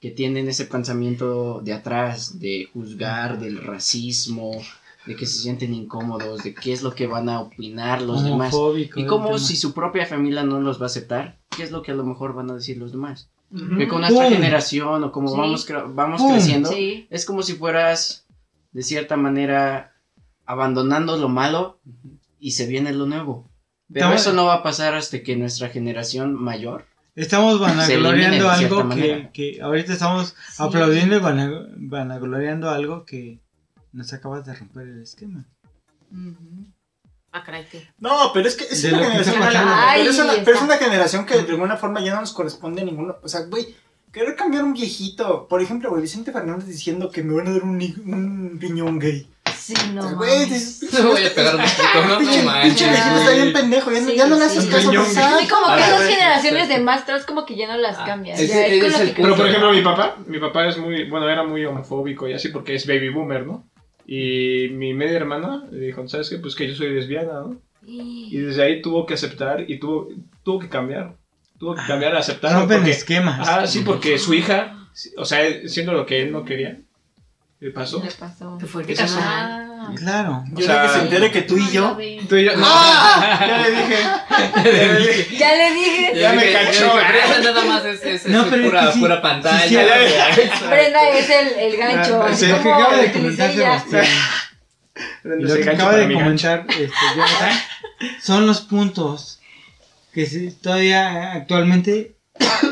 que 0.00 0.10
tienen 0.10 0.48
ese 0.48 0.64
pensamiento 0.64 1.60
de 1.60 1.72
atrás, 1.72 2.38
de 2.38 2.68
juzgar, 2.72 3.38
del 3.40 3.58
racismo, 3.58 4.52
de 5.08 5.16
que 5.16 5.26
se 5.26 5.38
sienten 5.40 5.74
incómodos, 5.74 6.44
de 6.44 6.54
qué 6.54 6.72
es 6.72 6.82
lo 6.82 6.94
que 6.94 7.06
van 7.06 7.28
a 7.28 7.40
opinar 7.40 8.02
los 8.02 8.22
demás. 8.22 8.54
Y 8.76 8.86
tema. 8.86 9.38
si 9.38 9.56
su 9.56 9.72
propia 9.74 10.06
familia 10.06 10.44
no 10.44 10.60
los 10.60 10.78
va 10.78 10.84
a 10.84 10.86
aceptar, 10.86 11.38
¿qué 11.56 11.62
es 11.64 11.70
lo 11.72 11.82
que 11.82 11.92
a 11.92 11.94
lo 11.94 12.04
mejor 12.04 12.34
van 12.34 12.50
a 12.50 12.54
decir 12.54 12.76
los 12.78 12.92
demás? 12.92 13.30
Que 13.78 13.88
con 13.88 14.02
nuestra 14.02 14.26
¡Pum! 14.26 14.34
generación 14.34 15.02
o 15.04 15.10
como 15.10 15.28
Sí. 15.30 15.36
vamos, 15.38 15.68
cre- 15.68 15.90
vamos 15.94 16.22
creciendo, 16.22 16.70
Sí. 16.70 17.06
es 17.10 17.24
como 17.24 17.42
si 17.42 17.54
fueras, 17.54 18.26
de 18.72 18.82
cierta 18.82 19.16
manera, 19.16 19.94
abandonando 20.44 21.16
lo 21.16 21.28
malo 21.30 21.80
y 22.38 22.50
se 22.52 22.66
viene 22.66 22.92
lo 22.92 23.06
nuevo. 23.06 23.50
Pero 23.90 24.04
Estamos- 24.06 24.20
eso 24.20 24.32
no 24.34 24.44
va 24.44 24.54
a 24.56 24.62
pasar 24.62 24.94
hasta 24.94 25.22
que 25.22 25.34
nuestra 25.36 25.68
generación 25.70 26.34
mayor 26.34 26.84
Estamos 27.14 27.58
vanagloriando 27.58 28.48
algo 28.48 28.88
que, 28.90 29.30
que 29.32 29.58
ahorita 29.60 29.92
estamos 29.94 30.36
Sí. 30.50 30.62
aplaudiendo 30.62 31.16
y 31.16 31.18
vana- 31.18 31.66
vanagloriando 31.76 32.70
algo 32.70 33.04
que 33.04 33.40
nos 33.92 34.12
acabas 34.12 34.44
de 34.46 34.54
romper 34.54 34.86
el 34.88 35.02
esquema. 35.02 35.44
Ah, 37.32 37.44
caray, 37.44 37.66
¿qué? 37.70 37.86
No, 37.98 38.30
pero 38.32 38.48
es 38.48 38.56
que 38.56 38.64
es 38.64 38.82
De 38.82 38.88
una 38.88 38.98
que 39.00 39.04
generación. 39.06 39.34
está 39.34 39.46
pasando. 39.46 39.70
pero, 39.94 40.10
es 40.10 40.18
una, 40.18 40.32
Ay, 40.32 40.40
pero 40.44 40.56
es 40.56 40.62
está. 40.62 40.64
una 40.74 40.84
generación 40.84 41.26
que 41.26 41.42
de 41.42 41.50
alguna 41.52 41.76
forma 41.76 42.00
ya 42.00 42.14
no 42.14 42.20
nos 42.20 42.32
corresponde 42.32 42.82
a 42.82 42.84
ninguno. 42.84 43.16
O 43.22 43.28
sea, 43.28 43.42
güey, 43.42 43.74
querer 44.12 44.34
cambiar 44.34 44.64
un 44.64 44.72
viejito. 44.72 45.46
Por 45.46 45.60
ejemplo, 45.62 45.90
güey, 45.90 46.02
Vicente 46.02 46.32
Fernández 46.32 46.66
diciendo 46.66 47.10
que 47.10 47.22
me 47.22 47.34
van 47.34 47.48
a 47.48 47.52
dar 47.52 47.62
un, 47.64 47.76
un 48.06 48.58
riñón 48.60 48.98
gay. 48.98 49.30
Sí, 49.54 49.74
no. 49.92 50.00
O 50.00 50.08
sea, 50.08 50.12
güey, 50.16 50.40
mames. 50.46 50.80
dices, 50.80 51.04
No 51.04 51.10
voy 51.10 51.26
a 51.26 51.34
pegar 51.34 51.54
un 51.56 51.60
poquito, 51.60 51.82
no, 52.08 52.18
pinche, 52.18 52.42
no 52.42 52.52
pinche 52.62 52.86
manches. 52.86 52.88
viejito 52.90 53.16
está 53.18 53.30
bien 53.32 53.52
pendejo. 53.52 53.90
Ya, 53.92 54.00
no- 54.00 54.06
Sí, 54.08 54.16
ya 54.16 54.26
no 54.26 54.36
le 54.38 54.48
sí. 54.48 54.58
haces 54.58 54.70
caso. 54.74 54.90
Riñón. 54.90 55.04
Sí, 55.06 55.48
como 55.48 55.66
que 55.66 55.72
Ah, 55.72 55.86
esas 55.86 56.08
generaciones 56.08 56.68
de 56.70 56.78
más 56.80 57.02
atrás 57.02 57.26
como 57.26 57.44
que 57.44 57.56
ya 57.56 57.66
no 57.68 57.76
las 57.76 57.98
cambias. 57.98 58.38
ya 58.38 58.44
es 58.66 58.82
es 58.82 59.00
el 59.00 59.14
que 59.14 59.22
Pero 59.22 59.36
por 59.36 59.46
ejemplo, 59.46 59.70
mi 59.72 59.82
papá, 59.82 60.16
mi 60.26 60.38
papá 60.38 60.66
es 60.66 60.78
muy, 60.78 61.10
bueno, 61.10 61.28
era 61.28 61.44
muy 61.44 61.66
homofóbico 61.66 62.26
y 62.26 62.32
así 62.32 62.48
porque 62.48 62.74
es 62.74 62.86
baby 62.86 63.10
boomer, 63.10 63.44
¿no? 63.46 63.68
Y 64.10 64.70
mi 64.70 64.94
media 64.94 65.18
hermana 65.18 65.66
le 65.70 65.80
dijo, 65.86 66.08
¿sabes 66.08 66.30
qué? 66.30 66.38
Pues 66.38 66.54
que 66.54 66.66
yo 66.66 66.74
soy 66.74 66.94
lesbiana, 66.94 67.34
¿no? 67.42 67.60
Y 67.86 68.38
desde 68.38 68.62
ahí 68.62 68.80
tuvo 68.82 69.04
que 69.04 69.14
aceptar 69.14 69.70
y 69.70 69.78
tuvo, 69.78 70.08
tuvo 70.42 70.58
que 70.60 70.68
cambiar. 70.68 71.14
Tuvo 71.58 71.74
que 71.74 71.82
cambiar 71.86 72.14
a 72.16 72.20
aceptar. 72.20 72.52
Rompen 72.58 72.78
porque- 72.78 72.90
esquemas. 72.92 73.46
Ah, 73.46 73.66
sí, 73.66 73.82
porque 73.84 74.18
su 74.18 74.32
hija, 74.32 74.88
o 75.18 75.24
sea, 75.26 75.40
siendo 75.68 75.92
lo 75.92 76.06
que 76.06 76.22
él 76.22 76.32
no 76.32 76.44
quería, 76.44 76.80
le 77.60 77.70
pasó. 77.70 78.02
Le 78.02 78.10
pasó. 78.12 78.56
Qué 78.58 78.66
fuerte. 78.66 78.92
Es 78.92 79.00
eso. 79.00 79.18
Ah. 79.20 79.92
Claro. 79.96 80.44
Yo 80.52 80.66
sea, 80.66 80.82
que 80.82 80.88
se 80.88 80.98
entere 81.00 81.30
que 81.30 81.42
tú 81.42 81.56
y 81.56 81.70
yo. 81.70 81.96
Tú 82.28 82.36
y 82.36 82.44
yo, 82.44 82.56
no, 82.56 82.66
ya 82.66 83.62
le 83.62 83.70
dije. 83.70 83.96
Ya 84.58 84.64
le 84.64 84.98
dije. 85.00 85.36
Ya 85.38 85.54
le 85.54 85.74
dije. 85.74 86.20
Ya 86.20 86.32
me 86.32 86.44
dije, 86.44 86.52
cachó. 86.52 86.80
yo 86.80 86.92
pero 86.94 87.18
esa 87.18 87.40
nada 87.40 87.64
más 87.64 87.84
es, 87.84 88.02
es, 88.02 88.26
No, 88.26 88.42
es 88.42 88.48
pero 88.48 88.62
es 88.62 88.68
pura, 88.68 88.86
que 88.86 88.92
sí, 88.92 89.00
pura 89.00 89.16
sí, 89.16 89.22
pantalla. 89.22 89.68
sí, 89.68 89.74
güey. 89.74 90.68
Brenda 90.70 91.08
es 91.10 91.30
el, 91.30 91.48
el 91.58 91.76
gancho. 91.76 92.22
Ah, 92.22 92.34
sí, 92.34 92.46
que 92.46 92.52
como 92.52 92.74
acaba 92.74 92.96
de 92.96 93.12
comentar. 93.12 93.52
Sebastián 93.52 94.06
lo 95.22 95.48
Se 95.48 95.60
que 95.60 95.70
acaba 95.70 95.96
de 95.96 96.12
comentar 96.12 96.66
este, 96.68 96.88
Jonathan, 97.14 97.58
son 98.20 98.46
los 98.46 98.60
puntos 98.62 99.40
que 100.12 100.26
sí, 100.26 100.50
todavía 100.60 101.32
actualmente 101.32 102.16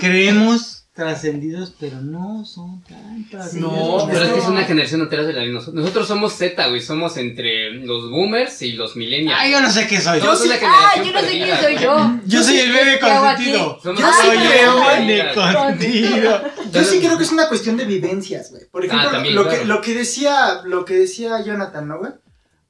creemos 0.00 0.85
trascendidos, 0.96 1.74
pero 1.78 2.00
no 2.00 2.44
son 2.46 2.82
tan 2.84 3.28
trascendidos. 3.28 3.72
No, 3.72 4.06
pero 4.10 4.24
es 4.24 4.32
que 4.32 4.38
es 4.38 4.46
una 4.46 4.64
generación 4.64 5.02
entera 5.02 5.24
de 5.24 5.32
la 5.34 5.42
misma. 5.42 5.60
Nosotros 5.74 6.08
somos 6.08 6.32
Z, 6.32 6.66
güey. 6.68 6.80
Somos 6.80 7.16
entre 7.18 7.70
los 7.72 8.10
boomers 8.10 8.62
y 8.62 8.72
los 8.72 8.96
millennials. 8.96 9.38
Ay, 9.38 9.52
yo 9.52 9.60
no 9.60 9.70
sé 9.70 9.86
qué 9.86 10.00
soy. 10.00 10.20
Somos 10.20 10.40
una 10.40 10.54
Ah, 10.54 10.92
generación 10.94 11.04
yo 11.04 11.12
no 11.12 11.20
sé 11.20 11.30
quién 11.30 11.56
soy 11.58 11.76
yo. 11.84 12.20
Yo 12.26 12.42
soy 12.42 12.58
el 12.60 12.72
bebé 12.72 12.98
consentido. 12.98 13.78
Yo 13.84 13.92
Soy 13.94 14.36
el 14.38 14.48
bebé 14.48 15.34
consentido. 15.34 16.42
Yo 16.72 16.82
sí 16.84 16.98
creo 16.98 17.18
que 17.18 17.24
es 17.24 17.32
una 17.32 17.48
cuestión 17.48 17.76
de 17.76 17.84
vivencias, 17.84 18.50
güey. 18.50 18.64
Por 18.70 18.84
ejemplo, 18.84 19.08
Ah, 19.08 19.12
también, 19.12 19.34
lo, 19.34 19.42
claro. 19.44 19.58
que, 19.60 19.64
lo 19.66 19.80
que 19.82 19.94
decía, 19.94 20.62
lo 20.64 20.84
que 20.86 20.94
decía 20.94 21.40
Jonathan, 21.44 21.86
¿no, 21.88 21.98
güey? 21.98 22.12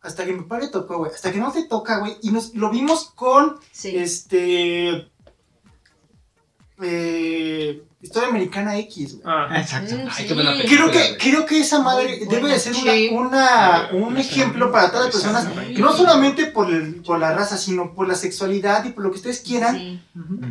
Hasta 0.02 0.24
que 0.24 0.32
mi 0.32 0.42
padre 0.44 0.68
tocó, 0.68 0.98
güey. 0.98 1.12
Hasta 1.12 1.32
que 1.32 1.38
no 1.38 1.52
te 1.52 1.64
toca, 1.64 1.98
güey. 1.98 2.16
Y 2.22 2.30
nos 2.30 2.54
lo 2.54 2.70
vimos 2.70 3.12
con 3.14 3.56
Sí. 3.72 3.96
este. 3.96 5.08
Eh, 6.82 7.82
Historia 8.06 8.28
Americana 8.28 8.76
X, 8.78 9.14
güey. 9.20 9.22
Ah, 9.26 9.48
Exacto. 9.60 9.94
Mm, 9.96 10.08
Ay, 10.10 10.22
qué 10.24 10.28
sí. 10.28 10.34
buena 10.34 10.50
película. 10.52 10.76
Creo 10.76 10.90
que, 10.90 11.16
creo 11.18 11.46
que 11.46 11.58
esa 11.60 11.80
madre 11.80 12.18
Muy 12.24 12.34
debe 12.34 12.50
de 12.50 12.58
ser 12.58 12.74
una, 12.74 13.20
una- 13.20 13.88
un 13.92 14.16
ejemplo 14.16 14.70
para 14.72 14.90
todas 14.90 15.06
las 15.06 15.14
personas, 15.14 15.48
no 15.78 15.92
solamente 15.96 16.46
por, 16.46 16.72
el- 16.72 17.02
por 17.02 17.18
la 17.18 17.32
raza, 17.34 17.56
sino 17.58 17.94
por 17.94 18.06
la 18.08 18.14
sexualidad 18.14 18.84
y 18.84 18.90
por 18.90 19.02
lo 19.04 19.10
que 19.10 19.16
ustedes 19.16 19.40
quieran, 19.40 19.76
Sí, 19.76 20.00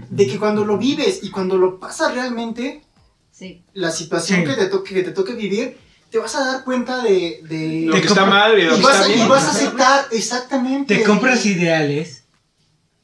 de 0.09 0.27
que 0.27 0.37
cuando 0.37 0.65
lo 0.65 0.77
vives 0.77 1.19
y 1.23 1.29
cuando 1.31 1.57
lo 1.57 1.79
pasas 1.79 2.13
realmente, 2.13 2.83
sí. 3.31 3.63
la 3.73 3.91
situación 3.91 4.41
Sí. 4.41 4.45
que, 4.47 4.53
te 4.53 4.65
toque, 4.67 4.93
que 4.93 5.03
te 5.03 5.11
toque 5.11 5.33
vivir, 5.33 5.77
te 6.11 6.19
vas 6.19 6.35
a 6.35 6.45
dar 6.45 6.63
cuenta 6.63 7.01
de... 7.03 7.41
de- 7.49 7.83
lo 7.87 7.93
que 7.95 8.07
está 8.07 8.25
mal 8.25 8.57
y 8.59 8.63
lo 8.63 8.73
y, 8.73 8.79
que 8.79 8.83
vas, 8.85 8.95
está 8.95 9.05
a- 9.05 9.09
y 9.09 9.13
bien. 9.15 9.29
vas 9.29 9.43
a 9.45 9.51
aceptar 9.51 10.05
exactamente. 10.11 10.95
Te 10.97 11.03
compras 11.03 11.45
ideales 11.45 12.25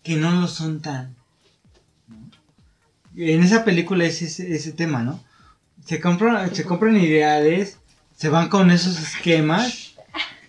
que 0.03 0.15
no 0.15 0.31
lo 0.31 0.47
son 0.47 0.81
tan. 0.81 1.15
En 3.15 3.43
esa 3.43 3.65
película 3.65 4.05
es 4.05 4.21
ese, 4.21 4.53
ese 4.55 4.71
tema, 4.71 5.03
¿no? 5.03 5.23
Se 5.85 5.99
compran, 5.99 6.53
se 6.55 6.63
compran 6.63 6.95
ideales, 6.97 7.77
se 8.15 8.29
van 8.29 8.49
con 8.49 8.71
esos 8.71 8.97
esquemas 8.99 9.95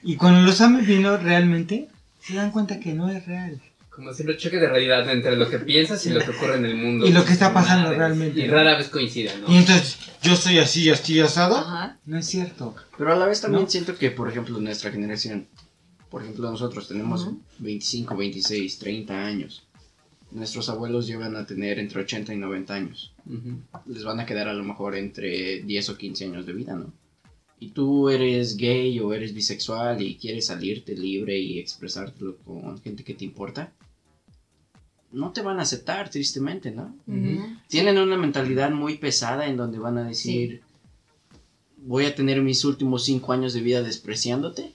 y 0.02 0.16
cuando 0.16 0.42
lo 0.42 0.50
están 0.50 0.78
viviendo 0.78 1.16
realmente 1.16 1.88
se 2.20 2.34
dan 2.34 2.50
cuenta 2.50 2.78
que 2.78 2.92
no 2.92 3.10
es 3.10 3.26
real. 3.26 3.60
Como 3.90 4.12
siempre, 4.14 4.36
choque 4.38 4.56
de 4.58 4.68
realidad 4.68 5.08
entre 5.10 5.36
lo 5.36 5.50
que 5.50 5.58
piensas 5.58 6.04
y 6.06 6.10
lo 6.10 6.20
que 6.20 6.30
ocurre 6.30 6.56
en 6.56 6.64
el 6.64 6.76
mundo. 6.76 7.06
Y 7.06 7.12
lo 7.12 7.24
que 7.26 7.32
está 7.32 7.52
pasando 7.52 7.84
Madres. 7.84 7.98
realmente. 7.98 8.40
Y 8.40 8.46
rara 8.46 8.76
vez 8.78 8.88
coinciden, 8.88 9.42
¿no? 9.42 9.52
Y 9.52 9.58
entonces 9.58 9.98
yo 10.22 10.34
soy 10.34 10.58
así, 10.60 10.88
así 10.88 11.20
asado. 11.20 11.56
Ajá. 11.58 11.98
No 12.06 12.16
es 12.18 12.24
cierto. 12.26 12.74
Pero 12.96 13.12
a 13.12 13.16
la 13.16 13.26
vez 13.26 13.42
también 13.42 13.64
¿No? 13.64 13.68
siento 13.70 13.96
que, 13.98 14.10
por 14.10 14.30
ejemplo, 14.30 14.58
nuestra 14.60 14.90
generación, 14.90 15.46
por 16.10 16.22
ejemplo, 16.22 16.50
nosotros 16.50 16.88
tenemos 16.88 17.22
Ujú. 17.22 17.40
25, 17.58 18.16
26, 18.16 18.78
30 18.78 19.14
años. 19.26 19.62
Nuestros 20.32 20.68
abuelos 20.68 21.06
llegan 21.06 21.36
a 21.36 21.46
tener 21.46 21.78
entre 21.78 22.00
80 22.02 22.32
y 22.34 22.38
90 22.38 22.74
años. 22.74 23.12
Les 23.86 24.04
van 24.04 24.20
a 24.20 24.26
quedar 24.26 24.48
a 24.48 24.54
lo 24.54 24.64
mejor 24.64 24.96
entre 24.96 25.62
10 25.62 25.90
o 25.90 25.96
15 25.98 26.24
años 26.24 26.46
de 26.46 26.52
vida, 26.52 26.74
¿no? 26.74 26.92
Y 27.60 27.68
tú 27.68 28.08
eres 28.08 28.56
gay 28.56 28.98
o 28.98 29.12
eres 29.12 29.34
bisexual 29.34 30.02
y 30.02 30.16
quieres 30.16 30.46
salirte 30.46 30.96
libre 30.96 31.38
y 31.38 31.58
expresártelo 31.58 32.36
con 32.38 32.80
gente 32.80 33.04
que 33.04 33.14
te 33.14 33.24
importa. 33.24 33.72
No 35.12 35.30
te 35.32 35.42
van 35.42 35.58
a 35.58 35.62
aceptar, 35.62 36.08
tristemente, 36.08 36.70
¿no? 36.70 36.96
Tienen 37.68 37.98
una 37.98 38.16
mentalidad 38.16 38.70
muy 38.70 38.96
pesada 38.96 39.46
en 39.46 39.56
donde 39.58 39.78
van 39.78 39.98
a 39.98 40.04
decir, 40.08 40.62
voy 41.76 42.06
a 42.06 42.14
tener 42.14 42.40
mis 42.42 42.64
últimos 42.64 43.04
cinco 43.04 43.32
años 43.32 43.52
de 43.52 43.60
vida 43.60 43.82
despreciándote. 43.82 44.72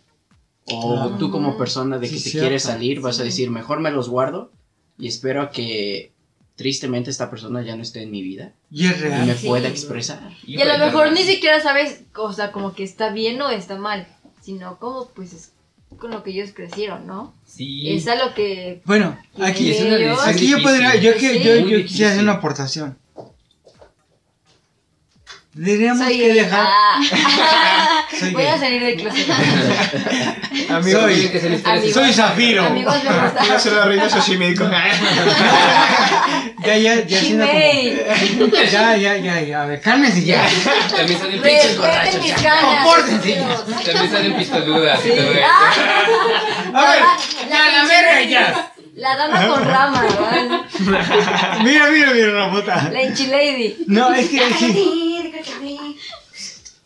O 0.65 0.93
Claro. 0.95 1.17
tú 1.17 1.31
como 1.31 1.57
persona 1.57 1.97
de 1.97 2.07
Sí, 2.07 2.15
que 2.15 2.21
te 2.21 2.29
cierto. 2.29 2.45
quieres 2.45 2.63
salir 2.63 2.99
vas 3.01 3.19
a 3.19 3.23
decir, 3.23 3.49
mejor 3.49 3.79
me 3.79 3.89
los 3.91 4.09
guardo 4.09 4.51
y 4.97 5.07
espero 5.07 5.51
que 5.51 6.11
tristemente 6.55 7.11
esta 7.11 7.29
persona 7.29 7.61
ya 7.61 7.75
no 7.75 7.83
esté 7.83 8.01
en 8.01 8.09
mi 8.11 8.21
vida 8.23 8.51
Y 8.71 8.87
es 8.87 8.97
y 8.97 9.01
real. 9.01 9.27
me 9.27 9.35
Sí. 9.35 9.47
pueda 9.47 9.67
expresar. 9.67 10.31
Y 10.45 10.59
a 10.61 10.77
lo 10.77 10.83
mejor 10.85 11.11
ni 11.11 11.21
siquiera 11.23 11.61
sabes, 11.61 12.01
o 12.15 12.33
sea, 12.33 12.51
como 12.51 12.73
que 12.73 12.83
está 12.83 13.11
bien 13.11 13.39
o 13.41 13.49
está 13.49 13.77
mal, 13.77 14.07
sino 14.41 14.79
como 14.79 15.07
pues 15.09 15.33
es 15.33 15.51
con 15.99 16.11
lo 16.11 16.21
que 16.23 16.31
ellos 16.31 16.49
crecieron, 16.53 17.07
¿no? 17.07 17.33
Sí. 17.45 17.89
Es 17.95 18.07
a 18.07 18.15
lo 18.15 18.33
que... 18.33 18.81
Bueno, 18.85 19.17
aquí, 19.39 19.71
es 19.71 19.81
una 19.81 20.23
aquí 20.25 20.49
yo 20.49 20.61
podría, 20.61 20.95
yo, 20.95 21.13
que, 21.13 21.33
Sí. 21.33 21.43
yo, 21.43 21.55
yo 21.59 21.81
quisiera 21.85 22.11
hacer 22.11 22.23
una 22.23 22.33
aportación. 22.33 22.97
Tendríamos 25.57 26.05
Soy 26.05 26.17
que 26.19 26.33
dejar. 26.33 26.67
Soy 28.19 28.31
Voy 28.31 28.45
a 28.45 28.51
gay. 28.51 28.59
salir 28.59 28.83
del 28.83 28.95
closet. 29.01 29.27
Amigo, 30.69 31.01
Soy- 31.01 31.29
que 31.29 31.61
Amigos. 31.65 31.93
Soy 31.93 32.13
Zafiro. 32.13 32.65
Amigos, 32.65 33.03
me 33.03 33.09
Voy 33.09 33.19
a 33.19 33.23
gusta. 33.23 33.55
hacer 33.55 33.73
la 33.73 33.85
reina 33.85 34.09
Sashimi 34.09 34.53
con- 34.55 34.71
Ya, 36.65 36.75
ya, 36.77 37.05
ya 37.05 37.19
Shimei. 37.21 37.97
como. 38.39 38.53
Ya, 38.71 38.95
ya, 38.97 39.17
ya, 39.17 39.41
ya. 39.41 39.61
A 39.63 39.65
ver, 39.65 39.81
cálmense 39.81 40.23
ya. 40.23 40.43
También 40.95 41.19
salen 41.19 41.41
pinches 41.41 41.77
borrachos. 41.77 42.21
mis 42.21 42.35
ya. 42.35 42.41
ganas. 42.41 42.83
Compórtense. 42.85 43.27
Dios. 43.27 43.65
También 43.85 44.11
salen 44.11 44.33
pistoludas. 44.35 44.99
Sí. 45.01 45.11
Ah, 45.43 46.73
A 46.73 46.91
ver, 46.91 47.01
la, 47.49 47.57
ya, 47.57 47.71
la 47.71 47.85
verga, 47.87 48.21
ya. 48.23 48.71
La 48.95 49.15
dama 49.15 49.47
con 49.47 49.63
rama, 49.63 50.01
¿verdad? 50.01 50.61
Mira, 51.63 51.89
mira, 51.91 52.11
mira, 52.13 52.31
Ramota. 52.31 52.89
La 52.91 53.01
enchilady. 53.03 53.75
No, 53.85 54.11
es 54.11 54.27
que 54.29 54.41
sí. 54.57 55.16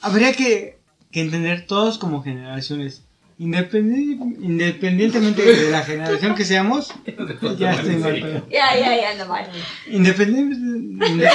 Habría 0.01 0.33
que, 0.33 0.77
que 1.11 1.21
entender 1.21 1.65
todos 1.67 1.97
como 1.97 2.23
generaciones. 2.23 3.03
Independi- 3.39 4.19
independientemente 4.41 5.41
de 5.43 5.71
la 5.71 5.81
generación 5.83 6.35
que 6.35 6.45
seamos, 6.45 6.93
ya 7.57 7.71
estoy 7.73 7.95
mal. 7.95 8.19
pero- 8.21 8.47
Ya, 8.49 8.75
ya, 8.77 8.95
ya, 8.95 9.15
no 9.15 9.25
mal. 9.25 9.49
Independientemente. 9.87 11.07
inde- 11.07 11.29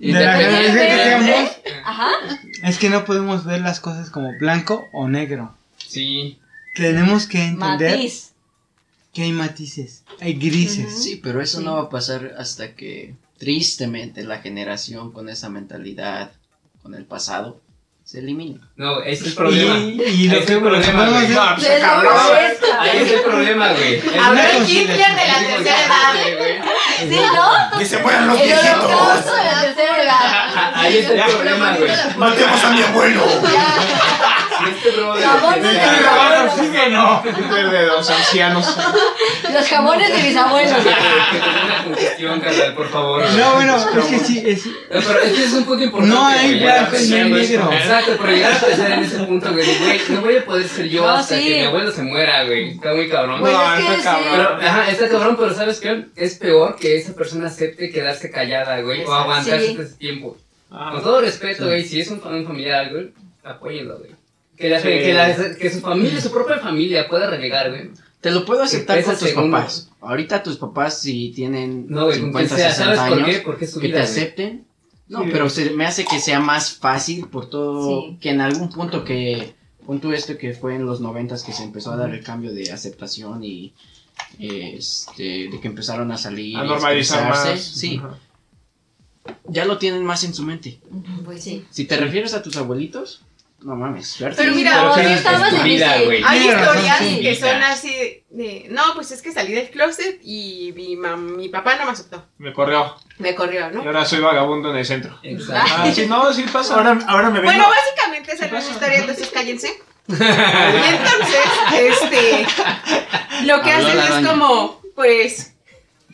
De 0.00 0.12
la 0.24 0.36
generación 0.36 0.86
que 0.86 0.96
seamos, 1.04 1.50
Ajá. 1.84 2.08
es 2.64 2.78
que 2.78 2.88
no 2.88 3.04
podemos 3.04 3.44
ver 3.44 3.60
las 3.60 3.80
cosas 3.80 4.10
como 4.10 4.30
blanco 4.38 4.88
o 4.92 5.08
negro. 5.08 5.54
Sí. 5.76 6.38
Tenemos 6.74 7.26
que 7.26 7.42
entender 7.44 7.96
Matiz. 7.98 8.29
Que 9.12 9.22
hay 9.22 9.32
matices, 9.32 10.04
hay 10.20 10.34
grises. 10.34 11.02
Sí, 11.02 11.20
pero 11.22 11.40
eso 11.42 11.58
Sí. 11.58 11.64
no 11.64 11.74
va 11.74 11.82
a 11.82 11.88
pasar 11.90 12.34
hasta 12.38 12.74
que, 12.74 13.14
tristemente, 13.38 14.22
la 14.22 14.38
generación 14.38 15.12
con 15.12 15.28
esa 15.28 15.48
mentalidad, 15.48 16.32
con 16.82 16.94
el 16.94 17.04
pasado, 17.04 17.60
se 18.04 18.18
elimine. 18.20 18.58
No, 18.76 19.00
ese 19.02 19.22
es 19.22 19.28
el 19.30 19.34
problema. 19.34 19.78
Y, 19.78 20.02
y 20.02 20.28
que 20.30 20.38
está 20.38 20.52
el 20.54 20.60
problema, 20.60 21.08
güey. 21.10 21.26
pues, 21.26 21.80
cabrón. 21.80 22.12
molesta. 22.26 22.82
Ahí 22.82 22.98
es 22.98 23.12
el 23.12 23.20
problema, 23.20 23.72
güey. 23.72 23.94
Es 23.96 24.04
A 24.18 24.30
una 24.30 24.42
ver, 24.42 24.56
conciliación. 24.56 24.98
Hitler 24.98 25.16
de 25.20 25.28
la 25.28 25.38
tercera 25.56 25.86
edad. 25.86 26.14
Sí, 26.98 27.20
¿no? 27.72 27.78
¡Que 27.78 27.84
se 27.86 27.98
mueran 27.98 28.26
los 28.26 28.40
El 28.40 28.46
viejitos! 28.46 28.84
holocausto 28.84 29.34
de 29.36 29.44
la 29.44 29.60
tercera 29.62 30.02
edad. 30.02 30.72
Ahí 30.74 30.96
está 30.98 31.12
el 31.26 31.32
problema, 31.32 31.76
güey. 31.76 31.90
¡Matemos 32.16 32.64
a 32.64 32.70
mi 32.70 32.82
abuelo! 32.82 33.24
Este. 34.68 34.90
Jamones 35.22 35.62
de 35.62 35.72
mis 35.72 36.06
abuelos. 36.06 36.52
Oxígeno. 36.52 37.22
De 37.70 37.86
los 37.86 38.10
ancianos. 38.10 38.76
Los 39.52 39.68
jamones 39.68 40.16
de 40.16 40.22
mis 40.22 40.36
abuelos. 40.36 40.72
Que 40.72 40.82
que 40.82 41.38
te 41.38 41.46
dé 41.46 41.64
una 41.64 41.84
congestión, 41.84 42.40
carnal, 42.40 42.74
por 42.74 42.88
favor. 42.88 43.24
No, 43.30 43.54
bueno, 43.54 43.76
es 43.76 44.06
que 44.06 44.18
sí, 44.18 44.42
es, 44.46 44.66
No, 44.66 44.72
pero 44.90 45.20
este 45.20 45.44
es 45.44 45.52
un 45.52 45.64
punto 45.64 45.84
importante. 45.84 46.14
No 46.14 46.26
hay 46.26 46.46
güey, 46.48 46.62
blanco 46.62 46.96
ni 47.00 47.14
hay 47.14 47.30
negro. 47.32 47.72
Exacto, 47.72 48.12
pero 48.20 48.32
llegar 48.32 48.52
a 48.52 48.58
pensar 48.60 48.92
en 48.92 49.04
ese 49.04 49.18
punto, 49.24 49.52
güey, 49.52 49.66
de, 49.66 49.78
güey, 49.78 50.00
no 50.10 50.20
voy 50.20 50.36
a 50.36 50.44
poder 50.44 50.68
ser 50.68 50.88
yo 50.88 51.02
No, 51.02 51.08
hasta 51.10 51.36
sí. 51.36 51.44
que 51.44 51.54
mi 51.60 51.64
abuelo 51.66 51.90
se 51.92 52.02
muera, 52.02 52.44
güey. 52.44 52.70
Está 52.72 52.94
muy 52.94 53.08
cabrón. 53.08 53.40
No, 53.42 53.74
es 53.76 53.84
que 53.84 53.94
está 53.94 53.96
sí. 53.96 54.02
cabrón. 54.24 54.56
Pero, 54.58 54.68
ajá, 54.70 54.90
está 54.90 55.08
cabrón, 55.08 55.36
pero 55.38 55.54
¿sabes 55.54 55.80
qué? 55.80 56.04
Es 56.16 56.34
peor 56.36 56.76
que 56.76 56.96
esa 56.96 57.14
persona 57.14 57.46
acepte 57.48 57.90
quedarse 57.90 58.30
callada, 58.30 58.80
güey, 58.80 59.04
o 59.04 59.12
aguantarse 59.12 59.66
Sí. 59.66 59.76
ese 59.80 59.94
tiempo. 59.96 60.36
Ah, 60.70 60.90
Con 60.92 61.02
todo 61.02 61.20
respeto, 61.20 61.66
güey, 61.66 61.84
si 61.84 62.00
es 62.00 62.08
un, 62.10 62.22
un 62.24 62.46
familiar, 62.46 62.90
güey, 62.90 63.10
apóyenlo, 63.44 63.98
güey. 63.98 64.10
Que, 64.60 64.68
la- 64.68 64.80
Sí. 64.80 64.88
que, 64.88 65.14
la- 65.14 65.56
que 65.56 65.70
su 65.70 65.80
familia, 65.80 66.20
su 66.20 66.30
propia 66.30 66.58
familia 66.58 67.08
pueda 67.08 67.28
renegar, 67.30 67.70
güey. 67.70 67.90
Te 68.20 68.30
lo 68.30 68.44
puedo 68.44 68.62
aceptar 68.62 69.02
con 69.02 69.14
tus 69.18 69.28
segundo. 69.30 69.56
papás. 69.56 69.88
Ahorita 70.02 70.42
tus 70.42 70.56
papás, 70.58 71.00
si 71.00 71.30
tienen 71.34 71.86
No, 71.88 72.04
güey, 72.04 72.20
con 72.20 72.32
quien 72.32 72.48
50, 72.48 72.56
sea, 72.56 72.70
60 72.70 72.94
¿sabes 72.96 73.10
por 73.10 73.18
años, 73.22 73.36
qué? 73.38 73.42
Porque 73.42 73.64
es 73.64 73.70
su 73.72 73.80
que 73.80 73.86
vida, 73.88 74.00
te 74.00 74.06
güey. 74.06 74.12
acepten 74.12 74.66
No, 75.08 75.24
Sí. 75.24 75.30
pero 75.32 75.48
se 75.50 75.70
me 75.70 75.86
hace 75.86 76.04
que 76.04 76.20
sea 76.20 76.38
más 76.38 76.74
fácil 76.74 77.26
por 77.26 77.50
todo, 77.50 78.02
Sí. 78.10 78.18
que 78.20 78.30
en 78.30 78.40
algún 78.40 78.68
punto 78.70 79.02
que, 79.04 79.54
punto 79.84 80.12
esto 80.12 80.38
que 80.38 80.52
fue 80.52 80.76
en 80.76 80.86
los 80.86 81.00
noventas 81.00 81.42
que 81.42 81.52
se 81.52 81.64
empezó 81.64 81.90
a 81.90 81.96
dar 81.96 82.14
el 82.14 82.22
cambio 82.22 82.52
de 82.52 82.70
aceptación 82.70 83.42
y 83.42 83.72
este, 84.38 85.48
de 85.50 85.58
que 85.60 85.66
empezaron 85.66 86.12
a 86.12 86.16
salir 86.18 86.56
A 86.56 86.64
normalizar 86.64 87.28
más. 87.28 87.60
sí, 87.60 87.96
Ajá. 87.98 88.18
ya 89.48 89.64
lo 89.64 89.78
tienen 89.78 90.04
más 90.04 90.24
en 90.24 90.34
su 90.34 90.42
mente. 90.44 90.78
Pues 91.24 91.42
sí. 91.42 91.64
Si 91.70 91.86
te 91.86 91.96
refieres 91.96 92.34
a 92.34 92.42
tus 92.42 92.56
abuelitos, 92.56 93.22
no 93.62 93.76
mames, 93.76 94.06
suerte. 94.08 94.36
Pero 94.42 94.54
mira, 94.54 94.70
Pero 94.72 94.88
no, 94.88 94.94
que 94.94 95.02
yo 95.02 95.08
es 95.10 95.16
estaba 95.18 95.50
tu 95.50 95.56
de 95.56 95.62
vida, 95.62 96.02
güey. 96.04 96.22
Hay 96.26 96.48
historias 96.48 96.98
sí. 96.98 97.20
que 97.20 97.36
son 97.36 97.62
así 97.62 98.24
de, 98.30 98.66
no, 98.70 98.82
pues 98.94 99.10
es 99.10 99.20
que 99.22 99.32
salí 99.32 99.52
del 99.52 99.70
closet 99.70 100.18
y 100.22 100.72
mi, 100.74 100.96
mam- 100.96 101.36
mi 101.36 101.48
papá 101.50 101.76
no 101.76 101.84
me 101.84 101.90
aceptó. 101.92 102.26
Me 102.38 102.52
corrió. 102.52 102.96
Me 103.18 103.34
corrió, 103.34 103.70
Y 103.70 103.74
¿no? 103.74 103.82
ahora 103.82 104.04
soy 104.04 104.20
vagabundo 104.20 104.70
en 104.70 104.78
el 104.78 104.86
centro. 104.86 105.18
Exacto. 105.22 105.72
Ah, 105.76 105.92
sí, 105.94 106.06
no, 106.06 106.32
sí 106.32 106.44
pasa. 106.50 106.74
Ahora, 106.74 106.98
ahora 107.06 107.28
me 107.30 107.40
vengo. 107.40 107.52
Bueno, 107.52 107.66
básicamente 107.68 108.32
esa 108.32 108.46
es 108.46 108.52
la 108.52 108.60
historia, 108.60 108.98
entonces 108.98 109.28
cállense. 109.28 109.78
Y 110.08 110.12
entonces, 110.12 111.46
este, 111.72 112.46
lo 113.44 113.60
que 113.62 113.70
Habló 113.72 113.88
hacen 113.88 114.22
es 114.24 114.28
como, 114.28 114.80
pues, 114.94 115.54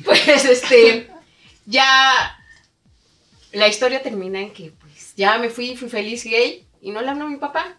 pues, 0.04 0.44
este, 0.44 1.08
ya, 1.64 2.36
la 3.52 3.68
historia 3.68 4.02
termina 4.02 4.40
en 4.40 4.52
que, 4.52 4.72
pues, 4.80 5.14
ya 5.16 5.38
me 5.38 5.48
fui, 5.48 5.76
fui 5.76 5.88
feliz 5.88 6.24
gay 6.24 6.65
y 6.80 6.90
no 6.90 7.00
le 7.02 7.10
hablo 7.10 7.24
a 7.24 7.28
mi 7.28 7.36
papá. 7.36 7.76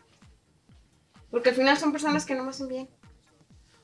Porque 1.32 1.50
al 1.50 1.56
final 1.56 1.78
son 1.78 1.92
personas 1.92 2.26
que 2.26 2.36
no 2.36 2.44
me 2.44 2.50
hacen 2.52 2.68
bien. 2.68 2.88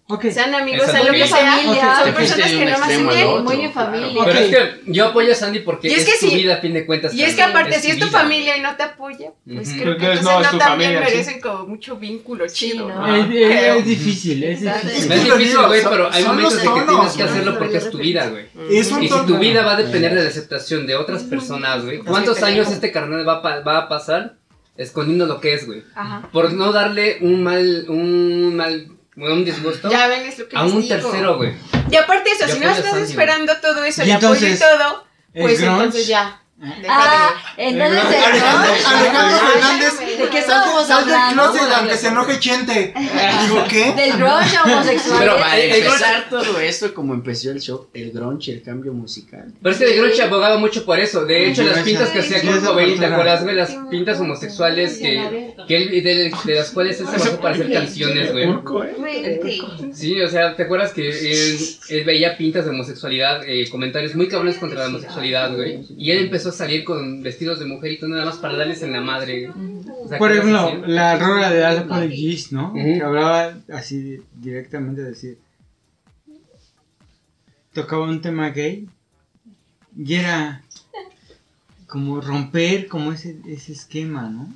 Ok. 0.10 0.26
Sean 0.32 0.54
amigos, 0.54 0.86
sean 0.92 1.06
lo 1.08 1.14
que 1.14 1.26
familia. 1.26 1.76
sea, 1.82 2.04
son 2.04 2.14
personas 2.14 2.50
que 2.52 2.66
no 2.66 2.78
me 2.78 2.86
hacen 2.86 3.08
bien. 3.08 3.44
muy 3.46 3.54
en 3.62 3.72
claro. 3.72 3.92
familia. 3.92 4.22
Ok. 4.22 4.26
Pero 4.28 4.40
es 4.40 4.50
que 4.50 4.82
yo 4.92 5.06
apoyo 5.08 5.32
a 5.32 5.36
Sandy 5.36 5.60
porque 5.60 5.88
Y 5.88 5.92
es, 5.94 6.00
es 6.00 6.06
que 6.06 6.20
su 6.20 6.30
sí. 6.30 6.36
vida 6.36 6.56
a 6.56 6.58
fin 6.58 6.74
de 6.74 6.86
cuentas. 6.86 7.14
Y 7.14 7.24
es 7.24 7.36
que 7.36 7.42
aparte, 7.42 7.80
si 7.80 7.90
es 7.92 8.00
tu 8.00 8.08
vida. 8.08 8.20
familia 8.20 8.58
y 8.58 8.62
no 8.62 8.76
te 8.76 8.84
apoya, 8.84 9.32
pues 9.46 9.70
Ujú. 9.70 9.78
creo 9.80 9.98
que 9.98 10.06
Entonces, 10.12 10.20
entonces 10.20 10.24
no, 10.26 10.40
no, 10.40 10.42
es 10.42 10.58
también 10.58 10.90
familia, 10.92 11.08
sí. 11.10 11.16
merecen 11.16 11.42
como 11.42 11.68
mucho 11.68 11.96
vínculo 11.96 12.46
chido, 12.48 12.90
¿no? 12.90 13.08
¿no? 13.08 13.16
Es, 13.16 13.30
es- 13.34 13.78
es 13.78 13.86
difícil, 13.86 14.44
es 14.44 14.62
difícil. 14.62 15.12
Es 15.14 15.24
difícil, 15.24 15.58
güey, 15.68 15.84
pero 15.84 16.10
hay 16.12 16.24
momentos 16.26 16.58
de 16.62 16.64
que 16.64 16.82
tienes 16.82 17.14
que 17.14 17.24
hacerlo 17.24 17.58
porque 17.58 17.78
es 17.78 17.90
tu 17.90 17.98
vida, 17.98 18.28
güey. 18.28 18.46
Es 18.72 18.92
un 18.92 19.04
Y 19.04 19.08
si 19.10 19.26
tu 19.26 19.38
vida 19.38 19.64
va 19.66 19.74
a 19.74 19.78
depender 19.78 20.14
de 20.14 20.22
la 20.24 20.30
aceptación 20.30 20.86
de 20.86 20.96
otras 20.98 21.24
personas, 21.24 21.86
güey. 21.86 22.00
¿Cuántos 22.00 22.44
años 22.44 22.70
este 22.70 22.92
carnal 22.92 23.26
va 23.26 23.78
a 23.78 23.88
pasar 23.88 24.36
escondiendo 24.78 25.26
lo 25.26 25.40
que 25.40 25.54
es, 25.54 25.66
güey? 25.66 25.84
Ajá. 25.96 26.28
Por 26.32 26.54
no 26.54 26.72
darle 26.72 27.18
un 27.22 27.44
mal, 27.44 27.86
un 27.90 28.56
mal, 28.56 28.88
un 29.16 29.46
disgusto 29.46 29.90
Ya 29.90 30.08
ven, 30.08 30.22
es 30.28 30.40
lo 30.40 30.48
que 30.48 30.58
a 30.58 30.64
les 30.64 30.74
un 30.74 30.82
digo. 30.82 30.96
tercero, 30.96 31.38
güey. 31.38 31.54
Y 31.92 31.96
aparte 31.96 32.30
eso, 32.32 32.48
si 32.52 32.60
no 32.60 32.70
estás 32.72 32.98
esperando 32.98 33.54
todo 33.62 33.84
eso, 33.84 34.04
Y 34.04 34.10
el 34.10 34.12
apoyo 34.18 34.34
y 34.48 34.52
entonces, 34.52 34.60
todo, 34.60 35.06
¿el 35.34 35.42
pues 35.44 35.62
grunge? 35.62 35.76
entonces 35.84 36.08
ya. 36.08 36.43
Ah, 36.88 37.34
entonces 37.58 38.04
el 38.06 38.24
Alejandro, 38.24 38.72
grunge- 38.72 38.84
Ah, 38.86 39.00
Fernández, 39.54 39.92
ya 40.00 40.06
me- 40.06 40.24
¿De 40.24 40.30
qué 40.30 40.42
sal, 40.44 40.70
del 40.88 40.92
hablando? 40.92 41.44
closet 41.52 41.74
aunque 41.76 41.98
se 41.98 42.08
enoje 42.08 42.40
Chente. 42.40 42.94
Digo, 43.44 43.64
¿qué? 43.70 43.92
Del 43.94 44.14
grunge 44.18 44.58
homosexual. 44.64 45.20
Pero 45.20 45.38
Para 45.38 45.58
el- 45.58 45.72
el 45.72 45.84
empezar 45.84 46.30
todo 46.30 46.60
esto, 46.62 46.94
como 46.94 47.14
empezó 47.16 47.52
el 47.52 47.60
show, 47.60 47.88
el 47.94 48.12
grunge, 48.12 48.52
el 48.54 48.62
cambio 48.64 48.94
musical. 48.94 49.52
Pero 49.62 49.74
es 49.74 49.80
que 49.80 49.86
de 49.88 49.98
Groucho 49.98 50.24
abogaba 50.24 50.58
mucho 50.58 50.86
por 50.86 51.00
eso. 51.00 51.26
De 51.26 51.50
hecho, 51.50 51.64
las 51.64 51.80
pintas 51.80 52.10
que 52.10 52.20
hacía 52.20 52.42
con 52.42 52.62
Cobain, 52.62 52.88
¿te 52.88 52.94
cultura. 52.94 53.14
acuerdas, 53.14 53.44
güey? 53.44 53.56
Las 53.56 53.76
pintas 53.90 54.20
homosexuales 54.20 55.00
que, 55.00 55.54
que 55.68 55.76
él, 55.78 56.04
de, 56.04 56.32
de 56.46 56.56
las 56.56 56.70
cuales 56.72 57.00
él 57.02 57.08
se 57.08 57.18
basó 57.18 57.40
para 57.42 57.56
hacer 57.56 57.74
canciones, 57.74 58.32
güey. 58.32 58.46
¿eh? 58.50 58.54
Sí, 59.94 60.22
o 60.22 60.28
sea, 60.30 60.56
¿te 60.56 60.64
acuerdas 60.64 60.94
que 60.94 61.10
él, 61.10 61.58
él 61.90 62.04
veía 62.06 62.38
pintas 62.38 62.66
de 62.66 62.72
homosexualidad, 62.72 63.42
eh, 63.48 63.68
comentarios 63.70 64.16
muy 64.16 64.28
cabrones 64.30 64.58
contra 64.58 64.80
la 64.82 64.88
homosexualidad, 64.88 65.54
güey? 65.56 65.82
Y 65.98 66.12
él 66.12 66.20
empezó 66.20 66.50
a 66.50 66.53
salir 66.54 66.84
con 66.84 67.22
vestidos 67.22 67.60
de 67.60 67.66
mujer 67.66 67.92
y 67.92 68.00
todo 68.00 68.10
nada 68.10 68.26
más 68.26 68.38
para 68.38 68.58
darles 68.58 68.82
en 68.82 68.94
la 68.94 69.02
madre, 69.02 69.48
güey. 69.48 69.80
O 70.04 70.08
sea, 70.08 70.18
Por 70.18 70.32
ejemplo, 70.32 70.88
la 70.88 71.18
rola 71.18 71.52
de 71.52 71.66
Apologies, 71.66 72.52
¿no? 72.52 72.70
Ujú. 72.70 72.84
Que 72.84 73.02
hablaba 73.02 73.58
así 73.74 74.22
directamente 74.34 75.02
de 75.02 75.10
decir. 75.10 75.38
Tocaba 77.74 78.04
un 78.04 78.22
tema 78.22 78.50
gay. 78.50 78.88
Y 79.98 80.14
era 80.16 80.64
como 81.88 82.22
romper 82.22 82.88
como 82.88 83.12
ese, 83.12 83.38
ese 83.48 83.74
esquema, 83.74 84.30
¿no? 84.30 84.52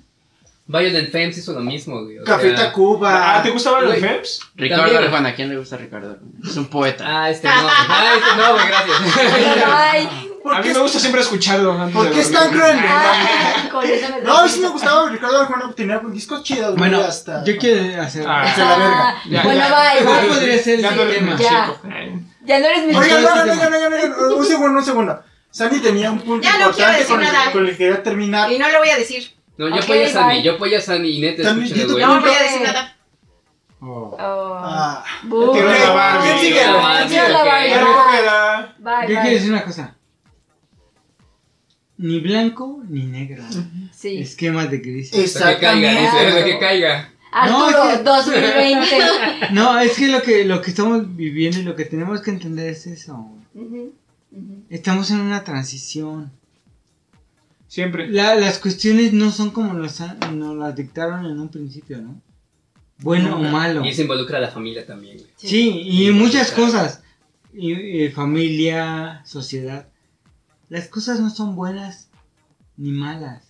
Violent 0.69 1.11
Femmes 1.11 1.37
hizo 1.37 1.53
lo 1.53 1.61
mismo, 1.61 2.03
güey. 2.03 2.19
o 2.19 2.23
Café 2.25 2.49
sea- 2.55 2.65
Tacuba. 2.67 3.37
Ah, 3.37 3.41
¿te 3.43 3.51
gustaban 3.51 3.85
los 3.85 3.97
Güey. 3.97 4.01
Fems? 4.01 4.41
Ricardo 4.55 4.83
También. 4.83 5.03
Arjona, 5.05 5.29
¿a 5.29 5.35
quién 5.35 5.49
le 5.49 5.57
gusta 5.57 5.77
Ricardo 5.77 6.11
Arjona? 6.11 6.31
Es 6.43 6.57
un 6.57 6.65
poeta. 6.67 7.05
Ah, 7.07 7.29
este 7.29 7.47
no. 7.47 7.53
Ah, 7.55 8.13
este 8.17 8.35
no, 8.41 8.53
güey, 8.53 8.67
gracias. 8.67 8.97
Ay, 9.65 10.09
¿Por 10.43 10.55
A 10.55 10.59
mí 10.59 10.67
qué, 10.67 10.73
me 10.73 10.79
gusta 10.79 10.99
siempre 10.99 11.21
escucharlo 11.21 11.73
antes 11.73 11.93
¿por 11.95 12.05
de 12.05 12.11
qué 12.11 12.19
es 12.21 12.31
dormir. 12.31 12.49
tan 12.51 12.59
cruel? 12.59 12.85
ah, 12.87 13.69
con 13.71 13.83
eso 13.85 14.09
me 14.15 14.21
No, 14.21 14.47
sí 14.47 14.59
me 14.61 14.67
gustaba 14.69 15.09
Ricardo 15.09 15.41
Arjona, 15.41 15.73
tenía 15.75 15.99
discos 15.99 16.43
chidos, 16.43 16.75
güey, 16.77 16.77
Bueno, 16.89 16.99
hasta... 17.01 17.43
yo 17.43 17.57
quiero 17.57 18.01
hacer. 18.01 18.25
Ah. 18.27 18.43
hasta 18.43 18.63
la 18.65 18.77
verga. 18.77 19.09
Ah, 19.09 19.21
Ya, 19.29 19.43
bueno, 19.43 19.59
ya. 19.61 19.67
bye, 19.93 20.03
¿Cuál 20.05 20.19
bye. 20.21 20.29
podría 20.29 20.57
ser 20.63 20.79
Ya 20.79 20.89
el 20.89 20.95
no 20.95 21.01
eres 21.03 21.15
tema? 21.15 21.31
más 21.31 21.41
Ya. 21.41 21.49
chico. 21.49 21.79
Ay. 21.93 22.21
Ya 22.45 22.59
no 22.59 22.65
eres 22.65 22.85
mi 22.85 22.95
Oigan, 22.95 23.23
no, 23.23 23.35
no, 23.35 23.45
no, 23.45 23.55
no, 23.55 23.89
no, 23.89 24.29
no, 24.29 24.35
un 24.37 24.45
segundo, 24.45 24.79
un 24.79 24.85
segundo. 24.85 25.23
Sandy 25.51 25.79
tenía 25.79 26.11
un 26.11 26.19
punto 26.19 26.43
Ya 26.43 26.57
no 26.59 26.71
quiero 26.71 26.91
importante 26.91 26.99
decir 26.99 27.15
con 27.15 27.25
el, 27.25 27.33
nada. 27.33 27.51
con 27.51 27.65
el 27.65 27.71
que 27.71 27.77
quería 27.77 28.03
terminar. 28.03 28.51
Y 28.51 28.59
no 28.59 28.69
lo 28.69 28.79
voy 28.79 28.89
a 28.89 28.97
decir. 28.97 29.31
No, 29.57 29.67
yo 29.69 29.75
Ok, 29.75 29.83
apoyo 29.83 30.05
a 30.05 30.09
Sandy, 30.09 30.41
yo 30.43 30.53
apoyo 30.53 30.77
a 30.77 30.81
Sandy 30.81 31.09
y 31.17 31.21
neta, 31.21 31.43
yo 31.43 31.87
güey. 31.87 32.03
No 32.05 32.21
voy 32.21 32.29
a 32.31 32.43
decir 32.43 32.61
nada. 32.61 32.95
Oh. 33.79 34.17
Oh. 34.19 34.53
Ah, 34.59 35.03
Bu. 35.23 35.53
¿qué- 35.53 35.59
Qué 35.59 35.65
qué- 35.67 35.87
Barbie. 35.87 36.27
¿Quién 36.27 36.39
sigue? 36.39 36.65
La 36.65 37.43
bye. 37.43 39.07
Bye, 39.07 39.13
Yo 39.13 39.21
quiero 39.21 39.35
decir 39.35 39.51
una 39.51 39.63
cosa. 39.63 39.95
Ni 41.97 42.19
blanco 42.19 42.83
ni 42.87 43.05
negro. 43.05 43.43
Sí. 43.91 44.19
Esquemas 44.19 44.69
de 44.69 44.81
crisis. 44.81 45.39
Lo 45.39 45.45
que 45.47 45.57
caiga, 45.59 45.89
dice, 45.91 46.39
lo 46.39 46.45
que 46.45 46.59
caiga. 46.59 47.09
Arturo, 47.31 47.59
No, 47.59 47.89
es 47.91 47.97
que- 47.97 48.03
2020. 48.03 48.97
No, 49.51 49.79
es 49.79 49.97
que 49.97 50.07
lo 50.07 50.21
que 50.21 50.45
lo 50.45 50.61
que 50.61 50.69
estamos 50.69 51.15
viviendo 51.15 51.59
y 51.59 51.63
lo 51.63 51.75
que 51.75 51.85
tenemos 51.85 52.21
que 52.21 52.31
entender 52.31 52.69
es 52.69 52.85
eso. 52.87 53.13
Ujú, 53.53 53.93
ujú. 54.31 54.63
Estamos 54.69 55.09
en 55.11 55.19
una 55.21 55.43
transición. 55.43 56.31
Siempre. 57.67 58.07
La- 58.09 58.35
las 58.35 58.59
cuestiones 58.59 59.13
no 59.13 59.31
son 59.31 59.51
como 59.51 59.73
nos, 59.73 59.99
nos 60.31 60.55
las 60.55 60.75
dictaron 60.75 61.25
en 61.25 61.39
un 61.39 61.49
principio, 61.49 61.97
¿no? 62.01 62.21
Bueno 62.99 63.35
o 63.37 63.39
malo. 63.43 63.83
Y 63.85 63.93
se 63.93 64.03
involucra 64.03 64.37
a 64.37 64.41
la 64.41 64.47
familia 64.49 64.85
también, 64.85 65.17
güey. 65.17 65.29
Sí, 65.35 65.81
y 65.85 66.09
muchas 66.11 66.51
cosas. 66.51 67.03
Y, 67.53 67.73
y 67.73 68.09
familia, 68.09 69.21
sociedad. 69.25 69.87
Las 70.69 70.87
cosas 70.87 71.19
no 71.19 71.29
son 71.29 71.55
buenas 71.55 72.09
ni 72.75 72.91
malas. 72.91 73.43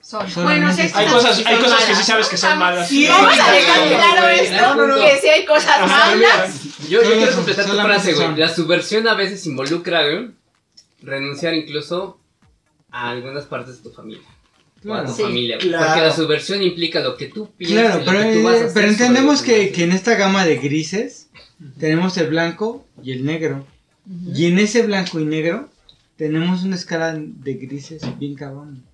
Son. 0.00 0.24
Bueno, 0.36 0.72
sí, 0.72 0.82
Hay 0.82 0.88
son- 0.88 1.08
cosas, 1.14 1.36
sí 1.36 1.42
hay 1.46 1.56
cosas 1.58 1.84
que 1.84 1.94
sí 1.96 2.02
sabes 2.04 2.28
que 2.28 2.36
son 2.36 2.58
malas. 2.58 2.88
Sí, 2.88 3.06
Vamos 3.08 3.32
a 3.40 3.50
dejar 3.50 3.88
Sí, 3.88 3.94
claro 3.94 4.28
esto, 4.28 4.54
No, 4.56 4.74
no, 4.74 4.86
no. 4.86 5.04
que 5.04 5.18
si 5.20 5.28
hay 5.28 5.44
cosas 5.44 5.80
malas. 5.88 6.64
Yo, 6.88 7.02
yo 7.02 7.12
quiero 7.16 7.32
completar 7.34 7.66
tu 7.66 7.72
frase, 7.72 8.12
güey. 8.14 8.36
La 8.36 8.48
subversión 8.48 9.08
a 9.08 9.14
veces 9.14 9.44
involucra, 9.46 10.02
güey, 10.08 10.30
renunciar 11.02 11.54
incluso 11.54 12.20
a 12.96 13.10
algunas 13.10 13.44
partes 13.44 13.76
de 13.76 13.82
tu 13.82 13.90
familia. 13.94 14.22
O 14.26 14.92
a 14.92 15.00
Claro. 15.02 15.08
tu 15.08 15.14
Sí. 15.16 15.22
familia. 15.22 15.58
Claro. 15.58 15.86
Porque 15.86 16.00
la 16.02 16.12
subversión 16.14 16.62
implica 16.62 17.00
lo 17.00 17.16
que 17.16 17.26
tú 17.26 17.50
piensas. 17.56 17.78
Claro, 17.82 18.02
y 18.02 18.04
lo 18.04 18.10
pero, 18.12 18.22
que 18.30 18.36
tú 18.36 18.42
vas 18.44 18.54
a 18.54 18.56
eh, 18.58 18.60
hacer 18.60 18.74
pero 18.74 18.88
entendemos 18.88 19.42
que, 19.42 19.72
que 19.72 19.84
en 19.84 19.92
esta 19.92 20.14
gama 20.14 20.44
de 20.44 20.56
grises 20.56 21.28
tenemos 21.78 22.16
el 22.18 22.28
blanco 22.28 22.86
y 23.02 23.12
el 23.12 23.24
negro. 23.24 23.66
Y 24.34 24.46
en 24.46 24.58
ese 24.58 24.82
blanco 24.86 25.18
y 25.20 25.24
negro 25.24 25.68
tenemos 26.16 26.62
una 26.62 26.76
escala 26.76 27.14
de 27.16 27.54
grises 27.54 28.02
bien 28.18 28.34
cabrón. 28.34 28.84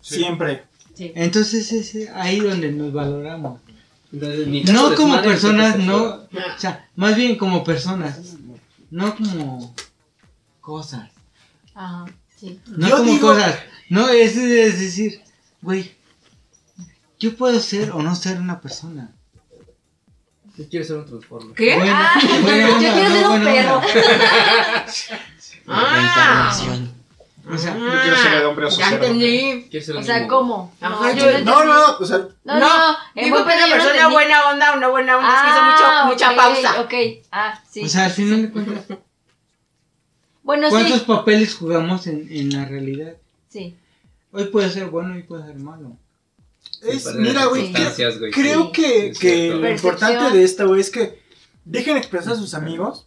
Siempre. 0.00 0.64
Entonces 0.98 1.72
es 1.72 1.94
eh, 1.94 2.10
ahí 2.14 2.40
donde 2.40 2.70
nos 2.72 2.92
valoramos. 2.92 3.60
Entonces, 4.12 4.72
No 4.72 4.94
como 4.94 5.20
personas, 5.22 5.78
no. 5.78 5.96
O 6.04 6.28
sea, 6.58 6.88
más 6.96 7.16
bien 7.16 7.36
como 7.36 7.62
personas. 7.64 8.36
No 8.90 9.14
como 9.16 9.74
cosas. 10.60 11.10
Ajá, 11.74 12.06
sí. 12.38 12.60
No 12.66 12.88
Yo 12.88 12.96
como 12.98 13.12
digo- 13.12 13.28
cosas. 13.28 13.56
No, 13.90 14.08
es, 14.08 14.36
es 14.36 14.78
decir, 14.80 15.22
güey, 15.62 15.94
yo 17.18 17.34
puedo 17.36 17.58
ser 17.60 17.90
o 17.92 18.02
no 18.02 18.14
ser 18.14 18.38
una 18.40 18.60
persona. 18.60 19.10
Yo 20.56 20.68
quiero 20.68 20.84
ser 20.84 20.96
un 20.96 21.06
transformer. 21.06 21.54
¿Qué? 21.54 21.76
Bueno, 21.76 21.92
Ah, 21.96 22.20
buena 22.42 22.68
yo 22.68 22.74
onda, 22.76 22.92
quiero 22.92 23.10
ser 23.10 23.22
no, 23.22 23.32
un 23.32 23.42
buena 23.42 23.52
perro. 23.54 23.80
Ah. 25.70 26.50
O 27.50 27.56
sea, 27.56 27.74
Yo 27.78 28.02
quiero 28.02 28.16
ser 28.16 28.32
el 28.34 28.44
hombre 28.46 28.68
Ya 28.70 28.90
entendí. 28.90 29.66
Quiero 29.70 29.86
ser 29.86 29.96
O 29.96 29.98
un 30.00 30.04
sea. 30.04 30.28
¿cómo? 30.28 30.74
Yo 30.80 31.08
entendí. 31.28 31.44
No, 31.44 31.64
no, 31.64 31.96
o 31.98 32.04
sea, 32.04 32.18
No, 32.44 32.58
No, 32.58 32.60
no, 32.60 32.96
Digo 33.14 33.36
que 33.38 33.42
una 33.54 33.66
no 33.66 33.72
persona 33.72 34.08
buena 34.08 34.48
onda, 34.50 34.76
una 34.76 34.88
buena 34.88 35.16
onda, 35.16 35.34
es 35.34 35.42
que 35.42 35.48
hizo 35.48 35.62
mucho, 35.64 36.06
mucha 36.06 36.30
ok, 36.30 36.36
pausa. 36.36 36.80
Ok, 36.82 36.94
ah, 37.32 37.62
sí. 37.70 37.84
o 37.84 37.88
sea, 37.88 38.04
al 38.06 38.10
final 38.10 38.42
de 38.42 38.50
cuentas, 38.50 38.98
bueno, 40.48 40.70
¿cuántos 40.70 41.00
sí. 41.00 41.04
papeles 41.06 41.54
jugamos 41.54 42.06
en, 42.06 42.26
en 42.30 42.48
la 42.54 42.64
realidad? 42.64 43.12
Sí. 43.50 43.76
Hoy 44.32 44.44
puede 44.46 44.70
ser 44.70 44.86
bueno, 44.86 45.12
hoy 45.14 45.22
puede 45.22 45.44
ser 45.44 45.56
malo. 45.56 45.94
es, 46.82 47.04
mira, 47.14 47.44
güey, 47.44 47.66
Sí. 47.66 48.30
creo, 48.32 48.72
que, 48.72 49.12
que 49.20 49.50
lo 49.50 49.68
importante 49.70 50.34
de 50.34 50.42
esta, 50.42 50.64
güey, 50.64 50.80
es 50.80 50.88
que 50.90 51.18
dejen 51.66 51.98
expresar 51.98 52.32
a 52.32 52.36
sus 52.36 52.54
amigos 52.54 53.06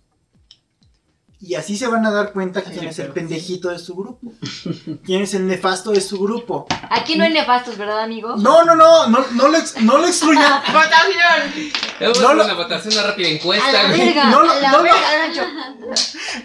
Y 1.44 1.56
así 1.56 1.76
se 1.76 1.88
van 1.88 2.06
a 2.06 2.12
dar 2.12 2.34
cuenta 2.34 2.62
quién 2.62 2.88
es 2.88 3.00
el 3.00 3.08
pendejito 3.10 3.70
de 3.70 3.80
su 3.80 3.96
grupo. 3.96 4.32
Quién 5.04 5.24
es 5.24 5.34
el 5.34 5.48
nefasto 5.48 5.90
de 5.90 6.00
su 6.00 6.20
grupo. 6.20 6.68
Aquí 6.92 7.16
no 7.16 7.24
hay 7.24 7.34
nefastos, 7.34 7.78
¿verdad, 7.80 8.02
amigo? 8.04 8.36
No, 8.36 8.64
no, 8.64 8.76
no, 8.76 9.08
no, 9.08 9.26
no 9.32 9.48
lo, 9.48 9.58
ex- 9.58 9.82
no 9.82 9.98
lo 9.98 10.08
excluyan. 10.08 10.62
¡Votación! 10.72 11.74
Vamos 12.00 12.20
No 12.22 12.28
a 12.28 12.32
hacer 12.32 12.36
lo- 12.38 12.46
una 12.46 12.54
votación, 12.54 12.94
una 12.94 13.04
rápida 13.08 13.28
A 13.28 13.32
encuesta. 13.32 13.72
la 13.74 13.88
güey. 13.90 14.06
verga, 14.06 14.24
No, 14.30 14.40
a 14.42 14.56
la 14.56 14.72
no, 14.72 14.84
verga, 14.84 15.28
Nacho. 15.28 15.42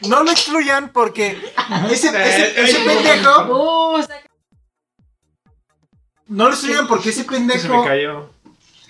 No 0.08 0.22
lo 0.22 0.30
excluyan 0.30 0.90
porque 0.92 1.38
ese, 1.90 2.08
ese, 2.08 2.60
ese 2.64 2.78
pendejo. 2.80 3.96
Uh, 3.98 4.00
saca- 4.02 4.22
No 6.28 6.44
lo 6.48 6.54
excluyan 6.54 6.86
porque 6.88 7.10
ese 7.10 7.22
Se 7.24 7.30
me 7.30 7.36
pendejo 7.36 7.84
cayó. 7.84 8.30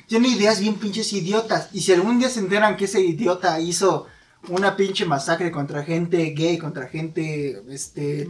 tiene 0.06 0.28
ideas 0.28 0.60
bien 0.60 0.76
pinches 0.76 1.12
idiotas. 1.12 1.68
Y 1.72 1.80
si 1.80 1.92
algún 1.92 2.18
día 2.20 2.28
se 2.30 2.38
enteran 2.40 2.76
que 2.76 2.84
ese 2.84 3.00
idiota 3.00 3.58
hizo 3.60 4.06
una 4.48 4.76
pinche 4.76 5.04
masacre 5.04 5.50
contra 5.50 5.82
gente 5.84 6.30
gay, 6.30 6.58
contra 6.58 6.86
gente 6.88 7.62
este 7.68 8.28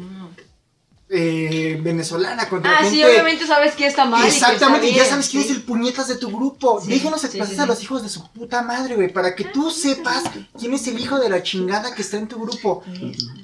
eh, 1.09 1.79
venezolana, 1.83 2.49
contra 2.49 2.71
Ah, 2.73 2.77
gente. 2.83 2.91
sí, 2.97 3.05
obviamente 3.05 3.47
sabes 3.47 3.75
que 3.75 3.87
está 3.87 4.05
mal. 4.07 4.21
y 4.21 4.25
que 4.25 4.35
está 4.35 4.47
Exactamente, 4.53 4.87
y 4.89 4.91
ya 4.91 4.97
bien, 5.03 5.11
sabes 5.11 5.29
quién 5.29 5.43
sí. 5.45 5.51
es 5.51 5.57
el 5.57 5.63
puñetas 5.63 6.09
de 6.09 6.17
tu 6.17 6.29
grupo. 6.37 6.81
Sí, 6.81 6.89
Déjenos 6.91 7.21
sí, 7.21 7.39
a 7.59 7.67
los 7.67 7.83
hijos 7.83 8.03
de 8.03 8.09
su 8.09 8.29
puta 8.33 8.63
madre, 8.63 8.97
güey, 8.97 9.13
para 9.13 9.35
que 9.37 9.45
tú 9.45 9.71
sepas 9.71 10.25
quién 10.59 10.75
es 10.75 10.87
el 10.89 10.99
hijo 10.99 11.19
de 11.21 11.29
la 11.29 11.43
chingada 11.43 11.95
que 11.95 12.03
está 12.03 12.17
en 12.17 12.27
tu 12.27 12.41
grupo. 12.41 12.83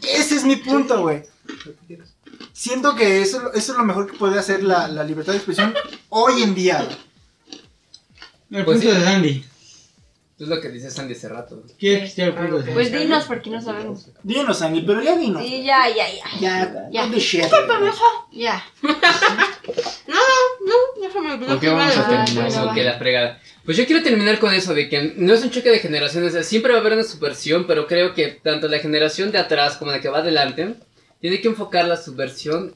Ese 0.02 0.36
es 0.36 0.44
mi 0.44 0.56
punto, 0.56 1.02
güey. 1.02 1.22
Siento 2.52 2.94
que 2.96 3.22
eso, 3.22 3.52
eso 3.52 3.72
es 3.72 3.78
lo 3.78 3.84
mejor 3.84 4.10
que 4.10 4.18
puede 4.18 4.38
hacer 4.38 4.62
la, 4.64 4.88
la 4.88 5.04
libertad 5.04 5.32
de 5.32 5.38
expresión 5.38 5.72
hoy 6.08 6.42
en 6.42 6.54
día. 6.54 6.86
El 8.50 8.64
Pues 8.64 8.78
punto 8.80 8.92
sí. 8.94 8.98
de 9.00 9.04
Sandy. 9.04 9.44
Es 10.42 10.48
lo 10.48 10.60
que 10.60 10.70
dice 10.70 10.90
Sandy 10.90 11.14
hace 11.14 11.28
rato. 11.28 11.62
¿Qué 11.78 12.02
es 12.02 12.14
Sandy? 12.14 12.32
Pues 12.72 12.90
dinos, 12.90 13.24
porque 13.26 13.48
no 13.48 13.60
sabemos. 13.62 14.08
Dinos, 14.24 14.60
Andy, 14.60 14.80
pero 14.82 15.00
ya 15.00 15.16
dinos. 15.16 15.40
Sí, 15.40 15.62
ya, 15.62 15.88
ya, 15.88 16.06
ya. 16.12 16.40
Ya, 16.40 16.88
Ya. 16.90 17.02
¿dónde 17.02 17.20
shit? 17.20 17.44
Ya. 18.32 18.64
No, 20.08 20.18
no, 20.66 20.74
ya 21.00 21.10
se 21.12 21.20
me 21.20 21.32
olvidó. 21.32 21.46
¿Con 21.48 21.60
qué 21.60 21.68
vamos 21.68 21.96
a 21.96 22.00
Ah, 22.00 22.24
terminar? 22.24 22.48
Eso, 22.48 22.70
que 22.74 22.82
la 22.84 22.98
fregada. 22.98 23.40
Pues 23.64 23.76
yo 23.76 23.86
quiero 23.86 24.02
terminar 24.02 24.38
con 24.40 24.52
eso, 24.52 24.74
de 24.74 24.88
que 24.88 25.14
no 25.16 25.32
es 25.32 25.42
un 25.44 25.50
choque 25.50 25.70
de 25.70 25.78
generaciones, 25.78 26.30
o 26.30 26.32
sea, 26.32 26.42
siempre 26.42 26.72
va 26.72 26.78
a 26.78 26.80
haber 26.80 26.94
una 26.94 27.04
subversión, 27.04 27.66
pero 27.66 27.86
creo 27.86 28.12
que 28.14 28.28
tanto 28.42 28.66
la 28.68 28.78
generación 28.80 29.30
de 29.30 29.38
atrás 29.38 29.76
como 29.76 29.92
la 29.92 30.00
que 30.00 30.08
va 30.08 30.18
adelante, 30.18 30.74
tiene 31.20 31.40
que 31.40 31.48
enfocar 31.48 31.86
la 31.86 31.96
subversión 31.96 32.74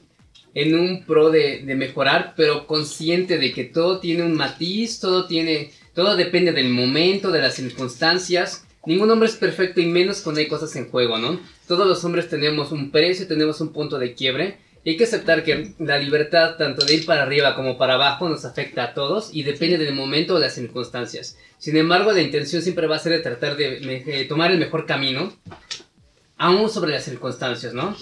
en 0.53 0.79
un 0.79 1.03
pro 1.05 1.29
de, 1.29 1.63
de 1.65 1.75
mejorar, 1.75 2.33
pero 2.37 2.65
consciente 2.65 3.37
de 3.37 3.51
que 3.51 3.65
todo 3.65 3.99
tiene 3.99 4.23
un 4.23 4.33
matiz, 4.35 4.99
todo 4.99 5.27
tiene, 5.27 5.71
todo 5.97 6.15
depende 6.15 6.51
del 6.51 6.69
momento, 6.69 7.31
de 7.31 7.41
las 7.41 7.55
circunstancias. 7.55 8.67
Ningún 8.85 9.09
hombre 9.09 9.29
es 9.29 9.35
perfecto 9.35 9.81
y 9.81 9.87
menos 9.87 10.21
cuando 10.21 10.39
hay 10.39 10.47
cosas 10.47 10.75
en 10.75 10.91
juego, 10.91 11.17
¿no? 11.17 11.39
Todos 11.67 11.87
los 11.87 12.05
hombres 12.05 12.29
tenemos 12.29 12.71
un 12.71 12.91
precio, 12.91 13.25
tenemos 13.25 13.61
un 13.61 13.73
punto 13.73 13.97
de 13.97 14.13
quiebre. 14.13 14.59
Y 14.83 14.91
hay 14.91 14.97
que 14.97 15.05
aceptar 15.05 15.43
que 15.43 15.73
la 15.79 15.97
libertad, 15.97 16.55
tanto 16.55 16.85
de 16.85 16.93
ir 16.93 17.05
para 17.07 17.23
arriba 17.23 17.55
como 17.55 17.79
para 17.79 17.95
abajo, 17.95 18.29
nos 18.29 18.45
afecta 18.45 18.83
a 18.83 18.93
todos 18.93 19.33
y 19.33 19.41
depende 19.41 19.79
del 19.79 19.95
momento 19.95 20.35
o 20.35 20.39
de 20.39 20.45
las 20.45 20.53
circunstancias. 20.53 21.35
Sin 21.57 21.75
embargo, 21.75 22.11
la 22.11 22.21
intención 22.21 22.61
siempre 22.61 22.85
va 22.85 22.97
a 22.97 22.99
ser 22.99 23.13
de 23.13 23.19
tratar 23.19 23.57
de 23.57 23.79
eh, 24.05 24.25
tomar 24.25 24.51
el 24.51 24.59
mejor 24.59 24.85
camino, 24.85 25.33
aún 26.37 26.69
sobre 26.69 26.91
las 26.91 27.05
circunstancias, 27.05 27.73
¿no? 27.73 27.97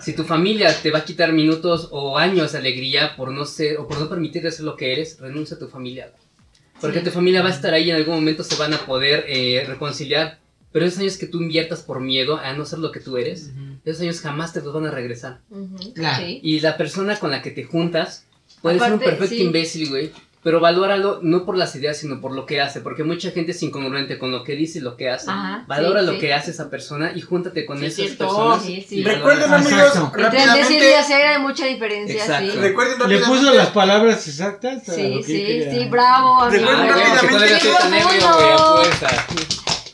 Si 0.00 0.12
tu 0.12 0.24
familia 0.24 0.70
te 0.82 0.90
va 0.90 0.98
a 0.98 1.04
quitar 1.06 1.32
minutos 1.32 1.88
o 1.92 2.18
años 2.18 2.52
de 2.52 2.58
alegría 2.58 3.16
por 3.16 3.32
no 3.32 3.46
ser 3.46 3.78
o 3.78 3.88
por 3.88 3.98
no 3.98 4.06
permitirte 4.06 4.52
ser 4.52 4.66
lo 4.66 4.76
que 4.76 4.92
eres, 4.92 5.18
renuncia 5.18 5.56
a 5.56 5.58
tu 5.58 5.68
familia. 5.68 6.12
Porque 6.80 7.00
tu 7.00 7.10
familia 7.10 7.42
va 7.42 7.48
a 7.48 7.52
estar 7.52 7.74
ahí 7.74 7.84
y 7.84 7.90
en 7.90 7.96
algún 7.96 8.16
momento 8.16 8.44
se 8.44 8.56
van 8.56 8.72
a 8.74 8.78
poder 8.78 9.24
eh, 9.28 9.64
reconciliar. 9.66 10.38
Pero 10.70 10.84
esos 10.84 11.00
años 11.00 11.16
que 11.16 11.26
tú 11.26 11.40
inviertas 11.40 11.80
por 11.80 12.00
miedo 12.00 12.36
a 12.36 12.52
no 12.52 12.66
ser 12.66 12.78
lo 12.78 12.92
que 12.92 13.00
tú 13.00 13.16
eres, 13.16 13.52
esos 13.84 14.02
años 14.02 14.20
jamás 14.20 14.52
te 14.52 14.60
los 14.60 14.72
van 14.74 14.86
a 14.86 14.90
regresar. 14.90 15.40
Claro. 15.94 16.26
Sí. 16.26 16.40
Y 16.42 16.60
la 16.60 16.76
persona 16.76 17.16
con 17.16 17.30
la 17.30 17.40
que 17.40 17.50
te 17.50 17.64
juntas 17.64 18.26
puede 18.60 18.78
ser 18.78 18.92
un 18.92 18.98
perfecto 18.98 19.34
sí. 19.34 19.42
imbécil, 19.42 19.88
güey. 19.88 20.12
Pero 20.40 20.60
valóralo 20.60 21.18
no 21.20 21.44
por 21.44 21.56
las 21.56 21.74
ideas, 21.74 21.96
sino 21.98 22.20
por 22.20 22.32
lo 22.32 22.46
que 22.46 22.60
hace. 22.60 22.80
Porque 22.80 23.02
mucha 23.02 23.32
gente 23.32 23.50
es 23.50 23.62
incongruente 23.62 24.18
con 24.20 24.30
lo 24.30 24.44
que 24.44 24.54
dice 24.54 24.78
y 24.78 24.82
lo 24.82 24.96
que 24.96 25.10
hace. 25.10 25.28
Ajá, 25.28 25.64
Valora 25.66 26.00
sí, 26.00 26.06
lo 26.06 26.12
sí. 26.12 26.18
que 26.20 26.32
hace 26.32 26.52
esa 26.52 26.70
persona 26.70 27.10
y 27.14 27.20
júntate 27.22 27.66
con 27.66 27.78
Sí, 27.78 27.86
es 27.86 27.92
esas 27.94 28.06
cierto. 28.06 28.26
personas. 28.26 28.62
Sí, 28.62 28.86
sí. 28.88 29.00
y 29.00 29.04
Recuerden, 29.04 29.52
amigos, 29.52 29.72
Exacto. 29.72 30.04
Entre 30.16 30.30
decir 30.30 30.36
y 30.38 30.52
rápidamente. 30.54 30.96
hacer 30.96 31.26
hay 31.26 31.42
mucha 31.42 31.66
diferencia, 31.66 32.16
Exacto. 32.22 32.52
sí. 32.52 32.58
Recuerden 32.58 32.98
¿Le 32.98 33.04
rápidamente. 33.04 33.40
puso 33.40 33.52
las 33.54 33.66
palabras 33.70 34.28
exactas? 34.28 34.88
a 34.88 34.92
Sí, 34.94 35.22
sí, 35.24 35.64
sí, 35.72 35.88
bravo, 35.90 36.42
amigo. 36.42 36.66
Recuerden 36.66 36.92
Ay, 36.92 37.10
rápidamente. 37.20 37.68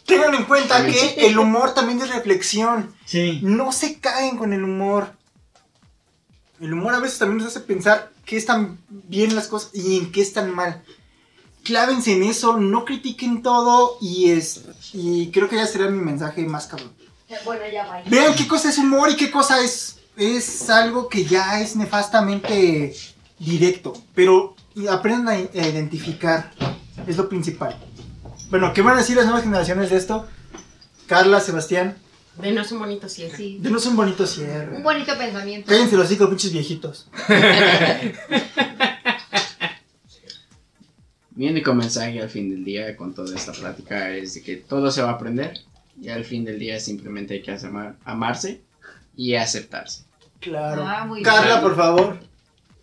Tengan 0.06 0.34
en 0.34 0.44
cuenta 0.44 0.84
que 0.86 1.26
el 1.26 1.38
humor 1.38 1.72
también 1.72 2.00
es 2.02 2.10
reflexión. 2.14 2.94
Sí. 3.06 3.40
No 3.42 3.72
se 3.72 3.98
caen 3.98 4.36
con 4.36 4.52
el 4.52 4.62
humor. 4.62 5.08
El 6.60 6.74
humor 6.74 6.94
a 6.94 7.00
veces 7.00 7.18
también 7.18 7.38
nos 7.38 7.46
hace 7.48 7.60
pensar 7.60 8.10
qué 8.24 8.36
están 8.36 8.78
bien 8.88 9.34
las 9.34 9.48
cosas 9.48 9.70
y 9.74 9.98
en 9.98 10.12
qué 10.12 10.22
están 10.22 10.54
mal. 10.54 10.82
Clávense 11.62 12.12
en 12.12 12.22
eso, 12.24 12.58
no 12.58 12.84
critiquen 12.84 13.42
todo 13.42 13.96
y 14.00 14.30
es 14.30 14.62
y 14.92 15.30
creo 15.30 15.48
que 15.48 15.56
ya 15.56 15.66
sería 15.66 15.88
mi 15.88 16.02
mensaje 16.02 16.44
más 16.44 16.66
cabrón. 16.66 16.92
Bueno, 17.44 17.62
ya 17.72 17.86
va. 17.86 18.02
Vean 18.06 18.34
qué 18.34 18.46
cosa 18.46 18.68
es 18.68 18.78
humor 18.78 19.10
y 19.10 19.16
qué 19.16 19.30
cosa 19.30 19.60
es 19.60 19.98
es 20.16 20.70
algo 20.70 21.08
que 21.08 21.24
ya 21.24 21.60
es 21.60 21.74
nefastamente 21.74 22.94
directo, 23.38 23.94
pero 24.14 24.54
aprendan 24.88 25.34
a, 25.34 25.60
a 25.60 25.68
identificar, 25.68 26.52
es 27.06 27.16
lo 27.16 27.28
principal. 27.28 27.76
Bueno, 28.50 28.72
¿qué 28.72 28.82
van 28.82 28.94
a 28.94 29.00
decir 29.00 29.16
las 29.16 29.24
nuevas 29.24 29.42
generaciones 29.42 29.90
de 29.90 29.96
esto? 29.96 30.26
Carla, 31.06 31.40
Sebastián, 31.40 31.96
Denos 32.40 32.70
un 32.72 32.80
bonito 32.80 33.08
cierre. 33.08 33.36
Sí. 33.36 33.58
denos 33.60 33.86
un 33.86 33.96
bonito 33.96 34.26
cierre. 34.26 34.76
Un 34.76 34.82
bonito 34.82 35.16
pensamiento. 35.16 35.68
Cállense 35.70 35.96
los 35.96 36.08
cinco 36.08 36.28
pinches 36.28 36.52
viejitos. 36.52 37.08
Mi 41.36 41.48
único 41.48 41.74
mensaje 41.74 42.20
al 42.22 42.28
fin 42.30 42.48
del 42.50 42.64
día 42.64 42.96
con 42.96 43.12
toda 43.12 43.34
esta 43.34 43.52
plática 43.52 44.10
es 44.10 44.34
de 44.34 44.42
que 44.42 44.56
todo 44.56 44.90
se 44.92 45.02
va 45.02 45.10
a 45.10 45.12
aprender 45.14 45.54
y 46.00 46.08
al 46.08 46.24
fin 46.24 46.44
del 46.44 46.58
día 46.60 46.78
simplemente 46.78 47.34
hay 47.34 47.42
que 47.42 47.50
amar- 47.52 47.96
amarse 48.04 48.60
y 49.16 49.34
aceptarse. 49.34 50.04
Claro. 50.40 50.84
Ah, 50.86 51.04
muy 51.06 51.22
Carla, 51.22 51.58
bien. 51.58 51.60
por 51.62 51.76
favor. 51.76 52.18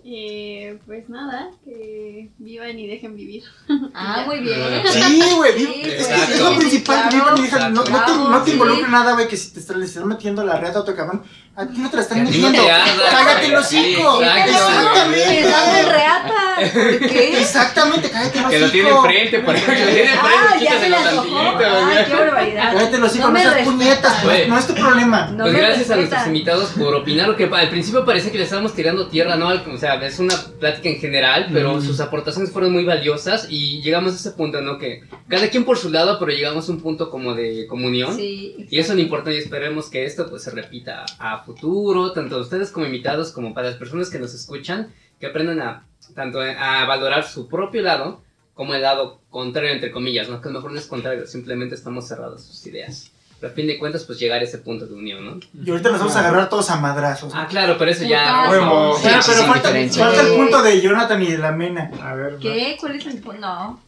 Eh, 0.03 0.79
pues 0.85 1.07
nada, 1.09 1.51
que 1.63 2.31
vivan 2.39 2.79
y 2.79 2.87
dejen 2.87 3.15
vivir. 3.15 3.43
Ah, 3.93 4.23
muy 4.25 4.39
bien. 4.39 4.57
Sí, 4.91 5.21
güey. 5.37 5.53
Sí, 5.65 5.81
es, 5.85 5.93
exacto. 6.09 6.33
es 6.33 6.39
lo 6.41 6.57
principal 6.57 7.09
claro, 7.09 7.35
vivan 7.35 7.37
y 7.37 7.41
dejan- 7.47 7.73
no, 7.73 7.83
no 7.83 8.05
te, 8.05 8.11
no 8.13 8.39
te 8.41 8.45
Sí. 8.45 8.51
involucre 8.53 8.87
nada, 8.89 9.13
güey, 9.13 9.27
que 9.27 9.37
si 9.37 9.51
te 9.53 9.59
están, 9.59 9.79
le 9.79 9.85
están 9.85 10.07
metiendo 10.07 10.43
la 10.43 10.57
reata 10.57 10.79
a 10.79 10.81
otro 10.81 10.95
cabrón, 10.95 11.23
a 11.55 11.65
ti 11.67 11.77
no 11.77 11.89
te 11.89 11.95
la 11.97 12.01
están 12.01 12.23
metiendo. 12.23 12.63
Cállate 13.11 13.47
los 13.49 13.67
cinco. 13.67 14.21
Exactamente. 14.21 15.53
Reata. 15.91 16.33
¿Por 16.73 16.99
qué? 17.09 17.39
Exactamente, 17.41 18.09
cállate 18.09 18.41
los 18.41 18.49
Que 18.51 18.59
lo 18.59 18.71
tiene 18.71 18.89
cinco. 18.89 19.05
enfrente, 19.05 19.39
por 19.39 19.55
ejemplo, 19.55 19.75
que 19.75 19.85
lo 19.85 19.91
tiene 19.93 20.09
Ah, 20.11 20.29
enfrente, 20.53 20.65
ya 20.65 20.79
se 20.79 20.85
Ay, 20.85 22.05
qué 22.07 22.13
barbaridad. 22.15 22.73
Cállate 22.73 22.97
los 22.99 23.11
cinco, 23.11 23.29
No 23.29 23.39
seas 23.39 23.67
puñetas, 23.67 24.23
Güey. 24.23 24.47
no 24.49 24.57
es 24.57 24.67
tu 24.67 24.73
problema. 24.75 25.27
No 25.27 25.43
pues 25.43 25.53
gracias 25.55 25.89
a 25.91 25.95
nuestros 25.95 26.27
invitados 26.27 26.69
por 26.71 26.95
opinar, 26.95 27.27
lo 27.27 27.35
que 27.35 27.45
al 27.51 27.69
principio 27.69 28.05
parece 28.05 28.31
que 28.31 28.37
le 28.37 28.43
estábamos 28.45 28.73
tirando 28.73 29.07
tierra, 29.07 29.35
¿no? 29.35 29.49
O 29.49 29.77
sea, 29.77 29.95
es 30.05 30.19
una 30.19 30.35
plática 30.59 30.89
en 30.89 30.99
general, 30.99 31.47
pero 31.51 31.75
Mm. 31.75 31.81
sus 31.85 31.99
aportaciones 31.99 32.51
fueron 32.51 32.71
muy 32.71 32.85
valiosas 32.85 33.47
y 33.49 33.81
llegamos 33.81 34.13
a 34.13 34.15
ese 34.15 34.31
punto, 34.31 34.61
¿no? 34.61 34.77
Que 34.77 35.03
cada 35.27 35.47
quien 35.49 35.63
por 35.65 35.77
su 35.77 35.89
lado, 35.89 36.17
pero 36.19 36.31
llegamos 36.31 36.67
a 36.69 36.71
un 36.71 36.79
punto 36.81 37.09
como 37.09 37.33
de 37.33 37.65
comunión. 37.67 38.15
Sí. 38.15 38.67
Y 38.69 38.79
eso 38.79 38.91
es 38.91 38.95
lo 38.97 39.01
importante 39.01 39.35
y 39.37 39.41
esperemos 39.41 39.89
que 39.89 40.05
esto 40.05 40.29
pues 40.29 40.43
se 40.43 40.51
repita 40.51 41.05
a 41.19 41.40
futuro, 41.45 42.11
tanto 42.13 42.39
ustedes 42.39 42.71
como 42.71 42.85
invitados 42.85 43.31
como 43.31 43.53
para 43.53 43.67
las 43.69 43.77
personas 43.77 44.09
que 44.09 44.19
nos 44.19 44.33
escuchan, 44.33 44.93
que 45.19 45.27
aprendan 45.27 45.61
a 45.61 45.85
tanto 46.15 46.39
a 46.41 46.85
valorar 46.85 47.25
su 47.27 47.47
propio 47.47 47.81
lado 47.81 48.21
como 48.53 48.73
el 48.73 48.81
lado 48.81 49.21
contrario 49.29 49.71
entre 49.71 49.91
comillas, 49.91 50.29
¿no? 50.29 50.41
Que 50.41 50.49
a 50.49 50.51
lo 50.51 50.59
mejor 50.59 50.71
no 50.73 50.79
es 50.79 50.85
contrario, 50.85 51.25
simplemente 51.25 51.75
estamos 51.75 52.07
cerrados 52.07 52.41
a 52.41 52.45
sus 52.45 52.65
ideas. 52.67 53.11
Pero 53.39 53.53
a 53.53 53.55
fin 53.55 53.65
de 53.65 53.79
cuentas 53.79 54.03
pues 54.03 54.19
llegar 54.19 54.39
a 54.39 54.43
ese 54.43 54.59
punto 54.59 54.85
de 54.85 54.93
unión, 54.93 55.25
¿no? 55.25 55.39
Y 55.63 55.69
ahorita 55.71 55.89
nos 55.89 55.99
vamos 55.99 56.15
a 56.15 56.19
agarrar 56.19 56.47
todos 56.49 56.69
a 56.69 56.75
madrazos. 56.75 57.31
Ah, 57.35 57.47
claro, 57.49 57.75
pero 57.79 57.89
eso 57.89 58.03
ya... 58.03 58.45
Pero, 58.49 58.93
Sí, 58.97 59.01
pero 59.03 59.21
sin 59.23 59.33
falta, 59.47 59.69
falta 59.69 60.21
el 60.21 60.27
Sí. 60.27 60.35
punto 60.35 60.61
de 60.61 60.81
Jonathan 60.81 61.23
y 61.23 61.31
de 61.31 61.37
la 61.39 61.51
Mena. 61.51 61.91
A 62.03 62.13
ver. 62.13 62.37
¿Qué? 62.37 62.77
¿Cuál 62.79 62.97
es 62.97 63.05
el 63.07 63.19
punto? 63.19 63.39
No. 63.41 63.81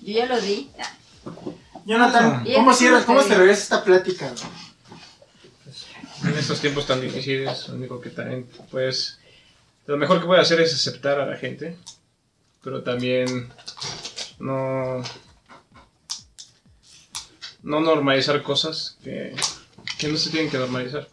Yo 0.00 0.14
ya 0.14 0.26
lo 0.26 0.40
di. 0.40 0.70
Jonathan, 1.84 2.44
¿cómo 2.54 2.72
cierras, 2.72 3.04
cómo 3.04 3.20
cerrarías 3.20 3.58
esta 3.58 3.84
plática? 3.84 4.32
En 6.26 6.38
estos 6.38 6.60
tiempos 6.60 6.86
tan 6.86 7.00
difíciles, 7.00 7.68
lo 7.68 7.74
único 7.74 8.00
que 8.00 8.10
también, 8.10 8.46
pues, 8.70 9.18
lo 9.86 9.96
mejor 9.96 10.20
que 10.20 10.26
puede 10.26 10.40
hacer 10.40 10.60
es 10.60 10.74
aceptar 10.74 11.20
a 11.20 11.26
la 11.26 11.36
gente, 11.36 11.76
pero 12.62 12.82
también 12.82 13.52
no, 14.38 15.02
no 17.62 17.80
normalizar 17.80 18.42
cosas 18.42 18.96
que, 19.04 19.34
que 19.98 20.08
no 20.08 20.16
se 20.16 20.30
tienen 20.30 20.50
que 20.50 20.58
normalizar. 20.58 21.08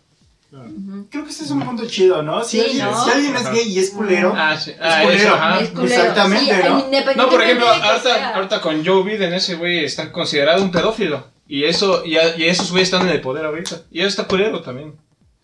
Creo 1.09 1.23
que 1.23 1.29
ese 1.29 1.45
es 1.45 1.51
un 1.51 1.63
punto 1.63 1.87
chido, 1.87 2.21
¿no? 2.21 2.43
Si, 2.43 2.59
Sí, 2.59 2.65
alguien, 2.81 2.85
¿no? 2.91 3.05
si 3.05 3.09
alguien 3.11 3.35
es 3.37 3.41
Ajá. 3.41 3.51
gay 3.53 3.67
y 3.69 3.79
es 3.79 3.89
culero, 3.91 4.33
Ah, 4.35 4.57
sí. 4.57 4.71
es 4.71 4.77
Ah, 4.81 5.01
culero. 5.03 5.21
eso, 5.23 5.33
ajá. 5.33 5.59
Es 5.61 5.69
culero. 5.69 5.85
Exactamente, 6.01 6.55
Sí, 6.61 7.15
¿no? 7.15 7.29
por 7.29 7.41
ejemplo, 7.41 7.67
ahorita, 7.69 8.35
ahorita 8.35 8.61
con 8.61 8.85
Joe 8.85 9.03
Biden, 9.03 9.33
ese 9.33 9.55
güey 9.55 9.85
está 9.85 10.11
considerado 10.11 10.61
un 10.61 10.69
pedófilo. 10.71 11.25
Y 11.53 11.65
eso, 11.65 12.05
y, 12.05 12.15
a- 12.17 12.37
y 12.37 12.45
esos 12.45 12.71
güeyes 12.71 12.87
están 12.87 13.07
en 13.09 13.13
el 13.13 13.19
poder 13.19 13.43
ahorita. 13.45 13.81
Y 13.91 13.99
eso 13.99 14.07
está 14.07 14.23
culero 14.25 14.61
también. 14.61 14.95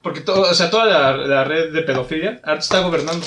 Porque 0.01 0.21
todo, 0.21 0.49
o 0.49 0.53
sea, 0.53 0.69
toda 0.69 0.85
la, 0.85 1.17
la 1.17 1.43
red 1.43 1.73
de 1.73 1.81
pedofilia 1.81 2.39
ahorita 2.45 2.59
está 2.63 2.79
gobernando. 2.79 3.25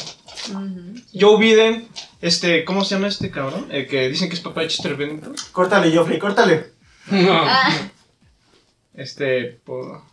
Joe 1.13 1.39
Biden, 1.39 1.87
este, 2.23 2.65
¿cómo 2.65 2.83
se 2.85 2.95
llama 2.95 3.09
este 3.09 3.31
cabrón? 3.31 3.67
El 3.71 3.87
que 3.87 4.09
dicen 4.09 4.31
que 4.31 4.35
es 4.35 4.41
papá 4.41 4.63
de 4.63 4.69
Chester 4.69 4.97
Bennington. 4.97 5.35
Córtale, 5.53 5.95
Joffrey, 5.95 6.19
córtale. 6.19 6.71
Ah, 7.13 7.71
Este, 8.95 9.61
po- 9.65 10.05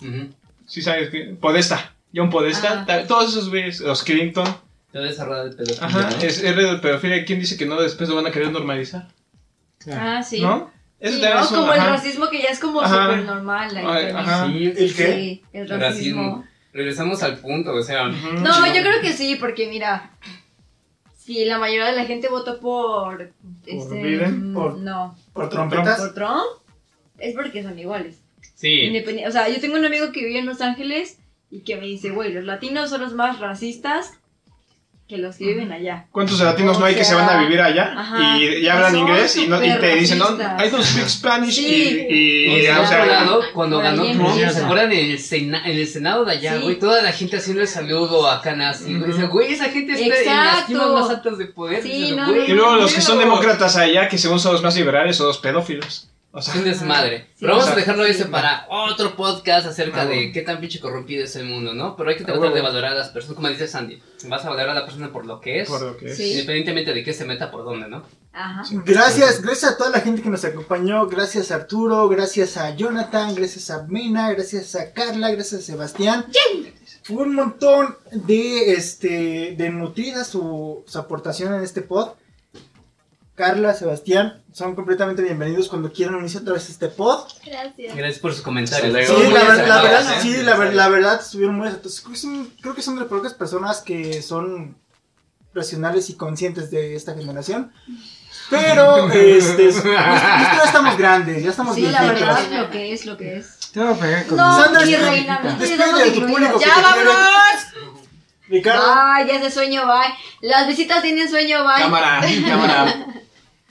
Ujú. 0.00 0.28
sí 0.66 0.82
sabes 0.82 1.10
que, 1.10 1.36
Podesta. 1.40 1.94
John 2.14 2.28
Podesta, 2.30 2.84
Ah. 2.88 3.04
todos 3.06 3.30
esos 3.30 3.48
güeyes, 3.48 3.80
los 3.80 4.02
Clinton. 4.02 4.46
Toda 4.92 5.08
esa 5.08 5.24
rueda 5.24 5.44
de 5.44 5.52
pedofilia, 5.56 5.86
Ajá, 5.86 6.10
¿no? 6.10 6.16
es 6.22 6.42
es 6.42 6.56
red 6.56 6.70
de 6.72 6.78
pedofilia. 6.78 7.24
¿Quién 7.24 7.38
dice 7.40 7.56
que 7.56 7.66
no 7.66 7.80
después 7.80 8.08
lo 8.08 8.16
van 8.16 8.26
a 8.26 8.30
querer 8.32 8.50
normalizar? 8.50 9.08
ah, 9.92 10.22
sí. 10.22 10.40
¿No? 10.40 10.70
Eso 11.00 11.16
Sí, 11.16 11.20
también 11.22 11.38
¿no? 11.38 11.44
es 11.44 11.50
un- 11.52 11.56
como 11.60 11.72
el 11.72 11.80
racismo 11.80 12.28
que 12.28 12.42
ya 12.42 12.48
es 12.50 12.58
como 12.60 12.82
súper 12.86 13.24
normal. 13.24 13.74
ahí 13.76 13.84
Ay, 13.86 14.12
también. 14.12 14.16
ajá. 14.16 14.46
Sí, 14.46 14.64
¿El 14.66 14.94
qué? 14.94 15.12
Sí, 15.12 15.42
el 15.52 15.68
racismo. 15.68 15.80
racismo. 15.88 16.44
Regresamos 16.72 17.22
al 17.22 17.38
punto, 17.38 17.72
o 17.74 17.82
sea. 17.82 18.08
No, 18.08 18.66
yo 18.66 18.82
creo 18.82 19.00
que 19.00 19.12
sí, 19.12 19.36
porque 19.36 19.66
mira, 19.68 20.10
si 21.16 21.44
la 21.44 21.58
mayoría 21.58 21.86
de 21.86 21.96
la 21.96 22.04
gente 22.04 22.28
votó 22.28 22.60
por... 22.60 23.32
Este, 23.66 24.02
Biden? 24.02 24.50
mm, 24.52 24.54
Por- 24.54 24.78
No, 24.78 25.16
Por 25.32 25.48
trompetas. 25.48 25.98
por 26.00 26.14
Trump, 26.14 26.42
es 27.18 27.34
porque 27.34 27.62
son 27.62 27.78
iguales. 27.78 28.20
Sí. 28.54 28.82
Independi- 28.90 29.26
o 29.26 29.30
sea, 29.32 29.48
yo 29.48 29.60
tengo 29.60 29.76
un 29.76 29.84
amigo 29.84 30.12
que 30.12 30.24
vive 30.24 30.38
en 30.38 30.46
Los 30.46 30.60
Ángeles 30.60 31.18
y 31.50 31.60
que 31.60 31.76
me 31.76 31.86
dice, 31.86 32.10
güey, 32.10 32.32
los 32.32 32.44
latinos 32.44 32.90
son 32.90 33.00
los 33.00 33.14
más 33.14 33.40
racistas 33.40 34.12
que 35.10 35.18
los 35.18 35.36
que 35.36 35.44
viven 35.44 35.70
allá. 35.72 36.06
¿Cuántos 36.12 36.38
latinos 36.40 36.78
no 36.78 36.86
hay 36.86 36.94
que 36.94 37.04
se 37.04 37.14
van 37.14 37.28
a 37.28 37.36
vivir 37.42 37.60
allá 37.60 37.92
Ajá. 37.96 38.38
y, 38.38 38.44
y 38.64 38.68
hablan 38.68 38.96
inglés 38.96 39.36
y, 39.36 39.46
no, 39.48 39.62
y 39.62 39.70
te 39.78 39.96
dicen, 39.96 40.18
no. 40.18 40.30
I 40.36 40.68
don't 40.70 40.84
speak 40.84 41.08
Spanish 41.08 41.56
Sí. 41.56 42.06
y, 42.08 42.14
y, 42.14 42.64
Y 42.64 42.68
o 42.68 42.86
sea, 42.86 43.26
cuando 43.52 43.78
ganó 43.80 44.04
Trump. 44.04 44.34
¿se 44.52 44.62
acuerdan 44.62 44.92
en 44.92 45.10
el, 45.10 45.18
Sena- 45.18 45.62
en 45.66 45.76
el 45.78 45.86
Senado 45.86 46.24
de 46.24 46.32
allá, 46.32 46.56
Sí. 46.56 46.62
güey? 46.62 46.78
Toda 46.78 47.02
la 47.02 47.12
gente 47.12 47.36
haciendo 47.38 47.60
el 47.62 47.68
saludo 47.68 48.30
acá 48.30 48.54
nazi. 48.54 48.94
güey. 48.96 49.10
Dice, 49.10 49.26
güey, 49.26 49.52
esa 49.52 49.64
gente 49.70 49.92
está 49.94 50.04
en 50.04 50.10
las 50.10 50.20
Exacto. 50.20 50.66
cimas 50.68 50.88
más 50.92 51.10
altas 51.10 51.38
de 51.38 51.46
poder. 51.46 51.82
Sí, 51.82 51.88
Dice, 51.90 52.16
no, 52.16 52.26
güey, 52.32 52.50
y 52.50 52.54
luego 52.54 52.76
los 52.76 52.94
que 52.94 53.00
son 53.00 53.18
demócratas 53.18 53.76
allá, 53.76 54.08
que 54.08 54.16
según 54.16 54.38
son 54.38 54.52
los 54.52 54.62
más 54.62 54.76
liberales, 54.76 55.16
son 55.16 55.26
los 55.26 55.38
pedófilos. 55.38 56.06
O 56.32 56.40
sea, 56.40 56.54
Es 56.54 56.60
un 56.60 56.64
desmadre. 56.64 57.18
Sí. 57.34 57.36
Pero 57.40 57.52
vamos 57.54 57.66
a 57.66 57.70
O 57.70 57.74
sea, 57.74 57.80
dejarlo 57.80 58.04
sí. 58.04 58.10
ese 58.12 58.26
para 58.26 58.66
otro 58.68 59.16
podcast 59.16 59.66
acerca 59.66 60.02
Ah, 60.02 60.06
de 60.06 60.30
qué 60.30 60.42
tan 60.42 60.60
pinche 60.60 60.78
corrompido 60.78 61.24
es 61.24 61.34
el 61.34 61.44
mundo, 61.46 61.74
¿no? 61.74 61.96
Pero 61.96 62.10
hay 62.10 62.16
que 62.16 62.22
tratar 62.22 62.38
bueno. 62.38 62.54
de 62.54 62.62
valorar 62.62 62.92
a 62.92 62.94
las 62.94 63.08
personas, 63.08 63.34
como 63.36 63.48
dice 63.48 63.66
Sandy. 63.66 64.00
Vas 64.26 64.44
a 64.44 64.50
valorar 64.50 64.70
a 64.70 64.74
la 64.74 64.84
persona 64.84 65.10
por 65.12 65.26
lo 65.26 65.40
que 65.40 65.60
es, 65.60 65.68
por 65.68 65.82
lo 65.82 65.96
que 65.96 66.12
es. 66.12 66.20
Independientemente 66.20 66.94
de 66.94 67.02
qué 67.02 67.12
se 67.12 67.24
meta 67.24 67.50
por 67.50 67.64
dónde, 67.64 67.88
¿no? 67.88 68.04
Ajá. 68.32 68.62
Gracias, 68.84 69.42
gracias 69.42 69.72
a 69.72 69.76
toda 69.76 69.90
la 69.90 70.00
gente 70.00 70.22
que 70.22 70.28
nos 70.30 70.44
acompañó, 70.44 71.08
gracias 71.08 71.50
a 71.50 71.56
Arturo, 71.56 72.08
gracias 72.08 72.56
a 72.56 72.76
Jonathan, 72.76 73.34
gracias 73.34 73.68
a 73.70 73.82
Mena, 73.88 74.30
gracias 74.30 74.76
a 74.76 74.92
Carla, 74.92 75.30
gracias 75.32 75.62
a 75.62 75.64
Sebastián. 75.64 76.26
Fue 77.02 77.24
un 77.24 77.34
montón 77.34 77.96
de 78.12 78.72
este 78.74 79.56
de 79.58 79.70
nutrida 79.70 80.22
su, 80.22 80.84
su 80.86 80.98
aportación 80.98 81.54
en 81.54 81.64
este 81.64 81.82
pod. 81.82 82.10
Carla, 83.40 83.72
Sebastián, 83.72 84.42
son 84.52 84.74
completamente 84.74 85.22
bienvenidos 85.22 85.68
cuando 85.70 85.90
quieran 85.90 86.16
unirse 86.16 86.36
otra 86.36 86.52
vez 86.52 86.68
a 86.68 86.72
este 86.72 86.88
pod. 86.88 87.20
Gracias. 87.46 87.96
Gracias 87.96 88.18
por 88.18 88.34
sus 88.34 88.42
comentarios. 88.42 89.06
Sí, 89.06 89.12
Muy 89.14 89.32
la, 89.32 89.44
ver- 89.44 89.66
la 89.66 89.80
verdad, 89.82 90.12
¿eh? 90.12 90.18
sí, 90.20 90.36
la, 90.42 90.56
ver- 90.56 90.74
la 90.74 90.88
verdad 90.90 91.18
estuvieron 91.22 91.56
muy 91.56 91.66
acertados. 91.68 92.02
Creo 92.02 92.12
que 92.12 92.18
son, 92.18 92.52
creo 92.60 92.74
que 92.74 92.82
son 92.82 92.96
de 92.96 93.00
las 93.00 93.08
pocas 93.08 93.32
personas 93.32 93.80
que 93.80 94.20
son 94.20 94.76
racionales 95.54 96.10
y 96.10 96.16
conscientes 96.16 96.70
de 96.70 96.94
esta 96.94 97.14
generación. 97.14 97.72
Pero, 98.50 99.08
este, 99.12 99.68
es- 99.70 99.76
nosotros 99.76 99.94
ya 99.96 100.62
estamos 100.66 100.98
grandes, 100.98 101.42
ya 101.42 101.48
estamos 101.48 101.74
Sí, 101.76 101.80
la 101.88 102.02
verdad 102.02 102.42
es 102.44 102.50
lo 102.60 102.70
que 102.70 102.92
es, 102.92 103.06
lo 103.06 103.16
que 103.16 103.36
es. 103.38 103.58
Te 103.72 103.80
voy 103.80 103.94
a 103.94 103.96
pegar 103.98 104.26
con 104.26 104.36
No, 104.36 104.62
Sandra, 104.62 104.84
mi 104.84 104.96
reina, 104.96 105.56
despide 105.58 105.78
de 105.86 105.92
tu 106.10 106.16
incluidos. 106.18 106.30
público 106.30 106.60
¡Ya 106.60 106.82
vámonos! 106.82 107.14
Ricardo, 108.50 108.82
Bye, 108.82 109.28
ya 109.40 109.46
es 109.46 109.54
sueño, 109.54 109.86
bye. 109.86 110.12
Las 110.46 110.66
visitas 110.66 111.00
tienen 111.00 111.30
sueño, 111.30 111.64
bye. 111.64 111.82
Cámara, 111.84 112.20
cámara. 112.46 113.06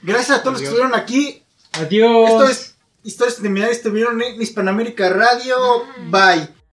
Gracias 0.02 0.38
a 0.38 0.42
todos 0.42 0.54
los 0.54 0.60
que 0.62 0.68
estuvieron 0.68 0.94
aquí. 0.94 1.42
Adiós. 1.72 2.30
Esto 2.30 2.48
es 2.48 2.74
Historias 3.02 3.38
Criminales, 3.38 3.78
estuvieron 3.78 4.20
en 4.22 4.40
Hispanoamérica 4.40 5.08
Radio. 5.10 5.56
Bye. 6.10 6.59